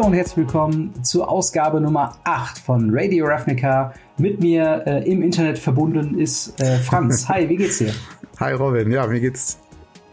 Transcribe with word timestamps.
Hallo 0.00 0.08
und 0.08 0.16
herzlich 0.16 0.38
willkommen 0.38 1.04
zur 1.04 1.28
Ausgabe 1.28 1.78
Nummer 1.78 2.16
8 2.24 2.56
von 2.56 2.88
Radio 2.90 3.26
Ravnica. 3.26 3.92
Mit 4.16 4.40
mir 4.40 4.82
äh, 4.86 5.06
im 5.06 5.20
Internet 5.20 5.58
verbunden 5.58 6.18
ist 6.18 6.58
äh, 6.58 6.78
Franz. 6.78 7.28
Hi, 7.28 7.46
wie 7.50 7.56
geht's 7.56 7.76
dir? 7.76 7.92
Hi 8.38 8.54
Robin, 8.54 8.90
ja, 8.90 9.06
mir 9.06 9.20
geht's 9.20 9.58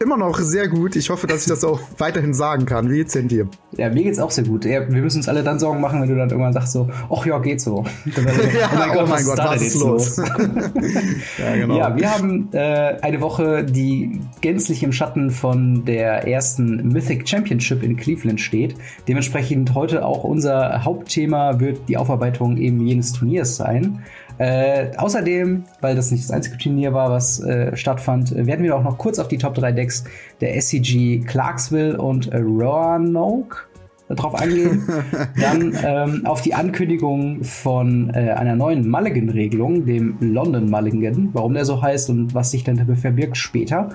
immer 0.00 0.16
noch 0.16 0.38
sehr 0.38 0.68
gut. 0.68 0.96
Ich 0.96 1.10
hoffe, 1.10 1.26
dass 1.26 1.42
ich 1.42 1.48
das 1.48 1.64
auch 1.64 1.80
weiterhin 1.98 2.34
sagen 2.34 2.66
kann. 2.66 2.90
Wie 2.90 2.96
geht's 2.96 3.12
denn 3.12 3.28
dir? 3.28 3.48
Ja, 3.72 3.90
mir 3.90 4.02
geht's 4.02 4.18
auch 4.18 4.30
sehr 4.30 4.44
gut. 4.44 4.64
Ja, 4.64 4.88
wir 4.88 5.02
müssen 5.02 5.18
uns 5.18 5.28
alle 5.28 5.42
dann 5.42 5.58
Sorgen 5.58 5.80
machen, 5.80 6.00
wenn 6.00 6.08
du 6.08 6.16
dann 6.16 6.30
irgendwann 6.30 6.52
sagst 6.52 6.72
so, 6.72 6.88
ach 7.10 7.26
ja, 7.26 7.38
geht 7.38 7.60
so. 7.60 7.84
so 8.14 8.20
ja, 8.20 8.70
oh 8.72 8.76
mein 8.78 8.92
Gott, 8.92 9.04
oh 9.04 9.08
mein 9.08 9.24
Gott, 9.24 9.38
was 9.38 9.62
ist 9.62 9.80
los? 9.80 10.16
ja, 11.38 11.56
genau. 11.56 11.76
Ja, 11.76 11.96
wir 11.96 12.10
haben 12.10 12.48
äh, 12.52 12.96
eine 13.02 13.20
Woche, 13.20 13.64
die 13.64 14.20
gänzlich 14.40 14.82
im 14.82 14.92
Schatten 14.92 15.30
von 15.30 15.84
der 15.84 16.26
ersten 16.26 16.88
Mythic 16.88 17.28
Championship 17.28 17.82
in 17.82 17.96
Cleveland 17.96 18.40
steht. 18.40 18.76
Dementsprechend 19.06 19.74
heute 19.74 20.04
auch 20.04 20.24
unser 20.24 20.84
Hauptthema 20.84 21.60
wird 21.60 21.88
die 21.88 21.96
Aufarbeitung 21.96 22.56
eben 22.56 22.80
jenes 22.86 23.12
Turniers 23.12 23.56
sein. 23.56 24.04
Äh, 24.38 24.96
außerdem, 24.96 25.64
weil 25.80 25.96
das 25.96 26.10
nicht 26.10 26.24
das 26.24 26.30
einzige 26.30 26.58
Turnier 26.58 26.92
war, 26.92 27.10
was 27.10 27.40
äh, 27.40 27.76
stattfand, 27.76 28.34
werden 28.34 28.64
wir 28.64 28.76
auch 28.76 28.84
noch 28.84 28.96
kurz 28.96 29.18
auf 29.18 29.28
die 29.28 29.38
Top 29.38 29.54
3 29.54 29.72
Decks 29.72 30.04
der 30.40 30.60
SCG 30.60 31.20
Clarksville 31.20 31.98
und 32.00 32.32
äh, 32.32 32.38
Roanoke 32.38 33.68
drauf 34.08 34.34
eingehen. 34.34 34.88
Dann 35.40 35.76
ähm, 35.84 36.26
auf 36.26 36.42
die 36.42 36.54
Ankündigung 36.54 37.42
von 37.42 38.10
äh, 38.14 38.30
einer 38.30 38.56
neuen 38.56 38.88
Mulligan-Regelung, 38.88 39.84
dem 39.84 40.16
London 40.20 40.70
Mulligan, 40.70 41.30
warum 41.32 41.54
der 41.54 41.64
so 41.64 41.82
heißt 41.82 42.10
und 42.10 42.34
was 42.34 42.50
sich 42.50 42.64
dahinter 42.64 42.96
verbirgt 42.96 43.36
später. 43.36 43.90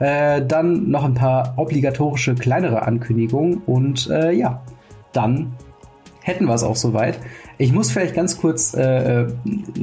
Äh, 0.00 0.44
dann 0.46 0.90
noch 0.90 1.04
ein 1.04 1.14
paar 1.14 1.54
obligatorische 1.56 2.34
kleinere 2.34 2.82
Ankündigungen 2.82 3.58
und 3.66 4.10
äh, 4.10 4.32
ja, 4.32 4.62
dann 5.12 5.52
hätten 6.24 6.46
wir 6.46 6.54
es 6.54 6.62
auch 6.62 6.74
soweit. 6.74 7.18
Ich 7.58 7.72
muss 7.72 7.90
vielleicht 7.90 8.14
ganz 8.14 8.38
kurz 8.38 8.74
äh, 8.74 9.24
äh, 9.24 9.26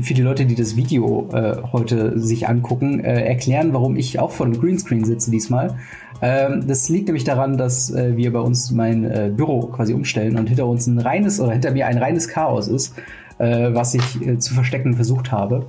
für 0.02 0.16
die 0.16 0.23
Leute, 0.23 0.45
die 0.45 0.56
das 0.56 0.75
Video 0.75 1.30
äh, 1.31 1.58
heute 1.72 2.20
sich 2.20 2.50
angucken, 2.50 3.00
äh, 3.00 3.23
erklären, 3.23 3.73
warum 3.73 3.95
ich 3.95 4.20
auch 4.20 4.31
vor 4.31 4.47
dem 4.47 4.59
Greenscreen 4.59 5.06
sitze 5.06 5.30
diesmal. 5.30 5.75
Ähm, 6.19 6.66
das 6.67 6.89
liegt 6.89 7.06
nämlich 7.08 7.25
daran, 7.25 7.58
dass 7.58 7.94
äh, 7.94 8.17
wir 8.17 8.34
bei 8.34 8.39
uns 8.39 8.72
mein 8.72 9.06
äh, 9.06 9.31
Büro 9.34 9.67
quasi 9.67 9.94
umstellen 9.94 10.36
und 10.36 10.47
hinter 10.47 10.66
uns 10.66 10.88
ein 10.88 10.97
reines 10.97 11.39
oder 11.39 11.52
hinter 11.52 11.72
mir 11.72 11.86
ein 11.86 12.00
reines 12.00 12.28
Chaos 12.28 12.67
ist, 12.67 12.95
was 13.39 13.95
ich 13.95 14.38
zu 14.38 14.53
verstecken 14.53 14.94
versucht 14.94 15.31
habe. 15.31 15.66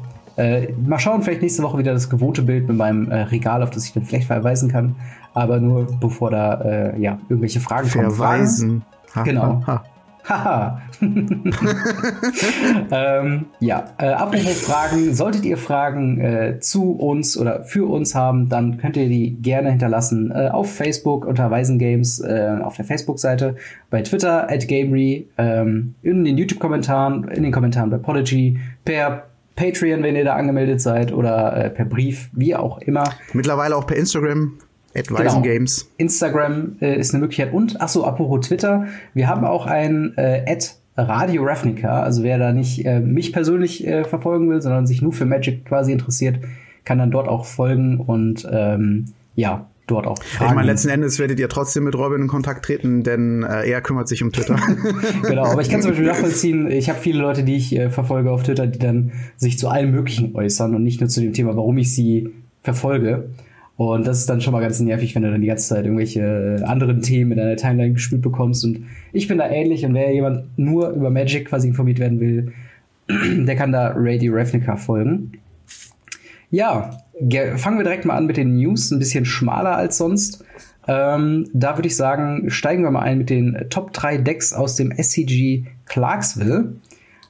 mal 0.84 0.98
schauen, 0.98 1.23
vielleicht 1.23 1.41
nächste 1.41 1.62
Woche 1.62 1.78
wieder 1.78 1.95
das 1.95 2.11
gewohnte 2.11 2.43
Bild 2.43 2.69
mit 2.69 2.77
meinem 2.77 3.11
Regal, 3.11 3.62
auf 3.62 3.70
das 3.70 3.87
ich 3.87 3.95
dann 3.95 4.05
vielleicht 4.05 4.27
verweisen 4.27 4.70
kann. 4.70 4.95
Aber 5.33 5.59
nur 5.59 5.87
bevor 5.98 6.31
da 6.31 6.93
ja 6.98 7.19
irgendwelche 7.31 7.61
Fragen 7.61 7.89
verweisen. 7.89 8.69
kommen. 8.69 8.83
Verweisen. 9.06 9.25
Genau. 9.25 9.83
Ha, 10.28 10.45
ha. 10.45 10.53
Haha. 10.53 10.83
ähm, 12.92 13.47
ja, 13.59 13.84
äh, 13.98 14.06
apropos 14.06 14.61
Fragen, 14.61 15.15
solltet 15.15 15.45
ihr 15.45 15.56
Fragen 15.56 16.20
äh, 16.20 16.61
zu 16.61 16.92
uns 16.92 17.37
oder 17.37 17.65
für 17.65 17.91
uns 17.91 18.15
haben, 18.15 18.48
dann 18.48 18.78
könnt 18.78 18.97
ihr 18.97 19.09
die 19.09 19.34
gerne 19.34 19.70
hinterlassen 19.70 20.31
äh, 20.31 20.48
auf 20.48 20.73
Facebook 20.73 21.27
unter 21.27 21.50
Weisengames 21.50 22.20
äh, 22.20 22.59
auf 22.62 22.77
der 22.77 22.84
Facebook-Seite, 22.84 23.56
bei 23.91 24.03
Twitter 24.03 24.48
at 24.48 24.69
Gamery, 24.69 25.28
ähm, 25.39 25.95
in 26.03 26.25
den 26.25 26.39
YouTube-Kommentaren, 26.39 27.28
in 27.28 27.43
den 27.43 27.53
Kommentaren 27.53 27.91
bei 27.91 27.98
Podigy, 27.98 28.61
per 28.84 29.25
Patreon, 29.56 30.03
wenn 30.03 30.17
ihr 30.17 30.25
da 30.25 30.34
angemeldet 30.34 30.81
seid, 30.81 31.12
oder 31.12 31.56
äh, 31.56 31.70
per 31.70 31.84
Brief, 31.84 32.31
wie 32.33 32.55
auch 32.55 32.78
immer. 32.78 33.05
Mittlerweile 33.33 33.77
auch 33.77 33.87
per 33.87 33.97
Instagram. 33.97 34.53
Advising 34.95 35.43
genau. 35.43 35.43
Games. 35.43 35.91
Instagram 35.97 36.77
äh, 36.81 36.99
ist 36.99 37.15
eine 37.15 37.21
Möglichkeit. 37.21 37.53
Und, 37.53 37.81
ach 37.81 37.89
so, 37.89 38.05
apropos 38.05 38.47
Twitter, 38.47 38.87
wir 39.15 39.28
haben 39.28 39.44
auch 39.44 39.66
ein 39.66 40.15
äh, 40.16 40.44
Ad 40.47 40.66
Radio 40.97 41.44
Ravnica. 41.44 42.03
Also 42.03 42.22
wer 42.22 42.39
da 42.39 42.53
nicht 42.53 42.84
äh, 42.84 43.00
mich 43.00 43.33
persönlich 43.33 43.87
äh, 43.87 44.05
verfolgen 44.05 44.50
will, 44.50 44.61
sondern 44.61 44.87
sich 44.87 45.03
nur 45.03 45.12
für 45.12 45.25
Magic 45.25 45.65
quasi 45.65 45.93
interessiert, 45.93 46.41
kann 46.84 46.99
dann 46.99 47.11
dort 47.11 47.28
auch 47.28 47.47
folgen 47.47 47.99
und 47.99 48.47
ähm, 48.50 49.06
ja, 49.34 49.69
dort 49.87 50.06
auch 50.06 50.22
fragen. 50.22 50.50
Ich 50.50 50.55
meine, 50.56 50.66
letzten 50.71 50.89
Endes 50.89 51.19
werdet 51.19 51.39
ihr 51.39 51.49
trotzdem 51.49 51.84
mit 51.84 51.95
Robin 51.95 52.22
in 52.22 52.28
Kontakt 52.28 52.65
treten, 52.65 53.03
denn 53.03 53.43
äh, 53.43 53.69
er 53.69 53.81
kümmert 53.81 54.09
sich 54.09 54.22
um 54.22 54.33
Twitter. 54.33 54.56
genau, 55.22 55.45
aber 55.45 55.62
ich 55.62 55.71
kann 55.71 55.81
zum 55.81 55.93
Beispiel 55.93 56.06
nachvollziehen, 56.06 56.71
ich 56.71 56.89
habe 56.89 56.99
viele 56.99 57.21
Leute, 57.21 57.45
die 57.45 57.56
ich 57.56 57.77
äh, 57.77 57.91
verfolge 57.91 58.31
auf 58.31 58.43
Twitter, 58.43 58.66
die 58.66 58.78
dann 58.78 59.12
sich 59.37 59.59
zu 59.59 59.69
allem 59.69 59.93
Möglichen 59.93 60.34
äußern 60.34 60.75
und 60.75 60.83
nicht 60.83 61.00
nur 61.00 61.09
zu 61.09 61.21
dem 61.21 61.33
Thema, 61.33 61.56
warum 61.56 61.78
ich 61.78 61.95
sie 61.95 62.31
verfolge. 62.62 63.31
Und 63.91 64.06
das 64.06 64.19
ist 64.19 64.28
dann 64.28 64.41
schon 64.41 64.53
mal 64.53 64.60
ganz 64.60 64.81
nervig, 64.81 65.15
wenn 65.15 65.22
du 65.22 65.31
dann 65.31 65.41
die 65.41 65.47
ganze 65.48 65.69
Zeit 65.69 65.84
irgendwelche 65.84 66.59
äh, 66.60 66.62
anderen 66.65 67.03
Themen 67.03 67.32
in 67.32 67.38
deiner 67.38 67.56
Timeline 67.56 67.94
gespielt 67.94 68.22
bekommst. 68.22 68.65
Und 68.65 68.87
ich 69.12 69.28
bin 69.28 69.38
da 69.38 69.48
ähnlich 69.48 69.84
und 69.84 69.94
wer 69.94 70.12
jemand 70.12 70.59
nur 70.59 70.91
über 70.91 71.10
Magic 71.10 71.48
quasi 71.48 71.69
informiert 71.69 71.98
werden 71.98 72.21
will, 72.21 72.53
der 73.09 73.56
kann 73.56 73.72
da 73.72 73.92
Radio 73.97 74.34
Ravnica 74.34 74.76
folgen. 74.76 75.32
Ja, 76.50 76.98
fangen 77.56 77.78
wir 77.78 77.84
direkt 77.84 78.04
mal 78.04 78.16
an 78.16 78.26
mit 78.26 78.37
den 78.37 78.56
News, 78.56 78.91
ein 78.91 78.98
bisschen 78.98 79.25
schmaler 79.25 79.76
als 79.76 79.97
sonst. 79.98 80.44
Ähm, 80.87 81.48
da 81.53 81.76
würde 81.76 81.88
ich 81.88 81.97
sagen, 81.97 82.50
steigen 82.50 82.82
wir 82.82 82.91
mal 82.91 83.00
ein 83.00 83.19
mit 83.19 83.31
den 83.31 83.66
Top 83.71 83.92
3 83.92 84.19
Decks 84.19 84.53
aus 84.53 84.76
dem 84.76 84.92
SCG 84.92 85.65
Clarksville. 85.87 86.75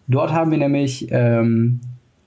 Dort 0.09 0.33
haben 0.33 0.51
wir 0.51 0.59
nämlich 0.59 1.09
ähm, 1.11 1.81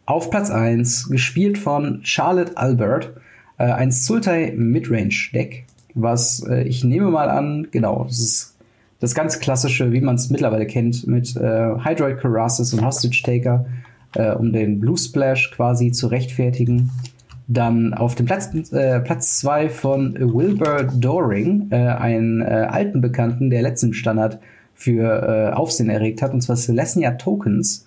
auf 0.05 0.29
Platz 0.29 0.49
1 0.49 1.09
gespielt 1.09 1.57
von 1.57 1.99
Charlotte 2.03 2.55
Albert 2.57 3.13
äh, 3.57 3.65
ein 3.65 3.91
Sultai 3.91 4.53
Midrange 4.55 5.29
Deck, 5.33 5.65
was 5.93 6.45
äh, 6.47 6.63
ich 6.63 6.83
nehme 6.83 7.09
mal 7.09 7.29
an, 7.29 7.67
genau, 7.71 8.05
das 8.05 8.19
ist 8.19 8.55
das 8.99 9.13
ganz 9.13 9.39
klassische, 9.39 9.91
wie 9.91 10.01
man 10.01 10.15
es 10.15 10.29
mittlerweile 10.29 10.65
kennt, 10.65 11.05
mit 11.07 11.35
äh, 11.35 11.75
Hydroid 11.83 12.19
Karasis 12.19 12.73
und 12.73 12.85
Hostage 12.85 13.21
Taker, 13.23 13.65
äh, 14.15 14.31
um 14.31 14.51
den 14.51 14.79
Blue 14.79 14.97
Splash 14.97 15.51
quasi 15.51 15.91
zu 15.91 16.07
rechtfertigen. 16.07 16.91
Dann 17.47 17.93
auf 17.93 18.15
dem 18.15 18.25
Platz 18.25 18.49
2 18.51 18.77
äh, 18.77 18.99
Platz 19.01 19.39
zwei 19.39 19.69
von 19.69 20.15
Wilbur 20.15 20.83
Doring, 20.83 21.67
äh, 21.69 21.75
einen 21.75 22.41
alten 22.41 23.01
Bekannten, 23.01 23.49
der 23.49 23.61
letzten 23.61 23.93
Standard 23.93 24.39
für 24.73 25.55
Aufsehen 25.55 25.89
erregt 25.89 26.21
hat, 26.21 26.33
und 26.33 26.41
zwar 26.41 26.57
Celestia 26.57 27.11
Tokens. 27.11 27.84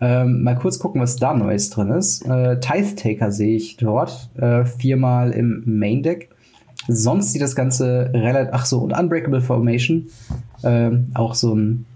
Ähm, 0.00 0.42
mal 0.42 0.56
kurz 0.56 0.78
gucken, 0.78 1.00
was 1.00 1.16
da 1.16 1.32
Neues 1.34 1.70
drin 1.70 1.90
ist. 1.90 2.26
Äh, 2.26 2.60
Tithe 2.60 2.96
Taker 2.96 3.32
sehe 3.32 3.56
ich 3.56 3.76
dort. 3.76 4.30
Äh, 4.36 4.64
viermal 4.64 5.30
im 5.32 5.62
Main 5.64 6.02
Deck. 6.02 6.30
Sonst 6.88 7.32
sieht 7.32 7.42
das 7.42 7.56
Ganze 7.56 8.10
relativ. 8.12 8.50
Ach 8.52 8.66
so, 8.66 8.80
und 8.80 8.92
Unbreakable 8.92 9.40
Formation. 9.40 10.08
Ähm, 10.62 11.06
auch 11.14 11.34
so 11.34 11.54
ein. 11.54 11.86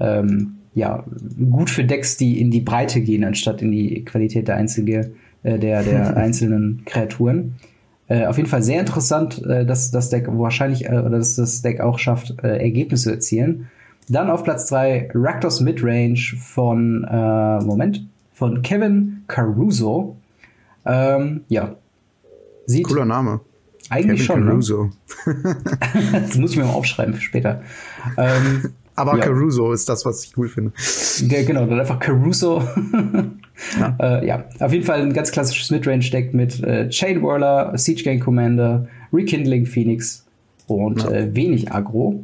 Ähm, 0.00 0.54
ja, 0.74 1.04
gut 1.50 1.68
für 1.68 1.84
Decks, 1.84 2.16
die 2.16 2.40
in 2.40 2.50
die 2.50 2.60
Breite 2.60 3.02
gehen, 3.02 3.24
anstatt 3.24 3.60
in 3.60 3.72
die 3.72 4.04
Qualität 4.06 4.48
der, 4.48 4.56
einzige, 4.56 5.12
äh, 5.42 5.58
der, 5.58 5.82
der 5.82 6.16
einzelnen 6.16 6.82
Kreaturen. 6.86 7.56
Äh, 8.08 8.26
auf 8.26 8.36
jeden 8.36 8.48
Fall 8.48 8.62
sehr 8.62 8.80
interessant, 8.80 9.42
äh, 9.44 9.66
dass 9.66 9.90
das 9.90 10.08
Deck 10.08 10.26
wahrscheinlich, 10.28 10.86
äh, 10.86 10.98
oder 10.98 11.18
dass 11.18 11.36
das 11.36 11.60
Deck 11.62 11.80
auch 11.80 11.98
schafft, 11.98 12.42
äh, 12.42 12.58
Ergebnisse 12.58 13.04
zu 13.04 13.10
erzielen. 13.10 13.70
Dann 14.08 14.30
auf 14.30 14.44
Platz 14.44 14.66
2 14.66 15.10
Raktos 15.14 15.60
Midrange 15.60 16.36
von, 16.38 17.04
äh, 17.04 17.64
Moment, 17.64 18.06
von 18.32 18.62
Kevin 18.62 19.24
Caruso. 19.28 20.16
Ähm, 20.84 21.42
ja. 21.48 21.76
Sieht 22.66 22.84
Cooler 22.84 23.04
Name. 23.04 23.40
Eigentlich 23.90 24.26
Kevin 24.26 24.26
schon. 24.26 24.44
Ne? 24.44 24.50
Caruso. 24.50 24.90
Ne? 25.26 25.56
das 26.12 26.36
muss 26.36 26.52
ich 26.52 26.56
mir 26.56 26.64
mal 26.64 26.72
aufschreiben 26.72 27.14
für 27.14 27.20
später. 27.20 27.62
Ähm, 28.16 28.72
Aber 28.94 29.16
ja. 29.16 29.24
Caruso 29.24 29.72
ist 29.72 29.88
das, 29.88 30.04
was 30.04 30.24
ich 30.24 30.36
cool 30.36 30.48
finde. 30.48 30.72
Ja, 31.26 31.42
genau, 31.44 31.64
dann 31.64 31.80
einfach 31.80 31.98
Caruso. 31.98 32.62
ja. 33.78 33.96
Äh, 33.98 34.26
ja, 34.26 34.44
auf 34.60 34.72
jeden 34.72 34.84
Fall 34.84 35.00
ein 35.00 35.12
ganz 35.14 35.32
klassisches 35.32 35.70
Midrange-Deck 35.70 36.34
mit 36.34 36.62
äh, 36.62 36.88
Chain 36.90 37.22
Whirler, 37.22 37.76
Siege 37.78 38.02
Gang 38.02 38.22
Commander, 38.22 38.86
Rekindling 39.12 39.64
Phoenix 39.64 40.26
und 40.66 41.02
ja. 41.02 41.10
äh, 41.10 41.34
wenig 41.34 41.72
Agro. 41.72 42.22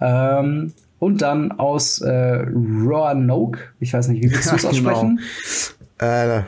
Ähm, 0.00 0.72
und 0.98 1.22
dann 1.22 1.52
aus 1.52 2.00
äh, 2.00 2.10
Roanoke. 2.10 3.60
Ich 3.80 3.92
weiß 3.92 4.08
nicht, 4.08 4.22
wie 4.22 4.30
willst 4.30 4.50
du 4.50 4.56
es 4.56 4.64
aussprechen? 4.66 5.20
Genau. 5.98 6.12
Äh, 6.12 6.42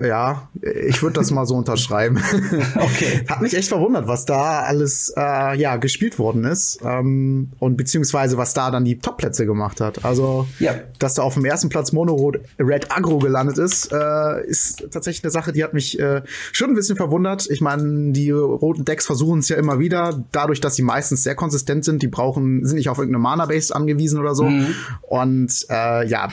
ja, 0.00 0.48
ich 0.60 1.02
würde 1.02 1.14
das 1.14 1.30
mal 1.30 1.46
so 1.46 1.54
unterschreiben. 1.54 2.18
okay. 2.76 3.24
Hat 3.28 3.40
mich 3.40 3.54
echt 3.54 3.68
verwundert, 3.68 4.06
was 4.06 4.24
da 4.24 4.60
alles 4.60 5.12
äh, 5.16 5.58
ja 5.58 5.76
gespielt 5.76 6.18
worden 6.18 6.44
ist 6.44 6.80
ähm, 6.84 7.50
und 7.58 7.76
beziehungsweise 7.76 8.36
was 8.36 8.54
da 8.54 8.70
dann 8.70 8.84
die 8.84 8.98
Topplätze 8.98 9.46
gemacht 9.46 9.80
hat. 9.80 10.04
Also, 10.04 10.46
ja. 10.58 10.74
dass 10.98 11.14
da 11.14 11.22
auf 11.22 11.34
dem 11.34 11.44
ersten 11.44 11.68
Platz 11.68 11.92
Mono 11.92 12.32
Red 12.58 12.90
Agro 12.90 13.18
gelandet 13.18 13.58
ist, 13.58 13.92
äh, 13.92 14.46
ist 14.46 14.88
tatsächlich 14.90 15.24
eine 15.24 15.30
Sache, 15.30 15.52
die 15.52 15.64
hat 15.64 15.74
mich 15.74 15.98
äh, 15.98 16.22
schon 16.52 16.70
ein 16.70 16.74
bisschen 16.74 16.96
verwundert. 16.96 17.48
Ich 17.50 17.60
meine, 17.60 18.12
die 18.12 18.30
roten 18.30 18.84
Decks 18.84 19.06
versuchen 19.06 19.40
es 19.40 19.48
ja 19.48 19.56
immer 19.56 19.78
wieder, 19.78 20.24
dadurch, 20.32 20.60
dass 20.60 20.76
sie 20.76 20.82
meistens 20.82 21.22
sehr 21.22 21.34
konsistent 21.34 21.84
sind. 21.84 22.02
Die 22.02 22.08
brauchen 22.08 22.64
sind 22.64 22.76
nicht 22.76 22.88
auf 22.88 22.98
irgendeine 22.98 23.22
Mana 23.22 23.46
Base 23.46 23.74
angewiesen 23.74 24.20
oder 24.20 24.34
so. 24.34 24.44
Mhm. 24.44 24.74
Und 25.02 25.66
äh, 25.70 26.06
ja, 26.06 26.30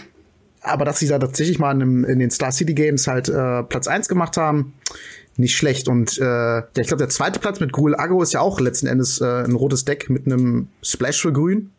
aber 0.62 0.86
dass 0.86 1.00
sie 1.00 1.08
da 1.08 1.20
tatsächlich 1.20 1.60
mal 1.60 1.80
in, 1.80 2.04
in 2.04 2.20
den 2.20 2.32
Star 2.32 2.52
City 2.52 2.74
Games 2.74 3.08
halt 3.08 3.30
äh, 3.30 3.64
Platz 3.64 3.88
eins 3.88 4.08
gemacht 4.08 4.38
haben, 4.38 4.74
nicht 5.38 5.56
schlecht. 5.56 5.88
Und 5.88 6.18
äh, 6.20 6.24
ja, 6.24 6.64
ich 6.78 6.88
glaube, 6.88 6.98
der 6.98 7.10
zweite 7.10 7.40
Platz 7.40 7.60
mit 7.60 7.72
Gruel 7.72 7.96
Agro 7.96 8.22
ist 8.22 8.34
ja 8.34 8.42
auch 8.42 8.60
letzten 8.60 8.88
Endes 8.88 9.22
äh, 9.22 9.44
ein 9.44 9.54
rotes 9.54 9.86
Deck 9.86 10.10
mit 10.10 10.26
einem 10.26 10.68
Splash 10.84 11.22
für 11.22 11.34
Grün. 11.34 11.72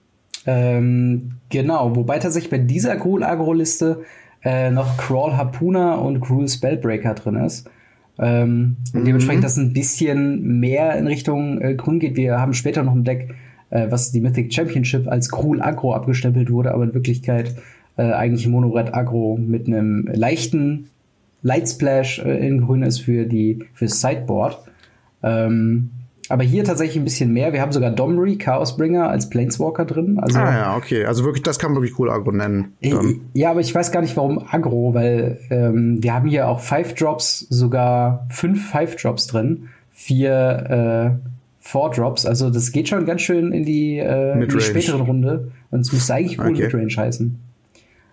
Ähm, 0.47 1.32
genau, 1.50 1.94
wobei 1.94 2.19
tatsächlich 2.19 2.50
bei 2.50 2.59
dieser 2.59 2.97
Gruul 2.97 3.23
Agro-Liste 3.23 4.05
äh, 4.43 4.71
noch 4.71 4.97
Crawl 4.97 5.37
Harpuna 5.37 5.97
und 5.97 6.21
Cruel 6.21 6.49
Spellbreaker 6.49 7.15
drin 7.15 7.37
ist. 7.37 7.69
Ähm, 8.19 8.76
und 8.94 9.06
dementsprechend 9.06 9.41
mhm. 9.41 9.44
das 9.44 9.56
ein 9.56 9.73
bisschen 9.73 10.61
mehr 10.61 10.97
in 10.97 11.06
Richtung 11.06 11.61
äh, 11.61 11.75
Grün 11.75 12.00
geht. 12.00 12.17
Wir 12.17 12.38
haben 12.38 12.55
später 12.55 12.83
noch 12.83 12.94
ein 12.94 13.05
Deck, 13.05 13.35
äh, 13.71 13.91
was 13.91 14.12
die 14.12 14.21
Mythic 14.21 14.53
Championship 14.53 15.09
als 15.09 15.31
Cruel 15.31 15.61
Agro 15.62 15.94
abgestempelt 15.94 16.50
wurde, 16.50 16.73
aber 16.73 16.85
in 16.85 16.94
Wirklichkeit 16.94 17.55
äh, 17.96 18.12
eigentlich 18.12 18.46
Mono-Red 18.46 18.94
Agro 18.94 19.38
mit 19.40 19.66
einem 19.66 20.08
leichten 20.12 20.90
Light 21.42 21.69
Splash 21.69 22.19
äh, 22.19 22.46
in 22.46 22.60
Grün 22.62 22.82
ist 22.82 23.00
für 23.00 23.26
die 23.26 23.64
fürs 23.75 24.00
Sideboard. 24.00 24.58
Ähm, 25.22 25.90
aber 26.28 26.44
hier 26.44 26.62
tatsächlich 26.62 26.96
ein 26.96 27.04
bisschen 27.04 27.32
mehr. 27.32 27.52
Wir 27.52 27.60
haben 27.60 27.72
sogar 27.72 27.90
Domri, 27.90 28.38
Chaosbringer, 28.38 29.08
als 29.08 29.28
Planeswalker 29.31 29.84
drin. 29.84 30.20
Also, 30.20 30.38
ah 30.38 30.52
ja, 30.52 30.76
okay. 30.76 31.04
Also 31.04 31.25
wirklich, 31.25 31.42
das 31.42 31.58
kann 31.58 31.72
man 31.72 31.82
wirklich 31.82 31.98
cool 31.98 32.08
Agro 32.08 32.31
nennen. 32.31 32.75
Ja, 33.34 33.50
aber 33.50 33.60
ich 33.60 33.75
weiß 33.75 33.90
gar 33.90 34.00
nicht, 34.00 34.16
warum 34.16 34.38
Agro, 34.48 34.94
weil 34.94 35.40
ähm, 35.50 36.00
wir 36.00 36.14
haben 36.14 36.28
hier 36.28 36.46
auch 36.46 36.60
Five 36.60 36.94
Drops, 36.94 37.40
sogar 37.50 38.26
fünf 38.31 38.70
Five 38.70 38.94
Drops 38.94 39.26
drin, 39.26 39.70
vier 39.90 41.19
äh, 41.20 41.28
Four 41.58 41.90
Drops. 41.90 42.25
Also 42.25 42.48
das 42.48 42.70
geht 42.70 42.88
schon 42.88 43.06
ganz 43.06 43.22
schön 43.22 43.50
in 43.50 43.64
die, 43.64 43.98
äh, 43.98 44.40
in 44.40 44.48
die 44.48 44.60
späteren 44.60 45.00
Runde. 45.00 45.50
Und 45.72 45.81
es 45.81 45.92
müsste 45.92 46.14
eigentlich 46.14 46.38
cool 46.38 46.52
okay. 46.52 46.62
Midrange 46.62 46.96
heißen. 46.96 47.40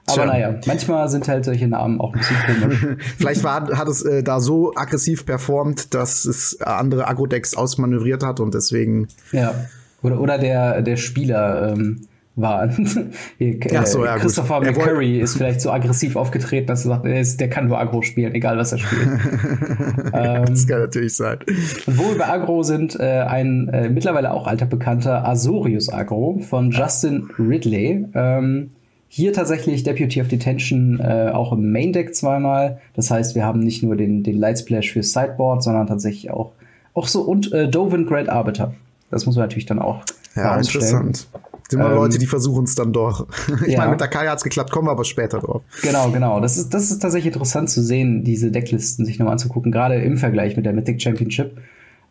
Aber 0.07 0.23
Tja. 0.23 0.25
naja, 0.25 0.59
manchmal 0.65 1.09
sind 1.09 1.27
halt 1.27 1.43
solche 1.43 1.67
Namen 1.67 1.99
auch 1.99 2.13
ein 2.13 2.19
bisschen 2.19 2.61
komisch. 2.61 2.87
Vielleicht 3.17 3.43
war, 3.43 3.77
hat 3.77 3.87
es 3.89 4.03
äh, 4.03 4.23
da 4.23 4.39
so 4.39 4.73
aggressiv 4.73 5.25
performt, 5.25 5.93
dass 5.93 6.23
es 6.23 6.61
andere 6.61 7.07
Agro-Decks 7.07 7.55
ausmanövriert 7.55 8.23
hat 8.23 8.39
und 8.39 8.53
deswegen. 8.53 9.09
Ja. 9.33 9.53
Oder, 10.01 10.21
oder 10.21 10.37
der, 10.37 10.81
der 10.81 10.95
Spieler 10.95 11.73
ähm, 11.73 12.07
war. 12.37 12.69
Hier, 13.37 13.59
äh, 13.65 13.85
so, 13.85 14.05
ja, 14.05 14.17
Christopher 14.17 14.61
gut. 14.61 14.77
McCurry 14.77 15.19
ist 15.19 15.35
vielleicht 15.35 15.59
so 15.59 15.71
aggressiv 15.71 16.15
aufgetreten, 16.15 16.67
dass 16.67 16.85
er 16.85 16.89
sagt, 16.89 17.05
er 17.05 17.19
ist, 17.19 17.41
der 17.41 17.49
kann 17.49 17.67
nur 17.67 17.77
Agro 17.77 18.01
spielen, 18.01 18.33
egal 18.33 18.57
was 18.57 18.71
er 18.71 18.77
spielt. 18.77 19.01
ähm, 20.13 20.45
das 20.45 20.67
kann 20.67 20.79
natürlich 20.79 21.15
sein. 21.15 21.39
Und 21.85 21.97
wo 21.97 22.11
wir 22.11 22.17
bei 22.19 22.29
Agro 22.29 22.63
sind, 22.63 22.97
äh, 22.97 23.25
ein 23.27 23.67
äh, 23.69 23.89
mittlerweile 23.89 24.31
auch 24.31 24.47
alter 24.47 24.67
Bekannter 24.67 25.27
Azorius 25.27 25.91
Agro 25.91 26.39
von 26.47 26.71
Justin 26.71 27.29
Ridley. 27.37 28.05
Ähm, 28.13 28.69
hier 29.09 29.33
tatsächlich 29.33 29.83
Deputy 29.83 30.21
of 30.21 30.27
Detention 30.27 30.99
äh, 30.99 31.31
auch 31.33 31.53
im 31.53 31.71
Main 31.71 31.93
Deck 31.93 32.15
zweimal. 32.15 32.79
Das 32.93 33.09
heißt, 33.09 33.35
wir 33.35 33.45
haben 33.45 33.59
nicht 33.59 33.83
nur 33.83 33.95
den, 33.95 34.23
den 34.23 34.37
Light 34.37 34.59
Splash 34.59 34.91
für 34.91 35.03
Sideboard, 35.03 35.63
sondern 35.63 35.87
tatsächlich 35.87 36.31
auch, 36.31 36.51
auch 36.93 37.07
so 37.07 37.21
und 37.21 37.51
äh, 37.53 37.69
Dovin 37.69 38.05
Great 38.05 38.29
Arbiter. 38.29 38.73
Das 39.09 39.25
muss 39.25 39.35
man 39.35 39.43
natürlich 39.43 39.65
dann 39.65 39.79
auch. 39.79 40.03
Ja, 40.35 40.57
interessant. 40.57 41.27
Sind 41.69 41.79
immer 41.79 41.89
ähm, 41.89 41.95
Leute, 41.95 42.17
die 42.17 42.27
versuchen 42.27 42.65
es 42.65 42.75
dann 42.75 42.93
doch. 42.93 43.27
ich 43.65 43.73
ja. 43.73 43.79
meine, 43.79 43.91
mit 43.91 44.01
der 44.01 44.07
Kaya 44.07 44.31
hat's 44.31 44.43
geklappt, 44.43 44.71
kommen 44.71 44.87
wir 44.87 44.91
aber 44.91 45.05
später 45.05 45.39
drauf. 45.39 45.63
Genau, 45.81 46.09
genau. 46.11 46.39
Das 46.39 46.57
ist, 46.57 46.73
das 46.73 46.91
ist 46.91 46.99
tatsächlich 46.99 47.33
interessant 47.33 47.69
zu 47.69 47.81
sehen, 47.81 48.23
diese 48.23 48.51
Decklisten 48.51 49.05
sich 49.05 49.19
nochmal 49.19 49.33
anzugucken, 49.33 49.71
gerade 49.71 49.95
im 49.95 50.17
Vergleich 50.17 50.55
mit 50.55 50.65
der 50.65 50.73
Mythic 50.73 51.01
Championship, 51.01 51.57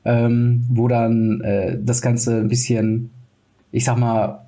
ähm, 0.04 0.66
wo 0.70 0.88
dann 0.88 1.40
äh, 1.42 1.78
das 1.81 2.02
Ganze 2.02 2.38
ein 2.38 2.49
bisschen, 2.49 3.10
ich 3.72 3.84
sag 3.84 3.99
mal, 3.99 4.45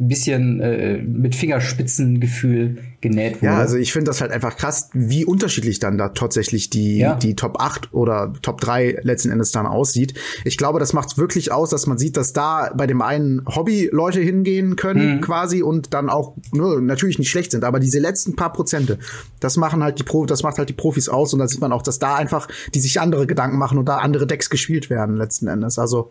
ein 0.00 0.08
bisschen 0.08 0.60
äh, 0.60 0.98
mit 0.98 1.34
Fingerspitzengefühl 1.34 2.78
genäht 3.00 3.36
wurde. 3.36 3.46
Ja, 3.46 3.58
also 3.58 3.76
ich 3.76 3.92
finde 3.92 4.10
das 4.10 4.20
halt 4.20 4.32
einfach 4.32 4.56
krass, 4.56 4.90
wie 4.92 5.24
unterschiedlich 5.24 5.78
dann 5.78 5.98
da 5.98 6.08
tatsächlich 6.08 6.68
die, 6.68 6.98
ja. 6.98 7.14
die 7.14 7.36
Top 7.36 7.60
8 7.60 7.92
oder 7.94 8.32
Top 8.42 8.60
3 8.60 8.98
letzten 9.02 9.30
Endes 9.30 9.52
dann 9.52 9.66
aussieht. 9.66 10.14
Ich 10.44 10.56
glaube, 10.56 10.80
das 10.80 10.92
macht 10.92 11.16
wirklich 11.16 11.52
aus, 11.52 11.70
dass 11.70 11.86
man 11.86 11.98
sieht, 11.98 12.16
dass 12.16 12.32
da 12.32 12.72
bei 12.74 12.86
dem 12.86 13.00
einen 13.00 13.42
Hobby-Leute 13.46 14.20
hingehen 14.20 14.76
können 14.76 15.16
mhm. 15.16 15.20
quasi 15.20 15.62
und 15.62 15.94
dann 15.94 16.10
auch 16.10 16.34
ne, 16.52 16.80
natürlich 16.80 17.18
nicht 17.18 17.30
schlecht 17.30 17.52
sind, 17.52 17.64
aber 17.64 17.78
diese 17.78 18.00
letzten 18.00 18.34
paar 18.34 18.52
Prozente, 18.52 18.98
das 19.40 19.56
machen 19.56 19.82
halt 19.82 19.98
die 19.98 20.04
Pro 20.04 20.26
das 20.26 20.42
macht 20.42 20.58
halt 20.58 20.68
die 20.68 20.74
Profis 20.74 21.08
aus 21.08 21.32
und 21.32 21.38
da 21.38 21.46
sieht 21.46 21.60
man 21.60 21.72
auch, 21.72 21.82
dass 21.82 21.98
da 21.98 22.16
einfach 22.16 22.48
die 22.74 22.80
sich 22.80 23.00
andere 23.00 23.26
Gedanken 23.26 23.58
machen 23.58 23.78
und 23.78 23.86
da 23.86 23.98
andere 23.98 24.26
Decks 24.26 24.50
gespielt 24.50 24.90
werden 24.90 25.16
letzten 25.16 25.46
Endes. 25.46 25.78
Also 25.78 26.10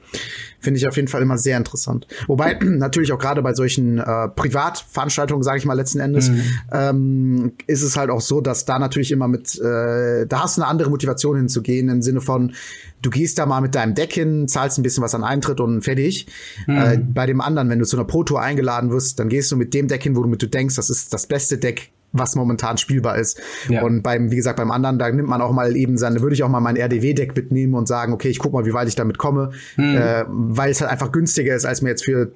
finde 0.60 0.80
ich 0.80 0.88
auf 0.88 0.96
jeden 0.96 1.10
Fall 1.10 1.22
immer 1.22 1.38
sehr 1.38 1.58
interessant. 1.58 2.08
Wobei 2.28 2.54
natürlich 2.64 3.12
auch 3.12 3.20
gerade 3.20 3.42
bei 3.42 3.54
solchen 3.54 4.00
äh, 4.00 4.30
Privatveranstaltungen, 4.30 5.44
sage 5.44 5.58
ich 5.58 5.66
mal 5.66 5.74
letzten 5.74 6.00
Endes, 6.00 6.30
mhm 6.30 6.44
ähm, 6.78 7.54
ist 7.66 7.82
es 7.82 7.98
halt 7.98 8.10
auch 8.10 8.22
so, 8.22 8.42
dass 8.42 8.66
da 8.66 8.78
natürlich 8.78 9.12
immer 9.12 9.28
mit, 9.28 9.60
äh, 9.60 10.28
da 10.28 10.44
hast 10.44 10.58
du 10.58 10.62
eine 10.62 10.70
andere 10.70 10.90
Motivation 10.90 11.38
hinzugehen, 11.38 11.90
im 11.90 12.02
Sinne 12.02 12.22
von, 12.22 12.54
du 13.02 13.10
gehst 13.10 13.40
da 13.40 13.46
mal 13.46 13.62
mit 13.62 13.74
deinem 13.74 13.96
Deck 13.96 14.14
hin, 14.14 14.48
zahlst 14.48 14.78
ein 14.78 14.84
bisschen 14.84 15.04
was 15.04 15.16
an 15.16 15.24
Eintritt 15.24 15.60
und 15.60 15.82
fertig. 15.82 16.28
Mhm. 16.68 16.78
Äh, 16.78 16.98
bei 16.98 17.26
dem 17.26 17.42
anderen, 17.42 17.70
wenn 17.70 17.80
du 17.80 17.86
zu 17.86 17.98
einer 17.98 18.06
Pro-Tour 18.06 18.42
eingeladen 18.42 18.92
wirst, 18.92 19.20
dann 19.20 19.30
gehst 19.30 19.52
du 19.52 19.58
mit 19.58 19.74
dem 19.74 19.88
Deck 19.88 20.04
hin, 20.04 20.16
wo 20.16 20.22
du 20.22 20.30
mit 20.30 20.42
du 20.42 20.48
denkst, 20.48 20.76
das 20.76 20.90
ist 20.90 21.14
das 21.14 21.28
beste 21.28 21.58
Deck 21.58 21.92
was 22.14 22.36
momentan 22.36 22.78
spielbar 22.78 23.18
ist. 23.18 23.40
Ja. 23.68 23.84
Und 23.84 24.02
beim, 24.02 24.32
wie 24.32 24.38
gesagt, 24.38 24.58
beim 24.58 24.72
anderen, 24.72 24.98
da 24.98 25.12
nimmt 25.12 25.28
man 25.28 25.42
auch 25.42 25.52
mal 25.52 25.76
eben 25.76 25.98
seine, 25.98 26.22
würde 26.22 26.36
ich 26.36 26.42
auch 26.42 26.50
mal 26.50 26.62
mein 26.62 26.78
RDW-Deck 26.78 27.36
mitnehmen 27.36 27.76
und 27.76 27.88
sagen, 27.88 28.14
okay, 28.14 28.30
ich 28.30 28.40
guck 28.40 28.54
mal, 28.54 28.66
wie 28.66 28.74
weit 28.74 28.88
ich 28.88 28.96
damit 28.96 29.18
komme, 29.18 29.52
mhm. 29.76 29.98
äh, 29.98 30.24
weil 30.28 30.72
es 30.72 30.80
halt 30.80 30.90
einfach 30.90 31.12
günstiger 31.12 31.54
ist, 31.54 31.66
als 31.66 31.82
mir 31.82 31.90
jetzt 31.90 32.06
für 32.06 32.32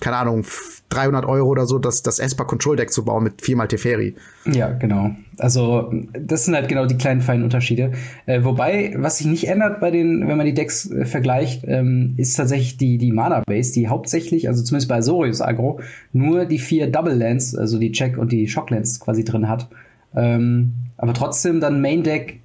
keine 0.00 0.16
Ahnung, 0.16 0.44
300 0.88 1.24
Euro 1.24 1.48
oder 1.48 1.66
so, 1.66 1.78
das, 1.78 2.02
das 2.02 2.18
Esper 2.18 2.44
Control 2.44 2.76
Deck 2.76 2.92
zu 2.92 3.04
bauen 3.04 3.22
mit 3.22 3.42
viermal 3.42 3.68
Teferi. 3.68 4.14
Ja, 4.44 4.70
genau. 4.70 5.12
Also, 5.38 5.92
das 6.12 6.44
sind 6.44 6.54
halt 6.54 6.68
genau 6.68 6.86
die 6.86 6.96
kleinen 6.96 7.20
feinen 7.20 7.44
Unterschiede. 7.44 7.92
Äh, 8.26 8.44
wobei, 8.44 8.94
was 8.96 9.18
sich 9.18 9.26
nicht 9.26 9.48
ändert 9.48 9.80
bei 9.80 9.90
den, 9.90 10.26
wenn 10.26 10.36
man 10.36 10.46
die 10.46 10.54
Decks 10.54 10.90
äh, 10.90 11.04
vergleicht, 11.04 11.64
ähm, 11.66 12.14
ist 12.16 12.34
tatsächlich 12.34 12.76
die, 12.76 12.98
die 12.98 13.12
Mana 13.12 13.42
Base, 13.46 13.72
die 13.72 13.88
hauptsächlich, 13.88 14.48
also 14.48 14.62
zumindest 14.62 14.88
bei 14.88 15.00
Sorius 15.00 15.40
Agro, 15.40 15.80
nur 16.12 16.44
die 16.44 16.58
vier 16.58 16.90
Double 16.90 17.14
Lands, 17.14 17.54
also 17.56 17.78
die 17.78 17.92
Check 17.92 18.18
und 18.18 18.32
die 18.32 18.48
Shock 18.48 18.70
Lands 18.70 19.00
quasi 19.00 19.24
drin 19.24 19.48
hat. 19.48 19.68
Ähm, 20.14 20.74
aber 20.96 21.14
trotzdem 21.14 21.60
dann 21.60 21.80
Main 21.80 22.02
Deck 22.02 22.40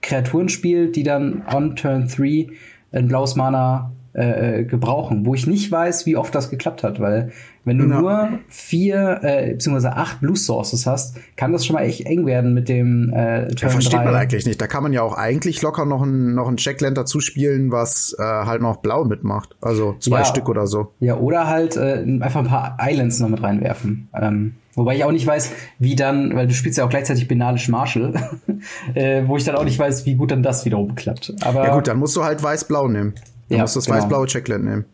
Kreaturen 0.00 0.48
spielt, 0.48 0.96
die 0.96 1.04
dann 1.04 1.42
on 1.52 1.76
Turn 1.76 2.08
3 2.08 2.48
ein 2.92 3.08
blaues 3.08 3.36
Mana 3.36 3.92
äh, 4.14 4.60
äh, 4.60 4.64
gebrauchen, 4.64 5.24
wo 5.24 5.34
ich 5.34 5.46
nicht 5.46 5.72
weiß, 5.72 6.04
wie 6.04 6.18
oft 6.18 6.34
das 6.34 6.50
geklappt 6.50 6.82
hat, 6.82 7.00
weil 7.00 7.32
wenn 7.64 7.78
du 7.78 7.88
ja. 7.88 7.98
nur 7.98 8.28
vier 8.48 9.20
äh, 9.22 9.52
bzw. 9.54 9.86
acht 9.88 10.20
Blue 10.20 10.36
Sources 10.36 10.84
hast, 10.84 11.16
kann 11.36 11.50
das 11.50 11.64
schon 11.64 11.76
mal 11.76 11.82
echt 11.84 12.04
eng 12.04 12.26
werden 12.26 12.52
mit 12.52 12.68
dem 12.68 13.10
äh, 13.10 13.46
Turn 13.46 13.56
ja, 13.56 13.68
versteht 13.70 14.00
3. 14.00 14.04
man 14.04 14.14
eigentlich 14.14 14.44
nicht. 14.44 14.60
Da 14.60 14.66
kann 14.66 14.82
man 14.82 14.92
ja 14.92 15.00
auch 15.02 15.16
eigentlich 15.16 15.62
locker 15.62 15.86
noch 15.86 16.02
ein 16.02 16.34
noch 16.34 16.46
ein 16.46 16.58
Checkland 16.58 16.98
dazu 16.98 17.20
spielen, 17.20 17.72
was 17.72 18.14
äh, 18.18 18.22
halt 18.22 18.60
noch 18.60 18.78
blau 18.78 19.04
mitmacht. 19.04 19.56
Also 19.62 19.96
zwei 19.98 20.18
ja, 20.18 20.24
Stück 20.26 20.50
oder 20.50 20.66
so. 20.66 20.92
Ja, 21.00 21.16
oder 21.16 21.46
halt 21.46 21.78
äh, 21.78 22.04
einfach 22.20 22.40
ein 22.40 22.48
paar 22.48 22.76
Islands 22.82 23.18
noch 23.18 23.30
mit 23.30 23.42
reinwerfen. 23.42 24.10
Ähm, 24.12 24.56
wobei 24.74 24.96
ich 24.96 25.04
auch 25.04 25.12
nicht 25.12 25.26
weiß, 25.26 25.52
wie 25.78 25.96
dann, 25.96 26.36
weil 26.36 26.48
du 26.48 26.52
spielst 26.52 26.76
ja 26.76 26.84
auch 26.84 26.90
gleichzeitig 26.90 27.28
Benalisch 27.28 27.68
Marshall, 27.68 28.12
äh, 28.94 29.22
wo 29.26 29.38
ich 29.38 29.44
dann 29.44 29.54
auch 29.54 29.64
nicht 29.64 29.78
weiß, 29.78 30.04
wie 30.04 30.16
gut 30.16 30.32
dann 30.32 30.42
das 30.42 30.66
wiederum 30.66 30.96
klappt. 30.96 31.32
Aber 31.40 31.64
ja 31.64 31.74
gut, 31.74 31.88
dann 31.88 31.98
musst 31.98 32.14
du 32.14 32.24
halt 32.24 32.42
weiß-blau 32.42 32.88
nehmen. 32.88 33.14
Du 33.52 33.58
ja, 33.58 33.62
musst 33.62 33.76
das 33.76 33.84
genau. 33.84 33.98
weiß-blaue 33.98 34.26
Checkland 34.26 34.64
nehmen. 34.64 34.84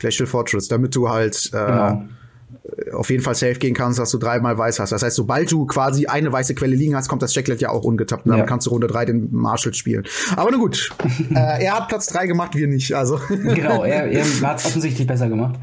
Glacial 0.00 0.26
Fortress, 0.26 0.66
damit 0.66 0.94
du 0.96 1.08
halt 1.08 1.50
äh, 1.52 1.56
genau 1.56 2.02
auf 2.92 3.10
jeden 3.10 3.22
Fall 3.22 3.34
safe 3.34 3.54
gehen 3.54 3.74
kannst, 3.74 3.98
dass 3.98 4.10
du 4.10 4.18
dreimal 4.18 4.56
weiß 4.56 4.78
hast. 4.78 4.92
Das 4.92 5.02
heißt, 5.02 5.16
sobald 5.16 5.50
du 5.50 5.66
quasi 5.66 6.06
eine 6.06 6.32
weiße 6.32 6.54
Quelle 6.54 6.76
liegen 6.76 6.94
hast, 6.94 7.08
kommt 7.08 7.20
das 7.22 7.32
Checklet 7.32 7.60
ja 7.60 7.70
auch 7.70 7.82
ungetappt. 7.82 8.24
Und 8.24 8.30
dann 8.30 8.40
ja. 8.40 8.46
kannst 8.46 8.66
du 8.66 8.70
Runde 8.70 8.86
drei 8.86 9.04
den 9.04 9.28
Marshall 9.32 9.74
spielen. 9.74 10.04
Aber 10.36 10.50
na 10.52 10.58
gut. 10.58 10.90
äh, 11.34 11.64
er 11.64 11.74
hat 11.74 11.88
Platz 11.88 12.06
drei 12.06 12.26
gemacht, 12.26 12.54
wir 12.54 12.68
nicht. 12.68 12.94
Also. 12.94 13.18
genau, 13.28 13.82
er, 13.82 14.06
er 14.06 14.24
hat 14.42 14.60
es 14.60 14.66
offensichtlich 14.66 15.06
besser 15.06 15.28
gemacht. 15.28 15.56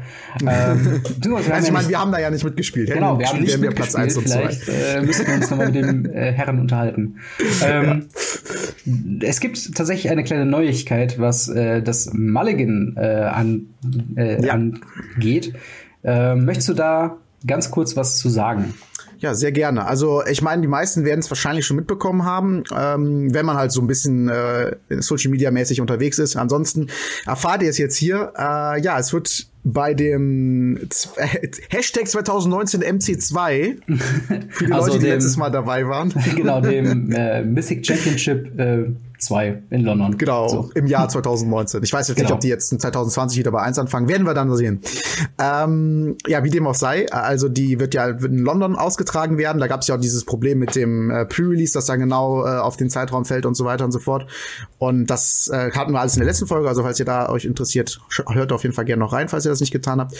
Ähm, 0.46 1.02
du, 1.18 1.36
also 1.36 1.50
ich 1.50 1.72
meine, 1.72 1.88
wir 1.88 1.98
haben 1.98 2.12
da 2.12 2.18
ja 2.18 2.30
nicht 2.30 2.44
mitgespielt. 2.44 2.92
Genau, 2.92 3.18
wir 3.18 3.26
haben 3.26 3.40
nicht 3.40 3.60
wir 3.60 3.70
Platz 3.70 3.94
eins 3.94 4.16
und 4.16 4.28
Vielleicht 4.28 4.68
äh, 4.68 5.00
müssen 5.00 5.26
wir 5.26 5.34
uns 5.34 5.50
nochmal 5.50 5.66
mit 5.70 5.76
den 5.76 6.04
äh, 6.06 6.32
Herren 6.32 6.60
unterhalten. 6.60 7.16
Ähm, 7.64 8.08
ja. 8.84 9.26
Es 9.26 9.40
gibt 9.40 9.74
tatsächlich 9.74 10.10
eine 10.10 10.24
kleine 10.24 10.46
Neuigkeit, 10.46 11.18
was 11.18 11.48
äh, 11.48 11.82
das 11.82 12.12
Mulligan 12.12 12.94
äh, 12.96 13.30
an, 13.32 13.74
äh, 14.16 14.44
ja. 14.44 14.52
angeht. 14.52 15.54
Äh, 16.04 16.34
möchtest 16.34 16.70
du 16.70 16.74
da 16.74 17.16
ganz 17.46 17.70
kurz 17.70 17.96
was 17.96 18.18
zu 18.18 18.28
sagen? 18.28 18.74
Ja, 19.20 19.34
sehr 19.34 19.52
gerne. 19.52 19.84
Also 19.86 20.24
ich 20.24 20.40
meine, 20.40 20.62
die 20.62 20.68
meisten 20.68 21.04
werden 21.04 21.20
es 21.20 21.30
wahrscheinlich 21.30 21.66
schon 21.66 21.76
mitbekommen 21.76 22.24
haben, 22.24 22.64
ähm, 22.74 23.34
wenn 23.34 23.44
man 23.44 23.56
halt 23.58 23.70
so 23.70 23.82
ein 23.82 23.86
bisschen 23.86 24.30
äh, 24.30 24.76
Social 25.00 25.30
Media 25.30 25.50
mäßig 25.50 25.80
unterwegs 25.82 26.18
ist. 26.18 26.36
Ansonsten 26.36 26.88
erfahrt 27.26 27.62
ihr 27.62 27.68
es 27.68 27.76
jetzt 27.76 27.96
hier. 27.96 28.32
Äh, 28.34 28.80
ja, 28.80 28.98
es 28.98 29.12
wird 29.12 29.46
bei 29.62 29.94
dem 29.94 30.78
Hashtag 31.68 32.08
2019 32.08 32.82
MC2 32.82 33.76
für 34.50 34.66
die 34.66 34.72
also 34.72 34.86
Leute, 34.86 34.98
die 34.98 35.04
dem, 35.06 35.14
letztes 35.14 35.36
Mal 35.36 35.50
dabei 35.50 35.86
waren. 35.86 36.12
Genau, 36.36 36.60
dem 36.60 37.10
äh, 37.12 37.42
Mythic 37.42 37.84
Championship 37.84 38.58
äh, 38.58 38.84
2 39.20 39.62
in 39.70 39.82
London. 39.82 40.16
Genau, 40.16 40.48
so. 40.48 40.70
im 40.74 40.86
Jahr 40.86 41.08
2019. 41.08 41.82
Ich 41.82 41.92
weiß 41.92 42.08
jetzt 42.08 42.16
genau. 42.16 42.28
nicht, 42.28 42.34
ob 42.34 42.40
die 42.40 42.48
jetzt 42.48 42.72
in 42.72 42.80
2020 42.80 43.38
wieder 43.38 43.50
bei 43.50 43.60
1 43.62 43.78
anfangen. 43.78 44.08
Werden 44.08 44.26
wir 44.26 44.34
dann 44.34 44.54
sehen. 44.56 44.80
Ähm, 45.38 46.16
ja, 46.26 46.42
wie 46.42 46.50
dem 46.50 46.66
auch 46.66 46.74
sei. 46.74 47.10
Also 47.12 47.48
die 47.48 47.78
wird 47.78 47.94
ja 47.94 48.08
in 48.08 48.38
London 48.38 48.76
ausgetragen 48.76 49.38
werden. 49.38 49.60
Da 49.60 49.66
gab 49.66 49.82
es 49.82 49.88
ja 49.88 49.96
auch 49.96 50.00
dieses 50.00 50.24
Problem 50.24 50.58
mit 50.58 50.74
dem 50.74 51.10
äh, 51.10 51.26
Pre-Release, 51.26 51.72
das 51.72 51.86
dann 51.86 52.00
genau 52.00 52.44
äh, 52.44 52.58
auf 52.58 52.76
den 52.76 52.90
Zeitraum 52.90 53.24
fällt 53.24 53.46
und 53.46 53.54
so 53.54 53.64
weiter 53.64 53.84
und 53.84 53.92
so 53.92 53.98
fort. 53.98 54.26
Und 54.78 55.06
das 55.06 55.48
äh, 55.52 55.70
hatten 55.72 55.92
wir 55.92 56.00
alles 56.00 56.14
in 56.14 56.20
der 56.20 56.26
letzten 56.26 56.46
Folge. 56.46 56.68
Also 56.68 56.82
falls 56.82 56.98
ihr 56.98 57.06
da 57.06 57.28
euch 57.28 57.44
interessiert, 57.44 58.00
hört 58.28 58.52
auf 58.52 58.62
jeden 58.62 58.74
Fall 58.74 58.86
gerne 58.86 59.00
noch 59.00 59.12
rein, 59.12 59.28
falls 59.28 59.44
ihr 59.44 59.49
ihr 59.50 59.52
das 59.52 59.60
nicht 59.60 59.72
getan 59.72 60.00
habt. 60.00 60.14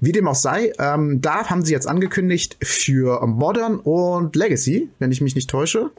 Wie 0.00 0.12
dem 0.12 0.28
auch 0.28 0.34
sei, 0.34 0.72
ähm, 0.78 1.20
da 1.20 1.46
haben 1.48 1.64
sie 1.64 1.72
jetzt 1.72 1.88
angekündigt 1.88 2.56
für 2.62 3.26
Modern 3.26 3.76
und 3.76 4.36
Legacy, 4.36 4.88
wenn 4.98 5.12
ich 5.12 5.20
mich 5.20 5.34
nicht 5.34 5.50
täusche. 5.50 5.90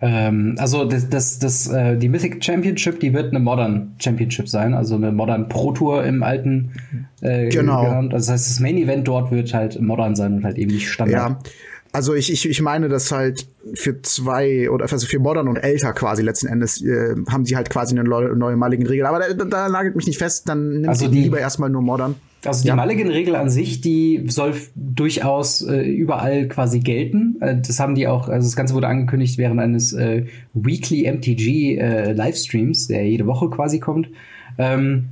Ähm, 0.00 0.56
also 0.58 0.84
das, 0.84 1.08
das, 1.08 1.38
das, 1.38 1.68
äh, 1.68 1.96
die 1.96 2.08
Mythic 2.08 2.42
Championship, 2.42 3.00
die 3.00 3.12
wird 3.12 3.30
eine 3.30 3.40
Modern 3.40 3.94
Championship 3.98 4.48
sein, 4.48 4.74
also 4.74 4.94
eine 4.94 5.12
Modern 5.12 5.48
Pro 5.48 5.72
Tour 5.72 6.04
im 6.04 6.22
alten. 6.22 6.72
Äh, 7.20 7.48
genau. 7.48 7.84
Genannt. 7.84 8.14
Also 8.14 8.26
das 8.26 8.34
heißt, 8.34 8.50
das 8.50 8.60
Main 8.60 8.78
Event 8.78 9.06
dort 9.06 9.30
wird 9.30 9.52
halt 9.52 9.80
Modern 9.80 10.14
sein 10.14 10.34
und 10.34 10.44
halt 10.44 10.58
eben 10.58 10.72
nicht 10.72 10.90
Standard. 10.90 11.30
Ja. 11.46 11.52
Also 11.94 12.14
ich, 12.14 12.32
ich, 12.32 12.48
ich 12.48 12.62
meine, 12.62 12.88
dass 12.88 13.12
halt 13.12 13.46
für 13.74 14.00
zwei 14.00 14.70
oder 14.70 14.90
also 14.90 15.06
für 15.06 15.18
Modern 15.18 15.46
und 15.46 15.56
älter 15.56 15.92
quasi 15.92 16.22
letzten 16.22 16.46
Endes 16.46 16.82
äh, 16.82 17.14
haben 17.28 17.44
sie 17.44 17.54
halt 17.54 17.68
quasi 17.68 17.98
eine 17.98 18.08
neue 18.08 18.56
Mulligan-Regel. 18.56 19.04
Aber 19.04 19.20
da, 19.20 19.44
da 19.44 19.68
nagelt 19.68 19.94
mich 19.94 20.06
nicht 20.06 20.16
fest, 20.16 20.48
dann 20.48 20.72
nimmt 20.72 20.88
also 20.88 21.08
die, 21.08 21.20
lieber 21.20 21.38
erstmal 21.38 21.68
nur 21.68 21.82
Modern. 21.82 22.14
Also 22.46 22.62
die 22.62 22.68
ja. 22.68 22.76
Mulligan-Regel 22.76 23.36
an 23.36 23.50
sich, 23.50 23.82
die 23.82 24.24
soll 24.28 24.54
durchaus 24.74 25.60
äh, 25.60 25.82
überall 25.82 26.48
quasi 26.48 26.80
gelten. 26.80 27.36
Äh, 27.40 27.56
das 27.60 27.78
haben 27.78 27.94
die 27.94 28.08
auch, 28.08 28.30
also 28.30 28.48
das 28.48 28.56
Ganze 28.56 28.72
wurde 28.72 28.88
angekündigt 28.88 29.36
während 29.36 29.60
eines 29.60 29.92
äh, 29.92 30.24
Weekly 30.54 31.10
MTG 31.12 31.76
äh, 31.76 32.12
Livestreams, 32.12 32.88
der 32.88 33.06
jede 33.06 33.26
Woche 33.26 33.50
quasi 33.50 33.80
kommt. 33.80 34.08
Ähm, 34.56 35.08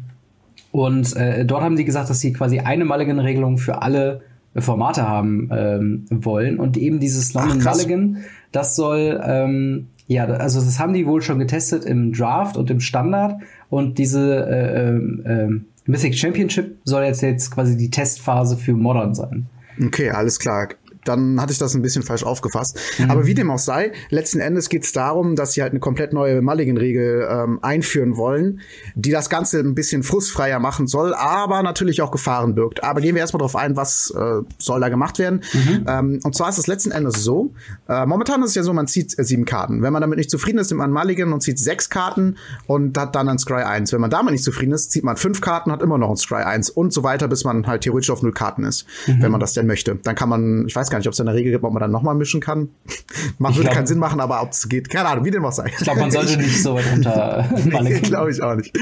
und 0.72 1.14
äh, 1.16 1.44
dort 1.44 1.62
haben 1.62 1.76
sie 1.76 1.84
gesagt, 1.84 2.08
dass 2.08 2.20
sie 2.20 2.32
quasi 2.32 2.60
eine 2.60 2.86
Mulligan-Regelung 2.86 3.58
für 3.58 3.82
alle 3.82 4.22
Formate 4.56 5.06
haben 5.06 5.48
ähm, 5.52 6.04
wollen. 6.10 6.58
Und 6.58 6.76
eben 6.76 7.00
dieses 7.00 7.34
London 7.34 7.62
Ach, 7.64 7.74
Mulligan, 7.74 8.18
das 8.52 8.76
soll, 8.76 9.20
ähm, 9.24 9.88
ja, 10.06 10.24
also 10.24 10.60
das 10.60 10.78
haben 10.78 10.92
die 10.92 11.06
wohl 11.06 11.22
schon 11.22 11.38
getestet 11.38 11.84
im 11.84 12.12
Draft 12.12 12.56
und 12.56 12.70
im 12.70 12.80
Standard. 12.80 13.40
Und 13.68 13.98
diese 13.98 14.46
äh, 14.46 15.44
äh, 15.44 15.60
Mythic 15.86 16.16
Championship 16.16 16.78
soll 16.84 17.04
jetzt, 17.04 17.22
jetzt 17.22 17.50
quasi 17.50 17.76
die 17.76 17.90
Testphase 17.90 18.56
für 18.56 18.72
Modern 18.72 19.14
sein. 19.14 19.46
Okay, 19.82 20.10
alles 20.10 20.38
klar 20.38 20.68
dann 21.04 21.40
hatte 21.40 21.52
ich 21.52 21.58
das 21.58 21.74
ein 21.74 21.82
bisschen 21.82 22.02
falsch 22.02 22.24
aufgefasst. 22.24 22.78
Mhm. 22.98 23.10
Aber 23.10 23.26
wie 23.26 23.34
dem 23.34 23.50
auch 23.50 23.58
sei, 23.58 23.92
letzten 24.10 24.40
Endes 24.40 24.68
geht 24.68 24.84
es 24.84 24.92
darum, 24.92 25.36
dass 25.36 25.52
sie 25.52 25.62
halt 25.62 25.72
eine 25.72 25.80
komplett 25.80 26.12
neue 26.12 26.42
Mulligan-Regel 26.42 27.28
ähm, 27.30 27.58
einführen 27.62 28.16
wollen, 28.16 28.60
die 28.94 29.10
das 29.10 29.30
Ganze 29.30 29.60
ein 29.60 29.74
bisschen 29.74 30.02
frustfreier 30.02 30.58
machen 30.58 30.86
soll, 30.86 31.14
aber 31.14 31.62
natürlich 31.62 32.02
auch 32.02 32.10
Gefahren 32.10 32.54
birgt. 32.54 32.84
Aber 32.84 33.00
gehen 33.00 33.14
wir 33.14 33.20
erstmal 33.20 33.38
darauf 33.38 33.56
ein, 33.56 33.76
was 33.76 34.12
äh, 34.16 34.42
soll 34.58 34.80
da 34.80 34.88
gemacht 34.88 35.18
werden. 35.18 35.42
Mhm. 35.52 35.84
Ähm, 35.88 36.20
und 36.22 36.34
zwar 36.34 36.48
ist 36.48 36.58
es 36.58 36.66
letzten 36.66 36.90
Endes 36.90 37.22
so, 37.22 37.54
äh, 37.88 38.06
momentan 38.06 38.42
ist 38.42 38.50
es 38.50 38.54
ja 38.54 38.62
so, 38.62 38.72
man 38.72 38.86
zieht 38.86 39.18
äh, 39.18 39.24
sieben 39.24 39.44
Karten. 39.44 39.82
Wenn 39.82 39.92
man 39.92 40.00
damit 40.00 40.18
nicht 40.18 40.30
zufrieden 40.30 40.58
ist, 40.58 40.70
nimmt 40.70 40.78
man 40.78 40.92
Mulligan 40.92 41.32
und 41.32 41.42
zieht 41.42 41.58
sechs 41.58 41.90
Karten 41.90 42.36
und 42.66 42.96
hat 42.98 43.14
dann 43.14 43.28
ein 43.28 43.38
Scry 43.38 43.62
1. 43.62 43.92
Wenn 43.92 44.00
man 44.00 44.10
damit 44.10 44.32
nicht 44.32 44.44
zufrieden 44.44 44.72
ist, 44.72 44.90
zieht 44.92 45.04
man 45.04 45.16
fünf 45.16 45.40
Karten, 45.40 45.72
hat 45.72 45.82
immer 45.82 45.98
noch 45.98 46.10
ein 46.10 46.16
Scry 46.16 46.42
1 46.42 46.70
und 46.70 46.92
so 46.92 47.02
weiter, 47.02 47.28
bis 47.28 47.44
man 47.44 47.66
halt 47.66 47.82
theoretisch 47.82 48.10
auf 48.10 48.22
null 48.22 48.32
Karten 48.32 48.64
ist, 48.64 48.86
mhm. 49.06 49.22
wenn 49.22 49.30
man 49.30 49.40
das 49.40 49.54
denn 49.54 49.66
möchte. 49.66 49.96
Dann 49.96 50.14
kann 50.14 50.28
man, 50.28 50.66
ich 50.66 50.76
weiß 50.76 50.89
gar 50.90 50.98
nicht, 50.98 51.06
ob 51.06 51.14
es 51.14 51.20
eine 51.20 51.34
Regel 51.34 51.52
gibt, 51.52 51.64
ob 51.64 51.72
man 51.72 51.80
dann 51.80 51.90
nochmal 51.90 52.14
mischen 52.14 52.40
kann. 52.40 52.68
Macht 53.38 53.56
würde 53.56 53.70
keinen 53.70 53.86
Sinn 53.86 53.98
machen, 53.98 54.20
aber 54.20 54.42
ob 54.42 54.50
es 54.50 54.68
geht, 54.68 54.90
keine 54.90 55.08
Ahnung, 55.08 55.24
wie 55.24 55.30
dem 55.30 55.42
was 55.42 55.56
sei. 55.56 55.66
Ich 55.66 55.84
glaube, 55.84 56.00
man 56.00 56.10
sollte 56.10 56.36
nicht 56.36 56.62
so 56.62 56.74
weit 56.74 56.84
runter. 56.92 57.48
nee, 57.82 58.00
glaube 58.00 58.30
ich 58.30 58.42
auch 58.42 58.54
nicht. 58.54 58.76
Äh, 58.76 58.80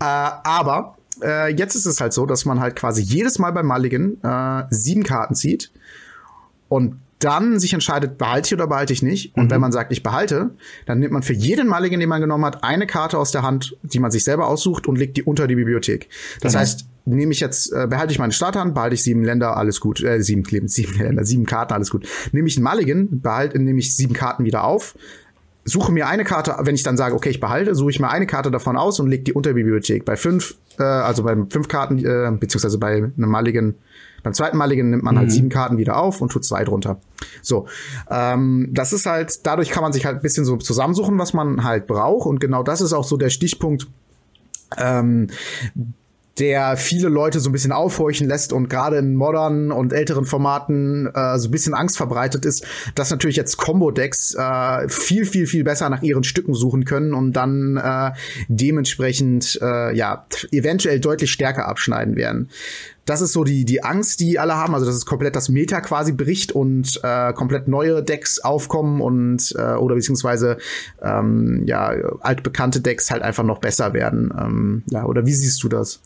aber 0.00 0.96
äh, 1.22 1.54
jetzt 1.54 1.74
ist 1.74 1.86
es 1.86 2.00
halt 2.00 2.12
so, 2.12 2.26
dass 2.26 2.44
man 2.44 2.60
halt 2.60 2.76
quasi 2.76 3.02
jedes 3.02 3.38
Mal 3.38 3.52
beim 3.52 3.66
Mulligan 3.66 4.18
äh, 4.22 4.64
sieben 4.70 5.02
Karten 5.02 5.34
zieht 5.34 5.70
und 6.68 6.96
dann 7.20 7.58
sich 7.58 7.72
entscheidet, 7.72 8.18
behalte 8.18 8.48
ich 8.48 8.54
oder 8.54 8.66
behalte 8.66 8.92
ich 8.92 9.02
nicht. 9.02 9.34
Und 9.36 9.44
mhm. 9.44 9.50
wenn 9.50 9.60
man 9.60 9.72
sagt, 9.72 9.92
ich 9.92 10.02
behalte, 10.02 10.50
dann 10.86 10.98
nimmt 10.98 11.12
man 11.12 11.22
für 11.22 11.32
jeden 11.32 11.68
Mulligan, 11.68 12.00
den 12.00 12.08
man 12.08 12.20
genommen 12.20 12.44
hat, 12.44 12.62
eine 12.62 12.86
Karte 12.86 13.18
aus 13.18 13.30
der 13.30 13.42
Hand, 13.42 13.76
die 13.82 13.98
man 13.98 14.10
sich 14.10 14.24
selber 14.24 14.46
aussucht 14.48 14.86
und 14.86 14.96
legt 14.96 15.16
die 15.16 15.22
unter 15.22 15.46
die 15.46 15.54
Bibliothek. 15.54 16.08
Das 16.40 16.52
genau. 16.52 16.60
heißt, 16.60 16.86
nehme 17.04 17.32
ich 17.32 17.40
jetzt, 17.40 17.72
äh, 17.72 17.86
behalte 17.88 18.12
ich 18.12 18.18
meine 18.18 18.32
Starthand, 18.32 18.74
behalte 18.74 18.94
ich 18.94 19.02
sieben 19.02 19.24
Länder, 19.24 19.56
alles 19.56 19.80
gut, 19.80 20.02
äh, 20.02 20.22
sieben, 20.22 20.44
sieben 20.68 20.98
Länder, 20.98 21.24
sieben 21.24 21.46
Karten, 21.46 21.72
alles 21.72 21.90
gut. 21.90 22.06
Nehme 22.32 22.48
ich 22.48 22.56
einen 22.56 22.64
Mulligan, 22.64 23.20
behalte, 23.20 23.58
nehme 23.58 23.78
ich 23.78 23.94
sieben 23.94 24.14
Karten 24.14 24.44
wieder 24.44 24.64
auf, 24.64 24.94
suche 25.64 25.92
mir 25.92 26.06
eine 26.06 26.24
Karte, 26.24 26.56
wenn 26.60 26.74
ich 26.74 26.82
dann 26.82 26.96
sage, 26.96 27.14
okay, 27.14 27.30
ich 27.30 27.40
behalte, 27.40 27.74
suche 27.74 27.90
ich 27.90 28.00
mir 28.00 28.10
eine 28.10 28.26
Karte 28.26 28.50
davon 28.50 28.76
aus 28.76 29.00
und 29.00 29.08
lege 29.08 29.24
die 29.24 29.32
unter 29.32 29.54
Bibliothek. 29.54 30.04
Bei 30.04 30.16
fünf, 30.16 30.56
äh, 30.78 30.82
also 30.82 31.22
bei 31.22 31.36
fünf 31.48 31.68
Karten, 31.68 31.98
äh, 31.98 32.30
beziehungsweise 32.38 32.78
bei 32.78 32.96
einem 32.96 33.30
Mulligan, 33.30 33.74
beim 34.22 34.34
zweiten 34.34 34.56
Mulligan 34.56 34.90
nimmt 34.90 35.02
man 35.02 35.16
halt 35.16 35.26
mhm. 35.26 35.30
halt 35.30 35.32
sieben 35.32 35.48
Karten 35.48 35.78
wieder 35.78 35.96
auf 35.96 36.20
und 36.20 36.30
tut 36.30 36.44
zwei 36.44 36.64
drunter. 36.64 36.98
So, 37.42 37.66
ähm, 38.10 38.68
das 38.72 38.92
ist 38.92 39.06
halt, 39.06 39.46
dadurch 39.46 39.70
kann 39.70 39.82
man 39.82 39.92
sich 39.92 40.06
halt 40.06 40.16
ein 40.16 40.22
bisschen 40.22 40.44
so 40.44 40.56
zusammensuchen, 40.56 41.18
was 41.18 41.32
man 41.32 41.64
halt 41.64 41.86
braucht 41.86 42.26
und 42.26 42.40
genau 42.40 42.62
das 42.62 42.80
ist 42.80 42.92
auch 42.92 43.04
so 43.04 43.16
der 43.16 43.30
Stichpunkt, 43.30 43.86
ähm, 44.76 45.28
der 46.38 46.76
viele 46.76 47.08
Leute 47.08 47.40
so 47.40 47.48
ein 47.48 47.52
bisschen 47.52 47.72
aufhorchen 47.72 48.26
lässt 48.26 48.52
und 48.52 48.68
gerade 48.68 48.98
in 48.98 49.14
modernen 49.14 49.70
und 49.70 49.92
älteren 49.92 50.24
Formaten 50.24 51.06
äh, 51.14 51.38
so 51.38 51.48
ein 51.48 51.50
bisschen 51.50 51.74
Angst 51.74 51.96
verbreitet 51.96 52.44
ist, 52.44 52.66
dass 52.94 53.10
natürlich 53.10 53.36
jetzt 53.36 53.56
Combo-Decks 53.56 54.34
äh, 54.34 54.88
viel, 54.88 55.26
viel, 55.26 55.46
viel 55.46 55.64
besser 55.64 55.88
nach 55.90 56.02
ihren 56.02 56.24
Stücken 56.24 56.54
suchen 56.54 56.84
können 56.84 57.14
und 57.14 57.34
dann 57.34 57.76
äh, 57.76 58.12
dementsprechend 58.48 59.58
äh, 59.62 59.94
ja 59.94 60.26
eventuell 60.50 61.00
deutlich 61.00 61.30
stärker 61.30 61.68
abschneiden 61.68 62.16
werden. 62.16 62.50
Das 63.04 63.20
ist 63.20 63.32
so 63.32 63.44
die, 63.44 63.64
die 63.64 63.84
Angst, 63.84 64.20
die 64.20 64.38
alle 64.38 64.56
haben, 64.56 64.74
also 64.74 64.86
dass 64.86 64.94
es 64.94 65.06
komplett 65.06 65.36
das 65.36 65.48
Meta 65.48 65.80
quasi 65.80 66.12
bricht 66.12 66.52
und 66.52 67.00
äh, 67.02 67.32
komplett 67.32 67.68
neue 67.68 68.02
Decks 68.02 68.38
aufkommen 68.38 69.00
und 69.00 69.54
äh, 69.58 69.74
oder 69.74 69.94
beziehungsweise 69.94 70.58
ähm, 71.02 71.62
ja 71.66 71.88
altbekannte 72.20 72.80
Decks 72.80 73.10
halt 73.10 73.22
einfach 73.22 73.44
noch 73.44 73.58
besser 73.58 73.92
werden. 73.92 74.32
Ähm, 74.38 74.82
ja, 74.90 75.04
oder 75.04 75.26
wie 75.26 75.32
siehst 75.32 75.62
du 75.62 75.68
das? 75.68 76.00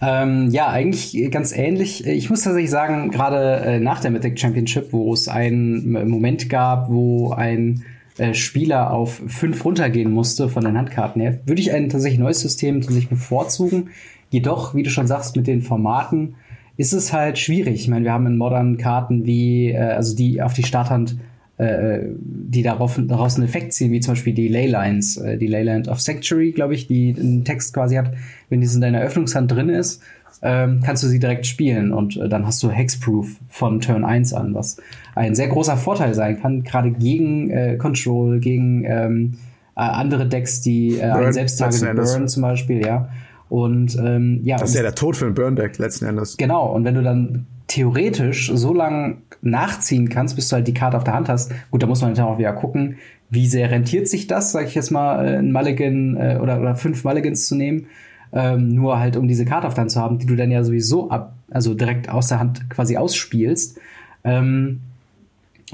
Ähm, 0.00 0.50
ja, 0.50 0.68
eigentlich 0.68 1.30
ganz 1.30 1.52
ähnlich. 1.52 2.06
Ich 2.06 2.28
muss 2.28 2.42
tatsächlich 2.42 2.70
sagen, 2.70 3.10
gerade 3.10 3.60
äh, 3.64 3.80
nach 3.80 4.00
der 4.00 4.10
Mythic 4.10 4.38
Championship, 4.38 4.92
wo 4.92 5.12
es 5.12 5.28
einen 5.28 6.08
Moment 6.08 6.50
gab, 6.50 6.90
wo 6.90 7.32
ein 7.32 7.84
äh, 8.18 8.34
Spieler 8.34 8.92
auf 8.92 9.22
fünf 9.26 9.64
runtergehen 9.64 10.10
musste 10.10 10.48
von 10.48 10.64
den 10.64 10.76
Handkarten 10.76 11.22
her, 11.22 11.40
würde 11.46 11.60
ich 11.60 11.72
ein 11.72 11.88
tatsächlich 11.88 12.20
neues 12.20 12.40
System 12.40 12.80
tatsächlich 12.80 13.08
bevorzugen. 13.08 13.90
Jedoch, 14.30 14.74
wie 14.74 14.82
du 14.82 14.90
schon 14.90 15.06
sagst, 15.06 15.36
mit 15.36 15.46
den 15.46 15.62
Formaten 15.62 16.34
ist 16.76 16.92
es 16.92 17.12
halt 17.12 17.38
schwierig. 17.38 17.74
Ich 17.74 17.88
meine, 17.88 18.04
wir 18.04 18.12
haben 18.12 18.26
in 18.26 18.36
modernen 18.36 18.76
Karten 18.76 19.26
wie, 19.26 19.70
äh, 19.70 19.78
also 19.78 20.16
die 20.16 20.42
auf 20.42 20.54
die 20.54 20.64
Starthand, 20.64 21.16
äh, 21.56 22.00
die 22.18 22.62
darauf, 22.62 23.00
daraus 23.06 23.36
einen 23.36 23.44
Effekt 23.44 23.72
ziehen, 23.72 23.92
wie 23.92 24.00
zum 24.00 24.12
Beispiel 24.12 24.34
die 24.34 24.48
Leylines, 24.48 25.16
äh, 25.16 25.38
die 25.38 25.46
Leyland 25.46 25.88
of 25.88 26.00
Sanctuary, 26.00 26.52
glaube 26.52 26.74
ich, 26.74 26.86
die 26.86 27.14
einen 27.16 27.44
Text 27.44 27.74
quasi 27.74 27.96
hat, 27.96 28.12
wenn 28.48 28.60
die 28.60 28.66
in 28.66 28.80
deiner 28.80 29.00
Öffnungshand 29.00 29.50
drin 29.52 29.68
ist, 29.68 30.02
ähm, 30.42 30.80
kannst 30.84 31.02
du 31.04 31.06
sie 31.06 31.20
direkt 31.20 31.46
spielen 31.46 31.92
und 31.92 32.16
äh, 32.16 32.28
dann 32.28 32.46
hast 32.46 32.62
du 32.62 32.70
Hexproof 32.70 33.36
von 33.48 33.80
Turn 33.80 34.04
1 34.04 34.34
an, 34.34 34.54
was 34.54 34.78
ein 35.14 35.34
sehr 35.36 35.48
großer 35.48 35.76
Vorteil 35.76 36.14
sein 36.14 36.40
kann, 36.40 36.64
gerade 36.64 36.90
gegen 36.90 37.50
äh, 37.50 37.76
Control, 37.76 38.40
gegen 38.40 38.84
ähm, 38.84 39.34
äh, 39.76 39.80
andere 39.80 40.26
Decks, 40.26 40.60
die 40.60 40.98
äh, 40.98 41.12
Burn, 41.12 41.32
Selbsttarget 41.32 41.94
Burn 41.94 42.28
zum 42.28 42.42
Beispiel, 42.42 42.84
ja. 42.84 43.08
Und 43.48 43.96
ähm, 43.98 44.40
ja. 44.42 44.56
Das 44.56 44.70
ist 44.70 44.76
ja 44.76 44.82
der 44.82 44.94
Tod 44.94 45.16
für 45.16 45.26
ein 45.26 45.34
Burn-Deck 45.34 45.78
letzten 45.78 46.06
Endes. 46.06 46.36
Genau, 46.36 46.72
und 46.72 46.84
wenn 46.84 46.94
du 46.94 47.02
dann 47.02 47.46
theoretisch 47.66 48.50
so 48.54 48.72
lang 48.72 49.22
nachziehen 49.42 50.08
kannst, 50.08 50.36
bis 50.36 50.48
du 50.48 50.56
halt 50.56 50.68
die 50.68 50.74
Karte 50.74 50.96
auf 50.96 51.04
der 51.04 51.14
Hand 51.14 51.28
hast, 51.28 51.52
gut, 51.70 51.82
da 51.82 51.86
muss 51.86 52.00
man 52.00 52.10
natürlich 52.10 52.30
auch 52.30 52.38
wieder 52.38 52.52
gucken, 52.52 52.98
wie 53.30 53.46
sehr 53.46 53.70
rentiert 53.70 54.08
sich 54.08 54.26
das, 54.26 54.52
sag 54.52 54.66
ich 54.66 54.74
jetzt 54.74 54.90
mal, 54.90 55.26
äh, 55.26 55.36
ein 55.38 55.52
Mulligan 55.52 56.16
äh, 56.16 56.38
oder, 56.40 56.60
oder 56.60 56.76
fünf 56.76 57.04
Mulligans 57.04 57.46
zu 57.46 57.54
nehmen. 57.54 57.86
Ähm, 58.32 58.68
nur 58.70 58.98
halt, 58.98 59.16
um 59.16 59.28
diese 59.28 59.44
Karte 59.44 59.66
auf 59.66 59.74
der 59.74 59.82
Hand 59.82 59.92
zu 59.92 60.00
haben, 60.00 60.18
die 60.18 60.26
du 60.26 60.34
dann 60.34 60.50
ja 60.50 60.64
sowieso 60.64 61.10
ab, 61.10 61.34
also 61.50 61.74
direkt 61.74 62.08
aus 62.08 62.28
der 62.28 62.40
Hand 62.40 62.68
quasi 62.68 62.96
ausspielst. 62.96 63.78
Ähm, 64.24 64.80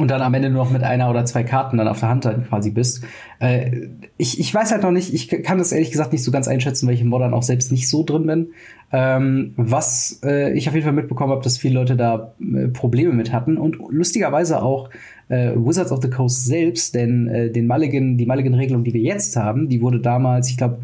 und 0.00 0.10
dann 0.10 0.22
am 0.22 0.32
Ende 0.32 0.48
nur 0.48 0.64
noch 0.64 0.70
mit 0.70 0.82
einer 0.82 1.10
oder 1.10 1.26
zwei 1.26 1.44
Karten 1.44 1.76
dann 1.76 1.86
auf 1.86 2.00
der 2.00 2.08
Hand 2.08 2.24
dann 2.24 2.48
quasi 2.48 2.70
bist. 2.70 3.04
Äh, 3.38 3.88
ich, 4.16 4.40
ich 4.40 4.52
weiß 4.52 4.72
halt 4.72 4.82
noch 4.82 4.92
nicht, 4.92 5.12
ich 5.12 5.28
kann 5.28 5.58
das 5.58 5.72
ehrlich 5.72 5.90
gesagt 5.90 6.12
nicht 6.12 6.24
so 6.24 6.30
ganz 6.30 6.48
einschätzen, 6.48 6.86
weil 6.86 6.94
ich 6.94 7.02
im 7.02 7.08
Modern 7.08 7.34
auch 7.34 7.42
selbst 7.42 7.70
nicht 7.70 7.86
so 7.86 8.02
drin 8.02 8.26
bin. 8.26 8.48
Ähm, 8.92 9.52
was 9.58 10.20
äh, 10.24 10.54
ich 10.54 10.68
auf 10.68 10.74
jeden 10.74 10.86
Fall 10.86 10.94
mitbekommen 10.94 11.32
habe, 11.32 11.42
dass 11.42 11.58
viele 11.58 11.74
Leute 11.74 11.96
da 11.96 12.32
äh, 12.40 12.68
Probleme 12.68 13.12
mit 13.12 13.30
hatten 13.30 13.58
und 13.58 13.76
lustigerweise 13.90 14.62
auch 14.62 14.88
äh, 15.28 15.52
Wizards 15.54 15.92
of 15.92 16.00
the 16.00 16.08
Coast 16.08 16.46
selbst, 16.46 16.94
denn 16.94 17.28
äh, 17.28 17.50
den 17.50 17.66
Mulligan, 17.66 18.16
die 18.16 18.24
Mulligan-Regelung, 18.24 18.84
die 18.84 18.94
wir 18.94 19.02
jetzt 19.02 19.36
haben, 19.36 19.68
die 19.68 19.82
wurde 19.82 20.00
damals, 20.00 20.48
ich 20.48 20.56
glaube, 20.56 20.78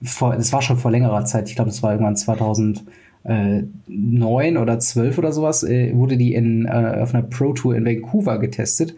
das 0.00 0.52
war 0.52 0.62
schon 0.62 0.76
vor 0.76 0.92
längerer 0.92 1.24
Zeit, 1.24 1.48
ich 1.48 1.56
glaube, 1.56 1.70
das 1.70 1.82
war 1.82 1.90
irgendwann 1.90 2.14
2000 2.14 2.78
äh, 2.78 2.82
neun 3.86 4.56
oder 4.56 4.78
zwölf 4.78 5.18
oder 5.18 5.32
sowas, 5.32 5.62
äh, 5.64 5.94
wurde 5.94 6.16
die 6.16 6.34
in, 6.34 6.66
äh, 6.66 7.00
auf 7.00 7.14
einer 7.14 7.24
Pro 7.24 7.52
Tour 7.52 7.74
in 7.74 7.84
Vancouver 7.84 8.38
getestet. 8.38 8.94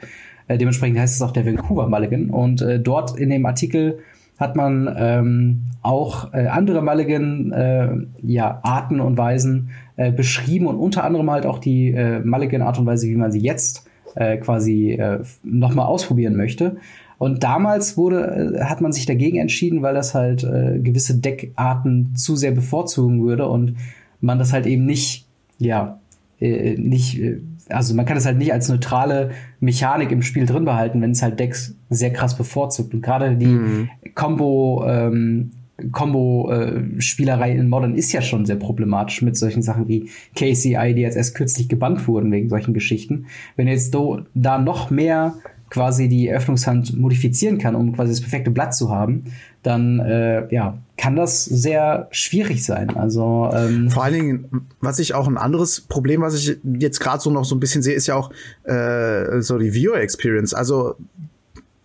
Äh, 0.49 0.58
dementsprechend 0.58 0.99
heißt 0.99 1.14
es 1.14 1.23
auch 1.23 1.32
der 1.32 1.47
Vancouver 1.47 1.88
Mulligan. 1.88 2.30
Und 2.30 2.62
äh, 2.62 2.80
dort 2.80 3.18
in 3.18 3.30
dem 3.30 3.47
Artikel 3.47 3.99
hat 4.38 4.54
man 4.54 4.94
ähm, 4.97 5.62
auch 5.82 6.32
äh, 6.32 6.47
andere 6.47 6.82
Mulligan 6.82 7.52
äh, 7.52 7.88
ja, 8.23 8.61
Arten 8.62 9.00
und 9.00 9.18
Weisen 9.18 9.70
äh, 9.97 10.12
beschrieben 10.12 10.66
und 10.66 10.76
unter 10.76 11.04
anderem 11.04 11.30
halt 11.30 11.44
auch 11.44 11.58
die 11.58 11.90
äh, 11.90 12.20
Mulligan 12.20 12.62
Art 12.62 12.78
und 12.78 12.87
Weise, 12.87 13.08
wie 13.08 13.16
man 13.16 13.32
sie 13.32 13.40
jetzt 13.40 13.88
äh, 14.14 14.37
quasi 14.37 14.92
äh, 14.92 15.20
nochmal 15.42 15.87
ausprobieren 15.87 16.37
möchte. 16.37 16.76
Und 17.18 17.42
damals 17.42 17.97
wurde, 17.97 18.54
äh, 18.56 18.64
hat 18.64 18.80
man 18.80 18.92
sich 18.92 19.06
dagegen 19.06 19.38
entschieden, 19.38 19.82
weil 19.82 19.94
das 19.94 20.14
halt 20.14 20.44
äh, 20.44 20.78
gewisse 20.78 21.18
Deckarten 21.18 22.14
zu 22.14 22.37
sehr 22.37 22.52
bevorzugen 22.52 23.25
würde 23.25 23.49
und 23.49 23.75
man 24.20 24.38
das 24.38 24.52
halt 24.52 24.66
eben 24.66 24.84
nicht, 24.84 25.26
ja, 25.58 26.00
äh, 26.40 26.76
nicht, 26.76 27.20
äh, 27.20 27.40
also 27.68 27.94
man 27.94 28.06
kann 28.06 28.16
es 28.16 28.26
halt 28.26 28.38
nicht 28.38 28.52
als 28.52 28.68
neutrale 28.68 29.32
Mechanik 29.60 30.10
im 30.10 30.22
Spiel 30.22 30.46
drin 30.46 30.64
behalten, 30.64 31.00
wenn 31.02 31.10
es 31.10 31.22
halt 31.22 31.38
Decks 31.38 31.75
sehr 31.90 32.12
krass 32.12 32.37
bevorzugt. 32.37 32.94
Und 32.94 33.02
gerade 33.02 33.37
die 33.37 33.46
mhm. 33.46 33.88
Combo, 34.14 34.84
ähm, 34.87 35.50
Combo-Spielerei 35.92 37.52
in 37.52 37.68
Modern 37.68 37.94
ist 37.94 38.12
ja 38.12 38.20
schon 38.20 38.46
sehr 38.46 38.56
problematisch 38.56 39.22
mit 39.22 39.37
solchen 39.37 39.62
Sachen 39.62 39.87
wie 39.87 40.10
KCI, 40.34 40.94
die 40.94 41.02
jetzt 41.02 41.16
erst 41.16 41.37
kürzlich 41.37 41.68
gebannt 41.68 42.08
wurden 42.08 42.32
wegen 42.32 42.48
solchen 42.48 42.75
Geschichten. 42.75 43.26
Wenn 43.54 43.68
jetzt 43.68 43.94
do, 43.94 44.22
da 44.34 44.58
noch 44.58 44.90
mehr 44.90 45.34
quasi 45.70 46.08
die 46.08 46.30
Öffnungshand 46.30 46.96
modifizieren 46.96 47.58
kann, 47.58 47.75
um 47.75 47.92
quasi 47.92 48.12
das 48.12 48.20
perfekte 48.20 48.50
Blatt 48.50 48.75
zu 48.75 48.90
haben, 48.90 49.25
dann 49.62 50.00
äh, 50.00 50.52
ja, 50.52 50.78
kann 50.96 51.16
das 51.16 51.44
sehr 51.44 52.08
schwierig 52.10 52.64
sein. 52.64 52.96
Also 52.96 53.50
ähm 53.52 53.90
vor 53.90 54.04
allen 54.04 54.14
Dingen, 54.14 54.66
was 54.80 54.98
ich 54.98 55.14
auch 55.14 55.28
ein 55.28 55.38
anderes 55.38 55.80
Problem, 55.80 56.20
was 56.22 56.34
ich 56.34 56.58
jetzt 56.78 57.00
gerade 57.00 57.20
so 57.20 57.30
noch 57.30 57.44
so 57.44 57.54
ein 57.54 57.60
bisschen 57.60 57.82
sehe, 57.82 57.94
ist 57.94 58.06
ja 58.06 58.14
auch 58.16 58.30
äh, 58.64 59.40
so 59.40 59.58
die 59.58 59.74
Viewer 59.74 60.00
Experience. 60.00 60.54
Also 60.54 60.96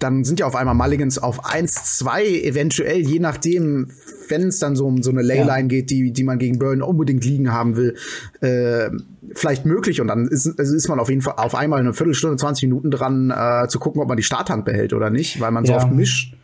dann 0.03 0.25
sind 0.25 0.39
ja 0.41 0.45
auf 0.45 0.55
einmal 0.55 0.75
Mulligans 0.75 1.17
auf 1.17 1.45
1, 1.45 1.97
2 1.99 2.25
eventuell, 2.43 2.99
je 2.99 3.19
nachdem, 3.19 3.87
wenn 4.27 4.47
es 4.47 4.59
dann 4.59 4.75
so 4.75 4.85
um 4.85 5.01
so 5.01 5.11
eine 5.11 5.21
Leyline 5.21 5.61
ja. 5.61 5.67
geht, 5.67 5.89
die, 5.89 6.11
die 6.11 6.23
man 6.23 6.39
gegen 6.39 6.59
Burn 6.59 6.81
unbedingt 6.81 7.23
liegen 7.23 7.53
haben 7.53 7.77
will, 7.77 7.95
äh, 8.41 8.89
vielleicht 9.33 9.65
möglich. 9.65 10.01
Und 10.01 10.07
dann 10.07 10.27
ist, 10.27 10.59
also 10.59 10.75
ist 10.75 10.89
man 10.89 10.99
auf 10.99 11.09
jeden 11.09 11.21
Fall 11.21 11.35
auf 11.37 11.55
einmal 11.55 11.79
eine 11.79 11.93
Viertelstunde, 11.93 12.35
20 12.35 12.67
Minuten 12.67 12.91
dran, 12.91 13.31
äh, 13.31 13.67
zu 13.69 13.79
gucken, 13.79 14.01
ob 14.01 14.09
man 14.09 14.17
die 14.17 14.23
Starthand 14.23 14.65
behält 14.65 14.93
oder 14.93 15.09
nicht, 15.09 15.39
weil 15.39 15.51
man 15.51 15.65
so 15.65 15.73
oft 15.73 15.91
mischt. 15.91 16.35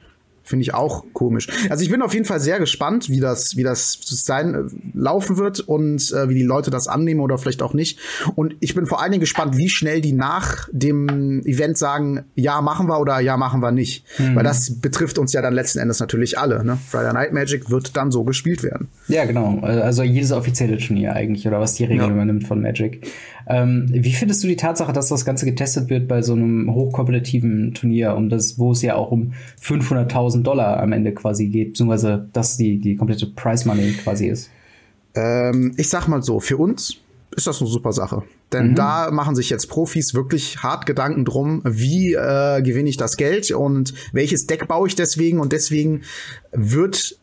Finde 0.49 0.63
ich 0.63 0.73
auch 0.73 1.05
komisch. 1.13 1.47
Also 1.69 1.83
ich 1.83 1.91
bin 1.91 2.01
auf 2.01 2.15
jeden 2.15 2.25
Fall 2.25 2.39
sehr 2.39 2.57
gespannt, 2.57 3.07
wie 3.07 3.19
das, 3.19 3.55
wie 3.55 3.61
das 3.61 3.99
sein 4.01 4.55
äh, 4.55 4.97
laufen 4.97 5.37
wird 5.37 5.59
und 5.59 6.11
äh, 6.11 6.27
wie 6.27 6.33
die 6.33 6.41
Leute 6.41 6.71
das 6.71 6.87
annehmen 6.87 7.19
oder 7.19 7.37
vielleicht 7.37 7.61
auch 7.61 7.75
nicht. 7.75 7.99
Und 8.33 8.55
ich 8.59 8.73
bin 8.73 8.87
vor 8.87 8.99
allen 8.99 9.11
Dingen 9.11 9.19
gespannt, 9.19 9.57
wie 9.57 9.69
schnell 9.69 10.01
die 10.01 10.11
nach 10.11 10.67
dem 10.71 11.43
Event 11.45 11.77
sagen, 11.77 12.25
ja 12.33 12.61
machen 12.61 12.87
wir 12.87 12.99
oder 12.99 13.19
ja 13.19 13.37
machen 13.37 13.61
wir 13.61 13.71
nicht, 13.71 14.05
mhm. 14.17 14.35
weil 14.35 14.43
das 14.43 14.79
betrifft 14.79 15.19
uns 15.19 15.33
ja 15.33 15.43
dann 15.43 15.53
letzten 15.53 15.77
Endes 15.77 15.99
natürlich 15.99 16.39
alle. 16.39 16.65
Ne? 16.65 16.79
Friday 16.89 17.13
Night 17.13 17.31
Magic 17.31 17.69
wird 17.69 17.95
dann 17.95 18.09
so 18.09 18.23
gespielt 18.23 18.63
werden. 18.63 18.87
Ja 19.07 19.25
genau, 19.25 19.59
also 19.59 20.01
jedes 20.01 20.31
offizielle 20.31 20.79
Turnier 20.79 21.13
eigentlich 21.13 21.47
oder 21.47 21.59
was 21.59 21.75
die 21.75 21.83
Regel 21.83 22.07
ja. 22.07 22.11
übernimmt 22.11 22.47
von 22.47 22.59
Magic. 22.59 23.05
Ähm, 23.49 23.87
wie 23.89 24.13
findest 24.13 24.43
du 24.43 24.47
die 24.47 24.55
Tatsache, 24.55 24.93
dass 24.93 25.09
das 25.09 25.25
Ganze 25.25 25.45
getestet 25.45 25.89
wird 25.89 26.07
bei 26.07 26.21
so 26.21 26.33
einem 26.33 26.71
hochkompetitiven 26.71 27.73
Turnier, 27.73 28.15
um 28.15 28.29
das, 28.29 28.59
wo 28.59 28.71
es 28.71 28.83
ja 28.83 28.95
auch 28.95 29.09
um 29.11 29.33
500.000 29.61 30.43
Dollar 30.43 30.79
am 30.79 30.91
Ende 30.91 31.13
quasi 31.13 31.47
geht, 31.47 31.69
beziehungsweise 31.69 32.29
dass 32.31 32.57
die, 32.57 32.77
die 32.77 32.95
komplette 32.95 33.25
Price 33.25 33.65
Money 33.65 33.93
quasi 33.93 34.27
ist? 34.27 34.51
Ähm, 35.15 35.73
ich 35.77 35.89
sag 35.89 36.07
mal 36.07 36.21
so, 36.21 36.39
für 36.39 36.57
uns 36.57 36.97
ist 37.35 37.47
das 37.47 37.59
eine 37.59 37.69
super 37.69 37.91
Sache. 37.91 38.23
Denn 38.51 38.71
mhm. 38.71 38.75
da 38.75 39.11
machen 39.11 39.35
sich 39.35 39.49
jetzt 39.49 39.67
Profis 39.67 40.13
wirklich 40.13 40.61
hart 40.63 40.85
Gedanken 40.85 41.25
drum, 41.25 41.61
wie 41.65 42.13
äh, 42.13 42.61
gewinne 42.61 42.89
ich 42.89 42.97
das 42.97 43.17
Geld 43.17 43.51
und 43.51 43.93
welches 44.11 44.47
Deck 44.47 44.67
baue 44.67 44.87
ich 44.87 44.95
deswegen. 44.95 45.39
Und 45.39 45.53
deswegen 45.53 46.01
wird 46.51 47.18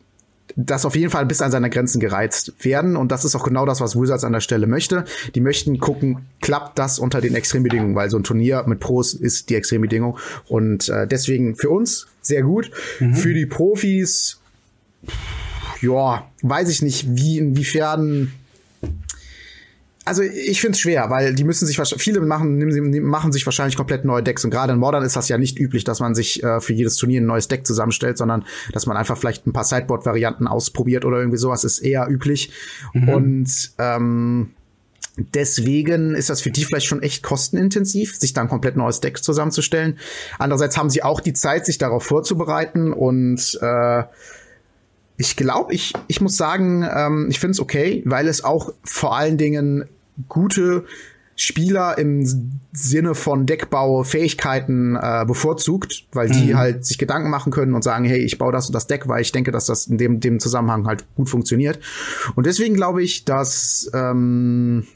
das 0.55 0.85
auf 0.85 0.95
jeden 0.95 1.11
Fall 1.11 1.25
bis 1.25 1.41
an 1.41 1.51
seine 1.51 1.69
Grenzen 1.69 1.99
gereizt 1.99 2.53
werden. 2.63 2.95
Und 2.95 3.11
das 3.11 3.25
ist 3.25 3.35
auch 3.35 3.43
genau 3.43 3.65
das, 3.65 3.81
was 3.81 3.95
Wizards 3.95 4.23
an 4.23 4.33
der 4.33 4.39
Stelle 4.39 4.67
möchte. 4.67 5.05
Die 5.35 5.41
möchten 5.41 5.79
gucken, 5.79 6.25
klappt 6.41 6.79
das 6.79 6.99
unter 6.99 7.21
den 7.21 7.35
Extrembedingungen, 7.35 7.95
weil 7.95 8.09
so 8.09 8.17
ein 8.17 8.23
Turnier 8.23 8.63
mit 8.67 8.79
Pros 8.79 9.13
ist 9.13 9.49
die 9.49 9.55
Extrembedingung. 9.55 10.17
Und 10.47 10.89
äh, 10.89 11.07
deswegen 11.07 11.55
für 11.55 11.69
uns 11.69 12.07
sehr 12.21 12.43
gut. 12.43 12.71
Mhm. 12.99 13.15
Für 13.15 13.33
die 13.33 13.45
Profis, 13.45 14.39
ja, 15.81 16.27
weiß 16.41 16.69
ich 16.69 16.81
nicht, 16.81 17.05
wie, 17.09 17.37
inwiefern 17.37 18.31
also 20.07 20.23
ich 20.23 20.61
finde 20.61 20.75
es 20.75 20.79
schwer, 20.79 21.09
weil 21.09 21.35
die 21.35 21.43
müssen 21.43 21.67
sich 21.67 21.79
viele 21.97 22.21
machen 22.21 22.57
machen 23.03 23.31
sich 23.31 23.45
wahrscheinlich 23.45 23.75
komplett 23.75 24.05
neue 24.05 24.23
Decks 24.23 24.43
und 24.45 24.51
gerade 24.51 24.73
in 24.73 24.79
Modern 24.79 25.03
ist 25.03 25.15
das 25.15 25.27
ja 25.29 25.37
nicht 25.37 25.59
üblich, 25.59 25.83
dass 25.83 25.99
man 25.99 26.15
sich 26.15 26.41
äh, 26.43 26.61
für 26.61 26.73
jedes 26.73 26.95
Turnier 26.95 27.21
ein 27.21 27.25
neues 27.25 27.47
Deck 27.47 27.67
zusammenstellt, 27.67 28.17
sondern 28.17 28.45
dass 28.73 28.85
man 28.85 28.97
einfach 28.97 29.17
vielleicht 29.17 29.45
ein 29.45 29.53
paar 29.53 29.65
Sideboard 29.65 30.05
Varianten 30.05 30.47
ausprobiert 30.47 31.05
oder 31.05 31.17
irgendwie 31.19 31.37
sowas 31.37 31.63
ist 31.63 31.79
eher 31.79 32.07
üblich 32.09 32.51
mhm. 32.93 33.09
und 33.09 33.71
ähm, 33.77 34.49
Deswegen 35.33 36.13
ist 36.13 36.29
das 36.29 36.41
für 36.41 36.51
die 36.51 36.63
vielleicht 36.63 36.85
schon 36.85 37.01
echt 37.01 37.23
kostenintensiv, 37.23 38.15
sich 38.17 38.33
da 38.33 38.41
ein 38.41 38.49
komplett 38.49 38.77
neues 38.77 39.01
Deck 39.01 39.23
zusammenzustellen. 39.23 39.97
Andererseits 40.37 40.77
haben 40.77 40.91
sie 40.91 41.01
auch 41.01 41.21
die 41.21 41.33
Zeit, 41.33 41.65
sich 41.65 41.79
darauf 41.79 42.03
vorzubereiten 42.03 42.93
und 42.93 43.57
äh, 43.59 44.03
ich 45.17 45.35
glaube, 45.35 45.73
ich, 45.73 45.93
ich 46.07 46.21
muss 46.21 46.37
sagen, 46.37 46.87
ähm, 46.87 47.27
ich 47.31 47.39
finde 47.39 47.53
es 47.53 47.59
okay, 47.59 48.03
weil 48.05 48.27
es 48.27 48.43
auch 48.43 48.71
vor 48.83 49.17
allen 49.17 49.39
Dingen 49.39 49.85
gute 50.27 50.85
Spieler 51.39 51.99
im 51.99 52.25
Sinne 52.73 53.13
von 53.13 53.45
Deckbau 53.45 54.03
Fähigkeiten 54.03 54.95
äh, 54.95 55.23
bevorzugt, 55.25 56.07
weil 56.11 56.29
die 56.29 56.53
mhm. 56.53 56.57
halt 56.57 56.85
sich 56.85 56.97
Gedanken 56.97 57.29
machen 57.29 57.51
können 57.51 57.75
und 57.75 57.83
sagen, 57.83 58.05
hey, 58.05 58.17
ich 58.17 58.39
baue 58.39 58.51
das 58.51 58.65
und 58.65 58.73
das 58.73 58.87
Deck, 58.87 59.07
weil 59.07 59.21
ich 59.21 59.31
denke, 59.31 59.51
dass 59.51 59.67
das 59.67 59.85
in 59.85 59.99
dem, 59.99 60.19
dem 60.19 60.39
Zusammenhang 60.39 60.87
halt 60.87 61.05
gut 61.15 61.29
funktioniert. 61.29 61.79
Und 62.35 62.47
deswegen 62.47 62.73
glaube 62.73 63.03
ich, 63.03 63.23
dass, 63.23 63.89
ähm, 63.93 64.87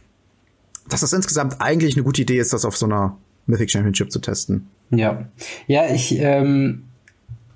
dass 0.89 1.01
das 1.01 1.13
insgesamt 1.13 1.61
eigentlich 1.61 1.95
eine 1.95 2.03
gute 2.03 2.23
Idee 2.23 2.39
ist, 2.39 2.53
das 2.53 2.65
auf 2.65 2.75
so 2.75 2.87
einer 2.87 3.17
Mythic 3.45 3.69
Championship 3.69 4.11
zu 4.11 4.19
testen. 4.19 4.67
Ja. 4.89 5.27
Ja, 5.67 5.93
ich, 5.93 6.17
ähm, 6.17 6.85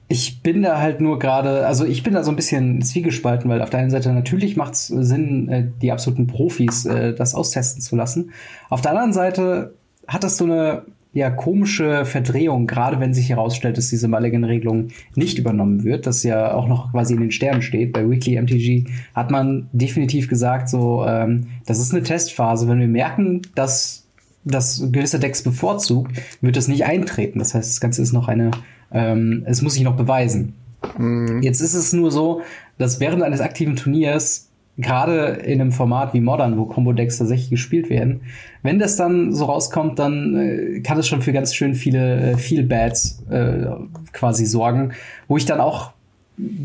ich 0.07 0.43
bin 0.43 0.61
da 0.61 0.79
halt 0.79 1.01
nur 1.01 1.17
gerade, 1.17 1.65
also 1.65 1.85
ich 1.85 2.03
bin 2.03 2.13
da 2.13 2.23
so 2.23 2.31
ein 2.31 2.35
bisschen 2.35 2.81
zwiegespalten, 2.81 3.49
weil 3.49 3.61
auf 3.61 3.71
der 3.71 3.79
einen 3.79 3.89
Seite 3.89 4.13
natürlich 4.13 4.55
macht 4.55 4.73
es 4.73 4.87
Sinn, 4.87 5.49
äh, 5.49 5.67
die 5.81 5.91
absoluten 5.91 6.27
Profis 6.27 6.85
äh, 6.85 7.13
das 7.13 7.33
austesten 7.33 7.81
zu 7.81 7.95
lassen. 7.95 8.31
Auf 8.69 8.81
der 8.81 8.91
anderen 8.91 9.13
Seite 9.13 9.73
hat 10.07 10.23
das 10.23 10.37
so 10.37 10.45
eine 10.45 10.83
ja 11.13 11.29
komische 11.29 12.05
Verdrehung, 12.05 12.67
gerade 12.67 12.99
wenn 12.99 13.13
sich 13.13 13.29
herausstellt, 13.29 13.77
dass 13.77 13.89
diese 13.89 14.09
Mulligan-Regelung 14.09 14.89
nicht 15.15 15.39
übernommen 15.39 15.85
wird, 15.85 16.05
das 16.05 16.23
ja 16.23 16.53
auch 16.53 16.67
noch 16.67 16.91
quasi 16.91 17.13
in 17.13 17.21
den 17.21 17.31
Sternen 17.31 17.61
steht. 17.61 17.93
Bei 17.93 18.07
Weekly 18.07 18.39
MTG 18.39 18.83
hat 19.15 19.31
man 19.31 19.69
definitiv 19.71 20.27
gesagt, 20.27 20.67
so 20.69 21.05
ähm, 21.07 21.47
das 21.65 21.79
ist 21.79 21.93
eine 21.93 22.03
Testphase. 22.03 22.67
Wenn 22.67 22.81
wir 22.81 22.89
merken, 22.89 23.41
dass 23.55 24.05
das 24.43 24.89
gewisse 24.91 25.19
Decks 25.19 25.41
bevorzugt, 25.41 26.11
wird 26.41 26.57
das 26.57 26.67
nicht 26.67 26.85
eintreten. 26.85 27.39
Das 27.39 27.55
heißt, 27.55 27.71
das 27.71 27.79
Ganze 27.79 28.01
ist 28.01 28.11
noch 28.11 28.27
eine 28.27 28.51
ähm, 28.95 29.43
es 29.45 29.61
muss 29.61 29.73
sich 29.73 29.83
noch 29.83 29.97
beweisen. 29.97 30.53
Mhm. 30.97 31.41
Jetzt 31.43 31.61
ist 31.61 31.73
es 31.73 31.93
nur 31.93 32.11
so, 32.11 32.41
dass 32.77 32.99
während 32.99 33.21
eines 33.21 33.41
aktiven 33.41 33.75
Turniers 33.75 34.49
gerade 34.77 35.27
in 35.45 35.61
einem 35.61 35.71
Format 35.71 36.13
wie 36.13 36.21
Modern, 36.21 36.57
wo 36.57 36.65
Combo-Decks 36.65 37.17
tatsächlich 37.17 37.49
gespielt 37.49 37.89
werden, 37.89 38.21
wenn 38.63 38.79
das 38.79 38.97
dann 38.97 39.33
so 39.33 39.45
rauskommt, 39.45 39.99
dann 39.99 40.35
äh, 40.35 40.79
kann 40.81 40.97
es 40.97 41.07
schon 41.07 41.21
für 41.21 41.31
ganz 41.31 41.53
schön 41.53 41.75
viele 41.75 42.31
äh, 42.31 42.37
Feel-Bads 42.37 43.23
äh, 43.29 43.65
quasi 44.11 44.45
sorgen, 44.45 44.93
wo 45.27 45.37
ich 45.37 45.45
dann 45.45 45.61
auch 45.61 45.91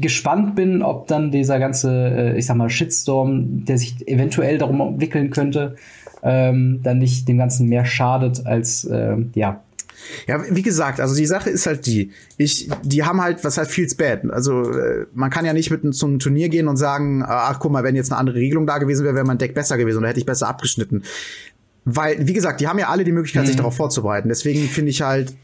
gespannt 0.01 0.57
bin, 0.57 0.83
ob 0.83 1.07
dann 1.07 1.31
dieser 1.31 1.61
ganze, 1.61 2.33
äh, 2.35 2.39
ich 2.39 2.47
sag 2.47 2.57
mal, 2.57 2.71
Shitstorm, 2.71 3.65
der 3.65 3.79
sich 3.79 4.09
eventuell 4.09 4.59
darum 4.59 5.01
wickeln 5.01 5.31
könnte, 5.31 5.77
ähm, 6.25 6.81
dann 6.83 6.99
nicht 6.99 7.29
dem 7.29 7.39
Ganzen 7.39 7.69
mehr 7.69 7.85
schadet 7.85 8.45
als 8.45 8.85
äh, 8.85 9.17
ja 9.35 9.61
ja, 10.27 10.43
wie 10.49 10.63
gesagt, 10.63 11.01
also 11.01 11.15
die 11.15 11.27
Sache 11.27 11.51
ist 11.51 11.67
halt 11.67 11.87
die, 11.87 12.13
ich, 12.37 12.69
die 12.83 13.05
haben 13.05 13.21
halt, 13.21 13.45
was 13.45 13.59
heißt 13.59 13.71
feels 13.71 13.95
bad. 13.95 14.31
Also 14.31 14.71
äh, 14.71 15.07
man 15.15 15.31
kann 15.31 15.45
ja 15.45 15.53
nicht 15.53 15.71
mit 15.71 15.95
zum 15.95 16.19
Turnier 16.19 16.49
gehen 16.49 16.69
und 16.69 16.77
sagen, 16.77 17.25
ach 17.27 17.59
guck 17.59 17.73
mal, 17.73 17.85
wenn 17.85 17.97
jetzt 17.97 18.13
eine 18.13 18.19
andere 18.19 18.37
Regelung 18.37 18.67
da 18.67 18.79
gewesen 18.79 19.05
wäre, 19.05 19.15
wäre 19.15 19.27
mein 19.27 19.39
Deck 19.39 19.55
besser 19.55 19.79
gewesen 19.79 19.99
oder 19.99 20.09
hätte 20.09 20.21
ich 20.21 20.27
besser 20.27 20.49
abgeschnitten. 20.49 21.03
Weil, 21.85 22.27
wie 22.27 22.33
gesagt, 22.33 22.61
die 22.61 22.69
haben 22.69 22.79
ja 22.79 22.89
alle 22.89 23.05
die 23.05 23.13
Möglichkeit, 23.13 23.45
mhm. 23.45 23.49
sich 23.49 23.57
darauf 23.57 23.77
vorzubereiten. 23.77 24.29
Deswegen 24.29 24.69
finde 24.69 24.91
ich 24.91 25.03
halt, 25.03 25.35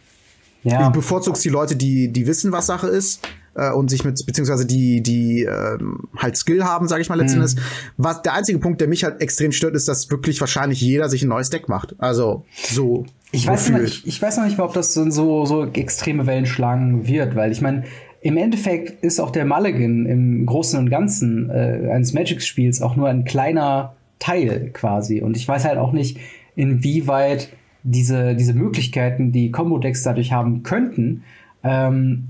ja. 0.62 0.88
bevorzugst 0.90 1.45
die 1.45 1.49
Leute, 1.49 1.77
die, 1.77 2.12
die 2.12 2.27
wissen, 2.27 2.53
was 2.53 2.66
Sache 2.66 2.88
ist 2.88 3.21
äh, 3.55 3.71
und 3.71 3.90
sich 3.90 4.05
mit, 4.05 4.25
beziehungsweise 4.27 4.66
die, 4.66 5.03
die 5.03 5.45
äh, 5.45 5.79
halt 6.16 6.37
Skill 6.37 6.64
haben, 6.64 6.88
sage 6.88 7.03
ich 7.03 7.09
mal 7.09 7.16
letztendlich. 7.16 7.57
Mhm. 7.57 7.61
Was 7.97 8.23
der 8.23 8.35
einzige 8.35 8.59
Punkt, 8.59 8.81
der 8.81 8.88
mich 8.88 9.05
halt 9.05 9.21
extrem 9.21 9.53
stört, 9.53 9.75
ist, 9.75 9.88
dass 9.88 10.11
wirklich 10.11 10.40
wahrscheinlich 10.40 10.81
jeder 10.81 11.09
sich 11.09 11.23
ein 11.23 11.29
neues 11.29 11.51
Deck 11.51 11.69
macht. 11.69 11.95
Also 11.99 12.45
so 12.53 13.07
ich 13.32 13.46
weiß, 13.46 13.70
noch, 13.70 13.80
ich, 13.80 14.06
ich 14.06 14.20
weiß 14.20 14.36
noch 14.38 14.44
nicht 14.44 14.58
mal, 14.58 14.64
ob 14.64 14.74
das 14.74 14.94
so, 14.94 15.10
so 15.44 15.66
extreme 15.66 16.26
Wellen 16.26 16.46
schlagen 16.46 17.06
wird, 17.06 17.34
weil 17.34 17.52
ich 17.52 17.60
meine, 17.60 17.84
im 18.20 18.36
Endeffekt 18.36 19.04
ist 19.04 19.20
auch 19.20 19.30
der 19.30 19.44
Mulligan 19.44 20.06
im 20.06 20.46
Großen 20.46 20.78
und 20.78 20.90
Ganzen 20.90 21.50
äh, 21.50 21.90
eines 21.92 22.12
Magic-Spiels 22.12 22.82
auch 22.82 22.96
nur 22.96 23.08
ein 23.08 23.24
kleiner 23.24 23.94
Teil 24.18 24.70
quasi. 24.72 25.20
Und 25.20 25.36
ich 25.36 25.46
weiß 25.46 25.64
halt 25.64 25.78
auch 25.78 25.92
nicht, 25.92 26.18
inwieweit 26.54 27.50
diese, 27.82 28.34
diese 28.34 28.54
Möglichkeiten, 28.54 29.30
die 29.30 29.52
Combo-Decks 29.52 30.02
dadurch 30.02 30.32
haben 30.32 30.62
könnten, 30.62 31.22
ähm, 31.62 32.28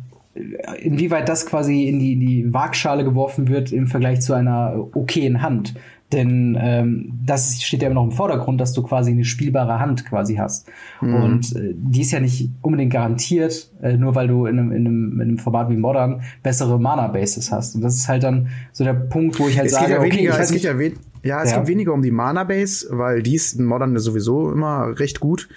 inwieweit 0.82 1.28
das 1.28 1.46
quasi 1.46 1.84
in 1.84 1.98
die, 1.98 2.12
in 2.12 2.20
die 2.20 2.52
Waagschale 2.52 3.04
geworfen 3.04 3.48
wird 3.48 3.72
im 3.72 3.86
Vergleich 3.86 4.20
zu 4.20 4.34
einer 4.34 4.88
okayen 4.92 5.40
Hand. 5.40 5.74
Denn 6.12 6.56
ähm, 6.60 7.18
das 7.24 7.60
steht 7.60 7.82
ja 7.82 7.88
immer 7.88 7.96
noch 7.96 8.04
im 8.04 8.12
Vordergrund, 8.12 8.60
dass 8.60 8.72
du 8.72 8.82
quasi 8.82 9.10
eine 9.10 9.24
spielbare 9.24 9.80
Hand 9.80 10.04
quasi 10.06 10.36
hast. 10.36 10.68
Mhm. 11.00 11.14
Und 11.14 11.56
äh, 11.56 11.74
die 11.74 12.02
ist 12.02 12.12
ja 12.12 12.20
nicht 12.20 12.50
unbedingt 12.62 12.92
garantiert, 12.92 13.72
äh, 13.82 13.96
nur 13.96 14.14
weil 14.14 14.28
du 14.28 14.46
in 14.46 14.58
einem, 14.58 14.70
in, 14.70 14.86
einem, 14.86 15.12
in 15.14 15.20
einem 15.22 15.38
Format 15.38 15.68
wie 15.68 15.76
Modern 15.76 16.22
bessere 16.44 16.78
Mana-Bases 16.78 17.50
hast. 17.50 17.74
Und 17.74 17.80
das 17.80 17.96
ist 17.96 18.08
halt 18.08 18.22
dann 18.22 18.48
so 18.72 18.84
der 18.84 18.94
Punkt, 18.94 19.40
wo 19.40 19.48
ich 19.48 19.58
halt 19.58 19.66
es 19.66 19.72
sage, 19.72 19.92
ja 19.92 19.98
okay, 19.98 20.12
weniger, 20.12 20.38
es 20.38 20.52
geht 20.52 20.62
ja 20.62 20.78
Ja, 21.26 21.42
es 21.42 21.50
Ja. 21.50 21.58
geht 21.58 21.68
weniger 21.68 21.92
um 21.92 22.02
die 22.02 22.10
Mana-Base, 22.10 22.88
weil 22.90 23.22
die 23.22 23.34
ist 23.34 23.58
in 23.58 23.64
Modern 23.66 23.98
sowieso 23.98 24.50
immer 24.52 24.98
recht 24.98 25.20
gut, 25.20 25.48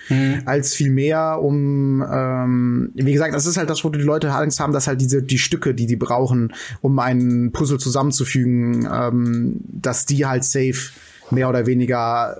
als 0.45 0.73
vielmehr 0.73 1.39
um, 1.41 2.03
ähm, 2.11 2.91
wie 2.95 3.13
gesagt, 3.13 3.33
das 3.33 3.45
ist 3.45 3.57
halt 3.57 3.69
das, 3.69 3.83
wo 3.83 3.89
die 3.89 3.99
Leute 4.01 4.31
Angst 4.33 4.59
haben, 4.59 4.73
dass 4.73 4.87
halt 4.87 4.99
diese, 5.01 5.21
die 5.23 5.37
Stücke, 5.37 5.73
die 5.73 5.85
die 5.85 5.95
brauchen, 5.95 6.53
um 6.81 6.97
ein 6.99 7.51
Puzzle 7.53 7.77
zusammenzufügen, 7.79 8.87
ähm, 8.91 9.59
dass 9.67 10.05
die 10.05 10.25
halt 10.25 10.43
safe 10.43 10.91
mehr 11.31 11.47
oder 11.49 11.65
weniger 11.65 12.35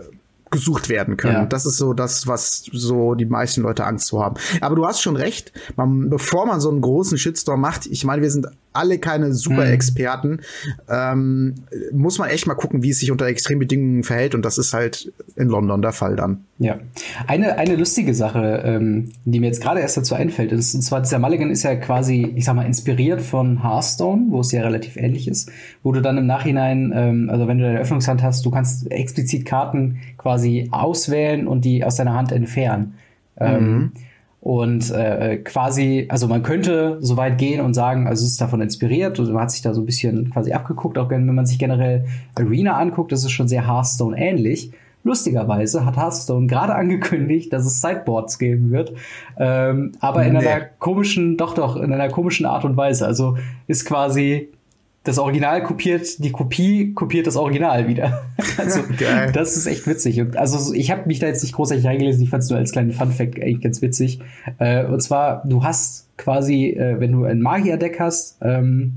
gesucht 0.52 0.89
werden 0.89 1.15
können. 1.15 1.34
Ja. 1.36 1.46
Das 1.46 1.68
ist 1.68 1.78
so 1.78 1.94
das, 1.94 2.26
was 2.26 2.63
so 2.72 3.13
die 3.13 3.26
meisten 3.26 3.62
Leute 3.62 3.86
Angst 3.86 4.10
vor 4.10 4.24
haben. 4.26 4.36
Aber 4.62 4.76
du 4.76 4.84
hast 4.88 5.00
schon 5.00 5.15
recht, 5.15 5.54
man, 5.76 6.10
bevor 6.10 6.48
man 6.48 6.60
so 6.60 6.72
einen 6.72 6.82
großen 6.82 7.20
Shitstorm 7.20 7.62
macht, 7.62 7.86
ich 7.86 8.04
meine, 8.04 8.24
wir 8.24 8.32
sind 8.32 8.48
alle 8.73 8.99
keine 8.99 9.34
Super-Experten, 9.34 10.41
ähm, 10.89 11.55
muss 11.91 12.19
man 12.19 12.29
echt 12.29 12.45
mal 12.47 12.53
gucken, 12.53 12.84
wie 12.84 12.91
es 12.91 12.99
sich 12.99 13.12
unter 13.12 13.25
Extrembedingungen 13.25 14.03
verhält. 14.03 14.36
Und 14.36 14.43
das 14.45 14.58
ist 14.58 14.73
halt 14.73 15.12
in 15.36 15.47
London 15.47 15.82
der 15.82 15.91
Fall 15.91 16.15
dann. 16.15 16.45
Ja. 16.60 16.77
Eine, 17.25 17.58
eine 17.58 17.75
lustige 17.75 18.13
Sache, 18.13 18.62
ähm, 18.65 19.12
die 19.25 19.39
mir 19.39 19.47
jetzt 19.47 19.62
gerade 19.62 19.79
erst 19.79 19.97
dazu 19.97 20.13
einfällt, 20.13 20.51
ist, 20.51 20.75
und 20.75 20.82
zwar 20.82 21.01
dieser 21.01 21.19
Mulligan 21.19 21.49
ist 21.49 21.63
ja 21.63 21.75
quasi, 21.75 22.32
ich 22.36 22.45
sag 22.45 22.55
mal, 22.55 22.65
inspiriert 22.65 23.21
von 23.21 23.63
Hearthstone, 23.63 24.27
wo 24.29 24.41
es 24.41 24.51
ja 24.51 24.62
relativ 24.62 24.97
ähnlich 24.97 25.27
ist, 25.27 25.51
wo 25.84 25.91
du 25.91 26.01
dann 26.01 26.17
im 26.17 26.27
Nachhinein, 26.27 26.93
ähm, 26.95 27.29
also 27.29 27.47
wenn 27.47 27.58
du 27.58 27.63
deine 27.63 27.79
Öffnungshand 27.79 28.21
hast, 28.21 28.45
du 28.45 28.51
kannst 28.51 28.91
explizit 28.91 29.45
Karten 29.45 29.99
quasi 30.17 30.67
auswählen 30.71 31.47
und 31.47 31.65
die 31.65 31.84
aus 31.84 31.95
deiner 31.95 32.13
Hand 32.13 32.32
entfernen. 32.32 32.95
Ähm, 33.38 33.93
und 34.41 34.89
äh, 34.91 35.38
quasi, 35.38 36.06
also 36.10 36.28
man 36.28 36.43
könnte 36.43 36.97
so 37.02 37.17
weit 37.17 37.38
gehen 37.38 37.60
und 37.60 37.73
sagen, 37.73 38.08
also 38.08 38.23
es 38.23 38.32
ist 38.32 38.41
davon 38.41 38.62
inspiriert 38.62 39.19
und 39.19 39.32
man 39.34 39.43
hat 39.43 39.52
sich 39.52 39.62
da 39.62 39.73
so 39.73 39.82
ein 39.82 39.86
bisschen 39.86 40.30
quasi 40.32 40.54
abgeguckt, 40.54 40.97
auch 40.97 41.10
wenn 41.10 41.25
man 41.34 41.45
sich 41.45 41.60
generell 41.60 42.06
Arena 42.36 42.78
anguckt, 42.78 43.12
das 43.12 43.23
ist 43.25 43.32
schon 43.32 43.47
sehr 43.49 43.67
Hearthstone 43.67 44.17
ähnlich. 44.17 44.71
Lustigerweise 45.04 45.86
hat 45.86 45.97
Hearthstone 45.97 46.47
gerade 46.47 46.75
angekündigt, 46.75 47.52
dass 47.54 47.65
es 47.65 47.82
Sideboards 47.82 48.38
geben 48.38 48.71
wird, 48.71 48.93
ähm, 49.38 49.93
aber 49.99 50.25
in 50.25 50.34
Nee. 50.34 50.39
einer 50.47 50.62
komischen, 50.80 51.36
doch 51.38 51.54
doch, 51.54 51.75
in 51.78 51.91
einer 51.91 52.10
komischen 52.10 52.45
Art 52.45 52.63
und 52.65 52.78
Weise. 52.78 53.06
Also 53.06 53.38
ist 53.67 53.86
quasi 53.86 54.49
das 55.03 55.17
Original 55.17 55.63
kopiert, 55.63 56.23
die 56.23 56.31
Kopie 56.31 56.93
kopiert 56.93 57.25
das 57.25 57.35
Original 57.35 57.88
wieder. 57.88 58.23
Also 58.57 58.81
Geil. 58.97 59.31
das 59.31 59.55
ist 59.55 59.67
echt 59.67 59.88
witzig. 59.88 60.19
Und 60.19 60.35
also 60.35 60.73
ich 60.73 60.91
habe 60.91 61.07
mich 61.07 61.19
da 61.19 61.27
jetzt 61.27 61.43
nicht 61.43 61.55
großartig 61.55 61.85
reingelesen, 61.85 62.21
ich 62.21 62.29
fand 62.29 62.43
es 62.43 62.49
nur 62.49 62.59
als 62.59 62.73
kleinen 62.73 62.91
Fun-Fact 62.91 63.41
eigentlich 63.41 63.62
ganz 63.62 63.81
witzig. 63.81 64.19
Äh, 64.57 64.85
und 64.85 65.01
zwar, 65.01 65.43
du 65.45 65.63
hast 65.63 66.07
quasi, 66.17 66.71
äh, 66.71 66.99
wenn 66.99 67.13
du 67.13 67.23
ein 67.23 67.41
Magier-Deck 67.41 67.99
hast, 68.01 68.38
ähm, 68.41 68.95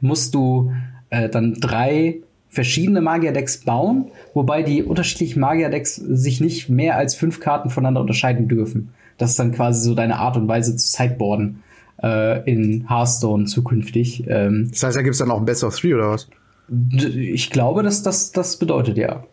musst 0.00 0.34
du 0.36 0.70
äh, 1.10 1.28
dann 1.28 1.54
drei 1.54 2.20
verschiedene 2.48 3.00
Magier-Decks 3.00 3.64
bauen, 3.64 4.06
wobei 4.34 4.62
die 4.62 4.84
unterschiedlichen 4.84 5.40
Magier-Decks 5.40 5.96
sich 5.96 6.40
nicht 6.40 6.68
mehr 6.68 6.96
als 6.96 7.16
fünf 7.16 7.40
Karten 7.40 7.70
voneinander 7.70 8.00
unterscheiden 8.00 8.46
dürfen. 8.46 8.90
Das 9.18 9.30
ist 9.30 9.38
dann 9.38 9.52
quasi 9.52 9.82
so 9.82 9.94
deine 9.94 10.16
Art 10.16 10.36
und 10.36 10.46
Weise 10.46 10.76
zu 10.76 10.86
Sideboarden 10.86 11.62
äh, 12.02 12.50
in 12.50 12.88
Hearthstone 12.88 13.46
zukünftig. 13.46 14.24
Ähm, 14.28 14.68
Das 14.70 14.82
heißt, 14.82 14.96
da 14.96 15.02
gibt's 15.02 15.18
dann 15.18 15.30
auch 15.30 15.38
ein 15.38 15.44
Best 15.44 15.64
of 15.64 15.78
Three 15.78 15.94
oder 15.94 16.10
was? 16.10 16.28
ich 16.68 17.50
glaube, 17.50 17.82
dass 17.82 18.02
das 18.02 18.32
das 18.32 18.58
bedeutet, 18.58 18.98
ja. 18.98 19.24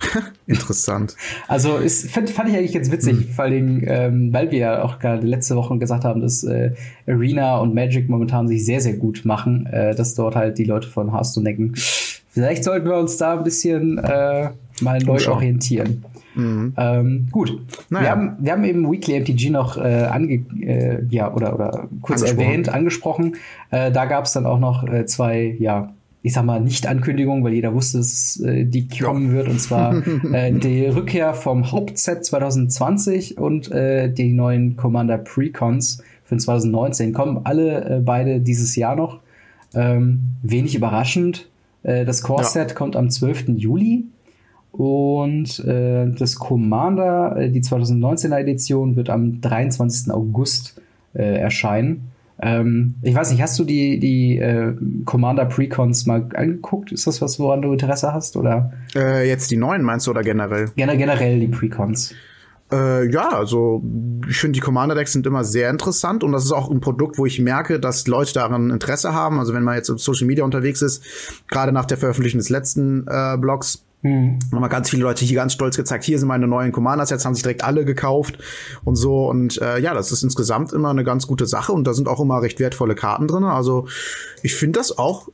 Interessant. 0.46 1.16
Also 1.46 1.76
ist, 1.76 2.10
fand, 2.10 2.28
fand 2.28 2.48
ich 2.48 2.56
eigentlich 2.56 2.72
ganz 2.72 2.90
witzig, 2.90 3.28
vor 3.34 3.44
allem, 3.44 3.82
ähm, 3.86 4.32
weil 4.32 4.50
wir 4.50 4.58
ja 4.58 4.82
auch 4.82 4.98
gerade 4.98 5.26
letzte 5.26 5.54
Woche 5.54 5.78
gesagt 5.78 6.04
haben, 6.04 6.20
dass 6.20 6.42
äh, 6.42 6.72
Arena 7.06 7.58
und 7.58 7.74
Magic 7.74 8.08
momentan 8.08 8.48
sich 8.48 8.64
sehr, 8.64 8.80
sehr 8.80 8.94
gut 8.94 9.24
machen, 9.24 9.66
äh, 9.66 9.94
dass 9.94 10.14
dort 10.14 10.34
halt 10.34 10.58
die 10.58 10.64
Leute 10.64 10.88
von 10.88 11.12
Hearthstone 11.12 11.44
denken, 11.44 11.74
vielleicht 11.76 12.64
sollten 12.64 12.88
wir 12.88 12.96
uns 12.96 13.16
da 13.16 13.38
ein 13.38 13.44
bisschen 13.44 13.98
äh, 13.98 14.50
mal 14.80 14.98
neu 14.98 15.12
Umschauen. 15.12 15.60
Orientieren. 16.36 16.74
Ähm, 16.76 17.28
gut. 17.30 17.60
Naja. 17.90 18.04
Wir, 18.04 18.10
haben, 18.10 18.36
wir 18.40 18.52
haben 18.52 18.64
eben 18.64 18.90
Weekly 18.90 19.20
MTG 19.20 19.50
noch 19.50 19.76
äh, 19.76 20.04
ange, 20.04 20.44
äh, 20.60 21.04
ja, 21.10 21.32
oder, 21.32 21.54
oder 21.54 21.88
kurz 22.00 22.22
Angesprochen. 22.22 22.46
erwähnt, 22.46 22.68
angesprochen. 22.68 23.36
Äh, 23.70 23.92
da 23.92 24.06
gab 24.06 24.24
es 24.24 24.32
dann 24.32 24.46
auch 24.46 24.58
noch 24.58 24.86
äh, 24.86 25.06
zwei, 25.06 25.56
ja, 25.58 25.92
ich 26.22 26.34
sag 26.34 26.44
mal, 26.44 26.60
Nicht-Ankündigungen, 26.60 27.42
weil 27.42 27.54
jeder 27.54 27.74
wusste, 27.74 27.98
dass 27.98 28.40
äh, 28.40 28.64
die 28.64 28.88
kommen 28.88 29.32
wird. 29.32 29.48
Und 29.48 29.60
zwar 29.60 30.02
äh, 30.32 30.52
die 30.52 30.86
Rückkehr 30.86 31.34
vom 31.34 31.72
Hauptset 31.72 32.24
2020 32.24 33.38
und 33.38 33.70
äh, 33.72 34.10
die 34.10 34.32
neuen 34.32 34.76
Commander 34.76 35.18
Precons 35.18 36.02
für 36.24 36.36
2019 36.36 37.12
kommen 37.12 37.40
alle 37.44 37.84
äh, 37.84 38.00
beide 38.00 38.40
dieses 38.40 38.76
Jahr 38.76 38.96
noch. 38.96 39.20
Ähm, 39.74 40.20
wenig 40.42 40.74
überraschend. 40.74 41.48
Äh, 41.82 42.04
das 42.04 42.22
Core-Set 42.22 42.74
kommt 42.74 42.94
am 42.94 43.10
12. 43.10 43.48
Juli. 43.56 44.04
Und 44.72 45.58
äh, 45.66 46.10
das 46.10 46.36
Commander, 46.36 47.36
äh, 47.36 47.50
die 47.50 47.60
2019er 47.60 48.38
Edition, 48.38 48.96
wird 48.96 49.10
am 49.10 49.40
23. 49.40 50.10
August 50.12 50.80
äh, 51.14 51.38
erscheinen. 51.38 52.08
Ähm, 52.40 52.94
ich 53.02 53.14
weiß 53.14 53.30
nicht, 53.30 53.42
hast 53.42 53.58
du 53.58 53.64
die, 53.64 54.00
die 54.00 54.38
äh, 54.38 54.74
Commander 55.04 55.44
Precons 55.44 56.06
mal 56.06 56.26
angeguckt? 56.34 56.90
Ist 56.90 57.06
das 57.06 57.20
was, 57.20 57.38
woran 57.38 57.60
du 57.60 57.72
Interesse 57.72 58.14
hast? 58.14 58.36
Oder 58.36 58.72
Äh, 58.96 59.28
jetzt 59.28 59.50
die 59.50 59.56
neuen 59.56 59.82
meinst 59.82 60.06
du 60.06 60.10
oder 60.10 60.22
generell? 60.22 60.70
Gener 60.74 60.96
generell 60.96 61.38
die 61.38 61.48
Precons? 61.48 62.14
Äh, 62.72 63.12
ja, 63.12 63.28
also 63.28 63.82
ich 64.26 64.38
finde 64.38 64.54
die 64.54 64.60
Commander 64.60 64.94
Decks 64.94 65.12
sind 65.12 65.26
immer 65.26 65.44
sehr 65.44 65.68
interessant 65.68 66.24
und 66.24 66.32
das 66.32 66.46
ist 66.46 66.52
auch 66.52 66.70
ein 66.70 66.80
Produkt, 66.80 67.18
wo 67.18 67.26
ich 67.26 67.38
merke, 67.38 67.78
dass 67.78 68.06
Leute 68.06 68.32
daran 68.32 68.70
Interesse 68.70 69.12
haben. 69.12 69.38
Also 69.38 69.52
wenn 69.52 69.62
man 69.62 69.76
jetzt 69.76 69.90
auf 69.90 70.00
Social 70.00 70.26
Media 70.26 70.42
unterwegs 70.42 70.80
ist, 70.80 71.04
gerade 71.48 71.70
nach 71.72 71.84
der 71.84 71.98
Veröffentlichung 71.98 72.38
des 72.38 72.48
letzten 72.48 73.04
Blogs, 73.04 73.84
Hm. 74.02 74.40
haben 74.52 74.68
ganz 74.68 74.90
viele 74.90 75.04
Leute 75.04 75.24
hier 75.24 75.36
ganz 75.36 75.52
stolz 75.52 75.76
gezeigt, 75.76 76.02
hier 76.02 76.18
sind 76.18 76.26
meine 76.26 76.48
neuen 76.48 76.72
Commander 76.72 77.06
Sets, 77.06 77.24
haben 77.24 77.34
sich 77.34 77.44
direkt 77.44 77.62
alle 77.62 77.84
gekauft 77.84 78.36
und 78.82 78.96
so 78.96 79.28
und 79.28 79.62
äh, 79.62 79.78
ja, 79.78 79.94
das 79.94 80.10
ist 80.10 80.24
insgesamt 80.24 80.72
immer 80.72 80.90
eine 80.90 81.04
ganz 81.04 81.28
gute 81.28 81.46
Sache 81.46 81.72
und 81.72 81.84
da 81.84 81.94
sind 81.94 82.08
auch 82.08 82.18
immer 82.18 82.42
recht 82.42 82.58
wertvolle 82.58 82.96
Karten 82.96 83.28
drin. 83.28 83.44
Also 83.44 83.86
ich 84.42 84.56
finde 84.56 84.80
das 84.80 84.98
auch 84.98 85.28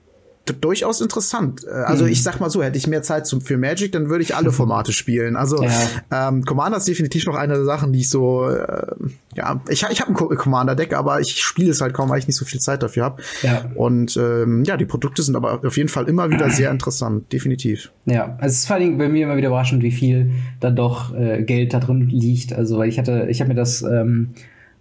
durchaus 0.53 1.01
interessant. 1.01 1.65
Äh, 1.67 1.71
Also 1.71 2.07
ich 2.07 2.23
sag 2.23 2.41
mal 2.41 2.51
so, 2.51 2.63
hätte 2.63 2.77
ich 2.79 2.87
mehr 2.87 3.03
Zeit 3.03 3.27
zum, 3.27 3.41
für 3.41 3.57
Magic, 3.59 3.93
dann 3.93 4.09
würde 4.09 4.23
ich 4.23 4.35
alle 4.37 4.53
Formate 4.53 4.93
spielen. 4.93 5.37
Also 5.37 5.63
Ja. 5.63 6.29
ähm, 6.29 6.45
Commander 6.45 6.79
ist 6.79 6.89
definitiv 6.89 7.27
noch 7.27 7.35
eine 7.35 7.55
der 7.55 7.65
Sachen, 7.65 7.93
die 7.93 8.01
ich 8.01 8.11
so, 8.11 8.49
äh, 8.49 8.97
ja, 9.35 9.61
ich, 9.69 9.85
ich 9.91 10.01
habe 10.01 10.11
ein 10.11 10.15
Co- 10.15 10.29
Commander-Deck, 10.29 10.95
aber 10.95 11.21
ich 11.21 11.41
spiele 11.41 11.71
es 11.71 11.81
halt 11.81 11.95
kaum, 11.95 12.09
weil 12.11 12.19
ich 12.19 12.27
nicht 12.27 12.37
so 12.37 12.45
viel 12.45 12.61
Zeit 12.61 12.83
dafür 12.83 13.05
habe. 13.05 13.23
Ja. 13.43 13.65
Und 13.75 14.17
ähm, 14.17 14.65
ja, 14.65 14.77
die 14.77 14.87
Produkte 14.87 15.23
sind 15.23 15.37
aber 15.37 15.61
auf 15.65 15.77
jeden 15.77 15.89
Fall 15.89 16.09
immer 16.09 16.31
wieder 16.31 16.51
sehr 16.51 16.71
interessant, 16.71 17.33
definitiv. 17.33 17.91
Ja, 18.07 18.37
also 18.41 18.47
es 18.47 18.53
ist 18.61 18.67
vor 18.67 18.77
allen 18.77 18.85
Dingen 18.87 18.99
bei 18.99 19.09
mir 19.09 19.25
immer 19.27 19.37
wieder 19.37 19.49
überraschend, 19.49 19.83
wie 19.83 19.93
viel 19.93 20.31
dann 20.61 20.77
doch 20.77 21.15
äh, 21.15 21.43
Geld 21.43 21.75
da 21.75 21.81
drin 21.81 22.09
liegt. 22.09 22.53
Also 22.53 22.79
weil 22.79 22.89
ich 22.89 22.99
hatte, 22.99 23.27
ich 23.29 23.41
habe 23.41 23.49
mir 23.49 23.55
das 23.55 23.83
ähm, 23.83 24.31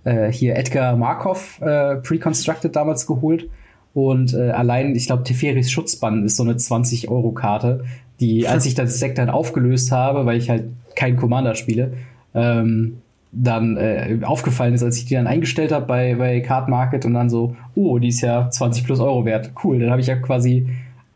äh, 0.03 0.31
hier 0.31 0.55
Edgar 0.55 0.95
Markov 0.95 1.59
äh, 1.61 1.95
Pre-Constructed 1.97 2.75
damals 2.75 3.05
geholt 3.07 3.49
und 3.97 4.35
äh, 4.35 4.51
allein, 4.51 4.95
ich 4.95 5.07
glaube, 5.07 5.23
Teferis 5.23 5.71
Schutzbann 5.71 6.23
ist 6.23 6.35
so 6.35 6.43
eine 6.43 6.55
20 6.55 7.09
Euro 7.09 7.31
Karte, 7.31 7.83
die, 8.19 8.47
als 8.47 8.67
ich 8.67 8.75
das 8.75 8.99
Deck 8.99 9.15
dann 9.15 9.31
aufgelöst 9.31 9.91
habe, 9.91 10.27
weil 10.27 10.37
ich 10.37 10.51
halt 10.51 10.65
keinen 10.95 11.17
Commander 11.17 11.55
spiele, 11.55 11.93
ähm, 12.35 12.97
dann 13.31 13.75
äh, 13.75 14.19
aufgefallen 14.21 14.75
ist, 14.75 14.83
als 14.83 14.99
ich 14.99 15.05
die 15.05 15.15
dann 15.15 15.25
eingestellt 15.25 15.71
habe 15.71 15.87
bei, 15.87 16.13
bei 16.13 16.41
Card 16.41 16.69
Market 16.69 17.05
und 17.05 17.15
dann 17.15 17.31
so, 17.31 17.55
oh, 17.73 17.97
die 17.97 18.09
ist 18.09 18.21
ja 18.21 18.51
20 18.51 18.83
plus 18.85 18.99
Euro 18.99 19.25
wert. 19.25 19.53
Cool, 19.63 19.79
dann 19.79 19.89
habe 19.89 20.01
ich 20.01 20.07
ja 20.07 20.15
quasi, 20.15 20.67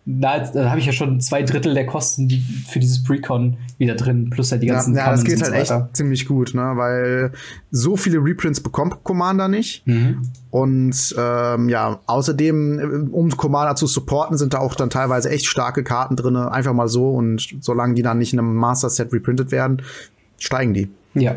na, 0.05 0.39
dann 0.39 0.69
habe 0.69 0.79
ich 0.79 0.85
ja 0.87 0.91
schon 0.91 1.21
zwei 1.21 1.43
Drittel 1.43 1.73
der 1.75 1.85
Kosten 1.85 2.27
die, 2.27 2.39
für 2.67 2.79
dieses 2.79 3.03
Precon 3.03 3.57
wieder 3.77 3.93
drin, 3.95 4.29
plus 4.31 4.51
halt 4.51 4.63
die 4.63 4.67
Ja, 4.67 4.75
ganzen 4.75 4.95
ja, 4.95 5.11
das 5.11 5.23
Commons 5.23 5.23
geht 5.25 5.41
halt 5.43 5.53
so 5.53 5.59
echt 5.61 5.71
weiter. 5.71 5.89
ziemlich 5.93 6.25
gut, 6.27 6.53
ne? 6.55 6.71
Weil 6.75 7.31
so 7.69 7.95
viele 7.95 8.17
Reprints 8.17 8.61
bekommt 8.61 9.03
Commander 9.03 9.47
nicht. 9.47 9.85
Mhm. 9.85 10.23
Und 10.49 11.15
ähm, 11.17 11.69
ja, 11.69 11.99
außerdem, 12.07 12.79
äh, 12.79 12.83
um 13.11 13.29
Commander 13.29 13.75
zu 13.75 13.85
supporten, 13.85 14.37
sind 14.37 14.53
da 14.55 14.57
auch 14.59 14.73
dann 14.75 14.89
teilweise 14.89 15.29
echt 15.29 15.45
starke 15.45 15.83
Karten 15.83 16.15
drin. 16.15 16.35
Einfach 16.35 16.73
mal 16.73 16.87
so. 16.87 17.11
Und 17.11 17.55
solange 17.61 17.93
die 17.93 18.01
dann 18.01 18.17
nicht 18.17 18.33
in 18.33 18.39
einem 18.39 18.55
Master-Set 18.55 19.13
reprintet 19.13 19.51
werden, 19.51 19.81
steigen 20.39 20.73
die. 20.73 20.89
Ja. 21.13 21.35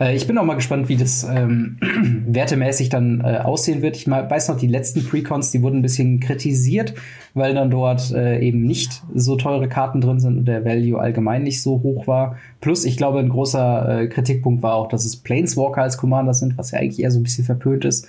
Äh, 0.00 0.16
Ich 0.16 0.26
bin 0.26 0.36
auch 0.38 0.44
mal 0.44 0.54
gespannt, 0.54 0.88
wie 0.88 0.96
das 0.96 1.22
ähm, 1.24 1.76
wertemäßig 2.26 2.88
dann 2.88 3.20
äh, 3.20 3.38
aussehen 3.38 3.82
wird. 3.82 3.96
Ich 3.96 4.06
mal, 4.06 4.28
weiß 4.28 4.48
noch, 4.48 4.56
die 4.56 4.66
letzten 4.66 5.04
Precons, 5.04 5.50
die 5.52 5.62
wurden 5.62 5.78
ein 5.78 5.82
bisschen 5.82 6.18
kritisiert, 6.18 6.94
weil 7.34 7.54
dann 7.54 7.70
dort 7.70 8.10
äh, 8.12 8.40
eben 8.40 8.62
nicht 8.62 9.02
so 9.14 9.36
teure 9.36 9.68
Karten 9.68 10.00
drin 10.00 10.18
sind 10.18 10.38
und 10.38 10.44
der 10.46 10.64
Value 10.64 10.98
allgemein 10.98 11.42
nicht 11.42 11.62
so 11.62 11.82
hoch 11.82 12.06
war. 12.06 12.36
Plus, 12.60 12.84
ich 12.84 12.96
glaube, 12.96 13.20
ein 13.20 13.28
großer 13.28 14.00
äh, 14.00 14.06
Kritikpunkt 14.08 14.62
war 14.62 14.74
auch, 14.74 14.88
dass 14.88 15.04
es 15.04 15.16
Planeswalker 15.16 15.82
als 15.82 15.98
Commander 15.98 16.34
sind, 16.34 16.58
was 16.58 16.72
ja 16.72 16.78
eigentlich 16.80 17.00
eher 17.00 17.10
so 17.10 17.20
ein 17.20 17.22
bisschen 17.22 17.44
verpönt 17.44 17.84
ist. 17.84 18.08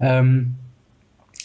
Ähm, 0.00 0.54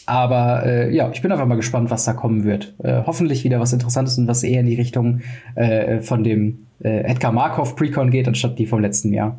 aber 0.06 0.64
äh, 0.64 0.94
ja, 0.94 1.10
ich 1.12 1.20
bin 1.20 1.30
einfach 1.30 1.44
mal 1.44 1.56
gespannt, 1.56 1.90
was 1.90 2.06
da 2.06 2.14
kommen 2.14 2.44
wird. 2.44 2.74
Äh, 2.82 3.02
hoffentlich 3.04 3.44
wieder 3.44 3.60
was 3.60 3.74
Interessantes 3.74 4.16
und 4.16 4.26
was 4.26 4.42
eher 4.42 4.60
in 4.60 4.66
die 4.66 4.76
Richtung 4.76 5.20
äh, 5.54 6.00
von 6.00 6.24
dem 6.24 6.60
äh, 6.82 7.00
Edgar 7.00 7.30
Markov 7.30 7.76
Precon 7.76 8.10
geht, 8.10 8.26
anstatt 8.26 8.58
die 8.58 8.66
vom 8.66 8.80
letzten 8.80 9.12
Jahr. 9.12 9.36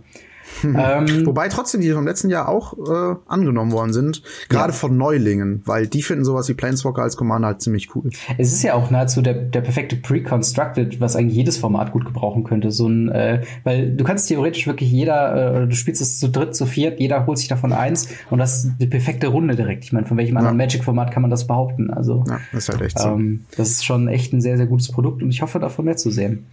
ähm, 0.64 1.26
Wobei 1.26 1.48
trotzdem 1.50 1.82
die 1.82 1.92
vom 1.92 2.06
letzten 2.06 2.30
Jahr 2.30 2.50
auch 2.50 2.74
äh, 2.74 3.16
angenommen 3.28 3.72
worden 3.72 3.94
sind, 3.94 4.24
gerade 4.50 4.72
ja. 4.72 4.78
von 4.78 4.98
Neulingen, 4.98 5.62
weil 5.66 5.88
die 5.88 6.02
finden 6.02 6.26
sowas 6.26 6.50
wie 6.50 6.54
Planeswalker 6.54 7.02
als 7.02 7.18
Commander 7.18 7.48
halt 7.50 7.62
ziemlich 7.62 7.96
cool. 7.96 8.10
Es 8.38 8.54
ist 8.54 8.64
ja 8.64 8.74
auch 8.74 8.90
nahezu 8.90 9.22
der, 9.22 9.34
der 9.34 9.62
perfekte 9.62 9.96
Pre-Constructed, 9.96 11.00
was 11.00 11.16
eigentlich 11.16 11.36
jedes 11.36 11.58
Format 11.58 11.92
gut 11.92 12.06
gebrauchen 12.06 12.44
könnte. 12.44 12.72
So 12.72 12.88
ein, 12.88 13.10
äh, 13.10 13.44
weil 13.64 13.96
du 13.96 14.04
kannst 14.04 14.28
theoretisch 14.28 14.68
wirklich 14.68 14.92
jeder, 14.92 15.64
äh, 15.64 15.68
du 15.68 15.76
spielst 15.76 16.02
es 16.02 16.20
zu 16.20 16.30
dritt, 16.30 16.56
zu 16.56 16.66
viert, 16.66 17.00
jeder 17.00 17.26
holt 17.26 17.38
sich 17.38 17.48
davon 17.48 17.74
eins 17.74 18.10
und 18.30 18.40
das 18.40 18.66
ist 18.66 18.74
die 18.80 18.88
perfekte 18.88 19.28
Runde 19.28 19.56
direkt. 19.56 19.84
Ich 19.86 19.94
meine, 19.94 20.06
von 20.06 20.18
welchem 20.18 20.38
anderen 20.38 20.58
Magic-Format 20.58 21.12
kann 21.12 21.22
man 21.22 21.32
das 21.32 21.48
behaupten? 21.48 21.90
Also, 21.92 22.24
ja, 22.28 22.40
das 22.52 22.64
ist 22.64 22.70
halt 22.70 22.82
echt 22.82 23.00
so. 23.00 23.10
Ähm, 23.10 23.46
das 23.56 23.70
ist 23.70 23.86
schon 23.86 24.08
echt 24.08 24.34
ein 24.34 24.42
sehr, 24.42 24.58
sehr 24.58 24.68
gutes 24.68 24.90
Produkt 24.92 25.22
und 25.22 25.30
ich 25.30 25.42
hoffe, 25.42 25.60
davon 25.60 25.86
mehr 25.86 25.98
zu 25.98 26.12
sehen. 26.12 26.46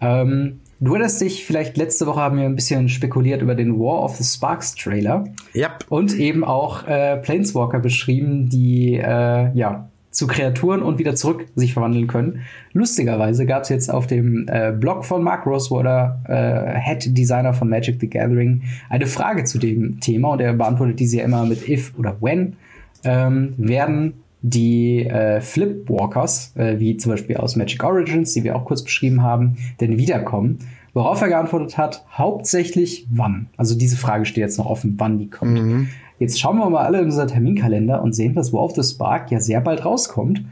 Ähm, 0.00 0.60
du 0.80 0.92
erinnerst 0.92 1.20
dich, 1.20 1.44
vielleicht 1.44 1.76
letzte 1.76 2.06
Woche 2.06 2.20
haben 2.20 2.38
wir 2.38 2.44
ein 2.44 2.54
bisschen 2.54 2.88
spekuliert 2.88 3.42
über 3.42 3.54
den 3.54 3.78
War 3.78 4.02
of 4.04 4.16
the 4.16 4.24
Sparks 4.24 4.74
Trailer. 4.74 5.24
Yep. 5.54 5.86
Und 5.88 6.14
eben 6.14 6.44
auch 6.44 6.86
äh, 6.86 7.16
Planeswalker 7.18 7.80
beschrieben, 7.80 8.48
die 8.48 8.94
äh, 8.94 9.52
ja 9.54 9.88
zu 10.10 10.26
Kreaturen 10.26 10.82
und 10.82 10.98
wieder 10.98 11.14
zurück 11.14 11.46
sich 11.54 11.74
verwandeln 11.74 12.06
können. 12.06 12.40
Lustigerweise 12.72 13.46
gab 13.46 13.62
es 13.62 13.68
jetzt 13.68 13.88
auf 13.88 14.06
dem 14.06 14.46
äh, 14.48 14.72
Blog 14.72 15.04
von 15.04 15.22
Mark 15.22 15.46
Rosewater, 15.46 16.20
äh, 16.26 16.80
Head 16.80 17.16
Designer 17.16 17.52
von 17.52 17.68
Magic 17.68 18.00
the 18.00 18.08
Gathering, 18.08 18.62
eine 18.88 19.06
Frage 19.06 19.44
zu 19.44 19.58
dem 19.58 20.00
Thema 20.00 20.32
und 20.32 20.40
er 20.40 20.54
beantwortet 20.54 20.98
diese 20.98 21.18
ja 21.18 21.24
immer 21.24 21.44
mit 21.44 21.68
if 21.68 21.92
oder 21.98 22.16
when. 22.20 22.56
Ähm, 23.04 23.54
werden 23.58 24.14
die 24.42 25.04
äh, 25.04 25.40
Flipwalkers, 25.40 26.52
äh, 26.56 26.78
wie 26.78 26.96
zum 26.96 27.12
Beispiel 27.12 27.36
aus 27.36 27.56
Magic 27.56 27.82
Origins, 27.82 28.32
die 28.34 28.44
wir 28.44 28.56
auch 28.56 28.64
kurz 28.64 28.82
beschrieben 28.82 29.22
haben, 29.22 29.56
denn 29.80 29.98
wiederkommen. 29.98 30.58
Worauf 30.94 31.20
er 31.20 31.28
geantwortet 31.28 31.76
hat, 31.76 32.04
hauptsächlich 32.12 33.06
wann. 33.10 33.48
Also 33.56 33.76
diese 33.76 33.96
Frage 33.96 34.24
steht 34.24 34.42
jetzt 34.42 34.58
noch 34.58 34.66
offen, 34.66 34.94
wann 34.98 35.18
die 35.18 35.28
kommt. 35.28 35.52
Mhm. 35.52 35.88
Jetzt 36.18 36.40
schauen 36.40 36.58
wir 36.58 36.68
mal 36.68 36.84
alle 36.84 36.98
in 36.98 37.06
unser 37.06 37.26
Terminkalender 37.26 38.02
und 38.02 38.14
sehen, 38.14 38.34
dass 38.34 38.52
War 38.52 38.62
of 38.62 38.74
the 38.74 38.82
Spark 38.82 39.30
ja 39.30 39.38
sehr 39.38 39.60
bald 39.60 39.84
rauskommt. 39.84 40.42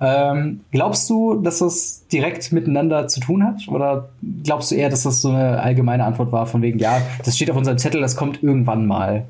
Ähm, 0.00 0.60
glaubst 0.70 1.08
du, 1.10 1.34
dass 1.34 1.58
das 1.58 2.06
direkt 2.08 2.52
miteinander 2.52 3.08
zu 3.08 3.20
tun 3.20 3.44
hat? 3.44 3.68
Oder 3.68 4.08
glaubst 4.44 4.70
du 4.70 4.74
eher, 4.74 4.88
dass 4.88 5.02
das 5.02 5.22
so 5.22 5.30
eine 5.30 5.60
allgemeine 5.60 6.04
Antwort 6.04 6.32
war, 6.32 6.46
von 6.46 6.62
wegen, 6.62 6.78
ja, 6.78 7.00
das 7.24 7.36
steht 7.36 7.50
auf 7.50 7.56
unserem 7.56 7.78
Zettel, 7.78 8.00
das 8.00 8.16
kommt 8.16 8.42
irgendwann 8.42 8.86
mal? 8.86 9.24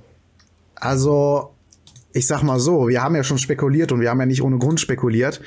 Also, 0.77 1.52
ich 2.13 2.27
sag 2.27 2.43
mal 2.43 2.61
so, 2.61 2.89
wir 2.89 3.03
haben 3.03 3.15
ja 3.17 3.25
schon 3.25 3.39
spekuliert 3.39 3.93
und 3.93 4.01
wir 4.01 4.11
haben 4.11 4.21
ja 4.21 4.27
nicht 4.27 4.43
ohne 4.43 4.59
Grund 4.59 4.81
spekuliert. 4.81 5.41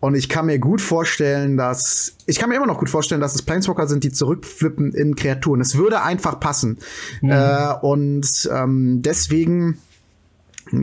Und 0.00 0.14
ich 0.14 0.28
kann 0.28 0.46
mir 0.46 0.58
gut 0.58 0.80
vorstellen, 0.80 1.56
dass, 1.56 2.16
ich 2.26 2.38
kann 2.38 2.48
mir 2.48 2.56
immer 2.56 2.66
noch 2.66 2.78
gut 2.78 2.90
vorstellen, 2.90 3.20
dass 3.20 3.34
es 3.34 3.42
Planeswalker 3.42 3.86
sind, 3.86 4.04
die 4.04 4.12
zurückflippen 4.12 4.92
in 4.92 5.16
Kreaturen. 5.16 5.60
Es 5.60 5.76
würde 5.76 6.02
einfach 6.02 6.40
passen. 6.40 6.78
Mhm. 7.20 7.30
Äh, 7.30 7.74
und 7.82 8.48
ähm, 8.52 9.02
deswegen 9.02 9.78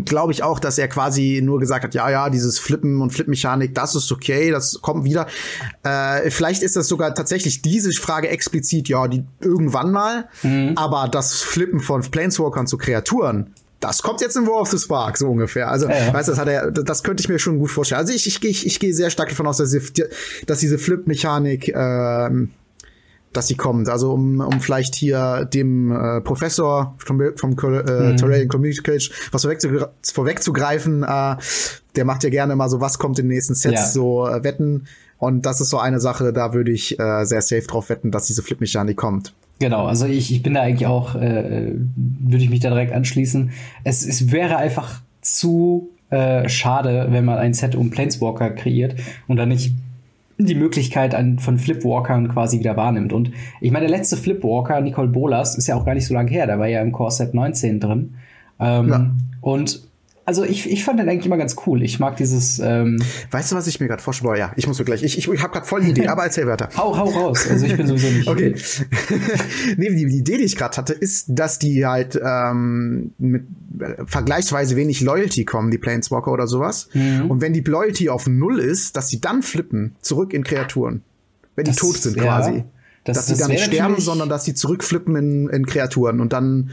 glaube 0.04 0.32
ich 0.32 0.44
auch, 0.44 0.60
dass 0.60 0.78
er 0.78 0.88
quasi 0.88 1.42
nur 1.44 1.60
gesagt 1.60 1.84
hat, 1.84 1.94
ja, 1.94 2.10
ja, 2.10 2.30
dieses 2.30 2.60
Flippen 2.60 3.02
und 3.02 3.12
Flip-Mechanik, 3.12 3.76
das 3.76 3.96
ist 3.96 4.12
okay, 4.12 4.52
das 4.52 4.82
kommt 4.82 5.06
wieder. 5.06 5.28
Äh, 5.84 6.32
vielleicht 6.32 6.64
ist 6.64 6.76
das 6.76 6.88
sogar 6.88 7.14
tatsächlich 7.14 7.62
diese 7.62 7.92
Frage 7.92 8.30
explizit, 8.30 8.90
ja, 8.90 9.08
die 9.08 9.26
irgendwann 9.42 9.92
mal, 9.92 10.28
mhm. 10.44 10.74
aber 10.76 11.08
das 11.08 11.42
Flippen 11.42 11.80
von 11.80 12.02
Planeswalkern 12.02 12.68
zu 12.68 12.78
Kreaturen, 12.78 13.54
das 13.88 14.02
kommt 14.02 14.22
jetzt 14.22 14.36
in 14.36 14.48
War 14.48 14.62
of 14.62 14.70
the 14.70 14.78
Spark, 14.78 15.18
so 15.18 15.28
ungefähr. 15.30 15.70
Also, 15.70 15.88
ja, 15.88 16.08
ja. 16.08 16.14
weißt 16.14 16.28
du, 16.28 16.32
das 16.34 16.40
hat 16.40 16.48
er, 16.48 16.72
das 16.72 17.04
könnte 17.04 17.22
ich 17.22 17.30
mir 17.30 17.40
schon 17.40 17.60
gut 17.60 17.72
vorstellen. 17.72 18.00
Also 18.00 18.14
ich, 18.14 18.28
ich, 18.28 18.44
ich, 18.44 18.66
ich 18.66 18.80
gehe 18.80 18.94
sehr 18.94 19.10
stark 19.10 19.30
davon 19.30 19.48
aus, 19.48 19.58
dass, 19.58 19.72
sie, 19.72 19.82
dass 20.46 20.60
diese 20.60 20.78
Flip-Mechanik, 20.78 21.74
ähm, 21.76 22.52
dass 23.34 23.48
sie 23.48 23.56
kommt. 23.56 23.90
Also 23.90 24.14
um, 24.14 24.40
um 24.40 24.62
vielleicht 24.62 24.96
hier 24.96 25.46
dem 25.46 25.92
äh, 25.92 26.22
Professor 26.22 26.96
vom, 26.98 27.22
vom 27.36 27.52
äh, 27.52 28.12
mhm. 28.12 28.18
Terrain 28.18 28.48
Communication 28.48 29.14
was 29.32 29.42
vorwegzugre 29.42 29.92
vorwegzugreifen, 30.02 31.04
äh, 31.04 31.36
der 31.96 32.06
macht 32.06 32.24
ja 32.24 32.30
gerne 32.30 32.56
mal 32.56 32.70
so, 32.70 32.82
was 32.82 32.98
kommt 32.98 33.20
in 33.20 33.26
den 33.26 33.36
nächsten 33.36 33.56
Sets, 33.56 33.74
ja. 33.74 33.86
so 33.88 34.28
äh, 34.28 34.44
Wetten. 34.44 34.88
Und 35.18 35.46
das 35.46 35.62
ist 35.62 35.70
so 35.70 35.80
eine 35.80 36.00
Sache, 36.00 36.34
da 36.34 36.54
würde 36.54 36.72
ich 36.72 37.00
äh, 37.00 37.26
sehr 37.26 37.42
safe 37.42 37.68
drauf 37.68 37.90
wetten, 37.90 38.12
dass 38.12 38.28
diese 38.28 38.44
Flip-Mechanik 38.44 38.98
kommt. 38.98 39.34
Genau, 39.60 39.86
also 39.86 40.06
ich, 40.06 40.32
ich 40.32 40.44
bin 40.44 40.54
da 40.54 40.62
eigentlich 40.62 40.88
auch, 40.88 41.16
äh, 41.16 41.72
würde 41.96 42.44
ich 42.44 42.50
mich 42.50 42.60
da 42.60 42.70
direkt 42.70 42.94
anschließen. 42.94 43.52
Es, 43.84 44.06
es 44.06 44.32
wäre 44.32 44.58
einfach 44.58 45.02
zu 45.22 45.90
äh, 46.10 46.48
schade, 46.50 47.08
wenn 47.10 47.26
man 47.26 47.38
ein 47.38 47.54
Set 47.54 47.76
um 47.76 47.90
Planeswalker 47.90 48.52
kreiert 48.52 48.96
und 49.28 49.38
dann 49.38 49.50
nicht 49.50 49.74
die 50.38 50.56
Möglichkeit 50.56 51.16
an, 51.16 51.40
von 51.40 51.58
Flipwalkern 51.58 52.28
quasi 52.30 52.60
wieder 52.60 52.76
wahrnimmt. 52.76 53.14
Und 53.14 53.32
ich 53.62 53.72
meine, 53.72 53.88
der 53.88 53.98
letzte 53.98 54.18
Flipwalker, 54.18 54.82
Nicole 54.82 55.08
Bolas, 55.08 55.58
ist 55.58 55.68
ja 55.68 55.76
auch 55.76 55.86
gar 55.86 55.94
nicht 55.94 56.06
so 56.06 56.14
lange 56.14 56.30
her, 56.30 56.46
der 56.46 56.60
war 56.60 56.68
ja 56.68 56.82
im 56.82 56.92
Core 56.92 57.12
Set 57.12 57.34
19 57.34 57.80
drin. 57.80 58.16
Ähm, 58.60 58.90
ja. 58.90 59.12
Und 59.42 59.82
also 60.28 60.44
ich, 60.44 60.70
ich 60.70 60.84
fand 60.84 61.00
den 61.00 61.08
eigentlich 61.08 61.28
immer 61.28 61.38
ganz 61.38 61.56
cool. 61.68 61.84
Ich 61.84 62.00
mag 62.00 62.18
dieses. 62.18 62.58
Ähm 62.58 63.00
weißt 63.30 63.52
du, 63.52 63.56
was 63.56 63.68
ich 63.68 63.80
mir 63.80 63.88
gerade 63.88 64.02
vorstelle? 64.02 64.38
Ja, 64.40 64.52
ich 64.56 64.66
muss 64.66 64.80
mir 64.80 64.86
gleich. 64.86 65.04
Ich, 65.04 65.20
ich, 65.20 65.28
ich 65.30 65.44
habe 65.44 65.54
gerade 65.54 65.68
voll 65.68 65.84
die 65.84 65.92
Idee, 65.92 66.08
aber 66.08 66.24
erzähl 66.24 66.48
weiter. 66.48 66.70
hau, 66.76 66.98
hau 66.98 67.06
raus. 67.06 67.48
Also 67.48 67.68
ich 67.68 67.78
bin 67.78 67.86
sowieso 67.86 68.08
nicht. 68.08 68.28
okay. 68.28 68.56
nee, 69.78 69.90
die, 69.90 70.08
die 70.08 70.18
Idee, 70.18 70.38
die 70.38 70.44
ich 70.46 70.56
gerade 70.56 70.78
hatte, 70.78 70.94
ist, 70.94 71.28
dass 71.30 71.60
die 71.60 71.86
halt 71.86 72.20
ähm, 72.24 73.14
mit 73.20 73.44
äh, 73.80 74.04
vergleichsweise 74.08 74.76
wenig 74.76 75.02
Loyalty 75.02 75.46
kommen, 75.46 75.70
die 75.70 75.78
Planeswalker 75.78 76.32
oder 76.32 76.48
sowas. 76.48 76.90
Mhm. 76.94 77.30
Und 77.30 77.42
wenn 77.42 77.54
die 77.54 77.62
Loyalty 77.62 78.10
auf 78.10 78.26
null 78.26 78.60
ist, 78.60 78.98
dass 78.98 79.10
sie 79.10 79.22
dann 79.22 79.44
flippen 79.44 79.96
zurück 80.02 80.34
in 80.34 80.44
Kreaturen, 80.44 81.04
wenn 81.56 81.66
das, 81.66 81.76
die 81.76 81.82
tot 81.82 81.98
sind 81.98 82.18
quasi. 82.18 82.52
Ja, 82.52 82.66
das, 83.04 83.18
dass 83.18 83.28
sie 83.28 83.38
dann 83.38 83.52
nicht 83.52 83.64
sterben, 83.64 84.00
sondern 84.00 84.30
dass 84.30 84.44
sie 84.44 84.56
zurückflippen 84.56 85.16
in, 85.16 85.50
in 85.50 85.68
Kreaturen 85.68 86.20
und 86.20 86.34
dann 86.34 86.72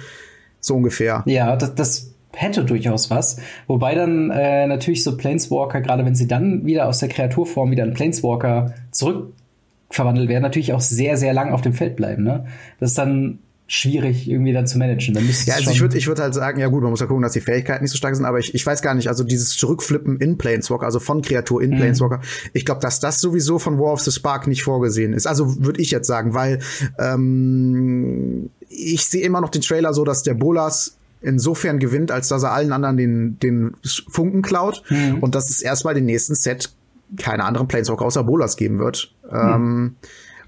so 0.60 0.74
ungefähr. 0.74 1.22
Ja, 1.26 1.56
das, 1.56 1.74
das 1.74 2.11
hätte 2.34 2.64
durchaus 2.64 3.10
was. 3.10 3.36
Wobei 3.66 3.94
dann 3.94 4.30
äh, 4.30 4.66
natürlich 4.66 5.04
so 5.04 5.16
Planeswalker, 5.16 5.80
gerade 5.80 6.04
wenn 6.04 6.14
sie 6.14 6.26
dann 6.26 6.64
wieder 6.64 6.88
aus 6.88 6.98
der 6.98 7.08
Kreaturform 7.08 7.70
wieder 7.70 7.84
in 7.84 7.94
Planeswalker 7.94 8.74
zurückverwandelt 8.90 10.28
werden, 10.28 10.42
natürlich 10.42 10.72
auch 10.72 10.80
sehr, 10.80 11.16
sehr 11.16 11.34
lang 11.34 11.52
auf 11.52 11.60
dem 11.60 11.72
Feld 11.72 11.96
bleiben. 11.96 12.24
Ne? 12.24 12.46
Das 12.80 12.90
ist 12.90 12.98
dann 12.98 13.38
schwierig 13.72 14.28
irgendwie 14.28 14.52
dann 14.52 14.66
zu 14.66 14.76
managen. 14.76 15.14
Dann 15.14 15.26
ja, 15.46 15.54
also 15.54 15.70
ich 15.70 15.80
würde 15.80 15.96
ich 15.96 16.06
würde 16.06 16.22
halt 16.22 16.34
sagen, 16.34 16.60
ja 16.60 16.68
gut, 16.68 16.82
man 16.82 16.90
muss 16.90 17.00
ja 17.00 17.06
gucken, 17.06 17.22
dass 17.22 17.32
die 17.32 17.40
Fähigkeiten 17.40 17.82
nicht 17.82 17.90
so 17.90 17.96
stark 17.96 18.14
sind, 18.14 18.26
aber 18.26 18.38
ich, 18.38 18.54
ich 18.54 18.66
weiß 18.66 18.82
gar 18.82 18.94
nicht, 18.94 19.08
also 19.08 19.24
dieses 19.24 19.56
Zurückflippen 19.56 20.18
in 20.18 20.36
Planeswalker, 20.36 20.84
also 20.84 21.00
von 21.00 21.22
Kreatur 21.22 21.62
in 21.62 21.70
mhm. 21.70 21.76
Planeswalker, 21.76 22.20
ich 22.52 22.66
glaube, 22.66 22.82
dass 22.82 23.00
das 23.00 23.20
sowieso 23.20 23.58
von 23.58 23.78
War 23.78 23.94
of 23.94 24.00
the 24.00 24.10
Spark 24.10 24.46
nicht 24.46 24.62
vorgesehen 24.62 25.14
ist. 25.14 25.26
Also 25.26 25.64
würde 25.64 25.80
ich 25.80 25.90
jetzt 25.90 26.06
sagen, 26.06 26.34
weil 26.34 26.58
ähm, 26.98 28.50
ich 28.68 29.06
sehe 29.06 29.22
immer 29.22 29.40
noch 29.40 29.48
den 29.48 29.62
Trailer 29.62 29.94
so, 29.94 30.04
dass 30.04 30.22
der 30.22 30.34
Bolas 30.34 30.98
insofern 31.22 31.78
gewinnt, 31.78 32.10
als 32.10 32.28
dass 32.28 32.42
er 32.42 32.52
allen 32.52 32.72
anderen 32.72 32.96
den, 32.96 33.38
den 33.38 33.76
Funken 34.08 34.42
klaut 34.42 34.82
mhm. 34.88 35.18
und 35.20 35.34
dass 35.34 35.50
es 35.50 35.62
erstmal 35.62 35.94
den 35.94 36.06
nächsten 36.06 36.34
Set 36.34 36.72
keine 37.16 37.44
anderen 37.44 37.68
Planeswalker 37.68 38.04
außer 38.04 38.24
Bolas 38.24 38.56
geben 38.56 38.78
wird. 38.78 39.14
Mhm. 39.30 39.38
Ähm, 39.38 39.96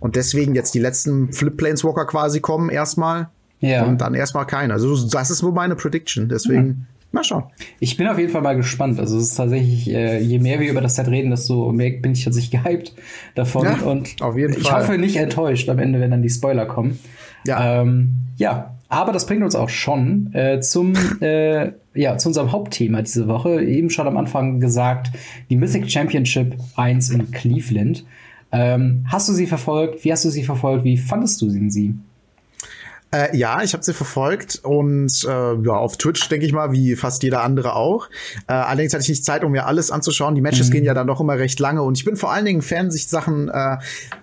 und 0.00 0.16
deswegen 0.16 0.54
jetzt 0.54 0.74
die 0.74 0.80
letzten 0.80 1.32
Flip-Planeswalker 1.32 2.06
quasi 2.06 2.40
kommen 2.40 2.68
erstmal. 2.68 3.28
Ja. 3.60 3.84
Und 3.84 4.00
dann 4.00 4.14
erstmal 4.14 4.46
keine. 4.46 4.74
Also 4.74 5.08
das 5.08 5.30
ist 5.30 5.42
wohl 5.42 5.52
meine 5.52 5.76
Prediction. 5.76 6.28
Deswegen. 6.28 6.66
Mhm. 6.66 6.86
Mal 7.12 7.22
schauen. 7.22 7.44
Ich 7.78 7.96
bin 7.96 8.08
auf 8.08 8.18
jeden 8.18 8.32
Fall 8.32 8.42
mal 8.42 8.56
gespannt. 8.56 8.98
Also 8.98 9.16
es 9.16 9.30
ist 9.30 9.36
tatsächlich, 9.36 9.88
äh, 9.88 10.18
je 10.18 10.40
mehr 10.40 10.58
wir 10.58 10.68
über 10.68 10.80
das 10.80 10.96
Set 10.96 11.06
reden, 11.06 11.30
desto 11.30 11.70
mehr 11.70 11.92
bin 11.92 12.12
ich 12.12 12.24
tatsächlich 12.24 12.62
gehypt 12.64 12.92
davon. 13.36 13.64
Ja, 13.64 13.78
und 13.82 14.20
auf 14.20 14.36
jeden 14.36 14.52
ich 14.54 14.68
Fall. 14.68 14.82
hoffe 14.82 14.98
nicht 14.98 15.16
enttäuscht 15.16 15.68
am 15.68 15.78
Ende, 15.78 16.00
wenn 16.00 16.10
dann 16.10 16.22
die 16.22 16.28
Spoiler 16.28 16.66
kommen. 16.66 16.98
Ja. 17.46 17.80
Ähm, 17.80 18.16
ja, 18.36 18.73
aber 18.88 19.12
das 19.12 19.26
bringt 19.26 19.42
uns 19.42 19.54
auch 19.54 19.68
schon 19.68 20.32
äh, 20.34 20.60
zum, 20.60 20.94
äh, 21.20 21.72
ja, 21.94 22.16
zu 22.16 22.28
unserem 22.28 22.52
Hauptthema 22.52 23.02
diese 23.02 23.28
Woche. 23.28 23.62
Eben 23.62 23.90
schon 23.90 24.06
am 24.06 24.16
Anfang 24.16 24.60
gesagt, 24.60 25.10
die 25.50 25.56
Mythic 25.56 25.90
Championship 25.90 26.56
1 26.76 27.10
in 27.10 27.30
Cleveland. 27.30 28.04
Ähm, 28.52 29.04
hast 29.08 29.28
du 29.28 29.32
sie 29.32 29.46
verfolgt? 29.46 30.04
Wie 30.04 30.12
hast 30.12 30.24
du 30.24 30.30
sie 30.30 30.44
verfolgt? 30.44 30.84
Wie 30.84 30.96
fandest 30.96 31.40
du 31.42 31.48
sie? 31.50 31.94
Äh, 33.14 33.36
ja, 33.36 33.62
ich 33.62 33.74
habe 33.74 33.84
sie 33.84 33.94
verfolgt 33.94 34.60
und 34.64 35.24
äh, 35.24 35.28
ja, 35.28 35.72
auf 35.72 35.96
Twitch 35.96 36.28
denke 36.28 36.46
ich 36.46 36.52
mal, 36.52 36.72
wie 36.72 36.96
fast 36.96 37.22
jeder 37.22 37.44
andere 37.44 37.76
auch. 37.76 38.08
Äh, 38.48 38.54
allerdings 38.54 38.92
hatte 38.92 39.04
ich 39.04 39.08
nicht 39.08 39.24
Zeit, 39.24 39.44
um 39.44 39.52
mir 39.52 39.66
alles 39.66 39.92
anzuschauen. 39.92 40.34
Die 40.34 40.40
Matches 40.40 40.68
mhm. 40.68 40.72
gehen 40.72 40.84
ja 40.84 40.94
dann 40.94 41.06
doch 41.06 41.20
immer 41.20 41.38
recht 41.38 41.60
lange 41.60 41.82
und 41.82 41.96
ich 41.96 42.04
bin 42.04 42.16
vor 42.16 42.32
allen 42.32 42.44
Dingen 42.44 42.60
Fan, 42.60 42.90
sich 42.90 43.06
Sachen 43.06 43.48
äh, 43.48 43.76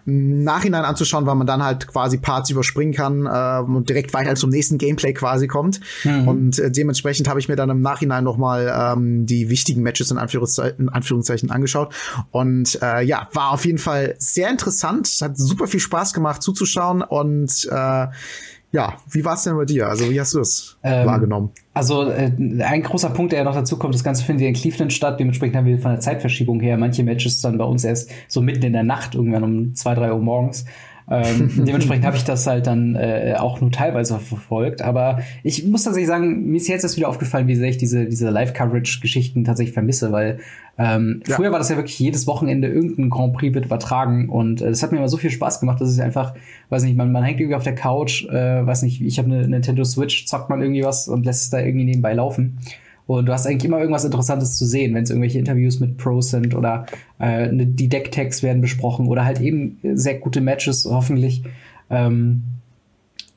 im 0.05 0.43
Nachhinein 0.43 0.83
anzuschauen, 0.83 1.25
weil 1.25 1.35
man 1.35 1.47
dann 1.47 1.63
halt 1.63 1.87
quasi 1.87 2.17
Parts 2.17 2.49
überspringen 2.49 2.93
kann 2.93 3.25
äh, 3.27 3.63
und 3.65 3.87
direkt 3.87 4.13
weiter 4.13 4.35
zum 4.35 4.49
nächsten 4.49 4.77
Gameplay 4.77 5.13
quasi 5.13 5.47
kommt. 5.47 5.79
Mhm. 6.03 6.27
Und 6.27 6.59
äh, 6.59 6.69
dementsprechend 6.69 7.29
habe 7.29 7.39
ich 7.39 7.47
mir 7.47 7.55
dann 7.55 7.69
im 7.69 7.79
Nachhinein 7.79 8.25
noch 8.25 8.35
mal 8.35 8.93
ähm, 8.93 9.25
die 9.25 9.49
wichtigen 9.49 9.83
Matches 9.83 10.11
in, 10.11 10.17
Anführungszeichen, 10.17 10.79
in 10.79 10.89
Anführungszeichen 10.89 11.49
angeschaut 11.49 11.93
und 12.31 12.77
äh, 12.81 13.03
ja, 13.03 13.29
war 13.31 13.51
auf 13.51 13.65
jeden 13.65 13.77
Fall 13.77 14.15
sehr 14.17 14.49
interessant, 14.49 15.07
hat 15.21 15.37
super 15.37 15.67
viel 15.67 15.79
Spaß 15.79 16.13
gemacht 16.13 16.43
zuzuschauen 16.43 17.01
und 17.01 17.69
äh, 17.71 18.07
ja, 18.71 18.97
wie 19.09 19.25
war 19.25 19.33
es 19.33 19.43
denn 19.43 19.55
bei 19.55 19.65
dir? 19.65 19.87
Also, 19.87 20.09
wie 20.09 20.19
hast 20.19 20.33
du 20.33 20.39
es 20.39 20.77
ähm, 20.83 21.05
wahrgenommen? 21.05 21.49
Also, 21.73 22.09
äh, 22.09 22.31
ein 22.61 22.83
großer 22.83 23.09
Punkt, 23.09 23.33
der 23.33 23.39
ja 23.39 23.45
noch 23.45 23.55
dazu 23.55 23.77
kommt, 23.77 23.93
das 23.93 24.03
Ganze 24.03 24.23
findet 24.23 24.43
ja 24.43 24.47
in 24.47 24.53
Cleveland 24.53 24.93
statt. 24.93 25.19
Dementsprechend 25.19 25.57
haben 25.57 25.65
wir 25.65 25.77
von 25.79 25.91
der 25.91 25.99
Zeitverschiebung 25.99 26.61
her 26.61 26.77
manche 26.77 27.03
Matches 27.03 27.41
dann 27.41 27.57
bei 27.57 27.65
uns 27.65 27.83
erst 27.83 28.09
so 28.29 28.41
mitten 28.41 28.63
in 28.63 28.73
der 28.73 28.83
Nacht, 28.83 29.15
irgendwann 29.15 29.43
um 29.43 29.75
zwei, 29.75 29.93
drei 29.93 30.13
Uhr 30.13 30.19
morgens. 30.19 30.65
Ähm, 31.09 31.51
dementsprechend 31.65 32.05
habe 32.05 32.15
ich 32.15 32.23
das 32.23 32.47
halt 32.47 32.67
dann 32.67 32.95
äh, 32.95 33.35
auch 33.37 33.59
nur 33.59 33.71
teilweise 33.71 34.17
verfolgt. 34.19 34.81
Aber 34.81 35.19
ich 35.43 35.65
muss 35.65 35.83
tatsächlich 35.83 36.07
sagen, 36.07 36.45
mir 36.45 36.57
ist 36.57 36.69
jetzt 36.69 36.83
erst 36.83 36.95
wieder 36.95 37.09
aufgefallen, 37.09 37.47
wie 37.47 37.55
sehr 37.55 37.69
ich 37.69 37.77
diese, 37.77 38.05
diese 38.05 38.29
Live-Coverage-Geschichten 38.29 39.43
tatsächlich 39.43 39.73
vermisse, 39.73 40.13
weil 40.13 40.39
ähm, 40.83 41.21
ja. 41.27 41.35
früher 41.35 41.51
war 41.51 41.59
das 41.59 41.69
ja 41.69 41.75
wirklich 41.75 41.99
jedes 41.99 42.25
Wochenende 42.25 42.67
irgendein 42.67 43.09
Grand 43.09 43.33
Prix 43.33 43.53
wird 43.53 43.65
übertragen 43.65 44.29
und 44.29 44.61
es 44.61 44.79
äh, 44.79 44.83
hat 44.83 44.91
mir 44.91 44.97
immer 44.97 45.09
so 45.09 45.17
viel 45.17 45.29
Spaß 45.29 45.59
gemacht, 45.59 45.79
dass 45.79 45.89
es 45.89 45.99
einfach, 45.99 46.33
weiß 46.69 46.83
nicht, 46.83 46.97
man, 46.97 47.11
man 47.11 47.23
hängt 47.23 47.39
irgendwie 47.39 47.55
auf 47.55 47.63
der 47.63 47.75
Couch, 47.75 48.25
äh, 48.25 48.65
weiß 48.65 48.81
nicht, 48.83 49.01
ich 49.01 49.19
habe 49.19 49.27
eine 49.31 49.47
Nintendo 49.47 49.83
Switch, 49.83 50.25
zockt 50.25 50.49
man 50.49 50.61
irgendwie 50.61 50.83
was 50.83 51.07
und 51.07 51.25
lässt 51.25 51.43
es 51.43 51.49
da 51.51 51.59
irgendwie 51.59 51.85
nebenbei 51.85 52.13
laufen. 52.13 52.59
Und 53.05 53.25
du 53.25 53.33
hast 53.33 53.45
eigentlich 53.45 53.65
immer 53.65 53.79
irgendwas 53.79 54.05
Interessantes 54.05 54.57
zu 54.57 54.65
sehen, 54.65 54.95
wenn 54.95 55.03
es 55.03 55.09
irgendwelche 55.09 55.39
Interviews 55.39 55.79
mit 55.79 55.97
Pros 55.97 56.29
sind 56.29 56.55
oder 56.55 56.85
äh, 57.19 57.51
ne, 57.51 57.65
die 57.65 57.89
Deck-Tags 57.89 58.41
werden 58.41 58.61
besprochen 58.61 59.07
oder 59.07 59.25
halt 59.25 59.41
eben 59.41 59.79
sehr 59.93 60.17
gute 60.19 60.39
Matches, 60.39 60.87
hoffentlich. 60.89 61.43
Ähm, 61.89 62.43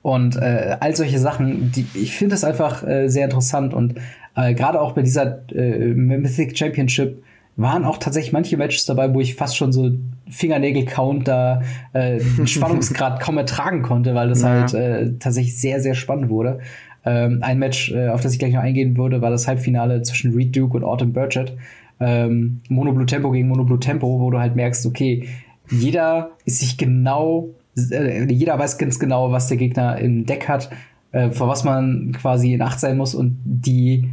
und 0.02 0.36
äh, 0.36 0.76
all 0.80 0.94
solche 0.94 1.18
Sachen, 1.18 1.72
die, 1.72 1.86
ich 1.94 2.16
finde 2.16 2.34
das 2.34 2.44
einfach 2.44 2.86
äh, 2.86 3.08
sehr 3.08 3.24
interessant 3.24 3.74
und 3.74 3.94
äh, 4.36 4.54
gerade 4.54 4.80
auch 4.80 4.92
bei 4.92 5.02
dieser 5.02 5.50
äh, 5.52 5.94
Mythic 5.94 6.56
Championship 6.56 7.22
waren 7.56 7.84
auch 7.84 7.98
tatsächlich 7.98 8.32
manche 8.32 8.56
Matches 8.56 8.84
dabei, 8.84 9.12
wo 9.14 9.20
ich 9.20 9.34
fast 9.34 9.56
schon 9.56 9.72
so 9.72 9.90
Fingernägel-Count 10.28 11.28
da 11.28 11.62
äh, 11.92 12.18
den 12.18 12.46
Spannungsgrad 12.46 13.20
kaum 13.20 13.38
ertragen 13.38 13.82
konnte, 13.82 14.14
weil 14.14 14.28
das 14.28 14.42
ja. 14.42 14.48
halt 14.48 14.74
äh, 14.74 15.12
tatsächlich 15.18 15.58
sehr, 15.60 15.80
sehr 15.80 15.94
spannend 15.94 16.30
wurde. 16.30 16.60
Ähm, 17.04 17.38
ein 17.42 17.58
Match, 17.58 17.92
äh, 17.92 18.08
auf 18.08 18.22
das 18.22 18.32
ich 18.32 18.38
gleich 18.38 18.54
noch 18.54 18.62
eingehen 18.62 18.96
würde, 18.96 19.20
war 19.20 19.30
das 19.30 19.46
Halbfinale 19.46 20.02
zwischen 20.02 20.34
Reed 20.34 20.56
Duke 20.56 20.76
und 20.76 20.84
Autumn 20.84 21.12
Burchett. 21.12 21.56
Ähm, 22.00 22.60
Mono 22.68 22.92
Blue 22.92 23.06
Tempo 23.06 23.30
gegen 23.30 23.48
Mono 23.48 23.64
Blue 23.64 23.78
Tempo, 23.78 24.20
wo 24.20 24.30
du 24.30 24.38
halt 24.38 24.56
merkst, 24.56 24.84
okay, 24.86 25.28
jeder 25.70 26.30
ist 26.44 26.58
sich 26.58 26.76
genau, 26.76 27.50
äh, 27.76 28.24
jeder 28.32 28.58
weiß 28.58 28.78
ganz 28.78 28.98
genau, 28.98 29.30
was 29.30 29.48
der 29.48 29.58
Gegner 29.58 29.98
im 29.98 30.26
Deck 30.26 30.48
hat, 30.48 30.70
äh, 31.12 31.30
vor 31.30 31.48
was 31.48 31.62
man 31.62 32.12
quasi 32.12 32.52
in 32.52 32.62
Acht 32.62 32.80
sein 32.80 32.96
muss 32.96 33.14
und 33.14 33.38
die 33.44 34.08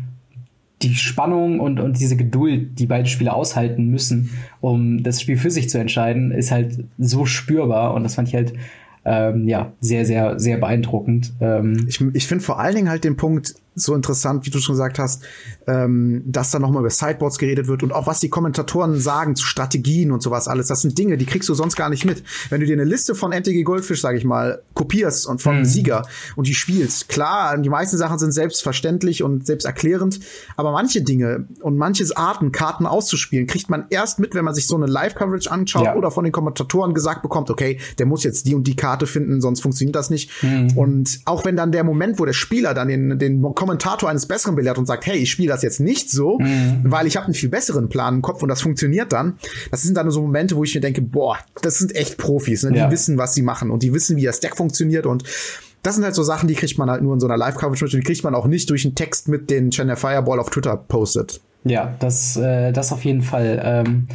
die 0.83 0.95
Spannung 0.95 1.59
und, 1.59 1.79
und 1.79 1.99
diese 1.99 2.17
Geduld, 2.17 2.79
die 2.79 2.85
beide 2.85 3.07
Spieler 3.07 3.35
aushalten 3.35 3.87
müssen, 3.87 4.31
um 4.59 5.03
das 5.03 5.21
Spiel 5.21 5.37
für 5.37 5.51
sich 5.51 5.69
zu 5.69 5.77
entscheiden, 5.77 6.31
ist 6.31 6.51
halt 6.51 6.83
so 6.97 7.25
spürbar. 7.25 7.93
Und 7.93 8.03
das 8.03 8.15
fand 8.15 8.27
ich 8.27 8.35
halt 8.35 8.53
ähm, 9.03 9.47
ja, 9.47 9.71
sehr, 9.79 10.05
sehr, 10.05 10.39
sehr 10.39 10.57
beeindruckend. 10.57 11.33
Ähm, 11.41 11.85
ich 11.87 12.01
ich 12.13 12.27
finde 12.27 12.43
vor 12.43 12.59
allen 12.59 12.75
Dingen 12.75 12.89
halt 12.89 13.03
den 13.03 13.17
Punkt, 13.17 13.55
so 13.73 13.95
interessant, 13.95 14.45
wie 14.45 14.49
du 14.49 14.59
schon 14.59 14.73
gesagt 14.73 14.99
hast, 14.99 15.23
ähm, 15.65 16.23
dass 16.25 16.51
da 16.51 16.59
nochmal 16.59 16.81
über 16.81 16.89
Sideboards 16.89 17.37
geredet 17.37 17.67
wird 17.67 17.83
und 17.83 17.93
auch 17.93 18.05
was 18.05 18.19
die 18.19 18.29
Kommentatoren 18.29 18.99
sagen 18.99 19.35
zu 19.35 19.45
Strategien 19.45 20.11
und 20.11 20.21
sowas 20.21 20.49
alles. 20.49 20.67
Das 20.67 20.81
sind 20.81 20.97
Dinge, 20.97 21.17
die 21.17 21.25
kriegst 21.25 21.47
du 21.47 21.53
sonst 21.53 21.77
gar 21.77 21.89
nicht 21.89 22.03
mit. 22.03 22.23
Wenn 22.49 22.59
du 22.59 22.67
dir 22.67 22.73
eine 22.73 22.83
Liste 22.83 23.15
von 23.15 23.31
NTG 23.31 23.63
Goldfish, 23.63 24.01
sage 24.01 24.17
ich 24.17 24.25
mal, 24.25 24.61
kopierst 24.73 25.25
und 25.25 25.41
vom 25.41 25.59
mhm. 25.59 25.65
Sieger 25.65 26.05
und 26.35 26.47
die 26.47 26.53
spielst, 26.53 27.07
klar, 27.07 27.57
die 27.57 27.69
meisten 27.69 27.97
Sachen 27.97 28.19
sind 28.19 28.33
selbstverständlich 28.33 29.23
und 29.23 29.45
selbsterklärend, 29.45 30.19
aber 30.57 30.71
manche 30.73 31.01
Dinge 31.01 31.47
und 31.61 31.77
manche 31.77 32.01
Arten, 32.15 32.51
Karten 32.51 32.85
auszuspielen, 32.85 33.47
kriegt 33.47 33.69
man 33.69 33.85
erst 33.89 34.19
mit, 34.19 34.35
wenn 34.35 34.43
man 34.43 34.53
sich 34.53 34.67
so 34.67 34.75
eine 34.75 34.87
Live-Coverage 34.87 35.49
anschaut 35.49 35.85
ja. 35.85 35.95
oder 35.95 36.11
von 36.11 36.23
den 36.23 36.33
Kommentatoren 36.33 36.93
gesagt 36.93 37.21
bekommt, 37.21 37.49
okay, 37.49 37.79
der 37.99 38.05
muss 38.05 38.23
jetzt 38.23 38.47
die 38.47 38.55
und 38.55 38.65
die 38.65 38.75
Karte 38.75 39.07
finden, 39.07 39.39
sonst 39.39 39.61
funktioniert 39.61 39.95
das 39.95 40.09
nicht. 40.09 40.31
Mhm. 40.43 40.77
Und 40.77 41.19
auch 41.25 41.45
wenn 41.45 41.55
dann 41.55 41.71
der 41.71 41.83
Moment, 41.83 42.19
wo 42.19 42.25
der 42.25 42.33
Spieler 42.33 42.73
dann 42.73 42.87
den, 42.87 43.19
den 43.19 43.41
Kommentator 43.41 43.70
eines 43.79 44.25
Besseren 44.25 44.55
belehrt 44.55 44.77
und 44.77 44.85
sagt, 44.85 45.05
hey, 45.05 45.17
ich 45.17 45.31
spiele 45.31 45.49
das 45.49 45.61
jetzt 45.61 45.79
nicht 45.79 46.09
so, 46.09 46.39
mhm. 46.39 46.81
weil 46.83 47.07
ich 47.07 47.17
habe 47.17 47.25
einen 47.25 47.33
viel 47.33 47.49
besseren 47.49 47.89
Plan 47.89 48.15
im 48.15 48.21
Kopf 48.21 48.41
und 48.43 48.49
das 48.49 48.61
funktioniert 48.61 49.13
dann. 49.13 49.37
Das 49.69 49.83
sind 49.83 49.95
dann 49.95 50.09
so 50.11 50.21
Momente, 50.21 50.55
wo 50.55 50.63
ich 50.63 50.73
mir 50.75 50.81
denke, 50.81 51.01
boah, 51.01 51.37
das 51.61 51.79
sind 51.79 51.95
echt 51.95 52.17
Profis, 52.17 52.63
ne? 52.63 52.71
die 52.71 52.77
ja. 52.77 52.91
wissen, 52.91 53.17
was 53.17 53.33
sie 53.33 53.41
machen 53.41 53.71
und 53.71 53.83
die 53.83 53.93
wissen, 53.93 54.17
wie 54.17 54.23
das 54.23 54.39
Deck 54.39 54.57
funktioniert 54.57 55.05
und 55.05 55.23
das 55.83 55.95
sind 55.95 56.03
halt 56.03 56.13
so 56.13 56.23
Sachen, 56.23 56.47
die 56.47 56.53
kriegt 56.53 56.77
man 56.77 56.91
halt 56.91 57.01
nur 57.01 57.13
in 57.13 57.19
so 57.19 57.27
einer 57.27 57.37
Live-Coverage 57.37 57.85
mit 57.85 57.93
und 57.93 57.99
die 58.01 58.05
kriegt 58.05 58.23
man 58.23 58.35
auch 58.35 58.45
nicht 58.45 58.69
durch 58.69 58.85
einen 58.85 58.93
Text 58.93 59.27
mit 59.27 59.49
den 59.49 59.71
Channel 59.71 59.95
Fireball 59.95 60.39
auf 60.39 60.49
Twitter 60.51 60.77
postet. 60.77 61.41
Ja, 61.63 61.95
das, 61.99 62.37
äh, 62.37 62.71
das 62.71 62.91
auf 62.91 63.03
jeden 63.03 63.21
Fall. 63.21 63.59
Ähm, 63.63 64.07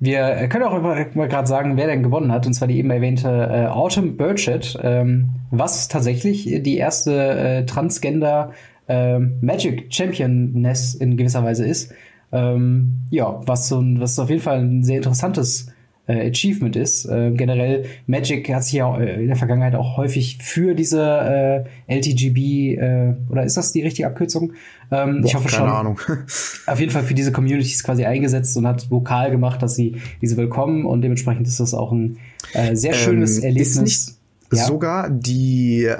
wir 0.00 0.48
können 0.48 0.64
auch 0.64 0.82
mal 0.82 1.28
gerade 1.28 1.46
sagen, 1.46 1.76
wer 1.76 1.86
denn 1.86 2.02
gewonnen 2.02 2.32
hat, 2.32 2.46
und 2.46 2.52
zwar 2.52 2.68
die 2.68 2.78
eben 2.78 2.90
erwähnte 2.90 3.28
äh, 3.28 3.66
Autumn 3.66 4.16
Burchett, 4.16 4.78
ähm, 4.82 5.30
was 5.50 5.88
tatsächlich 5.88 6.44
die 6.62 6.76
erste 6.76 7.12
äh, 7.14 7.66
Transgender 7.66 8.52
äh, 8.88 9.18
Magic 9.18 9.86
Championess 9.90 10.94
in 10.94 11.16
gewisser 11.16 11.44
Weise 11.44 11.66
ist. 11.66 11.92
Ähm, 12.32 12.94
ja, 13.10 13.40
was 13.46 13.68
so 13.68 13.80
ein, 13.80 14.00
was 14.00 14.18
auf 14.18 14.28
jeden 14.28 14.42
Fall 14.42 14.60
ein 14.60 14.82
sehr 14.82 14.96
interessantes 14.96 15.72
äh, 16.06 16.30
Achievement 16.30 16.76
ist. 16.76 17.06
Äh, 17.06 17.30
generell 17.32 17.86
Magic 18.06 18.52
hat 18.52 18.64
sich 18.64 18.74
ja 18.74 18.98
äh, 18.98 19.22
in 19.22 19.28
der 19.28 19.36
Vergangenheit 19.36 19.74
auch 19.74 19.96
häufig 19.96 20.38
für 20.42 20.74
diese 20.74 21.64
äh, 21.88 21.94
LTGB 21.96 22.74
äh, 22.74 23.14
oder 23.30 23.44
ist 23.44 23.56
das 23.56 23.72
die 23.72 23.82
richtige 23.82 24.06
Abkürzung? 24.08 24.52
Ähm, 24.90 25.20
Boah, 25.20 25.26
ich 25.26 25.34
hoffe 25.34 25.48
keine 25.48 25.68
schon. 25.68 25.76
Ahnung. 25.76 26.00
auf 26.66 26.80
jeden 26.80 26.92
Fall 26.92 27.04
für 27.04 27.14
diese 27.14 27.32
Communities 27.32 27.82
quasi 27.82 28.04
eingesetzt 28.04 28.56
und 28.56 28.66
hat 28.66 28.90
vokal 28.90 29.30
gemacht, 29.30 29.62
dass 29.62 29.76
sie 29.76 29.96
diese 30.20 30.36
willkommen 30.36 30.84
und 30.84 31.02
dementsprechend 31.02 31.46
ist 31.46 31.60
das 31.60 31.72
auch 31.72 31.92
ein 31.92 32.18
äh, 32.52 32.76
sehr 32.76 32.92
schönes 32.92 33.38
ähm, 33.38 33.44
Erlebnis 33.44 34.13
ja. 34.56 34.64
sogar 34.64 35.10
die 35.10 35.84
äh, 35.84 35.96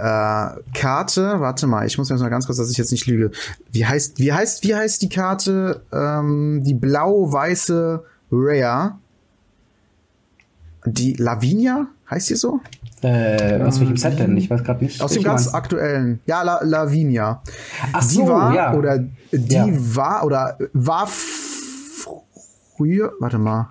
Karte, 0.74 1.40
warte 1.40 1.66
mal, 1.66 1.86
ich 1.86 1.98
muss 1.98 2.08
jetzt 2.08 2.20
mal 2.20 2.28
ganz 2.28 2.46
kurz, 2.46 2.58
dass 2.58 2.70
ich 2.70 2.78
jetzt 2.78 2.92
nicht 2.92 3.06
lüge. 3.06 3.30
Wie 3.72 3.86
heißt, 3.86 4.18
wie 4.18 4.32
heißt, 4.32 4.64
wie 4.64 4.74
heißt 4.74 5.02
die 5.02 5.08
Karte? 5.08 5.82
Ähm, 5.92 6.62
die 6.64 6.74
blau-weiße 6.74 8.04
Rare. 8.30 8.96
Die 10.86 11.14
Lavinia, 11.14 11.86
heißt 12.10 12.30
die 12.30 12.34
so? 12.34 12.60
Äh, 13.02 13.62
aus 13.62 13.80
welchem 13.80 13.96
Set 13.96 14.18
denn? 14.18 14.36
Ich 14.36 14.50
weiß 14.50 14.64
gerade 14.64 14.84
nicht. 14.84 15.00
Aus 15.00 15.12
dem 15.12 15.22
ganz 15.22 15.44
meinst. 15.44 15.54
aktuellen. 15.54 16.20
Ja, 16.26 16.42
La 16.42 16.60
Lavinia. 16.62 17.42
Ach 17.92 18.06
die 18.06 18.14
so, 18.14 18.28
war, 18.28 18.54
ja. 18.54 18.74
oder 18.74 18.98
die 19.32 19.54
ja. 19.54 19.66
war, 19.70 20.24
oder 20.24 20.58
war 20.72 21.06
früher, 22.76 23.12
warte 23.20 23.38
mal. 23.38 23.70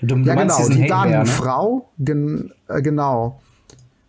Du, 0.00 0.06
du 0.06 0.22
ja, 0.22 0.34
genau, 0.34 0.68
die 0.68 0.92
eine 0.92 1.18
ne? 1.18 1.26
Frau, 1.26 1.88
gen, 1.98 2.52
äh, 2.68 2.80
genau 2.82 3.40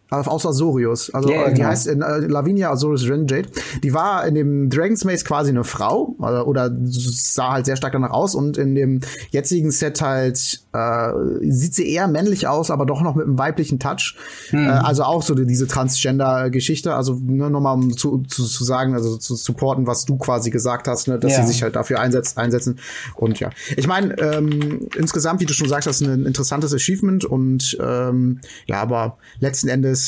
aus 0.09 0.45
Azorius. 0.45 1.13
Also 1.13 1.29
yeah, 1.29 1.49
die 1.49 1.55
genau. 1.55 1.69
heißt 1.69 1.87
in, 1.87 2.01
äh, 2.01 2.19
Lavinia 2.19 2.71
Azorius 2.71 3.07
Renjade. 3.07 3.49
Die 3.83 3.93
war 3.93 4.25
in 4.25 4.35
dem 4.35 4.69
Dragon's 4.69 5.05
Maze 5.05 5.23
quasi 5.23 5.51
eine 5.51 5.63
Frau 5.63 6.15
oder, 6.17 6.47
oder 6.47 6.71
sah 6.83 7.53
halt 7.53 7.65
sehr 7.65 7.75
stark 7.75 7.93
danach 7.93 8.11
aus 8.11 8.33
und 8.33 8.57
in 8.57 8.75
dem 8.75 9.01
jetzigen 9.29 9.71
Set 9.71 10.01
halt 10.01 10.61
äh, 10.73 11.11
sieht 11.41 11.75
sie 11.75 11.91
eher 11.91 12.07
männlich 12.07 12.47
aus, 12.47 12.71
aber 12.71 12.85
doch 12.85 13.01
noch 13.01 13.15
mit 13.15 13.25
einem 13.25 13.37
weiblichen 13.37 13.79
Touch. 13.79 14.15
Mhm. 14.51 14.67
Äh, 14.67 14.69
also 14.69 15.03
auch 15.03 15.21
so 15.21 15.35
diese 15.35 15.67
Transgender-Geschichte. 15.67 16.95
Also 16.95 17.19
nur 17.21 17.49
nochmal 17.49 17.75
um 17.75 17.95
zu, 17.95 18.23
zu, 18.27 18.45
zu 18.45 18.63
sagen, 18.63 18.95
also 18.95 19.17
zu 19.17 19.35
supporten, 19.35 19.85
was 19.85 20.05
du 20.05 20.17
quasi 20.17 20.49
gesagt 20.49 20.87
hast, 20.87 21.07
ne, 21.07 21.19
dass 21.19 21.33
ja. 21.33 21.41
sie 21.43 21.53
sich 21.53 21.63
halt 21.63 21.75
dafür 21.75 21.99
einsetzt, 21.99 22.37
einsetzen. 22.37 22.79
Und 23.15 23.39
ja, 23.39 23.51
ich 23.77 23.87
meine 23.87 24.17
ähm, 24.17 24.87
insgesamt, 24.97 25.39
wie 25.39 25.45
du 25.45 25.53
schon 25.53 25.69
sagst, 25.69 25.87
das 25.87 26.01
ist 26.01 26.07
ein 26.07 26.25
interessantes 26.25 26.73
Achievement 26.73 27.25
und 27.25 27.77
ähm, 27.79 28.39
ja, 28.65 28.81
aber 28.81 29.17
letzten 29.39 29.67
Endes 29.67 29.98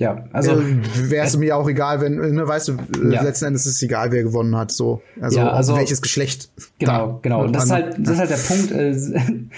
ja, 0.00 0.24
also 0.32 0.52
äh, 0.52 1.10
wäre 1.10 1.26
es 1.26 1.36
mir 1.36 1.56
auch 1.56 1.68
egal, 1.68 2.00
wenn, 2.00 2.16
ne, 2.16 2.48
weißt 2.48 2.68
du, 2.68 2.72
äh, 2.72 3.12
ja. 3.12 3.22
letzten 3.22 3.44
Endes 3.44 3.66
ist 3.66 3.76
es 3.76 3.82
egal, 3.82 4.10
wer 4.10 4.22
gewonnen 4.22 4.56
hat, 4.56 4.72
so. 4.72 5.02
Also, 5.20 5.40
ja, 5.40 5.50
also 5.50 5.76
welches 5.76 6.00
Geschlecht. 6.00 6.50
Genau, 6.78 7.06
da, 7.06 7.18
genau. 7.20 7.44
Und 7.44 7.54
das 7.54 7.66
ist 7.66 7.70
halt, 7.70 7.96
das 7.98 8.14
ist 8.14 8.18
halt 8.18 8.30
der 8.30 8.36
Punkt, 8.36 8.72
äh, 8.72 8.94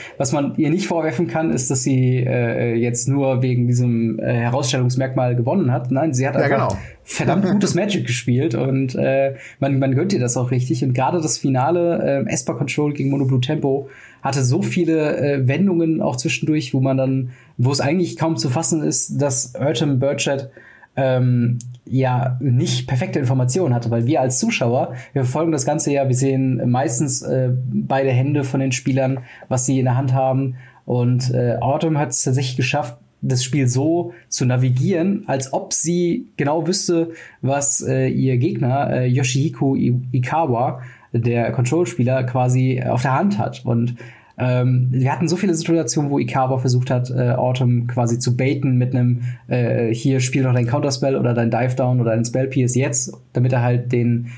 was 0.19 0.33
man 0.33 0.57
ihr 0.57 0.71
nicht 0.71 0.89
vorwerfen 0.89 1.29
kann, 1.29 1.53
ist, 1.53 1.71
dass 1.71 1.85
sie 1.85 2.17
äh, 2.19 2.75
jetzt 2.75 3.09
nur 3.09 3.41
wegen 3.41 3.69
diesem 3.69 4.19
äh, 4.19 4.35
Herausstellungsmerkmal 4.35 5.37
gewonnen 5.37 5.71
hat. 5.71 5.93
Nein, 5.93 6.13
sie 6.13 6.27
hat 6.27 6.37
einfach 6.37 6.51
ja, 6.51 6.69
genau. 6.69 6.81
verdammt 7.05 7.45
gutes 7.53 7.77
Magic 7.77 8.07
gespielt 8.07 8.57
und 8.57 8.97
äh, 8.97 9.37
man, 9.61 9.79
man 9.79 9.95
gönnt 9.95 10.13
ihr 10.13 10.21
das 10.21 10.37
auch 10.37 10.51
richtig. 10.51 10.83
Und 10.83 10.93
gerade 10.93 11.21
das 11.21 11.39
Finale, 11.39 12.25
äh, 12.27 12.33
Esper 12.33 12.55
Control 12.55 12.93
gegen 12.93 13.11
Mono 13.11 13.27
Blue 13.27 13.41
Tempo, 13.41 13.89
hatte 14.23 14.45
so 14.45 14.63
viele 14.63 15.17
äh, 15.17 15.49
Wendungen 15.49 16.01
auch 16.01 16.17
zwischendurch, 16.17 16.73
wo 16.73 16.81
man 16.81 16.97
dann, 16.97 17.31
wo 17.59 17.71
es 17.71 17.81
eigentlich 17.81 18.17
kaum 18.17 18.37
zu 18.37 18.49
fassen 18.49 18.83
ist, 18.83 19.21
dass 19.21 19.55
Ertem 19.55 19.99
Burchett 19.99 20.51
ähm, 20.97 21.59
ja 21.85 22.39
nicht 22.41 22.87
perfekte 22.87 23.19
Informationen 23.19 23.75
hatte, 23.75 23.91
weil 23.91 24.07
wir 24.07 24.21
als 24.21 24.39
Zuschauer, 24.39 24.95
wir 25.13 25.25
verfolgen 25.25 25.53
das 25.53 25.65
Ganze 25.65 25.93
ja, 25.93 26.07
wir 26.07 26.15
sehen 26.15 26.71
meistens 26.71 27.23
äh, 27.23 27.51
beide 27.53 28.11
Hände 28.11 28.45
von 28.45 28.61
den 28.61 28.73
Spielern, 28.73 29.21
was 29.49 29.67
sie 29.67 29.79
in 29.79 29.87
der 29.87 29.97
Hand 29.97 30.13
haben. 30.13 30.57
Und 30.85 31.33
äh, 31.33 31.57
Autumn 31.61 31.99
hat 31.99 32.11
es 32.11 32.23
tatsächlich 32.23 32.57
geschafft, 32.57 32.99
das 33.23 33.45
Spiel 33.45 33.69
so 33.69 34.13
zu 34.29 34.45
navigieren, 34.45 35.25
als 35.29 35.53
ob 35.53 35.73
sie 35.73 36.27
genau 36.37 36.67
wüsste, 36.67 37.13
was 37.41 37.81
äh, 37.81 38.09
ihr 38.09 38.37
Gegner 38.37 38.91
äh, 38.91 39.07
Yoshihiko 39.07 39.77
Ikawa 39.77 40.83
der 41.13 41.53
Control-Spieler 41.53 42.25
quasi 42.25 42.83
auf 42.83 43.03
der 43.03 43.15
Hand 43.15 43.39
hat. 43.39 43.65
Und 43.65 43.97
ähm, 44.39 44.89
wir 44.91 45.13
hatten 45.13 45.29
so 45.29 45.37
viele 45.37 45.55
Situationen, 45.55 46.11
wo 46.11 46.19
Ikawa 46.19 46.59
versucht 46.59 46.91
hat, 46.91 47.11
äh, 47.11 47.33
Autumn 47.33 47.87
quasi 47.87 48.19
zu 48.19 48.37
baiten 48.37 48.77
mit 48.77 48.95
einem 48.95 49.23
äh, 49.49 49.93
hier 49.95 50.21
spiel 50.21 50.43
doch 50.43 50.55
dein 50.55 50.67
Counterspell 50.67 51.17
oder 51.17 51.35
dein 51.35 51.51
Dive 51.51 51.75
Down 51.77 52.01
oder 52.01 52.13
dein 52.13 52.25
Spell 52.25 52.47
Pierce 52.47 52.75
jetzt, 52.75 53.13
damit 53.33 53.53
er 53.53 53.63
halt 53.63 53.93
den 53.93 54.29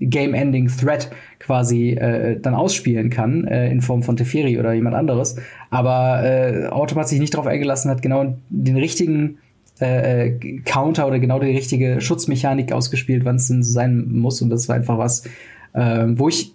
Game-Ending-Threat 0.00 1.10
quasi 1.38 1.90
äh, 1.90 2.38
dann 2.40 2.54
ausspielen 2.54 3.10
kann, 3.10 3.44
äh, 3.44 3.70
in 3.70 3.80
Form 3.80 4.02
von 4.02 4.16
Teferi 4.16 4.58
oder 4.58 4.72
jemand 4.72 4.96
anderes. 4.96 5.36
Aber 5.70 6.22
äh, 6.24 6.66
Autumn 6.66 6.98
hat 6.98 7.08
sich 7.08 7.20
nicht 7.20 7.34
darauf 7.34 7.46
eingelassen, 7.46 7.90
hat 7.90 8.02
genau 8.02 8.34
den 8.50 8.76
richtigen 8.76 9.38
äh, 9.80 10.26
äh, 10.26 10.60
Counter 10.64 11.06
oder 11.06 11.18
genau 11.18 11.38
die 11.38 11.50
richtige 11.50 12.00
Schutzmechanik 12.00 12.72
ausgespielt, 12.72 13.24
wann 13.24 13.36
es 13.36 13.48
denn 13.48 13.62
sein 13.62 14.06
muss. 14.12 14.42
Und 14.42 14.50
das 14.50 14.68
war 14.68 14.76
einfach 14.76 14.98
was, 14.98 15.24
äh, 15.72 16.06
wo 16.08 16.28
ich, 16.28 16.54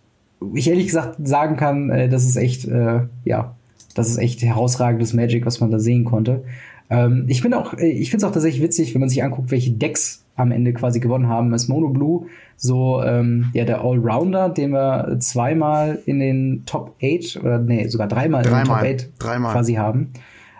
ich 0.53 0.69
ehrlich 0.69 0.88
gesagt 0.88 1.27
sagen 1.27 1.55
kann, 1.57 1.89
äh, 1.89 2.09
das 2.09 2.23
ist 2.25 2.35
echt, 2.35 2.67
äh, 2.67 3.01
ja, 3.25 3.55
das 3.95 4.09
ist 4.09 4.17
echt 4.17 4.41
herausragendes 4.41 5.13
Magic, 5.13 5.45
was 5.45 5.59
man 5.59 5.71
da 5.71 5.79
sehen 5.79 6.05
konnte. 6.05 6.43
Ähm, 6.89 7.25
ich 7.27 7.41
bin 7.41 7.53
auch, 7.53 7.73
äh, 7.73 7.88
ich 7.88 8.09
finde 8.09 8.25
es 8.25 8.29
auch 8.29 8.33
tatsächlich 8.33 8.63
witzig, 8.63 8.93
wenn 8.93 9.01
man 9.01 9.09
sich 9.09 9.23
anguckt, 9.23 9.51
welche 9.51 9.71
Decks 9.71 10.23
am 10.35 10.51
Ende 10.51 10.73
quasi 10.73 10.99
gewonnen 10.99 11.27
haben. 11.27 11.51
Das 11.51 11.67
Mono 11.67 11.89
Blue, 11.89 12.27
so 12.55 13.01
ähm, 13.03 13.47
ja 13.53 13.65
der 13.65 13.81
Allrounder, 13.81 14.49
den 14.49 14.71
wir 14.71 15.17
zweimal 15.19 15.99
in 16.05 16.19
den 16.19 16.63
Top 16.65 16.95
8 17.03 17.38
oder 17.43 17.59
nee, 17.59 17.88
sogar 17.88 18.07
dreimal, 18.07 18.43
dreimal 18.43 18.85
in 18.85 18.97
den 18.97 18.97
Top 18.97 19.17
8 19.17 19.23
dreimal. 19.23 19.53
quasi 19.53 19.73
haben. 19.73 20.11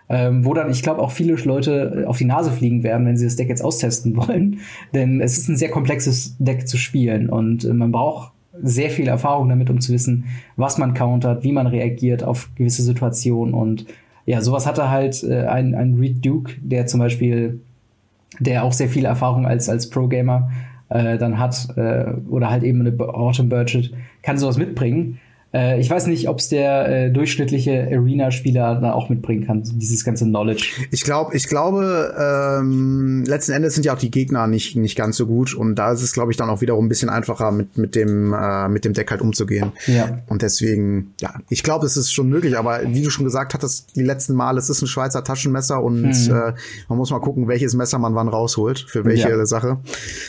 Ähm, 0.10 0.46
wo 0.46 0.54
dann, 0.54 0.72
ich 0.72 0.84
glaube, 0.84 1.02
auch 1.02 1.12
viele 1.12 1.34
Leute 1.34 2.06
auf 2.08 2.18
die 2.18 2.24
Nase 2.24 2.50
fliegen 2.50 2.82
werden, 2.82 3.06
wenn 3.06 3.18
sie 3.18 3.26
das 3.26 3.36
Deck 3.36 3.50
jetzt 3.50 3.62
austesten 3.62 4.16
wollen. 4.28 4.60
Denn 4.94 5.22
es 5.22 5.38
ist 5.38 5.50
ein 5.50 5.58
sehr 5.58 5.70
komplexes 5.70 6.36
Deck 6.40 6.68
zu 6.68 6.78
spielen 6.78 7.30
und 7.30 7.66
äh, 7.66 7.74
man 7.74 7.92
braucht 7.92 8.32
sehr 8.62 8.90
viel 8.90 9.08
Erfahrung 9.08 9.50
damit, 9.50 9.70
um 9.70 9.82
zu 9.82 9.94
wissen, 9.94 10.26
was 10.56 10.78
man 10.78 10.94
countert, 10.94 11.44
wie 11.44 11.52
man 11.52 11.68
reagiert 11.68 12.24
auf 12.24 12.50
gewisse 12.56 12.82
Situationen 12.84 13.54
und 13.54 13.86
ja, 14.28 14.42
sowas 14.42 14.68
hatte 14.68 14.90
halt 14.90 15.24
äh, 15.24 15.46
ein, 15.46 15.74
ein 15.74 15.96
Reed 15.96 16.24
Duke, 16.24 16.54
der 16.62 16.86
zum 16.86 17.00
Beispiel, 17.00 17.62
der 18.40 18.66
auch 18.66 18.74
sehr 18.74 18.90
viel 18.90 19.06
Erfahrung 19.06 19.48
als, 19.48 19.70
als 19.70 19.90
Pro-Gamer 19.90 20.52
äh, 20.90 21.18
dann 21.18 21.40
hat, 21.40 21.70
äh, 21.78 22.12
oder 22.30 22.50
halt 22.50 22.64
eben 22.64 22.82
eine 22.82 23.00
Autumn 23.00 23.48
Budget, 23.48 23.94
kann 24.22 24.38
sowas 24.38 24.58
mitbringen. 24.58 25.20
Äh, 25.58 25.80
ich 25.80 25.90
weiß 25.90 26.06
nicht, 26.08 26.30
ob 26.30 26.38
es 26.38 26.50
der 26.50 26.88
äh, 26.88 27.12
durchschnittliche 27.12 27.90
Arena-Spieler 27.92 28.80
da 28.80 28.94
auch 28.94 29.10
mitbringen 29.10 29.46
kann, 29.46 29.64
dieses 29.64 30.04
ganze 30.04 30.26
Knowledge. 30.26 30.68
Ich 30.92 31.04
glaube, 31.04 31.36
ich 31.36 31.48
glaube, 31.48 32.60
ähm, 32.60 33.24
letzten 33.26 33.54
Endes 33.54 33.74
sind 33.74 33.86
ja 33.86 33.96
auch 33.96 33.98
die 33.98 34.12
Gegner 34.12 34.46
nicht 34.46 34.76
nicht 34.76 34.96
ganz 34.96 35.18
so 35.18 35.26
gut 35.26 35.56
und 35.56 35.76
da 35.76 35.92
ist 35.92 36.04
es, 36.04 36.14
glaube 36.14 36.32
ich, 36.32 36.38
dann 36.38 36.50
auch 36.50 36.62
wiederum 36.62 36.86
ein 36.86 36.90
bisschen 36.90 37.10
einfacher 37.10 37.52
mit 37.52 37.78
mit 37.78 37.96
dem 37.96 38.34
äh, 38.34 38.70
mit 38.70 38.86
dem 38.86 38.94
Deck 38.94 39.10
halt 39.10 39.22
umzugehen. 39.22 39.72
Ja. 39.88 40.20
Und 40.28 40.44
deswegen, 40.44 41.14
ja, 41.22 41.34
ich 41.50 41.64
glaube, 41.64 41.88
es 41.88 41.98
ist 41.98 42.14
schon 42.14 42.30
möglich, 42.30 42.56
aber 42.56 42.82
wie 42.86 43.02
du 43.02 43.10
schon 43.10 43.26
gesagt 43.26 43.56
hattest, 43.56 43.96
die 43.96 44.04
letzten 44.04 44.36
Mal, 44.36 44.58
es 44.58 44.70
ist 44.70 44.84
ein 44.84 44.88
Schweizer 44.88 45.24
Taschenmesser 45.24 45.82
und 45.82 46.02
mhm. 46.02 46.36
äh, 46.36 46.54
man 46.88 46.98
muss 46.98 47.10
mal 47.10 47.20
gucken, 47.20 47.48
welches 47.48 47.74
Messer 47.74 47.98
man 47.98 48.14
wann 48.14 48.28
rausholt 48.28 48.86
für 48.88 49.06
welche 49.06 49.30
ja. 49.30 49.46
Sache, 49.48 49.80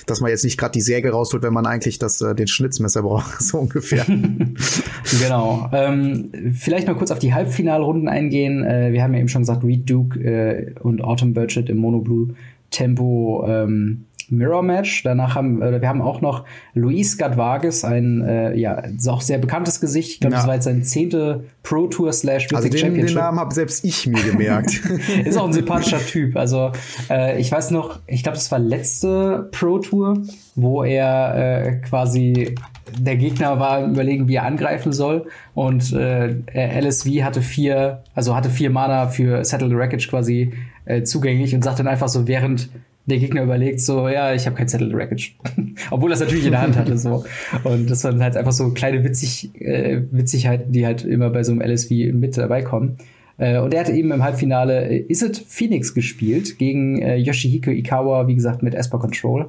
dass 0.06 0.20
man 0.20 0.30
jetzt 0.30 0.44
nicht 0.44 0.56
gerade 0.56 0.72
die 0.72 0.80
Säge 0.80 1.10
rausholt, 1.10 1.42
wenn 1.42 1.52
man 1.52 1.66
eigentlich 1.66 1.98
das 1.98 2.22
äh, 2.22 2.34
den 2.34 2.46
Schnitzmesser 2.46 3.02
braucht, 3.02 3.42
so 3.42 3.58
ungefähr. 3.58 4.06
Genau. 5.22 5.68
Ähm, 5.72 6.30
vielleicht 6.52 6.86
mal 6.86 6.94
kurz 6.94 7.10
auf 7.10 7.18
die 7.18 7.34
Halbfinalrunden 7.34 8.08
eingehen. 8.08 8.64
Äh, 8.64 8.92
wir 8.92 9.02
haben 9.02 9.14
ja 9.14 9.20
eben 9.20 9.28
schon 9.28 9.42
gesagt, 9.42 9.64
Reed 9.64 9.88
Duke 9.88 10.18
äh, 10.20 10.74
und 10.80 11.02
Autumn 11.02 11.34
Burchett 11.34 11.68
im 11.68 11.78
Mono 11.78 12.00
Blue 12.00 12.34
Tempo 12.70 13.44
ähm, 13.48 14.04
Mirror 14.30 14.62
Match. 14.62 15.02
Danach 15.02 15.34
haben 15.34 15.62
äh, 15.62 15.80
wir 15.80 15.88
haben 15.88 16.02
auch 16.02 16.20
noch 16.20 16.44
Luis 16.74 17.16
Gadvages, 17.16 17.84
ein 17.84 18.22
äh, 18.22 18.54
ja 18.56 18.82
auch 19.06 19.20
sehr 19.20 19.38
bekanntes 19.38 19.80
Gesicht. 19.80 20.12
Ich 20.12 20.20
glaube, 20.20 20.34
ja. 20.34 20.38
das 20.38 20.46
war 20.46 20.54
jetzt 20.54 20.64
sein 20.64 20.84
zehnte 20.84 21.44
Pro 21.62 21.86
Tour 21.86 22.12
slash 22.12 22.48
also 22.52 22.68
den, 22.68 22.94
den 22.94 23.14
Namen 23.14 23.38
habe 23.38 23.54
selbst 23.54 23.84
ich 23.84 24.06
mir 24.06 24.22
gemerkt. 24.22 24.82
ist 25.24 25.38
auch 25.38 25.46
ein 25.46 25.52
sympathischer 25.52 26.04
Typ. 26.04 26.36
Also 26.36 26.72
äh, 27.10 27.40
ich 27.40 27.50
weiß 27.50 27.70
noch, 27.70 28.00
ich 28.06 28.22
glaube, 28.22 28.36
das 28.36 28.50
war 28.50 28.58
letzte 28.58 29.48
Pro 29.52 29.78
Tour, 29.78 30.22
wo 30.54 30.82
er 30.82 31.66
äh, 31.66 31.72
quasi 31.76 32.54
der 32.98 33.16
Gegner 33.16 33.58
war 33.58 33.84
überlegen, 33.86 34.28
wie 34.28 34.36
er 34.36 34.44
angreifen 34.44 34.92
soll. 34.92 35.26
Und 35.54 35.92
äh, 35.92 36.34
LSV 36.80 37.06
hatte 37.22 37.42
vier, 37.42 38.02
also 38.14 38.34
hatte 38.34 38.50
vier 38.50 38.70
Mana 38.70 39.08
für 39.08 39.44
Settle 39.44 39.68
the 39.68 39.76
Wreckage 39.76 40.08
quasi 40.08 40.52
äh, 40.84 41.02
zugänglich 41.02 41.54
und 41.54 41.64
sagt 41.64 41.78
dann 41.78 41.88
einfach 41.88 42.08
so, 42.08 42.26
während 42.28 42.68
der 43.06 43.18
Gegner 43.18 43.42
überlegt, 43.42 43.80
so, 43.80 44.08
ja, 44.08 44.34
ich 44.34 44.46
habe 44.46 44.56
kein 44.56 44.68
Settle 44.68 44.88
the 44.88 44.94
Wreckage. 44.94 45.34
Obwohl 45.90 46.10
er 46.10 46.14
es 46.14 46.20
natürlich 46.20 46.44
in 46.44 46.52
der 46.52 46.60
Hand 46.60 46.76
hatte. 46.76 46.98
so. 46.98 47.24
Und 47.64 47.90
das 47.90 48.04
waren 48.04 48.22
halt 48.22 48.36
einfach 48.36 48.52
so 48.52 48.70
kleine 48.70 49.02
Witzig, 49.02 49.50
äh, 49.60 50.02
Witzigkeiten, 50.10 50.72
die 50.72 50.84
halt 50.84 51.04
immer 51.04 51.30
bei 51.30 51.42
so 51.42 51.52
einem 51.52 51.62
LSV 51.62 51.90
mit 52.12 52.36
dabei 52.36 52.62
kommen. 52.62 52.98
Äh, 53.38 53.58
und 53.58 53.72
er 53.72 53.80
hatte 53.80 53.92
eben 53.92 54.12
im 54.12 54.22
Halbfinale 54.22 54.88
äh, 54.88 54.98
Is 55.08 55.22
It 55.22 55.42
Phoenix 55.46 55.94
gespielt 55.94 56.58
gegen 56.58 57.00
äh, 57.00 57.16
Yoshihiko 57.16 57.70
Ikawa, 57.70 58.26
wie 58.26 58.34
gesagt, 58.34 58.62
mit 58.62 58.74
Esper 58.74 58.98
Control. 58.98 59.46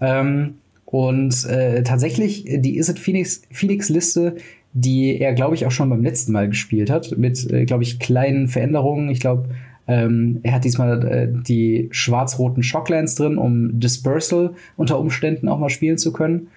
Ähm, 0.00 0.54
und 0.90 1.44
äh, 1.44 1.82
tatsächlich, 1.82 2.46
die 2.46 2.78
Is 2.78 2.88
It 2.88 2.98
Phoenix, 2.98 3.42
Phoenix 3.50 3.90
Liste, 3.90 4.36
die 4.72 5.20
er, 5.20 5.34
glaube 5.34 5.54
ich, 5.54 5.66
auch 5.66 5.70
schon 5.70 5.90
beim 5.90 6.02
letzten 6.02 6.32
Mal 6.32 6.48
gespielt 6.48 6.88
hat, 6.88 7.18
mit, 7.18 7.50
äh, 7.50 7.66
glaube 7.66 7.82
ich, 7.82 7.98
kleinen 7.98 8.48
Veränderungen. 8.48 9.10
Ich 9.10 9.20
glaube, 9.20 9.50
ähm, 9.86 10.40
er 10.44 10.54
hat 10.54 10.64
diesmal 10.64 11.06
äh, 11.06 11.28
die 11.30 11.88
schwarz-roten 11.90 12.62
Shocklands 12.62 13.16
drin, 13.16 13.36
um 13.36 13.78
Dispersal 13.78 14.54
unter 14.78 14.98
Umständen 14.98 15.48
auch 15.50 15.58
mal 15.58 15.68
spielen 15.68 15.98
zu 15.98 16.10
können. 16.10 16.48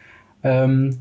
Ähm, 0.43 0.91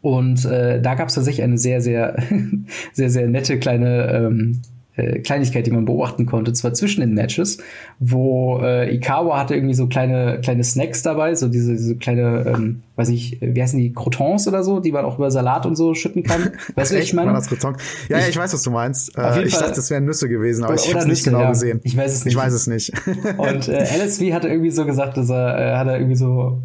und 0.00 0.46
äh, 0.46 0.80
da 0.80 0.94
gab 0.94 1.08
es 1.08 1.16
tatsächlich 1.16 1.42
eine 1.42 1.58
sehr, 1.58 1.82
sehr, 1.82 2.16
sehr, 2.94 3.10
sehr 3.10 3.28
nette 3.28 3.58
kleine 3.58 4.12
ähm, 4.14 4.62
äh, 4.96 5.20
Kleinigkeit, 5.20 5.66
die 5.66 5.70
man 5.70 5.84
beobachten 5.84 6.26
konnte, 6.26 6.52
zwar 6.52 6.74
zwischen 6.74 7.00
den 7.00 7.14
Matches, 7.14 7.58
wo 7.98 8.60
äh, 8.62 8.94
Ikawa 8.94 9.38
hatte 9.38 9.54
irgendwie 9.54 9.74
so 9.74 9.86
kleine 9.86 10.40
kleine 10.40 10.64
Snacks 10.64 11.02
dabei, 11.02 11.34
so 11.34 11.48
diese, 11.48 11.72
diese 11.72 11.96
kleine, 11.96 12.44
ähm, 12.46 12.82
weiß 12.96 13.08
ich, 13.10 13.38
wie 13.40 13.62
heißen 13.62 13.78
die, 13.78 13.92
Crotons 13.92 14.48
oder 14.48 14.62
so, 14.62 14.80
die 14.80 14.92
man 14.92 15.04
auch 15.04 15.18
über 15.18 15.30
Salat 15.30 15.66
und 15.66 15.76
so 15.76 15.94
schütten 15.94 16.22
kann. 16.22 16.52
Weißt 16.74 16.92
du, 16.92 16.96
was 16.96 17.04
ich 17.04 17.14
meine? 17.14 17.32
Das 17.32 17.50
Ja, 17.50 18.18
ich, 18.18 18.24
ja, 18.24 18.28
ich 18.28 18.36
weiß, 18.36 18.52
was 18.52 18.62
du 18.62 18.70
meinst. 18.70 19.16
Äh, 19.16 19.44
ich 19.44 19.52
Fall, 19.54 19.62
dachte, 19.62 19.76
das 19.76 19.90
wären 19.90 20.04
Nüsse 20.04 20.28
gewesen, 20.28 20.64
aber 20.64 20.74
oder, 20.74 20.82
ich 20.82 20.90
habe 20.90 21.00
es 21.00 21.06
nicht 21.06 21.24
genau 21.24 21.40
ja. 21.40 21.50
gesehen. 21.50 21.80
Ich 21.84 21.96
weiß 21.96 22.12
es 22.12 22.24
nicht. 22.24 22.34
Ich 22.34 22.40
weiß 22.40 22.52
es 22.52 22.66
nicht. 22.66 22.92
und 23.38 23.68
äh, 23.68 23.84
LSV 24.04 24.32
hatte 24.32 24.48
irgendwie 24.48 24.70
so 24.70 24.84
gesagt, 24.84 25.16
dass 25.16 25.30
er, 25.30 25.58
äh, 25.58 25.76
hat 25.76 25.86
er 25.86 25.96
irgendwie 25.96 26.16
so 26.16 26.62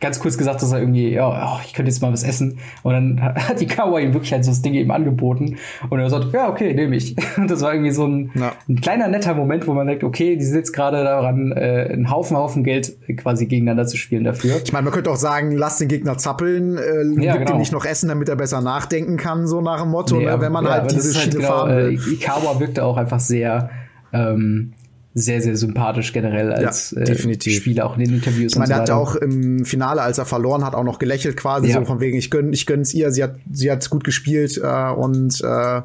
ganz 0.00 0.18
kurz 0.18 0.38
gesagt, 0.38 0.62
dass 0.62 0.72
er 0.72 0.80
irgendwie, 0.80 1.10
ja, 1.10 1.28
oh, 1.28 1.60
ich 1.64 1.74
könnte 1.74 1.90
jetzt 1.90 2.00
mal 2.00 2.12
was 2.12 2.24
essen. 2.24 2.58
Und 2.82 2.92
dann 2.92 3.20
hat 3.48 3.60
die 3.60 3.66
Kawa 3.66 4.00
ihm 4.00 4.14
wirklich 4.14 4.32
halt 4.32 4.44
so 4.44 4.50
das 4.50 4.62
Ding 4.62 4.74
eben 4.74 4.90
angeboten. 4.90 5.56
Und 5.90 6.00
er 6.00 6.08
sagt, 6.08 6.32
ja, 6.32 6.48
okay, 6.48 6.72
nehme 6.74 6.96
ich. 6.96 7.14
Und 7.36 7.50
das 7.50 7.60
war 7.60 7.72
irgendwie 7.72 7.90
so 7.90 8.06
ein, 8.06 8.30
ja. 8.34 8.52
ein 8.68 8.80
kleiner 8.80 9.08
netter 9.08 9.34
Moment, 9.34 9.66
wo 9.66 9.74
man 9.74 9.86
denkt, 9.86 10.02
okay, 10.02 10.36
die 10.36 10.44
sind 10.44 10.56
jetzt 10.56 10.72
gerade 10.72 11.04
daran, 11.04 11.52
äh, 11.52 11.88
einen 11.92 12.10
Haufen, 12.10 12.36
Haufen 12.36 12.64
Geld 12.64 12.96
quasi 13.18 13.46
gegeneinander 13.46 13.86
zu 13.86 13.96
spielen 13.96 14.24
dafür. 14.24 14.60
Ich 14.64 14.72
meine, 14.72 14.84
man 14.84 14.94
könnte 14.94 15.10
auch 15.10 15.16
sagen, 15.16 15.52
lass 15.52 15.76
den 15.78 15.88
Gegner 15.88 16.16
zappeln, 16.16 16.78
äh, 16.78 17.22
ja, 17.22 17.32
gib 17.32 17.46
genau. 17.46 17.56
ihm 17.56 17.58
nicht 17.58 17.72
noch 17.72 17.84
Essen, 17.84 18.08
damit 18.08 18.28
er 18.28 18.36
besser 18.36 18.62
nachdenken 18.62 19.16
kann, 19.18 19.46
so 19.46 19.60
nach 19.60 19.82
dem 19.82 19.90
Motto, 19.90 20.16
nee, 20.16 20.24
ne, 20.24 20.40
wenn 20.40 20.52
man 20.52 20.64
ja, 20.64 20.70
halt 20.72 20.90
diese 20.90 21.12
Schiene 21.12 21.24
halt 21.24 21.36
genau, 21.36 21.48
fahren 21.48 21.76
will. 21.76 21.98
Äh, 21.98 22.14
Ikawa 22.14 22.58
wirkte 22.58 22.84
auch 22.84 22.96
einfach 22.96 23.20
sehr, 23.20 23.70
ähm, 24.12 24.72
sehr, 25.14 25.42
sehr 25.42 25.56
sympathisch 25.56 26.12
generell 26.12 26.52
als 26.52 26.92
ja, 26.92 27.02
äh, 27.02 27.50
Spieler, 27.50 27.86
auch 27.86 27.96
in 27.96 28.04
den 28.04 28.14
Interviews. 28.14 28.52
Ich 28.52 28.58
meine, 28.58 28.68
so 28.68 28.74
er 28.74 28.80
hat 28.80 28.88
ja 28.88 28.94
auch 28.94 29.16
im 29.16 29.64
Finale, 29.64 30.02
als 30.02 30.18
er 30.18 30.24
verloren 30.24 30.64
hat, 30.64 30.74
auch 30.74 30.84
noch 30.84 30.98
gelächelt 30.98 31.36
quasi, 31.36 31.68
ja. 31.68 31.80
so 31.80 31.84
von 31.84 32.00
wegen, 32.00 32.16
ich 32.16 32.30
gönn, 32.30 32.52
ich 32.52 32.66
gönn's 32.66 32.94
ihr, 32.94 33.10
sie 33.10 33.24
hat, 33.24 33.34
sie 33.52 33.70
hat 33.70 33.88
gut 33.90 34.04
gespielt 34.04 34.60
äh, 34.62 34.90
und 34.92 35.40
äh, 35.40 35.82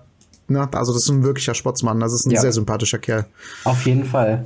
ne, 0.48 0.70
also 0.74 0.94
das 0.94 1.04
ist 1.04 1.10
ein 1.10 1.24
wirklicher 1.24 1.56
Sportsmann, 1.56 2.00
das 2.00 2.14
ist 2.14 2.28
ein 2.28 2.32
ja. 2.32 2.42
sehr 2.42 2.52
sympathischer 2.52 3.00
Kerl. 3.00 3.26
Auf 3.64 3.86
jeden 3.86 4.06
Fall. 4.06 4.46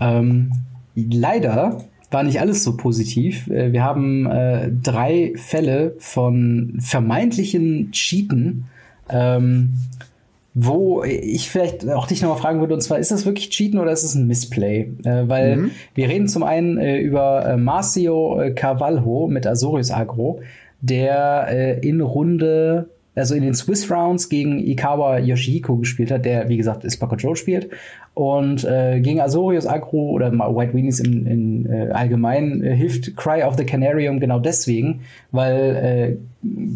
Ähm, 0.00 0.52
leider 0.94 1.84
war 2.10 2.22
nicht 2.22 2.40
alles 2.40 2.62
so 2.62 2.76
positiv. 2.76 3.48
Äh, 3.48 3.72
wir 3.72 3.82
haben 3.82 4.26
äh, 4.26 4.70
drei 4.70 5.32
Fälle 5.36 5.96
von 5.98 6.78
vermeintlichen 6.80 7.90
Cheaten. 7.90 8.66
Ähm, 9.08 9.74
wo 10.58 11.04
ich 11.04 11.50
vielleicht 11.50 11.86
auch 11.90 12.06
dich 12.06 12.22
nochmal 12.22 12.38
fragen 12.38 12.60
würde, 12.60 12.72
und 12.72 12.80
zwar, 12.80 12.98
ist 12.98 13.10
das 13.10 13.26
wirklich 13.26 13.50
Cheaten 13.50 13.78
oder 13.78 13.92
ist 13.92 14.04
es 14.04 14.14
ein 14.14 14.26
Missplay? 14.26 14.90
Äh, 15.04 15.28
weil 15.28 15.56
mhm. 15.56 15.70
wir 15.94 16.08
reden 16.08 16.28
zum 16.28 16.42
einen 16.42 16.78
äh, 16.78 16.96
über 16.96 17.44
äh, 17.44 17.56
Marcio 17.58 18.40
äh, 18.40 18.52
Carvalho 18.52 19.28
mit 19.28 19.46
Azorius 19.46 19.90
Agro, 19.90 20.40
der 20.80 21.48
äh, 21.50 21.86
in 21.86 22.00
Runde 22.00 22.88
also 23.16 23.34
in 23.34 23.42
den 23.42 23.54
Swiss 23.54 23.90
Rounds 23.90 24.28
gegen 24.28 24.58
Ikawa 24.58 25.18
Yoshihiko 25.18 25.76
gespielt 25.76 26.10
hat, 26.10 26.24
der, 26.24 26.48
wie 26.48 26.56
gesagt, 26.56 26.84
Ispa 26.84 27.06
Control 27.06 27.34
spielt. 27.34 27.70
Und 28.14 28.64
äh, 28.64 29.00
gegen 29.00 29.20
Azorius 29.20 29.66
Agro 29.66 30.10
oder 30.10 30.32
White 30.32 30.74
Weenies 30.74 31.00
in, 31.00 31.26
in 31.26 31.66
äh, 31.66 31.90
allgemein 31.90 32.62
äh, 32.62 32.74
hilft 32.74 33.16
Cry 33.16 33.42
of 33.42 33.56
the 33.56 33.64
Canarium 33.64 34.20
genau 34.20 34.38
deswegen, 34.38 35.00
weil 35.32 35.76
äh, 35.76 36.16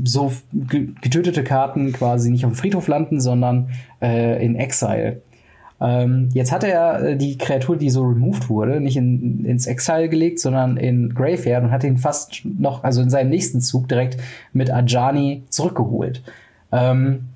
so 0.05 0.32
getötete 0.53 1.45
Karten 1.45 1.93
quasi 1.93 2.30
nicht 2.30 2.45
auf 2.45 2.53
dem 2.53 2.57
Friedhof 2.57 2.88
landen, 2.88 3.20
sondern 3.20 3.70
äh, 4.03 4.45
in 4.45 4.57
Exile. 4.57 5.22
Ähm, 5.80 6.28
jetzt 6.34 6.52
hat 6.52 6.62
er 6.62 7.02
äh, 7.02 7.16
die 7.16 7.38
Kreatur, 7.38 7.76
die 7.76 7.88
so 7.88 8.02
removed 8.02 8.50
wurde, 8.50 8.80
nicht 8.80 8.96
in, 8.96 9.44
ins 9.46 9.66
Exile 9.66 10.08
gelegt, 10.08 10.38
sondern 10.38 10.76
in 10.76 11.14
Graveyard 11.14 11.64
und 11.64 11.70
hat 11.70 11.84
ihn 11.84 11.96
fast 11.96 12.42
noch, 12.44 12.84
also 12.84 13.00
in 13.00 13.08
seinem 13.08 13.30
nächsten 13.30 13.60
Zug 13.60 13.88
direkt 13.88 14.18
mit 14.52 14.70
Ajani 14.70 15.44
zurückgeholt. 15.48 16.22
Ähm, 16.70 17.30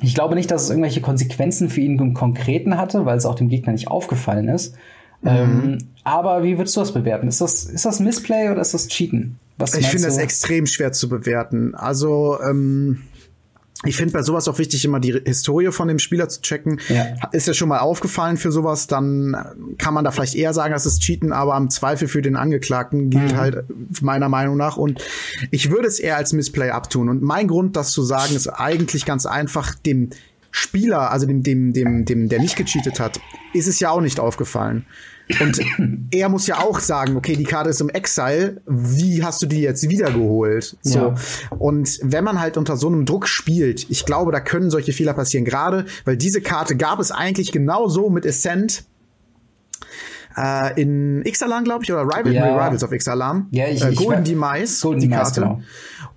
ich 0.00 0.14
glaube 0.14 0.34
nicht, 0.34 0.50
dass 0.50 0.64
es 0.64 0.70
irgendwelche 0.70 1.02
Konsequenzen 1.02 1.68
für 1.68 1.82
ihn 1.82 1.98
im 1.98 2.14
Konkreten 2.14 2.78
hatte, 2.78 3.04
weil 3.04 3.18
es 3.18 3.26
auch 3.26 3.34
dem 3.34 3.50
Gegner 3.50 3.72
nicht 3.72 3.88
aufgefallen 3.88 4.48
ist. 4.48 4.74
Mhm. 5.20 5.28
Ähm, 5.28 5.78
aber 6.02 6.42
wie 6.42 6.56
würdest 6.56 6.76
du 6.76 6.80
das 6.80 6.92
bewerten? 6.92 7.28
Ist 7.28 7.42
das, 7.42 7.64
ist 7.64 7.84
das 7.84 8.00
Missplay 8.00 8.48
oder 8.48 8.62
ist 8.62 8.72
das 8.72 8.88
Cheaten? 8.88 9.38
Was 9.58 9.74
ich 9.74 9.86
finde 9.86 10.08
es 10.08 10.16
extrem 10.16 10.64
schwer 10.64 10.92
zu 10.92 11.10
bewerten. 11.10 11.74
Also, 11.74 12.38
ähm, 12.40 13.02
ich 13.84 13.96
finde 13.96 14.12
bei 14.12 14.22
sowas 14.22 14.46
auch 14.46 14.58
wichtig, 14.58 14.84
immer 14.84 15.00
die 15.00 15.22
Historie 15.24 15.72
von 15.72 15.88
dem 15.88 15.98
Spieler 15.98 16.28
zu 16.28 16.42
checken. 16.42 16.80
Ja. 16.88 17.06
Ist 17.32 17.46
ja 17.46 17.54
schon 17.54 17.70
mal 17.70 17.78
aufgefallen 17.78 18.36
für 18.36 18.52
sowas, 18.52 18.86
dann 18.88 19.34
kann 19.78 19.94
man 19.94 20.04
da 20.04 20.10
vielleicht 20.10 20.34
eher 20.34 20.52
sagen, 20.52 20.74
das 20.74 20.84
ist 20.84 21.00
Cheaten, 21.00 21.32
aber 21.32 21.56
im 21.56 21.70
Zweifel 21.70 22.06
für 22.06 22.20
den 22.20 22.36
Angeklagten 22.36 23.08
gilt 23.08 23.32
mhm. 23.32 23.36
halt 23.36 23.64
meiner 24.02 24.28
Meinung 24.28 24.58
nach. 24.58 24.76
Und 24.76 25.02
ich 25.50 25.70
würde 25.70 25.88
es 25.88 25.98
eher 25.98 26.16
als 26.16 26.34
Missplay 26.34 26.70
abtun. 26.70 27.08
Und 27.08 27.22
mein 27.22 27.48
Grund, 27.48 27.74
das 27.74 27.90
zu 27.90 28.02
sagen, 28.02 28.36
ist 28.36 28.48
eigentlich 28.48 29.06
ganz 29.06 29.24
einfach 29.24 29.74
dem 29.74 30.10
Spieler, 30.50 31.10
also 31.10 31.26
dem, 31.26 31.42
dem, 31.42 31.72
dem, 31.72 32.04
dem, 32.04 32.28
der 32.28 32.40
nicht 32.40 32.56
gecheatet 32.56 33.00
hat, 33.00 33.20
ist 33.52 33.66
es 33.66 33.80
ja 33.80 33.90
auch 33.90 34.00
nicht 34.00 34.20
aufgefallen. 34.20 34.86
Und 35.38 35.60
er 36.10 36.28
muss 36.28 36.46
ja 36.46 36.58
auch 36.58 36.80
sagen, 36.80 37.16
okay, 37.16 37.36
die 37.36 37.44
Karte 37.44 37.70
ist 37.70 37.80
im 37.80 37.88
Exile, 37.88 38.60
wie 38.66 39.22
hast 39.22 39.42
du 39.42 39.46
die 39.46 39.60
jetzt 39.60 39.88
wiedergeholt? 39.88 40.76
So. 40.82 40.98
Ja. 40.98 41.14
Und 41.58 42.00
wenn 42.02 42.24
man 42.24 42.40
halt 42.40 42.56
unter 42.56 42.76
so 42.76 42.88
einem 42.88 43.04
Druck 43.04 43.28
spielt, 43.28 43.88
ich 43.90 44.04
glaube, 44.04 44.32
da 44.32 44.40
können 44.40 44.70
solche 44.70 44.92
Fehler 44.92 45.14
passieren, 45.14 45.44
gerade 45.44 45.86
weil 46.04 46.16
diese 46.16 46.40
Karte 46.40 46.76
gab 46.76 46.98
es 46.98 47.10
eigentlich 47.10 47.52
genauso 47.52 48.10
mit 48.10 48.26
Ascent 48.26 48.84
äh, 50.36 50.80
in 50.80 51.22
X-Alarm, 51.24 51.64
glaube 51.64 51.84
ich, 51.84 51.92
oder 51.92 52.02
Rival, 52.02 52.32
ja. 52.32 52.44
Rivals 52.44 52.84
of 52.84 52.92
X-Alarm. 52.92 53.48
Ja, 53.50 53.68
ich, 53.68 53.84
äh, 53.84 53.92
Golden 53.94 54.24
Demise, 54.24 54.80
Golden 54.82 55.00
die 55.00 55.08
Karte. 55.08 55.40
Genau. 55.40 55.60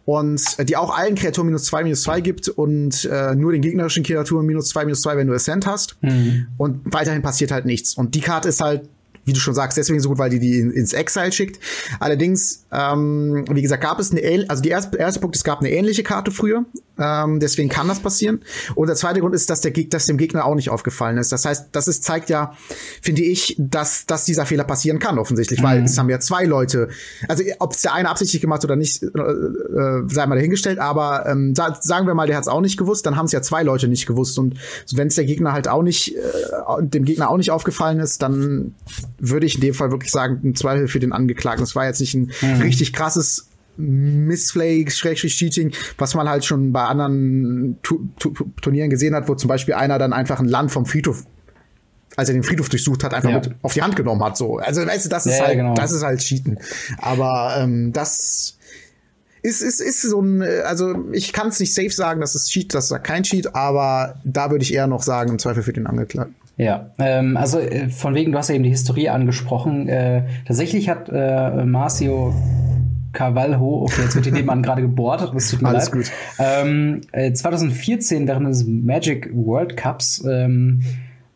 Und 0.05 0.41
äh, 0.57 0.65
die 0.65 0.75
auch 0.75 0.97
allen 0.97 1.15
Kreaturen 1.15 1.47
minus 1.47 1.63
zwei 1.65 1.83
minus 1.83 2.03
zwei 2.03 2.19
gibt 2.19 2.49
und 2.49 3.05
äh, 3.05 3.35
nur 3.35 3.53
den 3.53 3.61
gegnerischen 3.61 4.03
Kreaturen 4.03 4.45
minus 4.45 4.69
zwei 4.69 4.83
minus 4.85 5.01
zwei 5.01 5.15
wenn 5.15 5.27
du 5.27 5.33
Ascent 5.33 5.65
hast. 5.65 5.97
Mhm. 6.01 6.47
Und 6.57 6.81
weiterhin 6.93 7.21
passiert 7.21 7.51
halt 7.51 7.65
nichts. 7.65 7.93
Und 7.93 8.15
die 8.15 8.21
Karte 8.21 8.49
ist 8.49 8.61
halt 8.61 8.89
wie 9.25 9.33
du 9.33 9.39
schon 9.39 9.53
sagst, 9.53 9.77
deswegen 9.77 9.99
so 9.99 10.09
gut, 10.09 10.17
weil 10.17 10.29
die 10.29 10.39
die 10.39 10.59
ins 10.59 10.93
Exile 10.93 11.31
schickt. 11.31 11.59
Allerdings, 11.99 12.65
ähm, 12.71 13.45
wie 13.49 13.61
gesagt, 13.61 13.81
gab 13.81 13.99
es 13.99 14.11
eine, 14.11 14.45
also 14.49 14.61
die 14.61 14.69
erste, 14.69 14.97
erste 14.97 15.19
Punkt, 15.19 15.35
es 15.35 15.43
gab 15.43 15.59
eine 15.59 15.71
ähnliche 15.71 16.03
Karte 16.03 16.31
früher, 16.31 16.65
ähm, 16.99 17.39
deswegen 17.39 17.69
kann 17.69 17.87
das 17.87 17.99
passieren. 17.99 18.41
Und 18.75 18.87
der 18.87 18.95
zweite 18.95 19.19
Grund 19.19 19.33
ist, 19.33 19.49
dass 19.49 19.61
der 19.61 19.71
Gegner, 19.71 19.89
dass 19.91 20.05
dem 20.05 20.17
Gegner 20.17 20.45
auch 20.45 20.55
nicht 20.55 20.69
aufgefallen 20.69 21.17
ist. 21.17 21.31
Das 21.31 21.45
heißt, 21.45 21.69
das 21.71 21.87
ist, 21.87 22.03
zeigt 22.03 22.29
ja, 22.29 22.55
finde 23.01 23.23
ich, 23.23 23.55
dass, 23.57 24.05
dass 24.05 24.25
dieser 24.25 24.45
Fehler 24.45 24.63
passieren 24.63 24.99
kann, 24.99 25.17
offensichtlich, 25.17 25.61
mhm. 25.61 25.65
weil 25.65 25.83
es 25.83 25.97
haben 25.97 26.09
ja 26.09 26.19
zwei 26.19 26.45
Leute, 26.45 26.89
also 27.27 27.43
ob 27.59 27.73
es 27.73 27.81
der 27.81 27.93
eine 27.93 28.09
absichtlich 28.09 28.41
gemacht 28.41 28.63
oder 28.63 28.75
nicht, 28.75 29.01
äh, 29.01 29.07
äh, 29.07 30.03
sei 30.07 30.25
mal 30.27 30.35
dahingestellt, 30.35 30.79
aber 30.79 31.25
ähm, 31.27 31.53
sagen 31.55 32.07
wir 32.07 32.13
mal, 32.13 32.27
der 32.27 32.37
hat 32.37 32.43
es 32.43 32.47
auch 32.47 32.61
nicht 32.61 32.77
gewusst, 32.77 33.05
dann 33.05 33.15
haben 33.15 33.25
es 33.25 33.31
ja 33.31 33.41
zwei 33.41 33.63
Leute 33.63 33.87
nicht 33.87 34.05
gewusst. 34.05 34.37
Und 34.37 34.55
wenn 34.93 35.07
es 35.07 35.15
der 35.15 35.25
Gegner 35.25 35.53
halt 35.53 35.67
auch 35.67 35.83
nicht, 35.83 36.15
äh, 36.15 36.19
dem 36.81 37.05
Gegner 37.05 37.29
auch 37.29 37.37
nicht 37.37 37.51
aufgefallen 37.51 37.99
ist, 37.99 38.21
dann 38.21 38.75
würde 39.29 39.45
ich 39.45 39.55
in 39.55 39.61
dem 39.61 39.73
Fall 39.73 39.91
wirklich 39.91 40.11
sagen, 40.11 40.41
ein 40.43 40.55
Zweifel 40.55 40.87
für 40.87 40.99
den 40.99 41.13
Angeklagten. 41.13 41.63
Es 41.63 41.75
war 41.75 41.85
jetzt 41.85 42.01
nicht 42.01 42.13
ein 42.13 42.31
mhm. 42.41 42.61
richtig 42.61 42.93
krasses 42.93 43.47
Missplay, 43.77 44.85
Cheating, 44.85 45.71
was 45.97 46.13
man 46.13 46.29
halt 46.29 46.45
schon 46.45 46.71
bei 46.71 46.83
anderen 46.83 47.77
tu 47.81 48.07
tu 48.19 48.33
Turnieren 48.61 48.89
gesehen 48.89 49.15
hat, 49.15 49.27
wo 49.27 49.35
zum 49.35 49.47
Beispiel 49.47 49.73
einer 49.73 49.97
dann 49.97 50.13
einfach 50.13 50.39
ein 50.39 50.47
Land 50.47 50.71
vom 50.71 50.85
Friedhof 50.85 51.23
als 52.15 52.29
er 52.29 52.33
den 52.33 52.43
Friedhof 52.43 52.69
durchsucht 52.69 53.03
hat, 53.03 53.13
einfach 53.13 53.31
ja. 53.31 53.39
mit 53.39 53.55
auf 53.63 53.73
die 53.73 53.81
Hand 53.81 53.95
genommen 53.95 54.23
hat. 54.23 54.37
So, 54.37 54.57
also 54.57 54.85
weißt 54.85 55.05
du, 55.05 55.09
das 55.09 55.25
ist 55.25 55.39
ja, 55.39 55.45
halt, 55.45 55.57
genau. 55.57 55.73
das 55.73 55.91
ist 55.91 56.03
halt 56.03 56.19
Cheaten. 56.19 56.59
Aber 56.99 57.55
ähm, 57.57 57.91
das 57.91 58.57
ist, 59.41 59.61
ist, 59.61 59.81
ist 59.81 60.03
so 60.03 60.21
ein, 60.21 60.41
also 60.41 61.05
ich 61.11 61.33
kann 61.33 61.47
es 61.47 61.59
nicht 61.59 61.73
safe 61.73 61.89
sagen, 61.89 62.21
dass 62.21 62.35
es 62.35 62.49
Cheat, 62.49 62.73
das 62.73 62.91
ist 62.91 63.03
kein 63.03 63.23
Cheat, 63.23 63.55
aber 63.55 64.19
da 64.23 64.51
würde 64.51 64.63
ich 64.63 64.73
eher 64.73 64.87
noch 64.87 65.01
sagen, 65.01 65.31
im 65.31 65.39
Zweifel 65.39 65.63
für 65.63 65.73
den 65.73 65.87
Angeklagten. 65.87 66.35
Ja, 66.57 66.91
ähm, 66.99 67.35
also 67.35 67.59
äh, 67.59 67.89
von 67.89 68.13
wegen, 68.13 68.31
du 68.31 68.37
hast 68.37 68.49
ja 68.49 68.55
eben 68.55 68.63
die 68.63 68.69
Historie 68.69 69.09
angesprochen. 69.09 69.87
Äh, 69.89 70.25
tatsächlich 70.45 70.89
hat 70.89 71.09
äh, 71.11 71.65
Marcio 71.65 72.33
Cavalho, 73.11 73.83
okay, 73.83 74.01
jetzt 74.03 74.15
wird 74.15 74.25
hier 74.25 74.33
nebenan 74.33 74.61
gerade 74.61 74.81
gebohrt, 74.81 75.31
das 75.33 75.49
tut 75.49 75.61
mir 75.61 75.69
Alles 75.69 75.85
leid. 75.85 75.93
Gut. 75.93 76.11
Ähm, 76.39 77.01
äh, 77.11 77.31
2014 77.31 78.27
während 78.27 78.47
des 78.47 78.65
Magic 78.65 79.29
World 79.33 79.77
Cups 79.77 80.25
ähm, 80.29 80.81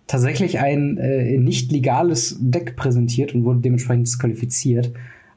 tatsächlich 0.08 0.60
ein 0.60 0.98
äh, 0.98 1.38
nicht 1.38 1.72
legales 1.72 2.38
Deck 2.40 2.76
präsentiert 2.76 3.34
und 3.36 3.44
wurde 3.44 3.60
dementsprechend 3.60 4.08
disqualifiziert. 4.08 4.92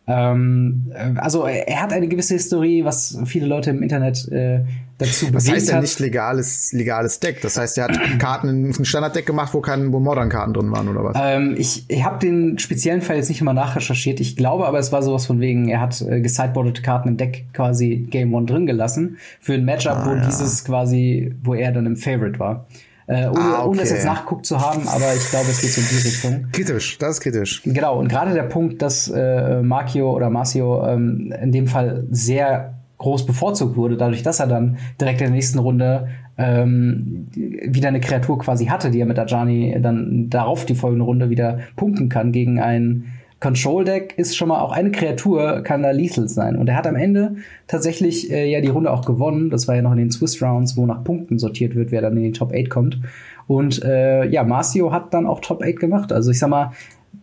Ähm, 0.07 0.93
äh, 0.95 1.19
also 1.19 1.45
er 1.45 1.83
hat 1.83 1.93
eine 1.93 2.09
gewisse 2.09 2.35
Historie, 2.35 2.85
was 2.85 3.19
viele 3.27 3.47
Leute 3.47 3.71
im 3.71 3.83
Internet 3.83 4.29
äh, 4.33 4.65
dazu 5.01 5.27
bewegt 5.27 5.37
Das 5.37 5.53
heißt 5.53 5.69
ja 5.69 5.75
hat. 5.77 5.83
nicht 5.83 5.99
legales, 5.99 6.73
legales 6.73 7.21
Deck. 7.21 7.41
Das 7.41 7.57
heißt, 7.59 7.79
er 7.79 7.85
hat 7.85 8.19
Karten 8.19 8.49
in 8.49 8.67
ein 8.71 8.85
Standarddeck 8.85 9.27
gemacht, 9.27 9.55
wo 9.55 9.61
kein, 9.61 9.93
wo 9.93 10.01
Modern-Karten 10.01 10.55
drin 10.55 10.71
waren, 10.71 10.89
oder 10.89 11.05
was? 11.05 11.17
Ähm, 11.21 11.55
ich 11.59 11.85
ich 11.89 12.05
habe 12.05 12.19
den 12.19 12.59
speziellen 12.59 13.03
Fall 13.03 13.17
jetzt 13.17 13.29
nicht 13.29 13.43
mal 13.43 13.53
nachrecherchiert. 13.53 14.21
Ich 14.21 14.37
glaube 14.37 14.67
aber, 14.67 14.79
es 14.79 14.93
war 14.93 15.03
sowas 15.03 15.27
von 15.27 15.41
wegen, 15.41 15.69
er 15.69 15.81
hat 15.81 16.01
äh, 16.03 16.21
gesideboardete 16.21 16.83
Karten 16.83 17.09
im 17.09 17.17
Deck 17.17 17.47
quasi 17.53 18.07
Game 18.11 18.35
One 18.35 18.47
drin 18.47 18.67
gelassen. 18.67 19.19
Für 19.41 19.55
ein 19.55 19.65
Matchup, 19.65 19.93
ah, 19.93 20.07
wo 20.07 20.15
ja. 20.15 20.25
dieses 20.25 20.65
quasi, 20.65 21.35
wo 21.43 21.55
er 21.55 21.73
dann 21.73 21.87
im 21.87 21.97
Favorite 21.97 22.39
war. 22.39 22.67
Äh, 23.11 23.27
ohne, 23.27 23.41
ah, 23.41 23.59
okay. 23.59 23.69
ohne 23.69 23.83
es 23.83 23.91
jetzt 23.91 24.05
nachguckt 24.05 24.47
zu 24.47 24.61
haben, 24.61 24.87
aber 24.87 25.13
ich 25.17 25.29
glaube, 25.31 25.47
es 25.51 25.61
geht 25.61 25.73
so 25.73 25.81
in 25.81 25.87
die 25.89 26.09
Richtung. 26.09 26.47
Kritisch, 26.53 26.97
das 26.99 27.17
ist 27.17 27.21
kritisch. 27.21 27.61
Genau, 27.65 27.99
und 27.99 28.07
gerade 28.07 28.33
der 28.35 28.45
Punkt, 28.45 28.81
dass 28.83 29.09
äh, 29.09 29.63
Markio 29.63 30.15
oder 30.15 30.31
Marcio 30.31 30.87
ähm, 30.87 31.35
in 31.43 31.51
dem 31.51 31.67
Fall 31.67 32.05
sehr 32.11 32.80
groß 33.01 33.27
bevorzugt 33.27 33.77
wurde, 33.77 33.97
dadurch, 33.97 34.23
dass 34.23 34.41
er 34.41 34.47
dann 34.47 34.77
direkt 35.01 35.21
in 35.21 35.29
der 35.29 35.35
nächsten 35.35 35.59
Runde 35.59 36.09
ähm, 36.37 37.27
wieder 37.35 37.89
eine 37.89 38.01
Kreatur 38.01 38.39
quasi 38.39 38.67
hatte, 38.67 38.91
die 38.91 39.01
er 39.01 39.07
mit 39.07 39.19
Ajani 39.19 39.77
dann 39.81 40.29
darauf 40.29 40.67
die 40.67 40.75
folgende 40.75 41.07
Runde 41.07 41.31
wieder 41.31 41.61
punkten 41.77 42.09
kann 42.09 42.31
gegen 42.31 42.61
einen 42.61 43.13
Control 43.41 43.85
Deck 43.85 44.13
ist 44.19 44.37
schon 44.37 44.49
mal 44.49 44.61
auch 44.61 44.73
eine 44.73 44.91
Kreatur 44.91 45.63
kann 45.63 45.83
da 45.83 45.93
lethal 45.93 46.29
sein. 46.29 46.57
Und 46.57 46.69
er 46.69 46.77
hat 46.77 46.87
am 46.87 46.95
Ende 46.95 47.37
tatsächlich 47.67 48.31
äh, 48.31 48.51
ja 48.51 48.61
die 48.61 48.69
Runde 48.69 48.93
auch 48.93 49.07
gewonnen. 49.07 49.49
Das 49.49 49.67
war 49.67 49.77
ja 49.77 49.81
noch 49.81 49.93
in 49.93 49.99
den 49.99 50.11
Swiss 50.11 50.43
Rounds, 50.43 50.77
wo 50.77 50.85
nach 50.85 51.03
Punkten 51.03 51.39
sortiert 51.39 51.75
wird, 51.75 51.91
wer 51.91 52.03
dann 52.03 52.19
in 52.19 52.25
den 52.25 52.33
Top 52.35 52.53
8 52.53 52.69
kommt. 52.69 53.01
Und 53.47 53.83
äh, 53.83 54.27
ja, 54.27 54.45
Marcio 54.45 54.93
hat 54.93 55.15
dann 55.15 55.27
auch 55.27 55.41
Top 55.41 55.63
8 55.63 55.81
gemacht. 55.81 56.13
Also 56.13 56.31
ich 56.31 56.39
sag 56.39 56.51
mal, 56.51 56.73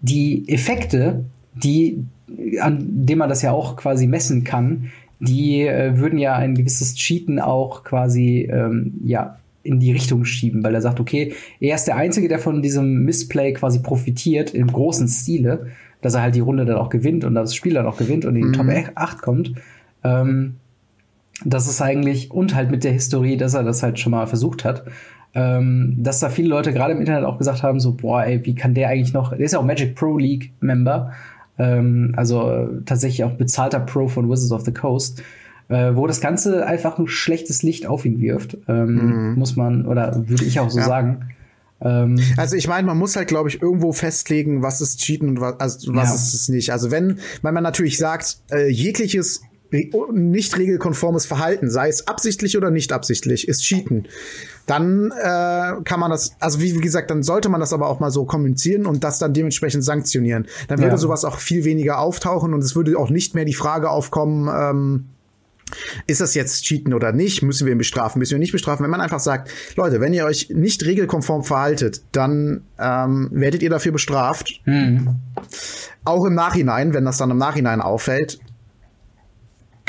die 0.01 0.43
Effekte, 0.47 1.23
die, 1.53 2.03
an 2.61 2.79
dem 2.89 3.19
man 3.19 3.29
das 3.29 3.43
ja 3.43 3.51
auch 3.51 3.75
quasi 3.75 4.07
messen 4.07 4.43
kann, 4.43 4.89
die 5.19 5.61
äh, 5.61 5.97
würden 5.97 6.19
ja 6.19 6.35
ein 6.35 6.55
gewisses 6.55 6.95
Cheaten 6.95 7.39
auch 7.39 7.83
quasi 7.83 8.49
ähm, 8.51 8.93
ja 9.03 9.37
in 9.63 9.79
die 9.79 9.91
Richtung 9.91 10.23
schieben, 10.23 10.63
weil 10.63 10.75
er 10.75 10.81
sagt, 10.81 10.99
okay, 10.99 11.33
er 11.59 11.75
ist 11.75 11.85
der 11.85 11.97
Einzige, 11.97 12.29
der 12.29 12.39
von 12.39 12.61
diesem 12.61 13.03
Missplay 13.03 13.51
quasi 13.53 13.79
profitiert 13.79 14.53
im 14.53 14.67
großen 14.67 15.07
Stile 15.09 15.67
dass 16.01 16.15
er 16.15 16.21
halt 16.21 16.35
die 16.35 16.41
Runde 16.41 16.65
dann 16.65 16.77
auch 16.77 16.89
gewinnt 16.89 17.23
und 17.23 17.35
das 17.35 17.55
Spiel 17.55 17.73
dann 17.73 17.85
auch 17.85 17.97
gewinnt 17.97 18.25
und 18.25 18.35
in 18.35 18.41
die 18.43 18.47
mhm. 18.47 18.53
Top 18.53 18.67
8 18.95 19.21
kommt. 19.21 19.53
Ähm, 20.03 20.55
das 21.45 21.67
ist 21.67 21.81
eigentlich, 21.81 22.31
und 22.31 22.55
halt 22.55 22.71
mit 22.71 22.83
der 22.83 22.93
Historie, 22.93 23.37
dass 23.37 23.53
er 23.53 23.63
das 23.63 23.83
halt 23.83 23.99
schon 23.99 24.11
mal 24.11 24.27
versucht 24.27 24.65
hat, 24.65 24.85
ähm, 25.33 25.95
dass 25.99 26.19
da 26.19 26.29
viele 26.29 26.49
Leute 26.49 26.73
gerade 26.73 26.93
im 26.93 26.99
Internet 26.99 27.25
auch 27.25 27.37
gesagt 27.37 27.61
haben, 27.61 27.79
so, 27.79 27.93
boah, 27.93 28.23
ey, 28.23 28.43
wie 28.45 28.55
kann 28.55 28.73
der 28.73 28.89
eigentlich 28.89 29.13
noch, 29.13 29.31
der 29.31 29.39
ist 29.39 29.51
ja 29.51 29.59
auch 29.59 29.65
Magic 29.65 29.95
Pro 29.95 30.17
League 30.17 30.51
Member, 30.61 31.11
ähm, 31.57 32.13
also 32.15 32.49
äh, 32.49 32.67
tatsächlich 32.85 33.23
auch 33.23 33.33
bezahlter 33.33 33.79
Pro 33.79 34.07
von 34.07 34.29
Wizards 34.29 34.51
of 34.51 34.61
the 34.65 34.73
Coast, 34.73 35.21
äh, 35.69 35.95
wo 35.95 36.07
das 36.07 36.21
Ganze 36.21 36.65
einfach 36.65 36.97
ein 36.97 37.07
schlechtes 37.07 37.63
Licht 37.63 37.85
auf 37.85 38.05
ihn 38.05 38.21
wirft, 38.21 38.57
ähm, 38.67 39.31
mhm. 39.31 39.39
muss 39.39 39.55
man, 39.55 39.85
oder 39.85 40.23
würde 40.27 40.45
ich 40.45 40.59
auch 40.59 40.69
so 40.69 40.79
ja. 40.79 40.85
sagen. 40.85 41.33
Ähm, 41.81 42.19
also 42.37 42.55
ich 42.55 42.67
meine, 42.67 42.87
man 42.87 42.97
muss 42.97 43.15
halt, 43.15 43.27
glaube 43.27 43.49
ich, 43.49 43.61
irgendwo 43.61 43.91
festlegen, 43.91 44.63
was 44.63 44.81
ist 44.81 44.99
Cheaten 44.99 45.29
und 45.29 45.41
was, 45.41 45.59
also 45.59 45.95
was 45.95 46.09
ja. 46.09 46.15
ist 46.15 46.33
es 46.33 46.49
nicht. 46.49 46.71
Also 46.71 46.91
wenn, 46.91 47.19
wenn 47.41 47.53
man 47.53 47.63
natürlich 47.63 47.97
sagt, 47.97 48.37
äh, 48.51 48.69
jegliches 48.69 49.41
nicht 50.13 50.57
regelkonformes 50.57 51.25
Verhalten, 51.25 51.69
sei 51.69 51.89
es 51.89 52.07
absichtlich 52.07 52.55
oder 52.55 52.71
nicht 52.71 52.93
absichtlich, 52.93 53.49
ist 53.49 53.63
Cheaten. 53.63 54.07
Dann 54.67 55.11
äh, 55.11 55.81
kann 55.83 55.99
man 55.99 56.11
das, 56.11 56.35
also 56.39 56.61
wie 56.61 56.73
gesagt, 56.73 57.09
dann 57.09 57.23
sollte 57.23 57.49
man 57.49 57.59
das 57.59 57.73
aber 57.73 57.87
auch 57.87 57.99
mal 57.99 58.11
so 58.11 58.25
kommunizieren 58.25 58.85
und 58.85 59.03
das 59.03 59.17
dann 59.17 59.33
dementsprechend 59.33 59.83
sanktionieren. 59.83 60.45
Dann 60.67 60.79
würde 60.79 60.91
ja. 60.91 60.97
sowas 60.97 61.25
auch 61.25 61.39
viel 61.39 61.63
weniger 61.63 61.99
auftauchen 61.99 62.53
und 62.53 62.63
es 62.63 62.75
würde 62.75 62.97
auch 62.99 63.09
nicht 63.09 63.33
mehr 63.33 63.45
die 63.45 63.53
Frage 63.53 63.89
aufkommen, 63.89 64.49
ähm, 64.53 65.05
ist 66.05 66.21
das 66.21 66.33
jetzt 66.33 66.63
Cheaten 66.63 66.93
oder 66.93 67.11
nicht? 67.11 67.41
Müssen 67.41 67.65
wir 67.65 67.73
ihn 67.73 67.77
bestrafen? 67.77 68.19
Müssen 68.19 68.31
wir 68.31 68.37
ihn 68.37 68.41
nicht 68.41 68.51
bestrafen? 68.51 68.83
Wenn 68.83 68.91
man 68.91 69.01
einfach 69.01 69.19
sagt, 69.19 69.51
Leute, 69.75 69.99
wenn 69.99 70.13
ihr 70.13 70.25
euch 70.25 70.49
nicht 70.49 70.85
regelkonform 70.85 71.43
verhaltet, 71.43 72.03
dann 72.11 72.61
ähm, 72.79 73.29
werdet 73.31 73.61
ihr 73.61 73.69
dafür 73.69 73.91
bestraft. 73.91 74.61
Hm. 74.63 75.15
Auch 76.05 76.25
im 76.25 76.35
Nachhinein, 76.35 76.93
wenn 76.93 77.03
das 77.03 77.17
dann 77.17 77.31
im 77.31 77.37
Nachhinein 77.37 77.81
auffällt, 77.81 78.39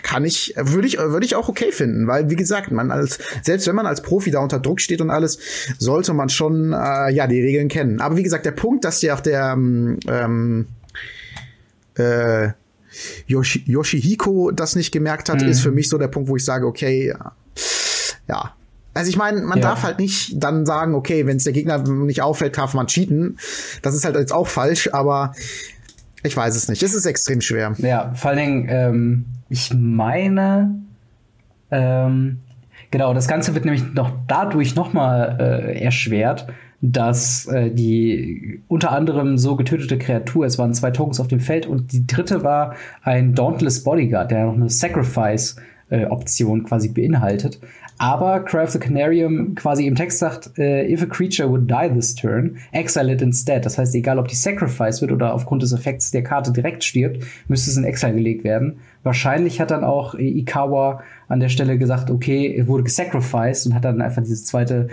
kann 0.08 0.24
ich, 0.24 0.54
würde 0.56 0.88
ich, 0.88 0.96
würde 0.96 1.26
ich 1.26 1.36
auch 1.36 1.50
okay 1.50 1.70
finden, 1.70 2.06
weil 2.06 2.30
wie 2.30 2.36
gesagt, 2.36 2.70
man 2.70 2.90
als 2.90 3.18
selbst 3.42 3.66
wenn 3.66 3.74
man 3.74 3.84
als 3.84 4.00
Profi 4.00 4.30
da 4.30 4.40
unter 4.40 4.58
Druck 4.58 4.80
steht 4.80 5.02
und 5.02 5.10
alles, 5.10 5.38
sollte 5.78 6.14
man 6.14 6.30
schon 6.30 6.72
äh, 6.72 7.10
ja 7.10 7.26
die 7.26 7.42
Regeln 7.42 7.68
kennen. 7.68 8.00
Aber 8.00 8.16
wie 8.16 8.22
gesagt, 8.22 8.46
der 8.46 8.52
Punkt, 8.52 8.86
dass 8.86 9.02
ja 9.02 9.14
auch 9.14 9.20
der 9.20 9.52
ähm, 9.52 10.66
äh, 11.98 12.48
Yoshi, 13.26 13.64
Yoshihiko 13.66 14.50
das 14.50 14.76
nicht 14.76 14.92
gemerkt 14.92 15.28
hat, 15.28 15.42
mhm. 15.42 15.48
ist 15.48 15.60
für 15.60 15.72
mich 15.72 15.90
so 15.90 15.98
der 15.98 16.08
Punkt, 16.08 16.30
wo 16.30 16.36
ich 16.36 16.44
sage, 16.44 16.66
okay, 16.66 17.12
ja. 18.28 18.54
Also 18.94 19.10
ich 19.10 19.18
meine, 19.18 19.42
man 19.42 19.58
ja. 19.58 19.68
darf 19.68 19.82
halt 19.82 19.98
nicht 19.98 20.42
dann 20.42 20.64
sagen, 20.64 20.94
okay, 20.94 21.26
wenn 21.26 21.36
es 21.36 21.44
der 21.44 21.52
Gegner 21.52 21.86
nicht 21.86 22.22
auffällt, 22.22 22.56
darf 22.56 22.72
man 22.72 22.86
cheaten. 22.86 23.38
Das 23.82 23.94
ist 23.94 24.06
halt 24.06 24.16
jetzt 24.16 24.32
auch 24.32 24.48
falsch, 24.48 24.88
aber 24.90 25.34
Ich 26.22 26.36
weiß 26.36 26.56
es 26.56 26.68
nicht. 26.68 26.82
Es 26.82 26.94
ist 26.94 27.06
extrem 27.06 27.40
schwer. 27.40 27.74
Ja, 27.78 28.12
vor 28.14 28.30
allen 28.30 28.38
Dingen, 28.38 28.66
ähm, 28.70 29.24
ich 29.48 29.72
meine, 29.74 30.74
ähm, 31.70 32.40
genau, 32.90 33.14
das 33.14 33.28
Ganze 33.28 33.54
wird 33.54 33.64
nämlich 33.64 33.94
noch 33.94 34.12
dadurch 34.26 34.74
nochmal 34.74 35.36
äh, 35.40 35.82
erschwert, 35.82 36.46
dass 36.80 37.46
äh, 37.46 37.70
die 37.70 38.62
unter 38.68 38.92
anderem 38.92 39.36
so 39.36 39.56
getötete 39.56 39.98
Kreatur, 39.98 40.46
es 40.46 40.58
waren 40.58 40.74
zwei 40.74 40.90
Tokens 40.90 41.18
auf 41.18 41.28
dem 41.28 41.40
Feld 41.40 41.66
und 41.66 41.92
die 41.92 42.06
dritte 42.06 42.44
war 42.44 42.74
ein 43.02 43.34
Dauntless 43.34 43.82
Bodyguard, 43.82 44.30
der 44.30 44.46
noch 44.46 44.54
eine 44.54 44.70
Sacrifice 44.70 45.56
äh, 45.90 46.06
Option 46.06 46.64
quasi 46.64 46.88
beinhaltet. 46.88 47.58
Aber 47.98 48.40
Cry 48.40 48.62
of 48.62 48.70
the 48.70 48.78
Canarium 48.78 49.56
quasi 49.56 49.86
im 49.86 49.96
Text 49.96 50.20
sagt, 50.20 50.56
äh, 50.56 50.90
if 50.90 51.02
a 51.02 51.06
creature 51.06 51.48
would 51.50 51.68
die 51.68 51.88
this 51.92 52.14
turn, 52.14 52.56
exile 52.70 53.12
it 53.12 53.20
instead. 53.20 53.66
Das 53.66 53.76
heißt, 53.76 53.94
egal 53.94 54.18
ob 54.18 54.28
die 54.28 54.36
Sacrifice 54.36 55.00
wird 55.00 55.10
oder 55.10 55.34
aufgrund 55.34 55.62
des 55.62 55.72
Effekts 55.72 56.12
der 56.12 56.22
Karte 56.22 56.52
direkt 56.52 56.84
stirbt, 56.84 57.24
müsste 57.48 57.70
es 57.70 57.76
in 57.76 57.84
Exile 57.84 58.14
gelegt 58.14 58.44
werden. 58.44 58.78
Wahrscheinlich 59.02 59.60
hat 59.60 59.72
dann 59.72 59.82
auch 59.82 60.14
Ikawa 60.14 61.02
an 61.28 61.40
der 61.40 61.48
Stelle 61.48 61.76
gesagt, 61.76 62.10
okay, 62.10 62.62
wurde 62.66 62.84
gesacrificed 62.84 63.66
und 63.66 63.74
hat 63.74 63.84
dann 63.84 64.00
einfach 64.00 64.22
diese 64.22 64.42
zweite 64.44 64.88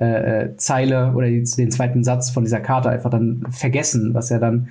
äh, 0.00 0.44
äh, 0.44 0.56
Zeile 0.56 1.12
oder 1.14 1.28
den 1.28 1.70
zweiten 1.70 2.04
Satz 2.04 2.30
von 2.30 2.44
dieser 2.44 2.60
Karte 2.60 2.90
einfach 2.90 3.10
dann 3.10 3.46
vergessen, 3.50 4.14
was 4.14 4.30
er 4.30 4.38
dann 4.38 4.68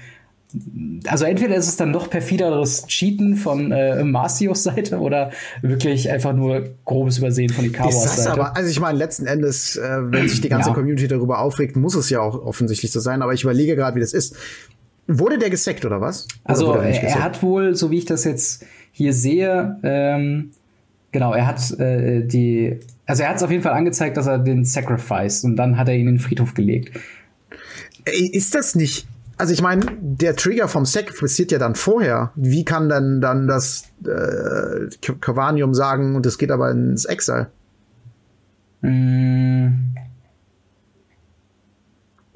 also 1.07 1.25
entweder 1.25 1.55
ist 1.55 1.67
es 1.67 1.77
dann 1.77 1.91
noch 1.91 2.09
perfideres 2.09 2.87
Cheaten 2.87 3.35
von 3.35 3.71
äh, 3.71 4.03
Marcios 4.03 4.63
Seite 4.63 4.99
oder 4.99 5.31
wirklich 5.61 6.09
einfach 6.09 6.33
nur 6.33 6.69
grobes 6.85 7.17
Übersehen 7.17 7.49
von 7.49 7.65
Ikawas 7.65 8.17
Seite. 8.17 8.31
Aber, 8.31 8.55
also 8.55 8.69
ich 8.69 8.79
meine, 8.79 8.97
letzten 8.97 9.25
Endes, 9.25 9.75
äh, 9.75 9.97
wenn 10.11 10.27
sich 10.27 10.41
die 10.41 10.49
ganze 10.49 10.69
ja. 10.69 10.75
Community 10.75 11.07
darüber 11.07 11.39
aufregt, 11.39 11.75
muss 11.75 11.95
es 11.95 12.09
ja 12.09 12.21
auch 12.21 12.45
offensichtlich 12.45 12.91
so 12.91 12.99
sein. 12.99 13.21
Aber 13.21 13.33
ich 13.33 13.43
überlege 13.43 13.75
gerade, 13.75 13.95
wie 13.95 14.01
das 14.01 14.13
ist. 14.13 14.35
Wurde 15.07 15.37
der 15.37 15.49
gesackt 15.49 15.85
oder 15.85 16.01
was? 16.01 16.27
Also 16.43 16.71
oder 16.71 16.83
er, 16.83 17.03
er, 17.03 17.23
hat 17.23 17.43
wohl, 17.43 17.75
so 17.75 17.91
wie 17.91 17.99
ich 17.99 18.05
das 18.05 18.23
jetzt 18.23 18.65
hier 18.91 19.13
sehe, 19.13 19.77
ähm, 19.83 20.51
genau, 21.11 21.33
er 21.33 21.45
hat 21.45 21.79
äh, 21.79 22.23
die, 22.25 22.79
also 23.05 23.21
er 23.21 23.29
hat 23.29 23.35
es 23.35 23.43
auf 23.43 23.51
jeden 23.51 23.61
Fall 23.61 23.73
angezeigt, 23.73 24.17
dass 24.17 24.25
er 24.25 24.39
den 24.39 24.65
Sacrifice 24.65 25.43
und 25.43 25.57
dann 25.57 25.77
hat 25.77 25.89
er 25.89 25.95
ihn 25.95 26.07
in 26.07 26.15
den 26.15 26.19
Friedhof 26.19 26.55
gelegt. 26.55 26.99
Ist 28.05 28.55
das 28.55 28.73
nicht 28.73 29.07
also 29.37 29.53
ich 29.53 29.61
meine, 29.61 29.85
der 29.99 30.35
Trigger 30.35 30.67
vom 30.67 30.85
Sec 30.85 31.17
passiert 31.17 31.51
ja 31.51 31.57
dann 31.57 31.75
vorher. 31.75 32.31
Wie 32.35 32.63
kann 32.63 32.89
dann 32.89 33.21
dann 33.21 33.47
das 33.47 33.85
äh, 34.03 34.89
Cavanium 35.19 35.73
sagen 35.73 36.15
und 36.15 36.25
es 36.25 36.37
geht 36.37 36.51
aber 36.51 36.71
ins 36.71 37.05
Exile? 37.05 37.47
Mm. 38.81 39.95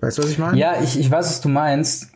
Weißt 0.01 0.17
du, 0.17 0.23
was 0.23 0.29
ich 0.29 0.39
meine? 0.39 0.57
Ja, 0.57 0.81
ich, 0.81 0.99
ich 0.99 1.09
weiß, 1.09 1.27
was 1.27 1.41
du 1.41 1.49
meinst. 1.49 2.09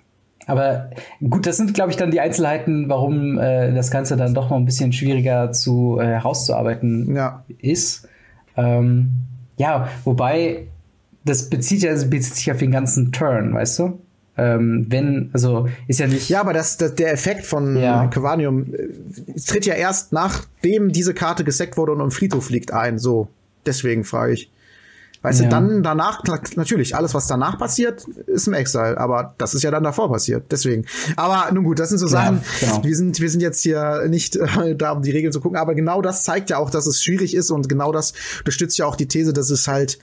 Aber 0.45 0.89
gut, 1.21 1.45
das 1.45 1.57
sind, 1.57 1.73
glaube 1.73 1.91
ich, 1.91 1.97
dann 1.97 2.11
die 2.11 2.19
Einzelheiten, 2.19 2.89
warum 2.89 3.37
äh, 3.39 3.73
das 3.73 3.91
Ganze 3.91 4.17
dann 4.17 4.33
doch 4.33 4.49
noch 4.49 4.57
ein 4.57 4.65
bisschen 4.65 4.91
schwieriger 4.91 5.51
zu 5.51 5.99
äh, 5.99 6.05
herauszuarbeiten 6.05 7.15
ja. 7.15 7.45
ist. 7.59 8.07
Ähm, 8.57 9.11
ja, 9.57 9.87
wobei 10.03 10.67
das 11.25 11.49
bezieht 11.49 11.83
ja 11.83 11.93
bezieht 11.93 12.35
sich 12.35 12.51
auf 12.51 12.57
den 12.57 12.71
ganzen 12.71 13.11
Turn, 13.11 13.53
weißt 13.53 13.79
du? 13.79 14.01
Ähm, 14.35 14.87
wenn, 14.89 15.29
also 15.33 15.67
ist 15.87 15.99
ja 15.99 16.07
nicht. 16.07 16.29
Ja, 16.29 16.41
aber 16.41 16.53
das, 16.53 16.77
das 16.77 16.95
der 16.95 17.13
Effekt 17.13 17.45
von 17.45 17.77
ja. 17.77 18.07
Quanium 18.07 18.73
äh, 18.73 19.39
tritt 19.39 19.65
ja 19.65 19.75
erst 19.75 20.11
nachdem 20.11 20.91
diese 20.91 21.13
Karte 21.13 21.43
gesackt 21.43 21.77
wurde 21.77 21.91
und 21.91 21.99
im 21.99 22.11
Friedhof 22.11 22.49
liegt 22.49 22.73
ein. 22.73 22.97
So, 22.97 23.27
deswegen 23.65 24.03
frage 24.03 24.33
ich. 24.33 24.49
Weißt 25.23 25.39
ja. 25.39 25.45
du, 25.45 25.51
dann 25.51 25.83
danach, 25.83 26.21
natürlich, 26.57 26.97
alles, 26.97 27.13
was 27.13 27.27
danach 27.27 27.57
passiert, 27.57 28.05
ist 28.27 28.45
im 28.47 28.53
Exile, 28.53 28.97
aber 28.97 29.35
das 29.37 29.53
ist 29.53 29.63
ja 29.63 29.71
dann 29.71 29.83
davor 29.83 30.11
passiert, 30.11 30.51
deswegen. 30.51 30.85
Aber 31.15 31.49
nun 31.53 31.63
gut, 31.63 31.79
das 31.79 31.87
sind 31.89 31.99
so 31.99 32.07
Sachen, 32.07 32.41
ja, 32.59 32.67
genau. 32.67 32.83
wir 32.83 32.93
sind, 32.93 33.21
wir 33.21 33.29
sind 33.29 33.39
jetzt 33.39 33.61
hier 33.61 34.05
nicht 34.09 34.35
äh, 34.35 34.75
da, 34.75 34.91
um 34.91 35.01
die 35.01 35.11
Regeln 35.11 35.31
zu 35.31 35.39
gucken, 35.39 35.57
aber 35.57 35.75
genau 35.75 36.01
das 36.01 36.25
zeigt 36.25 36.49
ja 36.49 36.57
auch, 36.57 36.69
dass 36.69 36.87
es 36.87 37.01
schwierig 37.01 37.35
ist 37.35 37.51
und 37.51 37.69
genau 37.69 37.93
das 37.93 38.13
unterstützt 38.39 38.77
ja 38.77 38.85
auch 38.85 38.97
die 38.97 39.07
These, 39.07 39.31
dass 39.31 39.49
es 39.49 39.65
halt 39.69 39.97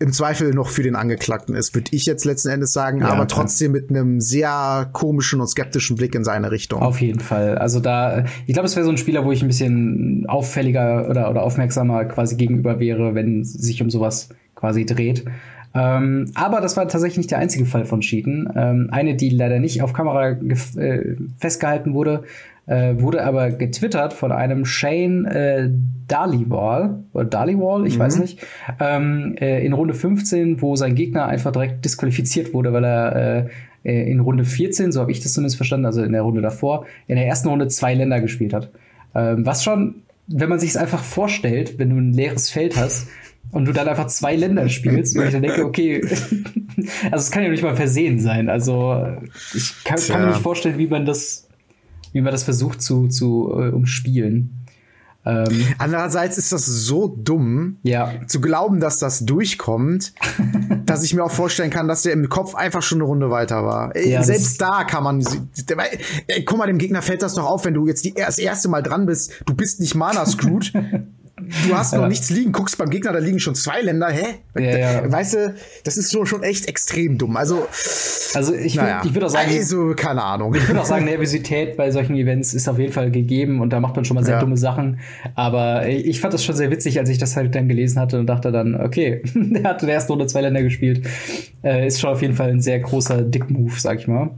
im 0.00 0.12
Zweifel 0.12 0.52
noch 0.54 0.68
für 0.68 0.82
den 0.82 0.96
Angeklagten 0.96 1.54
ist, 1.54 1.74
würde 1.74 1.90
ich 1.92 2.06
jetzt 2.06 2.24
letzten 2.24 2.48
Endes 2.48 2.72
sagen, 2.72 3.00
ja, 3.00 3.08
aber 3.08 3.28
trotzdem 3.28 3.72
mit 3.72 3.90
einem 3.90 4.20
sehr 4.20 4.88
komischen 4.92 5.40
und 5.40 5.46
skeptischen 5.46 5.96
Blick 5.96 6.14
in 6.14 6.24
seine 6.24 6.50
Richtung. 6.50 6.80
Auf 6.80 7.02
jeden 7.02 7.20
Fall. 7.20 7.58
Also 7.58 7.80
da, 7.80 8.24
ich 8.46 8.54
glaube, 8.54 8.66
es 8.66 8.74
wäre 8.76 8.86
so 8.86 8.90
ein 8.90 8.96
Spieler, 8.96 9.26
wo 9.26 9.30
ich 9.30 9.42
ein 9.42 9.46
bisschen 9.46 10.24
auffälliger 10.26 11.08
oder, 11.08 11.30
oder 11.30 11.42
aufmerksamer 11.42 12.06
quasi 12.06 12.36
gegenüber 12.36 12.80
wäre, 12.80 13.14
wenn 13.14 13.44
sich 13.44 13.82
um 13.82 13.90
sowas 13.90 14.30
quasi 14.54 14.86
dreht. 14.86 15.24
Ähm, 15.74 16.30
aber 16.34 16.60
das 16.60 16.76
war 16.76 16.88
tatsächlich 16.88 17.18
nicht 17.18 17.30
der 17.30 17.38
einzige 17.38 17.66
Fall 17.66 17.84
von 17.84 18.00
Cheaten. 18.00 18.48
Ähm, 18.56 18.88
eine, 18.90 19.14
die 19.14 19.28
leider 19.28 19.60
nicht 19.60 19.82
auf 19.82 19.92
Kamera 19.92 20.30
äh, 20.30 21.16
festgehalten 21.38 21.92
wurde, 21.92 22.24
äh, 22.70 23.00
wurde 23.00 23.24
aber 23.24 23.50
getwittert 23.50 24.12
von 24.12 24.30
einem 24.30 24.64
Shane 24.64 25.24
äh, 25.26 25.70
Daliwall 26.06 27.02
oder 27.12 27.24
Daliwall, 27.24 27.84
ich 27.84 27.96
mhm. 27.96 28.00
weiß 28.00 28.18
nicht, 28.20 28.46
ähm, 28.78 29.34
äh, 29.40 29.64
in 29.66 29.72
Runde 29.72 29.92
15, 29.92 30.62
wo 30.62 30.76
sein 30.76 30.94
Gegner 30.94 31.26
einfach 31.26 31.50
direkt 31.50 31.84
disqualifiziert 31.84 32.54
wurde, 32.54 32.72
weil 32.72 32.84
er 32.84 33.48
äh, 33.84 33.90
äh 33.90 34.10
in 34.10 34.20
Runde 34.20 34.44
14, 34.44 34.92
so 34.92 35.00
habe 35.00 35.10
ich 35.10 35.18
das 35.18 35.32
zumindest 35.32 35.56
verstanden, 35.56 35.84
also 35.84 36.04
in 36.04 36.12
der 36.12 36.22
Runde 36.22 36.42
davor, 36.42 36.86
in 37.08 37.16
der 37.16 37.26
ersten 37.26 37.48
Runde 37.48 37.66
zwei 37.66 37.94
Länder 37.94 38.20
gespielt 38.20 38.54
hat. 38.54 38.70
Ähm, 39.16 39.44
was 39.44 39.64
schon, 39.64 39.96
wenn 40.28 40.48
man 40.48 40.60
sich 40.60 40.70
es 40.70 40.76
einfach 40.76 41.02
vorstellt, 41.02 41.76
wenn 41.80 41.90
du 41.90 41.96
ein 41.96 42.12
leeres 42.12 42.50
Feld 42.50 42.76
hast 42.76 43.08
und 43.50 43.64
du 43.64 43.72
dann 43.72 43.88
einfach 43.88 44.06
zwei 44.06 44.36
Länder 44.36 44.68
spielst, 44.68 45.18
wo 45.18 45.22
ich 45.22 45.32
dann 45.32 45.42
denke, 45.42 45.64
okay, 45.64 46.02
also 47.10 47.16
es 47.16 47.32
kann 47.32 47.42
ja 47.42 47.48
nicht 47.48 47.64
mal 47.64 47.74
versehen 47.74 48.20
sein. 48.20 48.48
Also 48.48 49.08
ich 49.54 49.82
kann, 49.82 49.98
kann 49.98 50.20
mir 50.20 50.28
nicht 50.28 50.40
vorstellen, 50.40 50.78
wie 50.78 50.86
man 50.86 51.04
das 51.04 51.49
wie 52.12 52.20
man 52.20 52.32
das 52.32 52.44
versucht 52.44 52.82
zu, 52.82 53.08
zu 53.08 53.52
äh, 53.54 53.70
umspielen. 53.70 54.60
Ähm, 55.24 55.66
Andererseits 55.76 56.38
ist 56.38 56.50
das 56.52 56.64
so 56.64 57.08
dumm, 57.08 57.76
ja. 57.82 58.12
zu 58.26 58.40
glauben, 58.40 58.80
dass 58.80 58.98
das 58.98 59.20
durchkommt, 59.20 60.14
dass 60.86 61.02
ich 61.02 61.14
mir 61.14 61.22
auch 61.22 61.30
vorstellen 61.30 61.70
kann, 61.70 61.88
dass 61.88 62.02
der 62.02 62.14
im 62.14 62.28
Kopf 62.30 62.54
einfach 62.54 62.82
schon 62.82 62.98
eine 62.98 63.04
Runde 63.04 63.30
weiter 63.30 63.64
war. 63.64 63.94
Ja, 63.96 64.22
Selbst 64.22 64.60
da 64.60 64.84
kann 64.84 65.04
man, 65.04 65.22
guck 66.46 66.58
mal, 66.58 66.66
dem 66.66 66.78
Gegner 66.78 67.02
fällt 67.02 67.22
das 67.22 67.34
doch 67.34 67.44
auf, 67.44 67.66
wenn 67.66 67.74
du 67.74 67.86
jetzt 67.86 68.04
die, 68.04 68.14
das 68.14 68.38
erste 68.38 68.68
Mal 68.68 68.82
dran 68.82 69.04
bist, 69.04 69.42
du 69.44 69.54
bist 69.54 69.80
nicht 69.80 69.94
Mana-Screwed, 69.94 70.72
du 71.68 71.76
hast 71.76 71.92
noch 71.92 72.02
ja. 72.02 72.08
nichts 72.08 72.30
liegen, 72.30 72.52
guckst 72.52 72.78
beim 72.78 72.90
Gegner, 72.90 73.12
da 73.12 73.18
liegen 73.18 73.40
schon 73.40 73.54
zwei 73.54 73.80
Länder, 73.80 74.08
hä? 74.08 74.36
Ja, 74.56 74.78
ja. 74.78 75.12
Weißt 75.12 75.34
du, 75.34 75.54
das 75.84 75.96
ist 75.96 76.10
so 76.10 76.24
schon 76.24 76.42
echt 76.42 76.68
extrem 76.68 77.18
dumm. 77.18 77.36
Also, 77.36 77.66
also 78.34 78.54
ich, 78.54 78.74
naja. 78.74 79.02
ich 79.04 79.14
würde 79.14 79.26
auch 79.26 79.30
sagen, 79.30 79.50
also, 79.50 79.94
keine 79.94 80.22
Ahnung. 80.22 80.54
Ich 80.54 80.66
würde 80.66 80.80
auch 80.80 80.86
sagen, 80.86 81.04
Nervosität 81.04 81.76
bei 81.76 81.90
solchen 81.90 82.16
Events 82.16 82.54
ist 82.54 82.68
auf 82.68 82.78
jeden 82.78 82.92
Fall 82.92 83.10
gegeben 83.10 83.60
und 83.60 83.70
da 83.70 83.80
macht 83.80 83.96
man 83.96 84.04
schon 84.04 84.14
mal 84.14 84.24
sehr 84.24 84.40
dumme 84.40 84.56
Sachen. 84.56 85.00
Aber 85.34 85.88
ich 85.88 86.20
fand 86.20 86.34
das 86.34 86.44
schon 86.44 86.56
sehr 86.56 86.70
witzig, 86.70 86.98
als 86.98 87.08
ich 87.08 87.18
das 87.18 87.36
halt 87.36 87.54
dann 87.54 87.68
gelesen 87.68 88.00
hatte 88.00 88.18
und 88.18 88.26
dachte 88.26 88.52
dann, 88.52 88.74
okay, 88.80 89.22
der 89.34 89.64
hat 89.64 89.82
in 89.82 89.86
der 89.86 89.96
ersten 89.96 90.12
Runde 90.12 90.26
zwei 90.26 90.42
Länder 90.42 90.62
gespielt. 90.62 91.06
Äh, 91.62 91.86
ist 91.86 92.00
schon 92.00 92.10
auf 92.10 92.22
jeden 92.22 92.34
Fall 92.34 92.50
ein 92.50 92.60
sehr 92.60 92.78
großer 92.80 93.22
Dick-Move, 93.22 93.74
sag 93.78 93.98
ich 93.98 94.08
mal. 94.08 94.30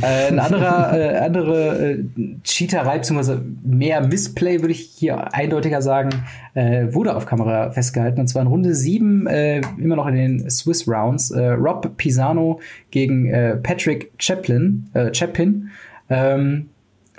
Äh, 0.00 0.28
ein 0.28 0.38
anderer, 0.38 0.92
äh, 0.98 1.18
andere 1.18 1.92
äh, 1.92 2.04
Cheaterei, 2.44 2.98
beziehungsweise 2.98 3.42
mehr 3.62 4.06
Missplay, 4.06 4.60
würde 4.60 4.72
ich 4.72 4.90
hier 4.96 5.34
eindeutiger 5.34 5.82
sagen, 5.82 6.10
äh, 6.54 6.92
wurde 6.92 7.14
auf 7.14 7.26
Kamera 7.26 7.70
festgehalten. 7.70 8.20
Und 8.20 8.28
zwar 8.28 8.42
in 8.42 8.48
Runde 8.48 8.74
7, 8.74 9.26
äh, 9.26 9.60
immer 9.78 9.96
noch 9.96 10.06
in 10.06 10.14
den 10.14 10.50
Swiss 10.50 10.88
Rounds. 10.88 11.30
Äh, 11.30 11.50
Rob 11.50 11.96
Pisano 11.96 12.60
gegen 12.90 13.26
äh, 13.26 13.56
Patrick 13.56 14.12
Chaplin, 14.18 14.88
äh, 14.94 15.12
Chapin. 15.14 15.68
Ähm, 16.08 16.66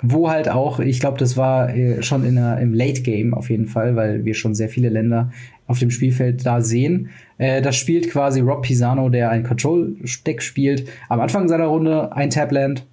wo 0.02 0.28
halt 0.28 0.48
auch, 0.48 0.80
ich 0.80 0.98
glaube, 0.98 1.16
das 1.18 1.36
war 1.36 1.74
äh, 1.74 2.02
schon 2.02 2.24
in 2.24 2.36
im 2.36 2.74
Late 2.74 3.02
Game 3.02 3.34
auf 3.34 3.50
jeden 3.50 3.66
Fall, 3.68 3.94
weil 3.94 4.24
wir 4.24 4.34
schon 4.34 4.54
sehr 4.54 4.68
viele 4.68 4.88
Länder 4.88 5.30
auf 5.68 5.78
dem 5.78 5.90
Spielfeld 5.90 6.44
da 6.44 6.60
sehen. 6.60 7.10
Äh, 7.38 7.62
das 7.62 7.76
spielt 7.76 8.10
quasi 8.10 8.40
Rob 8.40 8.62
Pisano, 8.62 9.08
der 9.08 9.30
ein 9.30 9.44
Control-Deck 9.44 10.42
spielt, 10.42 10.88
am 11.08 11.20
Anfang 11.20 11.48
seiner 11.48 11.66
Runde 11.66 12.14
ein 12.14 12.30
Tabland, 12.30 12.84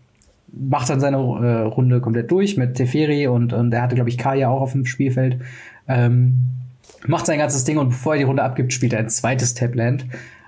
macht 0.52 0.90
dann 0.90 1.00
seine 1.00 1.18
äh, 1.18 1.62
Runde 1.64 2.00
komplett 2.00 2.32
durch 2.32 2.58
mit 2.58 2.76
Teferi 2.76 3.28
und, 3.28 3.54
und 3.54 3.74
er 3.74 3.82
hatte, 3.82 3.96
glaube 3.96 4.10
ich, 4.10 4.18
Kaya 4.18 4.50
auch 4.50 4.62
auf 4.62 4.72
dem 4.72 4.86
Spielfeld. 4.86 5.40
Ähm, 5.90 6.38
macht 7.06 7.26
sein 7.26 7.40
ganzes 7.40 7.66
Ding 7.66 7.78
und 7.78 7.90
bevor 7.90 8.14
er 8.14 8.20
die 8.20 8.26
Runde 8.26 8.44
abgibt, 8.44 8.72
spielt 8.72 8.94
er 8.94 9.00
ein 9.00 9.10
zweites 9.10 9.54
Tabland. 9.54 10.06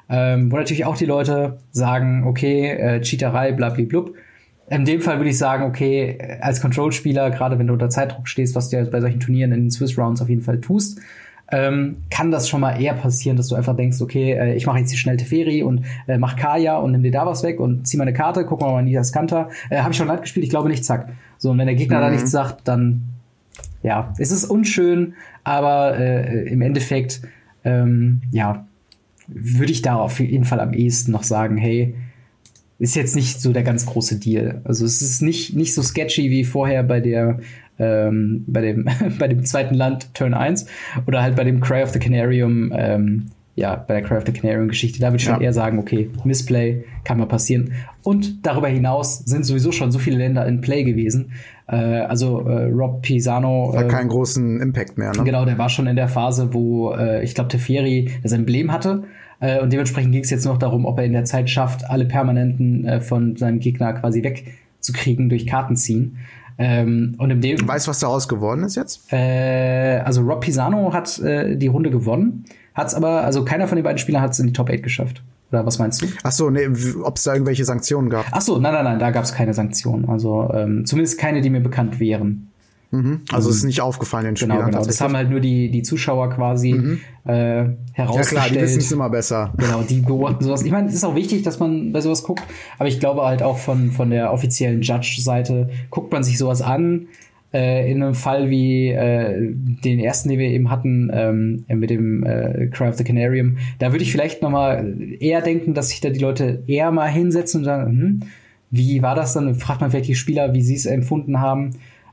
Ähm, 0.10 0.52
wo 0.52 0.58
natürlich 0.58 0.86
auch 0.86 0.98
die 0.98 1.06
Leute 1.06 1.58
sagen, 1.72 2.26
okay, 2.28 2.70
äh, 2.70 3.02
Cheaterei, 3.02 3.54
blablablub. 3.54 4.14
In 4.70 4.86
dem 4.86 5.02
Fall 5.02 5.18
würde 5.18 5.30
ich 5.30 5.38
sagen, 5.38 5.64
okay, 5.64 6.18
als 6.42 6.62
Control-Spieler, 6.62 7.32
gerade 7.32 7.60
wenn 7.60 7.68
du 7.68 7.74
unter 7.74 7.90
Zeitdruck 7.90 8.28
stehst, 8.28 8.56
was 8.56 8.70
du 8.70 8.78
ja 8.78 8.84
bei 8.84 9.02
solchen 9.02 9.20
Turnieren 9.20 9.52
in 9.52 9.64
den 9.64 9.72
Swiss 9.72 9.98
Rounds 9.98 10.22
auf 10.22 10.30
jeden 10.30 10.42
Fall 10.42 10.60
tust, 10.60 11.00
ähm, 11.52 11.98
kann 12.10 12.32
das 12.32 12.48
schon 12.48 12.62
mal 12.62 12.82
eher 12.82 12.94
passieren, 12.94 13.36
dass 13.38 13.48
du 13.48 13.56
einfach 13.56 13.76
denkst, 13.76 14.02
okay, 14.02 14.32
äh, 14.32 14.56
ich 14.56 14.66
mache 14.66 14.80
jetzt 14.80 14.92
die 14.92 14.98
schnelle 14.98 15.18
Teferi 15.18 15.64
und 15.64 15.86
äh, 16.08 16.18
mach 16.18 16.36
Kaya 16.38 16.78
und 16.78 16.92
nimm 16.92 17.04
dir 17.04 17.12
da 17.12 17.26
was 17.26 17.44
weg 17.44 17.60
und 17.60 17.88
zieh 17.88 17.98
meine 17.98 18.14
Karte, 18.14 18.46
guck 18.46 18.62
mal 18.62 18.72
mal 18.72 18.86
in 18.86 18.94
das 18.94 19.12
Kanter. 19.12 19.50
Äh, 19.70 19.80
Habe 19.80 19.92
ich 19.92 19.98
schon 19.98 20.08
Land 20.08 20.22
gespielt, 20.22 20.46
ich 20.46 20.50
glaube 20.50 20.70
nicht, 20.70 20.86
zack. 20.86 21.10
So, 21.38 21.52
und 21.52 21.58
wenn 21.58 21.68
der 21.68 21.76
Gegner 21.76 21.98
mhm. 21.98 22.02
da 22.02 22.10
nichts 22.12 22.32
sagt, 22.32 22.68
dann 22.68 23.04
ja, 23.84 24.14
es 24.18 24.32
ist 24.32 24.46
unschön, 24.46 25.14
aber 25.44 25.98
äh, 25.98 26.48
im 26.48 26.62
Endeffekt, 26.62 27.22
ähm, 27.64 28.22
ja, 28.32 28.68
würde 29.28 29.72
ich 29.72 29.82
da 29.82 29.96
auf 29.96 30.20
jeden 30.20 30.46
Fall 30.46 30.60
am 30.60 30.74
ehesten 30.74 31.12
noch 31.12 31.24
sagen, 31.24 31.58
hey, 31.58 31.96
ist 32.80 32.96
jetzt 32.96 33.16
nicht 33.16 33.42
so 33.42 33.54
der 33.54 33.64
ganz 33.64 33.86
große 33.86 34.20
Deal. 34.20 34.62
Also 34.64 34.86
es 34.86 35.02
ist 35.02 35.22
nicht, 35.22 35.56
nicht 35.56 35.74
so 35.74 35.84
sketchy 35.84 36.32
wie 36.32 36.44
vorher 36.44 36.84
bei 36.84 37.00
der 37.00 37.40
ähm, 37.78 38.44
bei 38.48 38.62
dem 38.62 38.88
bei 39.20 39.28
dem 39.28 39.46
zweiten 39.46 39.76
Land 39.76 40.14
Turn 40.14 40.34
1 40.34 40.66
oder 41.06 41.22
halt 41.22 41.36
bei 41.36 41.44
dem 41.44 41.62
Cry 41.62 41.84
of 41.84 41.92
the 41.92 42.00
Canarium 42.00 42.72
ähm, 42.76 43.28
ja, 43.56 43.76
bei 43.76 44.00
der 44.00 44.26
the 44.26 44.32
Canarium 44.32 44.70
Geschichte, 44.70 45.00
da 45.00 45.08
würde 45.08 45.18
ich 45.18 45.26
ja. 45.26 45.34
schon 45.34 45.44
eher 45.44 45.54
sagen, 45.54 45.78
okay, 45.78 46.10
Missplay 46.24 46.84
kann 47.04 47.18
mal 47.18 47.26
passieren. 47.26 47.74
Und 48.04 48.46
darüber 48.46 48.68
hinaus 48.68 49.20
sind 49.20 49.46
sowieso 49.46 49.72
schon 49.72 49.92
so 49.92 50.00
viele 50.00 50.18
Länder 50.18 50.46
in 50.48 50.62
Play 50.62 50.84
gewesen. 50.84 51.34
Äh, 51.68 51.76
also 51.76 52.48
äh, 52.48 52.66
Rob 52.72 53.02
Pisano. 53.02 53.74
Hat 53.76 53.86
äh, 53.86 53.88
keinen 53.88 54.10
großen 54.10 54.62
Impact 54.62 54.98
mehr, 54.98 55.12
ne? 55.12 55.24
Genau, 55.24 55.46
der 55.46 55.58
war 55.58 55.70
schon 55.70 55.88
in 55.88 55.96
der 55.96 56.08
Phase, 56.08 56.54
wo 56.54 56.94
äh, 56.94 57.24
ich 57.24 57.36
glaube, 57.36 57.50
Teferi 57.50 58.12
das 58.24 58.32
Emblem 58.32 58.72
hatte. 58.72 59.04
Äh, 59.42 59.60
und 59.62 59.74
dementsprechend 59.74 60.14
ging 60.14 60.24
es 60.24 60.30
jetzt 60.30 60.46
noch 60.46 60.58
darum, 60.58 60.86
ob 60.86 60.98
er 61.00 61.06
in 61.06 61.14
der 61.14 61.26
Zeit 61.26 61.50
schafft, 61.50 61.90
alle 61.90 62.06
Permanenten 62.06 62.86
äh, 62.86 63.02
von 63.02 63.36
seinem 63.36 63.60
Gegner 63.60 63.94
quasi 63.94 64.24
wegzukriegen 64.24 65.28
durch 65.28 65.46
Kartenziehen. 65.46 66.18
Ähm, 66.58 67.16
und 67.18 67.32
im 67.32 67.42
dem 67.42 67.68
weißt 67.68 67.88
du, 67.88 67.90
was 67.90 68.00
daraus 68.00 68.28
geworden 68.28 68.64
ist 68.64 68.76
jetzt? 68.76 69.12
Äh, 69.12 70.02
also 70.06 70.22
Rob 70.22 70.42
Pisano 70.42 70.94
hat 70.94 71.20
äh, 71.20 71.58
die 71.58 71.68
Runde 71.68 71.90
gewonnen, 71.90 72.46
hat 72.74 72.88
es 72.88 72.94
aber, 72.94 73.24
also 73.24 73.46
keiner 73.46 73.68
von 73.68 73.76
den 73.76 73.84
beiden 73.84 73.98
Spielern 73.98 74.22
hat 74.22 74.32
es 74.32 74.40
in 74.40 74.48
die 74.48 74.54
Top 74.54 74.70
8 74.70 74.82
geschafft. 74.84 75.22
Oder 75.52 75.66
was 75.66 75.80
meinst 75.80 76.02
du? 76.02 76.08
Ach 76.24 76.32
so, 76.32 76.50
nee, 76.50 76.68
ob 77.04 77.18
es 77.18 77.24
da 77.24 77.34
irgendwelche 77.34 77.66
Sanktionen 77.66 78.10
gab? 78.10 78.26
Ach 78.32 78.42
so, 78.42 78.58
nein, 78.58 78.74
nein, 78.74 78.86
nein, 78.86 79.00
da 79.00 79.12
gab 79.12 79.26
es 79.26 79.34
keine 79.34 79.54
Sanktionen. 79.54 80.08
Also 80.08 80.50
ähm, 80.54 80.86
zumindest 80.86 81.20
keine, 81.20 81.42
die 81.42 81.50
mir 81.50 81.60
bekannt 81.60 82.00
wären. 82.00 82.52
Mhm. 82.92 83.22
Also 83.32 83.50
es 83.50 83.58
ist 83.58 83.64
nicht 83.64 83.82
aufgefallen 83.82 84.26
den 84.26 84.36
Spielern. 84.36 84.58
Genau, 84.58 84.70
genau. 84.70 84.86
Das 84.86 85.00
haben 85.00 85.16
halt 85.16 85.30
nur 85.30 85.40
die, 85.40 85.72
die 85.72 85.82
Zuschauer 85.82 86.30
quasi 86.30 86.74
mhm. 86.74 87.00
äh, 87.26 87.70
herausgestellt. 87.94 88.32
Ja 88.32 88.48
klar, 88.48 88.50
die 88.50 88.62
wissen 88.62 88.80
es 88.80 88.92
immer 88.92 89.10
besser. 89.10 89.54
Genau, 89.58 89.82
die 89.82 90.02
beobachten 90.02 90.44
sowas. 90.44 90.64
Ich 90.64 90.72
meine, 90.72 90.88
es 90.88 90.94
ist 90.94 91.04
auch 91.06 91.16
wichtig, 91.16 91.44
dass 91.44 91.60
man 91.60 91.94
bei 91.94 92.02
sowas 92.02 92.24
guckt, 92.24 92.44
aber 92.78 92.90
ich 92.90 93.00
glaube 93.00 93.24
halt 93.24 93.44
auch 93.44 93.58
von, 93.58 93.92
von 93.92 94.10
der 94.10 94.34
offiziellen 94.34 94.82
Judge-Seite 94.82 95.70
guckt 95.90 96.12
man 96.12 96.24
sich 96.24 96.38
sowas 96.38 96.62
an. 96.62 97.08
Äh, 97.54 97.92
in 97.92 98.02
einem 98.02 98.14
Fall 98.14 98.50
wie 98.50 98.90
äh, 98.90 99.54
den 99.54 100.00
ersten, 100.00 100.30
den 100.30 100.40
wir 100.40 100.50
eben 100.50 100.70
hatten, 100.70 101.12
ähm, 101.14 101.66
mit 101.68 101.90
dem 101.90 102.24
äh, 102.24 102.68
Cry 102.68 102.88
of 102.88 102.96
the 102.96 103.04
Canarium, 103.04 103.58
da 103.78 103.92
würde 103.92 104.04
ich 104.04 104.12
vielleicht 104.12 104.42
noch 104.42 104.50
mal 104.50 104.96
eher 105.20 105.42
denken, 105.42 105.74
dass 105.74 105.90
sich 105.90 106.00
da 106.00 106.10
die 106.10 106.20
Leute 106.20 106.64
eher 106.68 106.92
mal 106.92 107.10
hinsetzen 107.10 107.60
und 107.60 107.66
sagen, 107.66 107.88
hm, 107.88 108.20
wie 108.70 109.02
war 109.02 109.16
das 109.16 109.34
dann? 109.34 109.54
Fragt 109.56 109.82
man 109.82 109.92
vielleicht 109.92 110.08
die 110.08 110.16
Spieler, 110.16 110.54
wie 110.54 110.62
sie 110.62 110.76
es 110.76 110.86
empfunden 110.86 111.42
haben. 111.42 111.72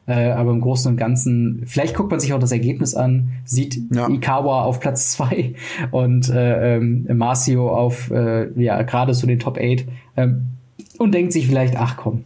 Äh, 0.09 0.30
aber 0.30 0.53
im 0.53 0.62
Großen 0.62 0.91
und 0.91 0.97
Ganzen, 0.97 1.62
vielleicht 1.66 1.95
guckt 1.95 2.11
man 2.11 2.18
sich 2.18 2.32
auch 2.32 2.39
das 2.39 2.51
Ergebnis 2.51 2.95
an, 2.95 3.28
sieht 3.45 3.78
ja. 3.95 4.09
Ikawa 4.09 4.64
auf 4.64 4.80
Platz 4.80 5.11
zwei 5.12 5.53
und 5.91 6.30
äh, 6.30 6.76
ähm, 6.76 7.07
Marcio 7.12 7.68
auf, 7.70 8.11
äh, 8.11 8.51
ja, 8.61 8.82
gerade 8.82 9.12
so 9.12 9.26
den 9.26 9.39
Top 9.39 9.59
8 9.59 9.84
ähm, 10.16 10.47
und 10.97 11.12
denkt 11.12 11.32
sich 11.32 11.47
vielleicht, 11.47 11.76
ach 11.76 11.99
komm. 11.99 12.24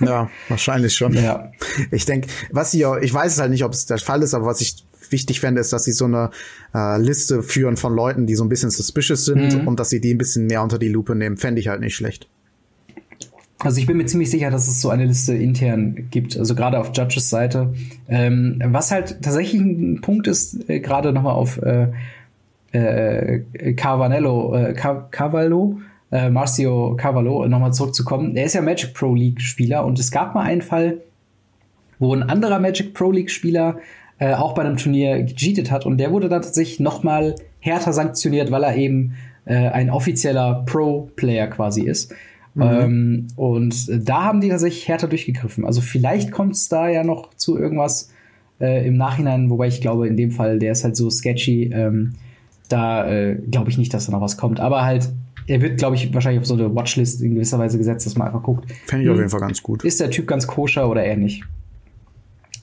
Ja, 0.00 0.30
wahrscheinlich 0.48 0.94
schon. 0.94 1.12
Ja. 1.14 1.52
Ich 1.90 2.04
denke, 2.04 2.28
was 2.50 2.70
sie 2.70 2.84
ich 3.00 3.12
weiß 3.12 3.34
es 3.34 3.40
halt 3.40 3.50
nicht, 3.50 3.64
ob 3.64 3.72
es 3.72 3.86
der 3.86 3.98
Fall 3.98 4.22
ist, 4.22 4.34
aber 4.34 4.46
was 4.46 4.60
ich 4.60 4.84
wichtig 5.10 5.40
fände, 5.40 5.60
ist, 5.60 5.72
dass 5.72 5.84
sie 5.84 5.92
so 5.92 6.06
eine 6.06 6.30
äh, 6.74 7.00
Liste 7.00 7.42
führen 7.42 7.76
von 7.76 7.94
Leuten, 7.94 8.26
die 8.26 8.34
so 8.34 8.44
ein 8.44 8.48
bisschen 8.48 8.70
suspicious 8.70 9.24
sind 9.24 9.62
mhm. 9.62 9.68
und 9.68 9.80
dass 9.80 9.90
sie 9.90 10.00
die 10.00 10.14
ein 10.14 10.18
bisschen 10.18 10.46
mehr 10.46 10.62
unter 10.62 10.78
die 10.78 10.88
Lupe 10.88 11.14
nehmen, 11.14 11.36
fände 11.36 11.60
ich 11.60 11.68
halt 11.68 11.80
nicht 11.80 11.94
schlecht. 11.94 12.28
Also 13.58 13.80
ich 13.80 13.86
bin 13.86 13.96
mir 13.96 14.04
ziemlich 14.04 14.30
sicher, 14.30 14.50
dass 14.50 14.68
es 14.68 14.80
so 14.82 14.90
eine 14.90 15.06
Liste 15.06 15.34
intern 15.34 16.08
gibt, 16.10 16.36
also 16.36 16.54
gerade 16.54 16.78
auf 16.78 16.90
Judges 16.94 17.30
Seite. 17.30 17.72
Ähm, 18.06 18.60
was 18.66 18.90
halt 18.90 19.22
tatsächlich 19.22 19.60
ein 19.60 20.00
Punkt 20.02 20.26
ist, 20.26 20.68
äh, 20.68 20.80
gerade 20.80 21.12
nochmal 21.12 21.34
auf 21.34 21.60
äh, 21.62 21.88
äh, 22.72 23.72
Carvanello, 23.74 24.54
äh, 24.54 24.74
Car 24.74 25.08
Carvalho, 25.10 25.80
äh, 26.10 26.30
Marcio 26.30 26.94
Carvalho 26.96 27.46
nochmal 27.48 27.72
zurückzukommen. 27.72 28.36
Er 28.36 28.44
ist 28.44 28.54
ja 28.54 28.62
Magic 28.62 28.94
Pro 28.94 29.14
League 29.14 29.40
Spieler 29.40 29.84
und 29.84 29.98
es 29.98 30.10
gab 30.10 30.34
mal 30.34 30.42
einen 30.42 30.62
Fall, 30.62 30.98
wo 31.98 32.14
ein 32.14 32.22
anderer 32.22 32.58
Magic 32.58 32.94
Pro 32.94 33.10
League 33.10 33.30
Spieler 33.30 33.78
äh, 34.18 34.34
auch 34.34 34.54
bei 34.54 34.62
einem 34.62 34.76
Turnier 34.76 35.22
gecheatet 35.22 35.70
hat 35.70 35.86
und 35.86 35.98
der 35.98 36.10
wurde 36.10 36.28
dann 36.28 36.42
tatsächlich 36.42 36.80
nochmal 36.80 37.34
härter 37.60 37.92
sanktioniert, 37.92 38.50
weil 38.50 38.64
er 38.64 38.76
eben 38.76 39.14
äh, 39.44 39.54
ein 39.54 39.90
offizieller 39.90 40.64
Pro 40.66 41.10
Player 41.16 41.48
quasi 41.48 41.82
ist. 41.82 42.14
Mhm. 42.54 42.62
Ähm, 42.62 43.26
und 43.36 44.08
da 44.08 44.24
haben 44.24 44.40
die 44.40 44.48
tatsächlich 44.48 44.88
härter 44.88 45.08
durchgegriffen. 45.08 45.66
Also 45.66 45.80
vielleicht 45.80 46.32
kommt 46.32 46.54
es 46.54 46.68
da 46.68 46.88
ja 46.88 47.04
noch 47.04 47.34
zu 47.34 47.58
irgendwas 47.58 48.10
äh, 48.60 48.86
im 48.86 48.96
Nachhinein, 48.96 49.50
wobei 49.50 49.68
ich 49.68 49.80
glaube, 49.80 50.08
in 50.08 50.16
dem 50.16 50.30
Fall, 50.30 50.58
der 50.58 50.72
ist 50.72 50.84
halt 50.84 50.96
so 50.96 51.10
sketchy, 51.10 51.70
ähm, 51.72 52.14
da 52.68 53.06
äh, 53.06 53.36
glaube 53.50 53.70
ich 53.70 53.78
nicht, 53.78 53.92
dass 53.92 54.06
da 54.06 54.12
noch 54.12 54.22
was 54.22 54.38
kommt. 54.38 54.60
Aber 54.60 54.84
halt, 54.84 55.10
er 55.46 55.62
wird, 55.62 55.78
glaube 55.78 55.96
ich, 55.96 56.12
wahrscheinlich 56.12 56.40
auf 56.40 56.46
so 56.46 56.54
eine 56.54 56.74
Watchlist 56.74 57.22
in 57.22 57.34
gewisser 57.34 57.58
Weise 57.58 57.78
gesetzt, 57.78 58.06
dass 58.06 58.16
man 58.16 58.28
einfach 58.28 58.42
guckt. 58.42 58.70
Fände 58.86 59.04
ich 59.04 59.10
auf 59.10 59.14
hm, 59.14 59.22
jeden 59.22 59.30
Fall 59.30 59.40
ganz 59.40 59.62
gut. 59.62 59.84
Ist 59.84 60.00
der 60.00 60.10
Typ 60.10 60.26
ganz 60.26 60.46
koscher 60.46 60.88
oder 60.88 61.04
eher 61.04 61.16
nicht? 61.16 61.44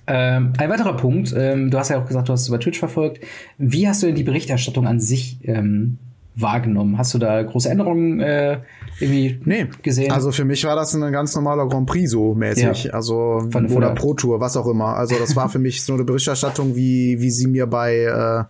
Ähm, 0.06 0.52
ein 0.58 0.70
weiterer 0.70 0.98
Punkt, 0.98 1.34
ähm, 1.38 1.72
du 1.72 1.78
hast 1.78 1.90
ja 1.90 2.02
auch 2.02 2.06
gesagt, 2.06 2.28
du 2.28 2.34
hast 2.34 2.42
es 2.42 2.48
über 2.50 2.60
Twitch 2.60 2.78
verfolgt. 2.78 3.22
Wie 3.58 3.88
hast 3.88 4.04
du 4.04 4.08
denn 4.08 4.16
die 4.16 4.24
Berichterstattung 4.24 4.86
an 4.86 5.00
sich 5.00 5.38
ähm, 5.44 5.98
wahrgenommen? 6.36 6.98
Hast 6.98 7.14
du 7.14 7.20
da 7.20 7.42
große 7.42 7.70
Änderungen 7.70 8.20
äh, 8.20 8.60
irgendwie 9.00 9.40
nee. 9.46 9.68
gesehen? 9.82 10.12
Also 10.12 10.34
für 10.34 10.44
mich 10.44 10.66
war 10.66 10.76
das 10.76 10.94
ein 10.94 11.10
ganz 11.14 11.34
normaler 11.36 11.70
Grand 11.70 11.86
Prix 11.86 12.12
so 12.12 12.36
mäßig, 12.36 12.86
ja. 12.86 12.92
also 12.92 13.48
Von, 13.50 13.68
oder 13.68 13.92
Pro 13.92 14.14
Tour, 14.14 14.42
was 14.42 14.58
auch 14.58 14.68
immer. 14.68 14.98
Also 14.98 15.16
das 15.18 15.38
war 15.38 15.48
für 15.48 15.60
mich 15.60 15.84
so 15.84 15.94
eine 15.94 16.04
Berichterstattung, 16.04 16.76
wie 16.76 17.22
wie 17.22 17.32
sie 17.32 17.48
mir 17.48 17.66
bei 17.66 18.00
äh, 18.00 18.44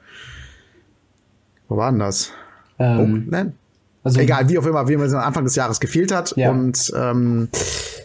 wo 1.69 1.77
war 1.77 1.91
denn 1.91 1.99
das? 1.99 2.31
Ähm, 2.79 3.25
Oakland? 3.25 3.53
Also, 4.03 4.19
Egal, 4.19 4.49
wie 4.49 4.57
auch 4.57 4.65
immer, 4.65 4.87
wie 4.89 4.97
man 4.97 5.05
es 5.05 5.13
am 5.13 5.21
Anfang 5.21 5.45
des 5.45 5.55
Jahres 5.55 5.79
gefehlt 5.79 6.13
hat. 6.13 6.35
Ja. 6.35 6.51
Und 6.51 6.91
ähm, 6.95 7.47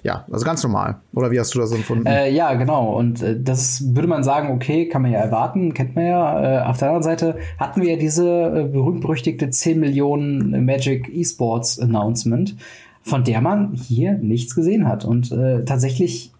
ja, 0.05 0.25
also 0.31 0.45
ganz 0.45 0.63
normal. 0.63 0.97
Oder 1.13 1.33
wie 1.33 1.41
hast 1.41 1.55
du 1.55 1.59
das 1.59 1.73
empfunden? 1.73 2.07
Äh, 2.07 2.31
ja, 2.31 2.55
genau. 2.55 2.93
Und 2.97 3.21
äh, 3.21 3.41
das 3.41 3.83
würde 3.95 4.07
man 4.07 4.23
sagen, 4.23 4.51
okay, 4.51 4.89
kann 4.89 5.03
man 5.03 5.11
ja 5.11 5.19
erwarten, 5.19 5.75
kennt 5.75 5.97
man 5.97 6.07
ja. 6.07 6.61
Äh, 6.61 6.65
auf 6.67 6.79
der 6.79 6.89
anderen 6.89 7.03
Seite 7.03 7.39
hatten 7.59 7.83
wir 7.83 7.91
ja 7.91 7.97
diese 7.97 8.27
äh, 8.27 8.65
berühmt-berüchtigte 8.65 9.51
10 9.51 9.81
Millionen 9.81 10.65
Magic 10.65 11.13
Esports 11.13 11.81
Announcement, 11.81 12.57
von 13.03 13.25
der 13.25 13.41
man 13.41 13.73
hier 13.73 14.13
nichts 14.13 14.55
gesehen 14.55 14.87
hat. 14.87 15.05
Und 15.05 15.33
äh, 15.33 15.65
tatsächlich 15.65 16.33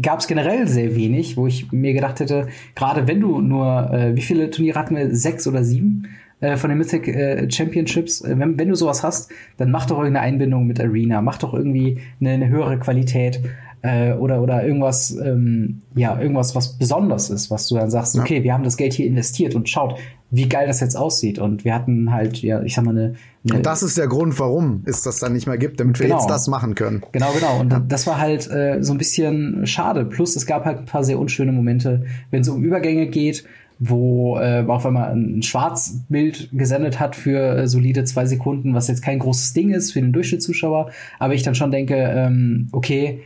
gab 0.00 0.18
es 0.18 0.26
generell 0.26 0.66
sehr 0.66 0.96
wenig, 0.96 1.36
wo 1.36 1.46
ich 1.46 1.70
mir 1.70 1.92
gedacht 1.92 2.18
hätte, 2.18 2.48
gerade 2.74 3.06
wenn 3.06 3.20
du 3.20 3.40
nur, 3.40 3.92
äh, 3.92 4.16
wie 4.16 4.22
viele 4.22 4.50
Turniere 4.50 4.78
hatten 4.78 4.96
wir? 4.96 5.14
Sechs 5.14 5.46
oder 5.46 5.62
sieben? 5.62 6.08
Äh, 6.40 6.56
von 6.56 6.68
den 6.68 6.78
Mythic 6.78 7.08
äh, 7.08 7.50
Championships, 7.50 8.20
äh, 8.20 8.38
wenn, 8.38 8.58
wenn 8.58 8.68
du 8.68 8.74
sowas 8.74 9.02
hast, 9.02 9.30
dann 9.56 9.70
mach 9.70 9.86
doch 9.86 9.98
irgendeine 9.98 10.26
Einbindung 10.26 10.66
mit 10.66 10.80
Arena, 10.80 11.22
mach 11.22 11.38
doch 11.38 11.54
irgendwie 11.54 11.98
eine, 12.20 12.30
eine 12.30 12.48
höhere 12.48 12.78
Qualität 12.78 13.40
äh, 13.84 14.14
oder, 14.14 14.40
oder 14.40 14.64
irgendwas, 14.66 15.14
ähm, 15.22 15.82
ja, 15.94 16.18
irgendwas, 16.18 16.54
was 16.54 16.78
besonders 16.78 17.28
ist, 17.28 17.50
was 17.50 17.68
du 17.68 17.76
dann 17.76 17.90
sagst, 17.90 18.14
ja. 18.14 18.22
okay, 18.22 18.42
wir 18.42 18.54
haben 18.54 18.64
das 18.64 18.78
Geld 18.78 18.94
hier 18.94 19.06
investiert 19.06 19.54
und 19.54 19.68
schaut, 19.68 19.98
wie 20.30 20.48
geil 20.48 20.66
das 20.66 20.80
jetzt 20.80 20.96
aussieht. 20.96 21.38
Und 21.38 21.66
wir 21.66 21.74
hatten 21.74 22.10
halt, 22.10 22.38
ja, 22.40 22.62
ich 22.62 22.74
sag 22.74 22.84
mal, 22.84 22.92
eine. 22.92 23.14
eine 23.46 23.58
und 23.58 23.66
das 23.66 23.82
ist 23.82 23.98
der 23.98 24.08
Grund, 24.08 24.38
warum 24.38 24.82
es 24.86 25.02
das 25.02 25.18
dann 25.18 25.34
nicht 25.34 25.46
mehr 25.46 25.58
gibt, 25.58 25.80
damit 25.80 26.00
wir 26.00 26.06
genau. 26.06 26.18
jetzt 26.18 26.30
das 26.30 26.48
machen 26.48 26.74
können. 26.74 27.04
Genau, 27.12 27.30
genau. 27.32 27.60
Und 27.60 27.72
ja. 27.72 27.78
das 27.80 28.06
war 28.06 28.18
halt 28.18 28.50
äh, 28.50 28.78
so 28.80 28.92
ein 28.92 28.98
bisschen 28.98 29.66
schade. 29.66 30.06
Plus, 30.06 30.34
es 30.34 30.46
gab 30.46 30.64
halt 30.64 30.78
ein 30.78 30.84
paar 30.86 31.04
sehr 31.04 31.18
unschöne 31.18 31.52
Momente, 31.52 32.06
wenn 32.30 32.40
es 32.40 32.48
um 32.48 32.64
Übergänge 32.64 33.06
geht 33.08 33.44
wo 33.78 34.38
äh, 34.38 34.64
auch 34.66 34.84
wenn 34.84 34.92
man 34.92 35.38
ein 35.38 35.42
Schwarzbild 35.42 36.50
gesendet 36.52 37.00
hat 37.00 37.16
für 37.16 37.56
äh, 37.56 37.66
solide 37.66 38.04
zwei 38.04 38.26
Sekunden, 38.26 38.74
was 38.74 38.88
jetzt 38.88 39.02
kein 39.02 39.18
großes 39.18 39.52
Ding 39.52 39.70
ist 39.70 39.92
für 39.92 40.00
den 40.00 40.12
Durchschnittszuschauer, 40.12 40.90
aber 41.18 41.34
ich 41.34 41.42
dann 41.42 41.54
schon 41.54 41.70
denke, 41.70 41.96
ähm, 41.96 42.68
okay, 42.72 43.20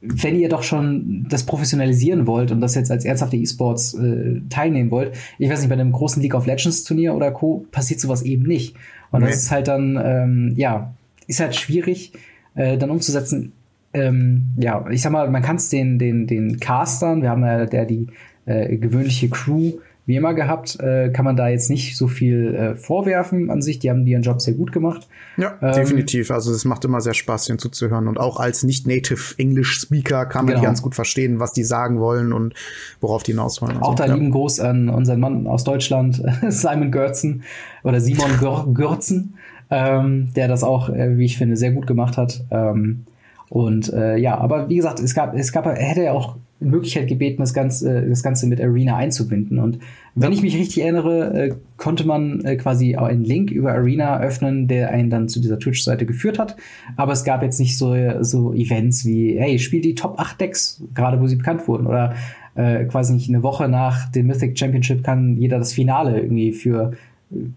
wenn 0.00 0.38
ihr 0.38 0.48
doch 0.48 0.62
schon 0.62 1.26
das 1.28 1.44
professionalisieren 1.44 2.26
wollt 2.26 2.52
und 2.52 2.60
das 2.60 2.74
jetzt 2.74 2.90
als 2.90 3.04
ernsthafte 3.04 3.36
E-Sports 3.36 3.94
äh, 3.94 4.40
teilnehmen 4.50 4.90
wollt, 4.90 5.16
ich 5.38 5.48
weiß 5.48 5.60
nicht, 5.60 5.68
bei 5.68 5.74
einem 5.74 5.92
großen 5.92 6.22
League 6.22 6.34
of 6.34 6.46
Legends 6.46 6.84
Turnier 6.84 7.14
oder 7.14 7.30
Co. 7.30 7.64
passiert 7.70 8.00
sowas 8.00 8.22
eben 8.22 8.44
nicht. 8.44 8.76
Und 9.10 9.20
nee. 9.20 9.28
das 9.28 9.36
ist 9.36 9.50
halt 9.50 9.68
dann, 9.68 9.98
ähm, 10.02 10.52
ja, 10.56 10.94
ist 11.26 11.40
halt 11.40 11.56
schwierig, 11.56 12.12
äh, 12.54 12.76
dann 12.76 12.90
umzusetzen. 12.90 13.52
Ähm, 13.94 14.48
ja, 14.58 14.84
ich 14.90 15.00
sag 15.00 15.12
mal, 15.12 15.30
man 15.30 15.42
kann 15.42 15.56
es 15.56 15.70
den, 15.70 15.98
den, 15.98 16.26
den 16.26 16.60
Castern, 16.60 17.22
wir 17.22 17.30
haben 17.30 17.42
ja 17.42 17.64
der 17.64 17.86
die 17.86 18.08
äh, 18.46 18.76
gewöhnliche 18.76 19.28
Crew 19.28 19.72
wie 20.06 20.14
immer 20.14 20.34
gehabt, 20.34 20.78
äh, 20.78 21.10
kann 21.10 21.24
man 21.24 21.36
da 21.36 21.48
jetzt 21.48 21.68
nicht 21.68 21.96
so 21.96 22.06
viel 22.06 22.54
äh, 22.54 22.76
vorwerfen 22.76 23.50
an 23.50 23.60
sich. 23.60 23.80
Die 23.80 23.90
haben 23.90 24.06
ihren 24.06 24.22
Job 24.22 24.40
sehr 24.40 24.54
gut 24.54 24.70
gemacht. 24.70 25.08
Ja, 25.36 25.58
ähm, 25.60 25.72
definitiv. 25.72 26.30
Also 26.30 26.52
es 26.52 26.64
macht 26.64 26.84
immer 26.84 27.00
sehr 27.00 27.12
Spaß, 27.12 27.48
ihnen 27.48 27.58
zuzuhören. 27.58 28.06
Und 28.06 28.18
auch 28.18 28.38
als 28.38 28.62
nicht-native 28.62 29.34
English 29.36 29.80
Speaker 29.80 30.24
kann 30.26 30.44
man 30.44 30.54
genau. 30.54 30.64
ganz 30.64 30.80
gut 30.80 30.94
verstehen, 30.94 31.40
was 31.40 31.52
die 31.52 31.64
sagen 31.64 31.98
wollen 31.98 32.32
und 32.32 32.54
worauf 33.00 33.24
die 33.24 33.32
hinaus 33.32 33.60
wollen. 33.60 33.78
Auch 33.78 33.90
so. 33.90 33.94
da 33.96 34.06
ja. 34.06 34.14
lieben 34.14 34.30
Gruß 34.30 34.60
an 34.60 34.88
unseren 34.88 35.18
Mann 35.18 35.48
aus 35.48 35.64
Deutschland, 35.64 36.22
Simon 36.48 36.92
Görzen 36.92 37.42
oder 37.82 38.00
Simon 38.00 38.74
Görzen, 38.74 39.34
ähm, 39.70 40.32
der 40.36 40.46
das 40.46 40.62
auch, 40.62 40.88
äh, 40.88 41.18
wie 41.18 41.24
ich 41.24 41.36
finde, 41.36 41.56
sehr 41.56 41.72
gut 41.72 41.88
gemacht 41.88 42.16
hat. 42.16 42.44
Ähm, 42.52 43.06
und 43.48 43.92
äh, 43.92 44.16
ja, 44.16 44.38
aber 44.38 44.68
wie 44.68 44.76
gesagt, 44.76 45.00
es 45.00 45.14
gab, 45.14 45.34
es 45.34 45.50
gab, 45.50 45.66
hätte 45.66 46.04
ja 46.04 46.12
auch 46.12 46.36
Möglichkeit 46.58 47.08
gebeten, 47.08 47.42
das 47.42 47.52
Ganze, 47.52 48.08
das 48.08 48.22
Ganze 48.22 48.46
mit 48.46 48.60
Arena 48.60 48.96
einzubinden. 48.96 49.58
Und 49.58 49.78
wenn 50.14 50.32
ich 50.32 50.42
mich 50.42 50.56
richtig 50.56 50.82
erinnere, 50.82 51.34
äh, 51.34 51.54
konnte 51.76 52.06
man 52.06 52.44
äh, 52.44 52.56
quasi 52.56 52.96
auch 52.96 53.06
einen 53.06 53.24
Link 53.24 53.50
über 53.50 53.72
Arena 53.72 54.20
öffnen, 54.20 54.66
der 54.66 54.90
einen 54.90 55.10
dann 55.10 55.28
zu 55.28 55.40
dieser 55.40 55.58
Twitch-Seite 55.58 56.06
geführt 56.06 56.38
hat. 56.38 56.56
Aber 56.96 57.12
es 57.12 57.24
gab 57.24 57.42
jetzt 57.42 57.60
nicht 57.60 57.76
so, 57.76 57.94
so 58.20 58.54
Events 58.54 59.04
wie, 59.04 59.36
hey, 59.38 59.58
spiel 59.58 59.82
die 59.82 59.94
Top 59.94 60.18
8 60.18 60.40
Decks, 60.40 60.82
gerade 60.94 61.20
wo 61.20 61.26
sie 61.26 61.36
bekannt 61.36 61.68
wurden. 61.68 61.86
Oder 61.86 62.14
äh, 62.54 62.84
quasi 62.84 63.12
nicht 63.12 63.28
eine 63.28 63.42
Woche 63.42 63.68
nach 63.68 64.10
dem 64.10 64.26
Mythic 64.26 64.58
Championship 64.58 65.04
kann 65.04 65.36
jeder 65.36 65.58
das 65.58 65.74
Finale 65.74 66.20
irgendwie 66.20 66.52
für 66.52 66.92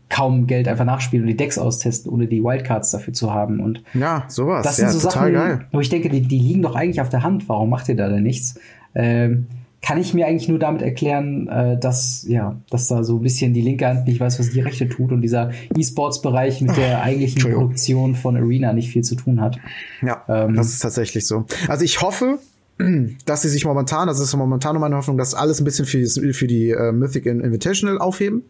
kaum 0.09 0.47
Geld 0.47 0.67
einfach 0.67 0.85
nachspielen 0.85 1.23
und 1.23 1.27
die 1.29 1.37
Decks 1.37 1.57
austesten, 1.57 2.11
ohne 2.11 2.27
die 2.27 2.43
Wildcards 2.43 2.91
dafür 2.91 3.13
zu 3.13 3.31
haben. 3.31 3.59
Und 3.59 3.83
ja, 3.93 4.25
sowas. 4.27 4.63
Das 4.63 4.77
sind 4.77 4.87
ja, 4.87 4.91
so 4.91 4.99
Sachen, 4.99 5.33
geil. 5.33 5.65
wo 5.71 5.79
ich 5.79 5.89
denke, 5.89 6.09
die, 6.09 6.21
die 6.21 6.39
liegen 6.39 6.63
doch 6.63 6.75
eigentlich 6.75 7.01
auf 7.01 7.09
der 7.09 7.23
Hand. 7.23 7.47
Warum 7.47 7.69
macht 7.69 7.87
ihr 7.87 7.95
da 7.95 8.09
denn 8.09 8.23
nichts? 8.23 8.59
Ähm, 8.95 9.47
kann 9.81 9.99
ich 9.99 10.13
mir 10.13 10.27
eigentlich 10.27 10.49
nur 10.49 10.59
damit 10.59 10.81
erklären, 10.81 11.47
äh, 11.47 11.79
dass 11.79 12.25
ja, 12.27 12.59
dass 12.69 12.87
da 12.87 13.03
so 13.03 13.17
ein 13.17 13.21
bisschen 13.21 13.53
die 13.53 13.61
linke 13.61 13.87
Hand 13.87 14.07
nicht 14.07 14.19
weiß, 14.19 14.39
was 14.39 14.49
die 14.49 14.59
rechte 14.59 14.89
tut 14.89 15.11
und 15.11 15.21
dieser 15.21 15.51
E-Sports-Bereich 15.75 16.61
mit 16.61 16.75
der 16.75 17.01
eigentlichen 17.03 17.51
Produktion 17.51 18.15
von 18.15 18.35
Arena 18.35 18.73
nicht 18.73 18.91
viel 18.91 19.03
zu 19.03 19.15
tun 19.15 19.39
hat. 19.39 19.57
Ja, 20.01 20.23
ähm, 20.27 20.55
das 20.55 20.67
ist 20.69 20.79
tatsächlich 20.79 21.25
so. 21.25 21.45
Also 21.67 21.85
ich 21.85 22.01
hoffe, 22.01 22.39
dass 23.25 23.41
sie 23.41 23.49
sich 23.49 23.65
momentan, 23.65 24.07
das 24.07 24.19
ist 24.19 24.35
momentan 24.35 24.77
meine 24.79 24.97
Hoffnung, 24.97 25.17
dass 25.17 25.33
alles 25.33 25.61
ein 25.61 25.65
bisschen 25.65 25.85
für, 25.85 26.05
für 26.33 26.47
die 26.47 26.71
äh, 26.71 26.91
Mythic 26.91 27.25
Invitational 27.25 27.99
aufheben 27.99 28.43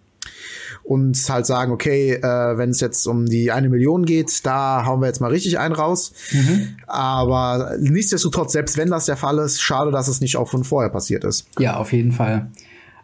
und 0.90 1.16
halt 1.30 1.46
sagen, 1.46 1.72
okay, 1.72 2.14
äh, 2.14 2.58
wenn 2.58 2.72
es 2.72 2.80
jetzt 2.80 3.06
um 3.06 3.28
die 3.28 3.52
eine 3.52 3.70
Million 3.70 4.06
geht, 4.06 4.44
da 4.44 4.88
hauen 4.88 5.02
wir 5.02 5.06
jetzt 5.06 5.22
mal 5.22 5.30
richtig 5.30 5.60
einen 5.60 5.76
raus. 5.76 6.14
Mhm. 6.32 6.78
Aber 6.88 7.76
nichtsdestotrotz, 7.80 8.54
selbst 8.54 8.76
wenn 8.76 8.90
das 8.90 9.06
der 9.06 9.16
Fall 9.16 9.38
ist, 9.38 9.62
schade, 9.62 9.92
dass 9.92 10.08
es 10.08 10.20
nicht 10.20 10.36
auch 10.36 10.50
von 10.50 10.64
vorher 10.64 10.90
passiert 10.90 11.26
ist. 11.26 11.46
Ja, 11.60 11.78
auf 11.78 11.94
jeden 11.94 12.12
Fall. 12.12 12.48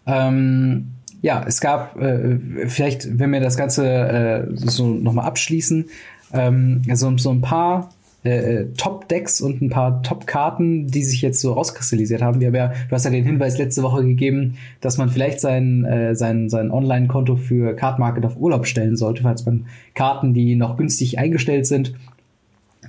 Ähm, 0.08 0.94
ja, 1.22 1.44
es 1.46 1.62
gab 1.62 2.02
äh, 2.02 2.68
vielleicht, 2.68 3.20
wenn 3.20 3.32
wir 3.32 3.40
das 3.40 3.56
Ganze 3.56 3.86
äh, 3.86 4.48
so 4.56 4.88
nochmal 4.88 5.28
abschließen, 5.28 5.86
ähm, 6.34 6.82
so, 6.92 7.16
so 7.20 7.30
ein 7.30 7.42
paar 7.42 7.92
äh, 8.26 8.62
äh, 8.62 8.74
Top-Decks 8.76 9.40
und 9.40 9.62
ein 9.62 9.70
paar 9.70 10.02
Top-Karten, 10.02 10.88
die 10.88 11.04
sich 11.04 11.22
jetzt 11.22 11.40
so 11.42 11.54
rauskristallisiert 11.54 12.24
haben. 12.24 12.40
Wir 12.40 12.48
haben 12.48 12.56
ja, 12.56 12.68
du 12.70 12.92
hast 12.92 13.06
ja 13.06 13.12
den 13.12 13.24
Hinweis 13.24 13.60
letzte 13.60 13.84
Woche 13.84 14.04
gegeben, 14.04 14.58
dass 14.82 14.98
man 14.98 15.10
vielleicht 15.10 15.40
sein, 15.40 15.86
äh, 15.86 16.16
sein, 16.16 16.50
sein 16.50 16.72
Online-Konto 16.72 17.36
für 17.36 17.76
Card 17.76 18.00
Market 18.00 18.26
auf 18.26 18.36
Urlaub 18.38 18.66
stellen 18.66 18.98
sollte, 18.98 19.22
falls 19.22 19.46
man 19.46 19.68
Karten, 19.94 20.34
die 20.34 20.56
noch 20.56 20.76
günstig 20.76 21.20
eingestellt 21.20 21.68
sind, 21.68 21.94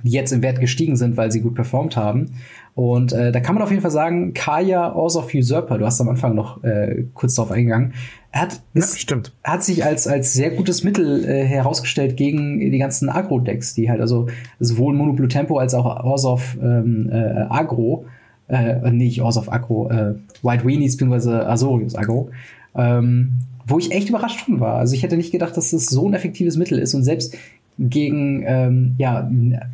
die 0.01 0.09
jetzt 0.09 0.33
im 0.33 0.41
Wert 0.41 0.59
gestiegen 0.59 0.95
sind, 0.95 1.17
weil 1.17 1.31
sie 1.31 1.41
gut 1.41 1.53
performt 1.53 1.95
haben. 1.95 2.31
Und 2.77 3.11
äh, 3.11 3.31
da 3.31 3.39
kann 3.39 3.55
man 3.55 3.63
auf 3.63 3.71
jeden 3.71 3.81
Fall 3.81 3.89
sagen, 3.89 4.35
Kaya 4.35 4.93
Ours 4.93 5.15
of 5.15 5.33
Usurper, 5.33 5.79
du 5.79 5.85
hast 5.87 5.99
am 5.99 6.09
Anfang 6.09 6.35
noch 6.35 6.63
äh, 6.63 7.05
kurz 7.15 7.33
darauf 7.33 7.51
eingegangen, 7.51 7.93
er 8.31 8.41
hat, 8.41 8.61
ist, 8.75 8.93
ja, 8.93 8.99
stimmt. 8.99 9.33
hat 9.43 9.63
sich 9.63 9.83
als, 9.83 10.05
als 10.05 10.33
sehr 10.33 10.51
gutes 10.51 10.83
Mittel 10.83 11.25
äh, 11.25 11.43
herausgestellt 11.43 12.17
gegen 12.17 12.59
die 12.59 12.77
ganzen 12.77 13.09
Agro-Decks, 13.09 13.73
die 13.73 13.89
halt 13.89 13.99
also 13.99 14.27
sowohl 14.59 14.93
Mono 14.93 15.13
Blue 15.13 15.27
Tempo 15.27 15.57
als 15.57 15.73
auch 15.73 15.85
Ours 16.05 16.25
of 16.25 16.55
ähm, 16.61 17.09
äh, 17.11 17.47
Agro, 17.49 18.05
äh, 18.47 18.91
nicht 18.91 19.23
Ours 19.23 19.39
of 19.39 19.51
Agro, 19.51 19.89
äh, 19.89 20.13
White 20.43 20.63
Weenies 20.63 20.97
bzw. 20.97 21.31
Azorius 21.47 21.95
Agro, 21.95 22.29
ähm, 22.75 23.39
wo 23.65 23.79
ich 23.79 23.91
echt 23.91 24.09
überrascht 24.09 24.41
von 24.41 24.59
war. 24.59 24.75
Also 24.75 24.93
ich 24.93 25.01
hätte 25.01 25.17
nicht 25.17 25.31
gedacht, 25.31 25.57
dass 25.57 25.71
das 25.71 25.87
so 25.87 26.07
ein 26.07 26.13
effektives 26.13 26.57
Mittel 26.57 26.77
ist 26.77 26.93
und 26.93 27.01
selbst 27.01 27.35
gegen 27.79 28.43
ähm, 28.45 28.93
ja 28.99 29.27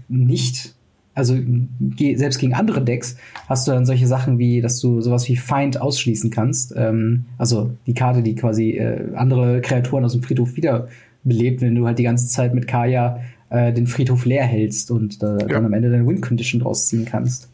nicht 0.07 0.72
also 1.16 1.36
ge 1.80 2.16
selbst 2.16 2.39
gegen 2.39 2.53
andere 2.53 2.84
Decks 2.84 3.18
hast 3.47 3.68
du 3.68 3.72
dann 3.72 3.86
solche 3.86 4.07
Sachen 4.07 4.39
wie, 4.39 4.61
dass 4.61 4.80
du 4.80 5.01
sowas 5.01 5.28
wie 5.28 5.36
Feind 5.36 5.80
ausschließen 5.80 6.32
kannst. 6.32 6.74
Ähm, 6.76 7.26
also 7.38 7.72
die 7.86 7.93
Karte, 7.93 8.24
die 8.24 8.36
quasi 8.36 8.72
äh, 8.72 9.14
andere 9.16 9.61
Kreaturen 9.61 10.03
aus 10.05 10.14
dem 10.14 10.24
Friedhof 10.24 10.55
wiederbelebt, 10.55 11.61
wenn 11.61 11.76
du 11.76 11.86
halt 11.86 11.99
die 11.99 12.03
ganze 12.03 12.28
Zeit 12.28 12.53
mit 12.53 12.68
Kaya 12.68 13.22
äh, 13.49 13.72
den 13.72 13.88
Friedhof 13.88 14.26
leer 14.26 14.45
hältst 14.45 14.89
und 14.91 15.22
äh, 15.22 15.26
ja. 15.26 15.38
dann 15.38 15.66
am 15.66 15.74
Ende 15.74 15.91
deine 15.91 16.07
Win-Condition 16.07 16.61
draus 16.61 16.88
ziehen 16.88 17.05
kannst. 17.05 17.49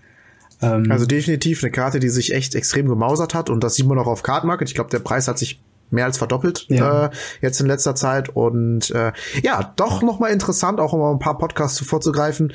Ähm, 0.62 0.90
also 0.90 1.06
definitiv 1.06 1.64
eine 1.64 1.72
Karte, 1.72 2.00
die 2.00 2.10
sich 2.10 2.34
echt 2.34 2.56
extrem 2.56 2.88
gemausert 2.88 3.34
hat 3.34 3.50
und 3.50 3.64
das 3.64 3.76
sieht 3.76 3.86
man 3.86 4.00
auch 4.00 4.08
auf 4.08 4.24
Card 4.24 4.46
Market. 4.46 4.70
Ich 4.70 4.76
glaube, 4.76 4.90
der 4.90 5.00
Preis 5.00 5.28
hat 5.28 5.38
sich 5.38 5.60
mehr 5.92 6.06
als 6.06 6.18
verdoppelt 6.18 6.66
ja. 6.70 7.06
äh, 7.06 7.10
jetzt 7.42 7.60
in 7.60 7.68
letzter 7.68 7.96
Zeit 7.96 8.30
und 8.30 8.92
äh, 8.92 9.12
ja, 9.44 9.74
doch 9.76 10.02
noch 10.02 10.20
mal 10.20 10.30
interessant, 10.30 10.80
auch 10.80 10.94
um 10.94 11.02
ein 11.02 11.20
paar 11.20 11.38
Podcasts 11.38 11.80
vorzugreifen 11.80 12.54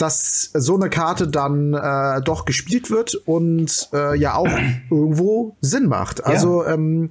dass 0.00 0.50
so 0.54 0.76
eine 0.76 0.88
Karte 0.88 1.28
dann 1.28 1.74
äh, 1.74 2.22
doch 2.22 2.46
gespielt 2.46 2.90
wird 2.90 3.14
und 3.14 3.90
äh, 3.92 4.16
ja 4.16 4.34
auch 4.34 4.48
irgendwo 4.90 5.56
Sinn 5.60 5.86
macht. 5.88 6.24
Also 6.24 6.64
ja. 6.64 6.72
ähm, 6.72 7.10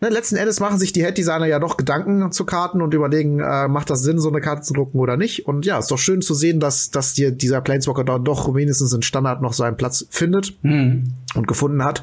ne, 0.00 0.08
letzten 0.08 0.36
Endes 0.36 0.60
machen 0.60 0.78
sich 0.78 0.92
die 0.92 1.02
Head-Designer 1.02 1.46
ja 1.46 1.58
doch 1.58 1.76
Gedanken 1.76 2.32
zu 2.32 2.44
Karten 2.44 2.80
und 2.80 2.94
überlegen, 2.94 3.40
äh, 3.40 3.68
macht 3.68 3.90
das 3.90 4.02
Sinn, 4.02 4.18
so 4.18 4.28
eine 4.28 4.40
Karte 4.40 4.62
zu 4.62 4.74
drucken 4.74 4.98
oder 4.98 5.16
nicht. 5.16 5.46
Und 5.46 5.66
ja, 5.66 5.78
ist 5.78 5.90
doch 5.90 5.98
schön 5.98 6.22
zu 6.22 6.34
sehen, 6.34 6.60
dass, 6.60 6.90
dass 6.90 7.14
dir 7.14 7.30
dieser 7.30 7.60
Planeswalker 7.60 8.04
dann 8.04 8.24
doch 8.24 8.54
wenigstens 8.54 8.92
in 8.92 9.02
Standard 9.02 9.42
noch 9.42 9.52
seinen 9.52 9.76
Platz 9.76 10.06
findet 10.10 10.56
mhm. 10.62 11.12
und 11.34 11.46
gefunden 11.46 11.84
hat 11.84 12.02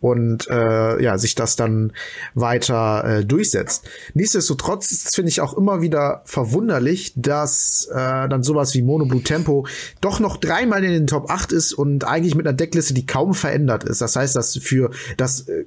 und 0.00 0.48
äh, 0.48 1.02
ja, 1.02 1.18
sich 1.18 1.34
das 1.34 1.56
dann 1.56 1.92
weiter 2.34 3.04
äh, 3.04 3.24
durchsetzt. 3.24 3.88
Nichtsdestotrotz 4.14 5.14
finde 5.14 5.28
ich 5.28 5.40
auch 5.40 5.56
immer 5.56 5.82
wieder 5.82 6.22
verwunderlich, 6.24 7.12
dass 7.16 7.88
äh, 7.92 8.28
dann 8.28 8.42
sowas 8.42 8.74
wie 8.74 8.82
Mono 8.82 9.06
Blue 9.06 9.22
Tempo 9.22 9.66
doch 10.00 10.20
noch 10.20 10.36
dreimal 10.36 10.84
in 10.84 10.92
den 10.92 11.06
Top 11.06 11.30
8 11.30 11.52
ist 11.52 11.72
und 11.72 12.04
eigentlich 12.04 12.34
mit 12.34 12.46
einer 12.46 12.56
Deckliste, 12.56 12.94
die 12.94 13.06
kaum 13.06 13.34
verändert 13.34 13.84
ist. 13.84 14.00
Das 14.00 14.16
heißt, 14.16 14.36
dass 14.36 14.56
für 14.56 14.90
das 15.16 15.48
äh, 15.48 15.64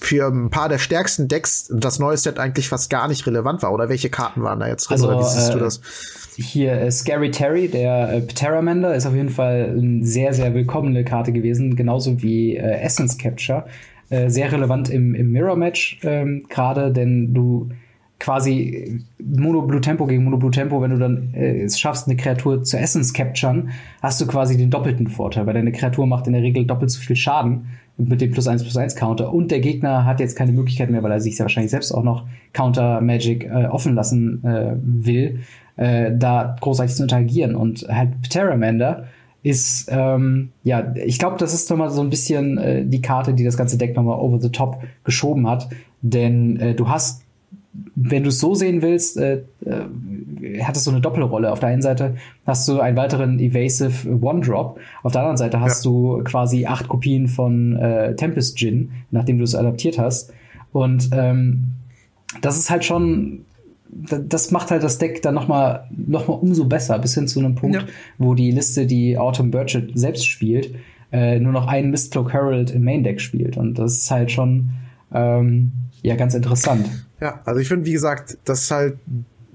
für 0.00 0.28
ein 0.28 0.50
paar 0.50 0.68
der 0.68 0.78
stärksten 0.78 1.28
Decks 1.28 1.70
das 1.72 1.98
neue 1.98 2.16
Set 2.16 2.38
eigentlich 2.38 2.68
fast 2.68 2.90
gar 2.90 3.08
nicht 3.08 3.26
relevant 3.26 3.62
war. 3.62 3.72
Oder 3.72 3.88
welche 3.88 4.10
Karten 4.10 4.42
waren 4.42 4.60
da 4.60 4.68
jetzt 4.68 4.88
drin? 4.88 4.94
Also, 4.94 5.08
oder 5.08 5.20
wie 5.20 5.24
siehst 5.24 5.50
äh, 5.50 5.52
du 5.52 5.58
das? 5.58 5.80
Hier 6.36 6.72
äh, 6.72 6.90
Scary 6.90 7.30
Terry, 7.30 7.68
der 7.68 8.12
äh, 8.12 8.20
Pteramander, 8.20 8.94
ist 8.94 9.06
auf 9.06 9.14
jeden 9.14 9.28
Fall 9.28 9.74
eine 9.76 10.04
sehr, 10.04 10.34
sehr 10.34 10.54
willkommene 10.54 11.04
Karte 11.04 11.32
gewesen, 11.32 11.76
genauso 11.76 12.22
wie 12.22 12.56
äh, 12.56 12.80
Essence 12.80 13.18
Capture. 13.18 13.66
Äh, 14.10 14.28
sehr 14.28 14.52
relevant 14.52 14.90
im, 14.90 15.14
im 15.14 15.32
Mirror-Match 15.32 16.00
ähm, 16.02 16.44
gerade, 16.48 16.92
denn 16.92 17.32
du 17.32 17.70
quasi 18.18 19.02
Mono 19.18 19.62
Blue 19.62 19.80
Tempo 19.80 20.06
gegen 20.06 20.24
Mono 20.24 20.36
Blue 20.36 20.50
Tempo, 20.50 20.80
wenn 20.80 20.90
du 20.90 20.98
dann 20.98 21.34
äh, 21.34 21.62
es 21.62 21.78
schaffst, 21.78 22.06
eine 22.06 22.16
Kreatur 22.16 22.62
zu 22.62 22.78
Essence 22.78 23.12
capturen, 23.12 23.70
hast 24.02 24.20
du 24.20 24.26
quasi 24.26 24.56
den 24.56 24.70
doppelten 24.70 25.08
Vorteil, 25.08 25.46
weil 25.46 25.54
deine 25.54 25.72
Kreatur 25.72 26.06
macht 26.06 26.26
in 26.26 26.32
der 26.32 26.42
Regel 26.42 26.66
doppelt 26.66 26.90
so 26.90 27.00
viel 27.00 27.16
Schaden 27.16 27.66
mit 27.96 28.20
dem 28.20 28.32
plus 28.32 28.48
1 28.48 28.62
plus 28.62 28.76
1 28.76 28.96
Counter. 28.96 29.32
Und 29.32 29.50
der 29.50 29.60
Gegner 29.60 30.04
hat 30.04 30.20
jetzt 30.20 30.36
keine 30.36 30.52
Möglichkeit 30.52 30.90
mehr, 30.90 31.02
weil 31.02 31.12
er 31.12 31.20
sich 31.20 31.38
ja 31.38 31.44
wahrscheinlich 31.44 31.70
selbst 31.70 31.92
auch 31.92 32.02
noch 32.02 32.26
Counter 32.52 33.00
Magic 33.00 33.44
äh, 33.44 33.66
offen 33.66 33.94
lassen 33.94 34.44
äh, 34.44 34.74
will, 34.82 35.40
äh, 35.76 36.10
da 36.16 36.56
großartig 36.60 36.94
zu 36.94 37.02
interagieren. 37.02 37.54
Und 37.54 37.86
halt 37.88 38.10
Terramander 38.30 39.04
ist, 39.42 39.88
ähm, 39.92 40.50
ja, 40.64 40.94
ich 40.96 41.18
glaube, 41.18 41.36
das 41.38 41.54
ist 41.54 41.70
nochmal 41.70 41.90
so 41.90 42.00
ein 42.00 42.10
bisschen 42.10 42.58
äh, 42.58 42.84
die 42.84 43.02
Karte, 43.02 43.34
die 43.34 43.44
das 43.44 43.56
ganze 43.56 43.78
Deck 43.78 43.94
nochmal 43.94 44.18
over 44.18 44.40
the 44.40 44.50
top 44.50 44.82
geschoben 45.04 45.48
hat, 45.48 45.68
denn 46.00 46.58
äh, 46.58 46.74
du 46.74 46.88
hast 46.88 47.24
wenn 47.96 48.22
du 48.22 48.28
es 48.28 48.40
so 48.40 48.54
sehen 48.54 48.82
willst, 48.82 49.16
äh, 49.16 49.42
hat 50.62 50.76
es 50.76 50.84
so 50.84 50.90
eine 50.90 51.00
Doppelrolle. 51.00 51.50
Auf 51.52 51.60
der 51.60 51.70
einen 51.70 51.82
Seite 51.82 52.16
hast 52.46 52.66
du 52.68 52.80
einen 52.80 52.96
weiteren 52.96 53.38
Evasive 53.38 54.08
One-Drop, 54.20 54.78
auf 55.02 55.12
der 55.12 55.20
anderen 55.22 55.36
Seite 55.36 55.60
hast 55.60 55.84
ja. 55.84 55.90
du 55.90 56.22
quasi 56.24 56.66
acht 56.66 56.88
Kopien 56.88 57.28
von 57.28 57.76
äh, 57.76 58.14
Tempest 58.16 58.56
Gin, 58.56 58.90
nachdem 59.10 59.38
du 59.38 59.44
es 59.44 59.54
adaptiert 59.54 59.98
hast. 59.98 60.32
Und 60.72 61.10
ähm, 61.12 61.64
das 62.40 62.58
ist 62.58 62.70
halt 62.70 62.84
schon, 62.84 63.44
das 63.88 64.50
macht 64.50 64.70
halt 64.70 64.82
das 64.82 64.98
Deck 64.98 65.22
dann 65.22 65.34
nochmal 65.34 65.86
noch 65.90 66.28
mal 66.28 66.34
umso 66.34 66.64
besser, 66.64 66.98
bis 66.98 67.14
hin 67.14 67.28
zu 67.28 67.38
einem 67.38 67.54
Punkt, 67.54 67.76
ja. 67.76 67.84
wo 68.18 68.34
die 68.34 68.50
Liste, 68.50 68.86
die 68.86 69.16
Autumn 69.18 69.50
Burchett 69.50 69.92
selbst 69.94 70.26
spielt, 70.26 70.74
äh, 71.12 71.38
nur 71.38 71.52
noch 71.52 71.68
einen 71.68 71.90
Mistcloak 71.90 72.32
Herald 72.32 72.72
im 72.72 72.84
Main 72.84 73.04
Deck 73.04 73.20
spielt. 73.20 73.56
Und 73.56 73.78
das 73.78 73.94
ist 73.94 74.10
halt 74.10 74.32
schon 74.32 74.70
ähm, 75.12 75.72
ja 76.02 76.16
ganz 76.16 76.34
interessant. 76.34 76.88
Ja, 77.20 77.40
also 77.44 77.60
ich 77.60 77.68
finde, 77.68 77.86
wie 77.86 77.92
gesagt, 77.92 78.36
das 78.44 78.62
ist 78.62 78.70
halt 78.70 78.96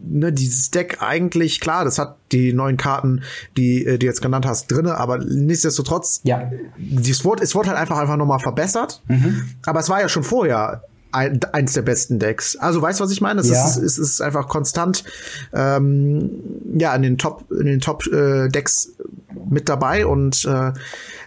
ne, 0.02 0.32
dieses 0.32 0.72
Deck 0.72 0.98
eigentlich, 1.02 1.60
klar, 1.60 1.86
das 1.86 2.00
hat 2.00 2.18
die 2.32 2.54
neuen 2.54 2.78
Karten, 2.78 3.22
die 3.58 3.86
äh, 3.86 3.98
du 3.98 4.06
jetzt 4.06 4.22
genannt 4.22 4.46
hast, 4.46 4.72
drinne, 4.72 4.98
aber 4.98 5.18
nichtsdestotrotz, 5.18 6.22
ja. 6.24 6.52
dieses 6.78 7.26
Wort, 7.26 7.42
es 7.42 7.56
wurde 7.56 7.70
halt 7.70 7.80
einfach 7.80 7.98
einfach 7.98 8.18
nochmal 8.18 8.40
verbessert. 8.40 9.02
Mhm. 9.08 9.50
Aber 9.66 9.80
es 9.80 9.90
war 9.90 10.02
ja 10.02 10.10
schon 10.10 10.24
vorher 10.24 10.84
ein, 11.12 11.40
eins 11.52 11.74
der 11.74 11.82
besten 11.82 12.20
Decks. 12.20 12.56
Also 12.56 12.82
weißt 12.82 13.00
du, 13.00 13.04
was 13.04 13.12
ich 13.12 13.22
meine? 13.22 13.42
Es, 13.42 13.50
ja. 13.50 13.66
ist, 13.66 13.78
es 13.78 13.98
ist 13.98 14.22
einfach 14.22 14.48
konstant 14.48 15.04
ähm, 15.54 16.30
ja 16.78 16.96
in 16.96 17.02
den 17.02 17.18
Top 17.18 17.46
in 17.52 17.66
den 17.66 17.80
Top 17.80 18.06
äh, 18.08 18.48
Decks 18.50 18.94
mit 19.50 19.70
dabei 19.70 20.06
und 20.06 20.46
äh, 20.46 20.72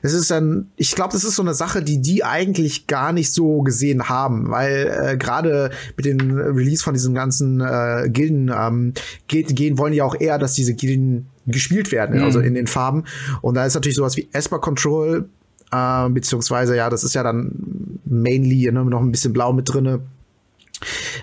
es 0.03 0.13
ist 0.13 0.31
dann, 0.31 0.71
ich 0.77 0.95
glaube, 0.95 1.13
das 1.13 1.25
ist 1.25 1.37
so 1.37 1.43
eine 1.43 1.55
Sache, 1.55 1.83
die 1.83 2.01
die 2.01 2.25
eigentlich 2.25 2.87
gar 2.87 3.13
nicht 3.13 3.33
so 3.33 3.63
gesehen 3.63 4.09
haben, 4.09 4.51
weil 4.51 4.93
äh, 5.01 5.17
gerade 5.17 5.71
mit 5.97 6.07
dem 6.07 6.37
Release 6.37 6.83
von 6.83 6.95
diesen 6.95 7.15
ganzen 7.15 7.61
äh, 7.61 8.09
Gilden 8.09 8.53
ähm, 8.55 8.95
geht, 9.29 9.55
gehen 9.55 9.79
wollen 9.79 9.93
ja 9.93 10.05
auch 10.05 10.17
eher, 10.19 10.39
dass 10.39 10.55
diese 10.55 10.75
Gilden 10.75 11.29
gespielt 11.47 11.93
werden, 11.93 12.19
mhm. 12.19 12.25
also 12.25 12.41
in 12.41 12.55
den 12.55 12.67
Farben. 12.67 13.05
Und 13.41 13.55
da 13.55 13.65
ist 13.65 13.75
natürlich 13.75 13.97
sowas 13.97 14.17
wie 14.17 14.29
Esper 14.33 14.59
Control 14.59 15.29
äh, 15.73 16.09
beziehungsweise 16.11 16.77
ja, 16.77 16.91
das 16.91 17.05
ist 17.05 17.15
ja 17.15 17.23
dann 17.23 18.01
mainly 18.05 18.71
ne, 18.71 18.85
noch 18.85 19.01
ein 19.01 19.11
bisschen 19.11 19.33
blau 19.33 19.53
mit 19.53 19.73
drinne. 19.73 20.01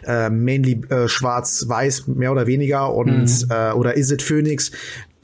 Äh, 0.06 0.30
mainly 0.30 0.82
äh, 0.90 1.10
schwarz-weiß, 1.10 2.08
mehr 2.08 2.32
oder 2.32 2.48
weniger, 2.48 2.94
und 2.94 3.26
mhm. 3.26 3.52
äh, 3.52 3.72
oder 3.74 3.98
Is 3.98 4.10
it 4.10 4.22
Phoenix, 4.22 4.72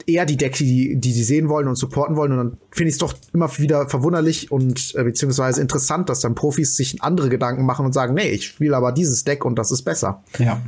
eher 0.06 0.24
die 0.24 0.36
Decks, 0.36 0.58
die, 0.58 0.96
die 0.96 1.12
sie 1.12 1.24
sehen 1.24 1.48
wollen 1.48 1.66
und 1.66 1.76
supporten 1.76 2.16
wollen. 2.16 2.32
Und 2.32 2.38
dann 2.38 2.56
finde 2.70 2.88
ich 2.88 2.94
es 2.94 2.98
doch 2.98 3.14
immer 3.32 3.50
wieder 3.58 3.88
verwunderlich 3.88 4.52
und 4.52 4.94
äh, 4.96 5.02
beziehungsweise 5.02 5.60
interessant, 5.60 6.08
dass 6.08 6.20
dann 6.20 6.34
Profis 6.34 6.76
sich 6.76 7.02
andere 7.02 7.28
Gedanken 7.28 7.64
machen 7.64 7.84
und 7.84 7.92
sagen, 7.92 8.14
nee, 8.14 8.28
ich 8.28 8.46
spiele 8.46 8.76
aber 8.76 8.92
dieses 8.92 9.24
Deck 9.24 9.44
und 9.44 9.58
das 9.58 9.72
ist 9.72 9.82
besser. 9.82 10.22
Ja. 10.38 10.60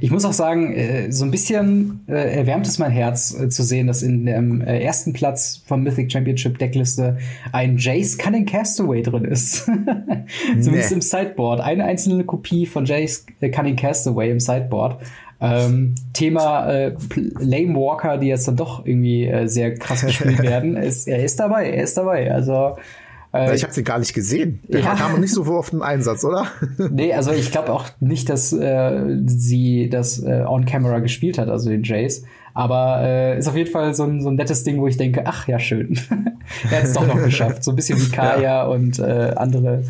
Ich 0.00 0.10
muss 0.10 0.24
auch 0.24 0.32
sagen, 0.32 0.74
äh, 0.74 1.10
so 1.10 1.24
ein 1.24 1.30
bisschen 1.30 2.00
äh, 2.06 2.36
erwärmt 2.36 2.66
es 2.66 2.78
mein 2.78 2.90
Herz 2.90 3.34
äh, 3.34 3.48
zu 3.48 3.62
sehen, 3.62 3.86
dass 3.86 4.02
in 4.02 4.26
dem 4.26 4.60
äh, 4.60 4.82
ersten 4.82 5.12
Platz 5.14 5.62
vom 5.66 5.82
Mythic 5.82 6.12
Championship 6.12 6.58
Deckliste 6.58 7.18
ein 7.52 7.78
Jace 7.78 8.18
Cunning 8.18 8.44
Castaway 8.44 9.02
drin 9.02 9.24
ist. 9.24 9.64
Zumindest 10.60 10.90
nee. 10.90 10.94
im 10.94 11.00
Sideboard. 11.00 11.60
Eine 11.60 11.84
einzelne 11.84 12.24
Kopie 12.24 12.66
von 12.66 12.84
Jace 12.84 13.24
äh, 13.40 13.48
Cunning 13.48 13.76
Castaway 13.76 14.30
im 14.30 14.40
Sideboard. 14.40 15.00
Ähm, 15.42 15.96
Thema 16.12 16.70
äh, 16.70 16.94
Lame 17.40 17.74
Walker, 17.74 18.16
die 18.16 18.28
jetzt 18.28 18.46
dann 18.46 18.56
doch 18.56 18.86
irgendwie 18.86 19.26
äh, 19.26 19.48
sehr 19.48 19.74
krass 19.74 20.06
gespielt 20.06 20.38
werden. 20.42 20.76
Ist, 20.76 21.08
er 21.08 21.24
ist 21.24 21.40
dabei, 21.40 21.70
er 21.70 21.82
ist 21.82 21.96
dabei. 21.96 22.32
Also 22.32 22.76
äh, 23.32 23.54
ich 23.54 23.62
habe 23.62 23.72
sie 23.72 23.82
gar 23.82 23.98
nicht 23.98 24.14
gesehen. 24.14 24.60
Der 24.68 24.80
ja. 24.80 24.94
kam 24.94 25.18
nicht 25.20 25.32
so 25.32 25.44
oft 25.46 25.72
im 25.72 25.82
Einsatz, 25.82 26.24
oder? 26.24 26.46
nee, 26.90 27.12
also 27.12 27.32
ich 27.32 27.50
glaube 27.50 27.72
auch 27.72 27.86
nicht, 28.00 28.28
dass 28.28 28.52
äh, 28.52 29.18
sie 29.26 29.88
das 29.90 30.22
äh, 30.22 30.44
on 30.46 30.64
Camera 30.64 30.98
gespielt 31.00 31.38
hat, 31.38 31.48
also 31.48 31.70
den 31.70 31.82
Jace. 31.82 32.24
Aber 32.54 33.00
äh, 33.02 33.38
ist 33.38 33.48
auf 33.48 33.56
jeden 33.56 33.70
Fall 33.70 33.94
so 33.94 34.04
ein, 34.04 34.20
so 34.20 34.28
ein 34.28 34.34
nettes 34.34 34.62
Ding, 34.62 34.78
wo 34.78 34.86
ich 34.86 34.98
denke, 34.98 35.22
ach 35.24 35.48
ja, 35.48 35.58
schön. 35.58 35.98
er 36.70 36.78
hat 36.78 36.84
es 36.84 36.92
doch 36.92 37.06
noch 37.06 37.22
geschafft. 37.22 37.64
So 37.64 37.72
ein 37.72 37.76
bisschen 37.76 37.98
wie 37.98 38.10
Kaya 38.10 38.42
ja. 38.42 38.64
und 38.64 38.98
äh, 38.98 39.32
andere 39.36 39.84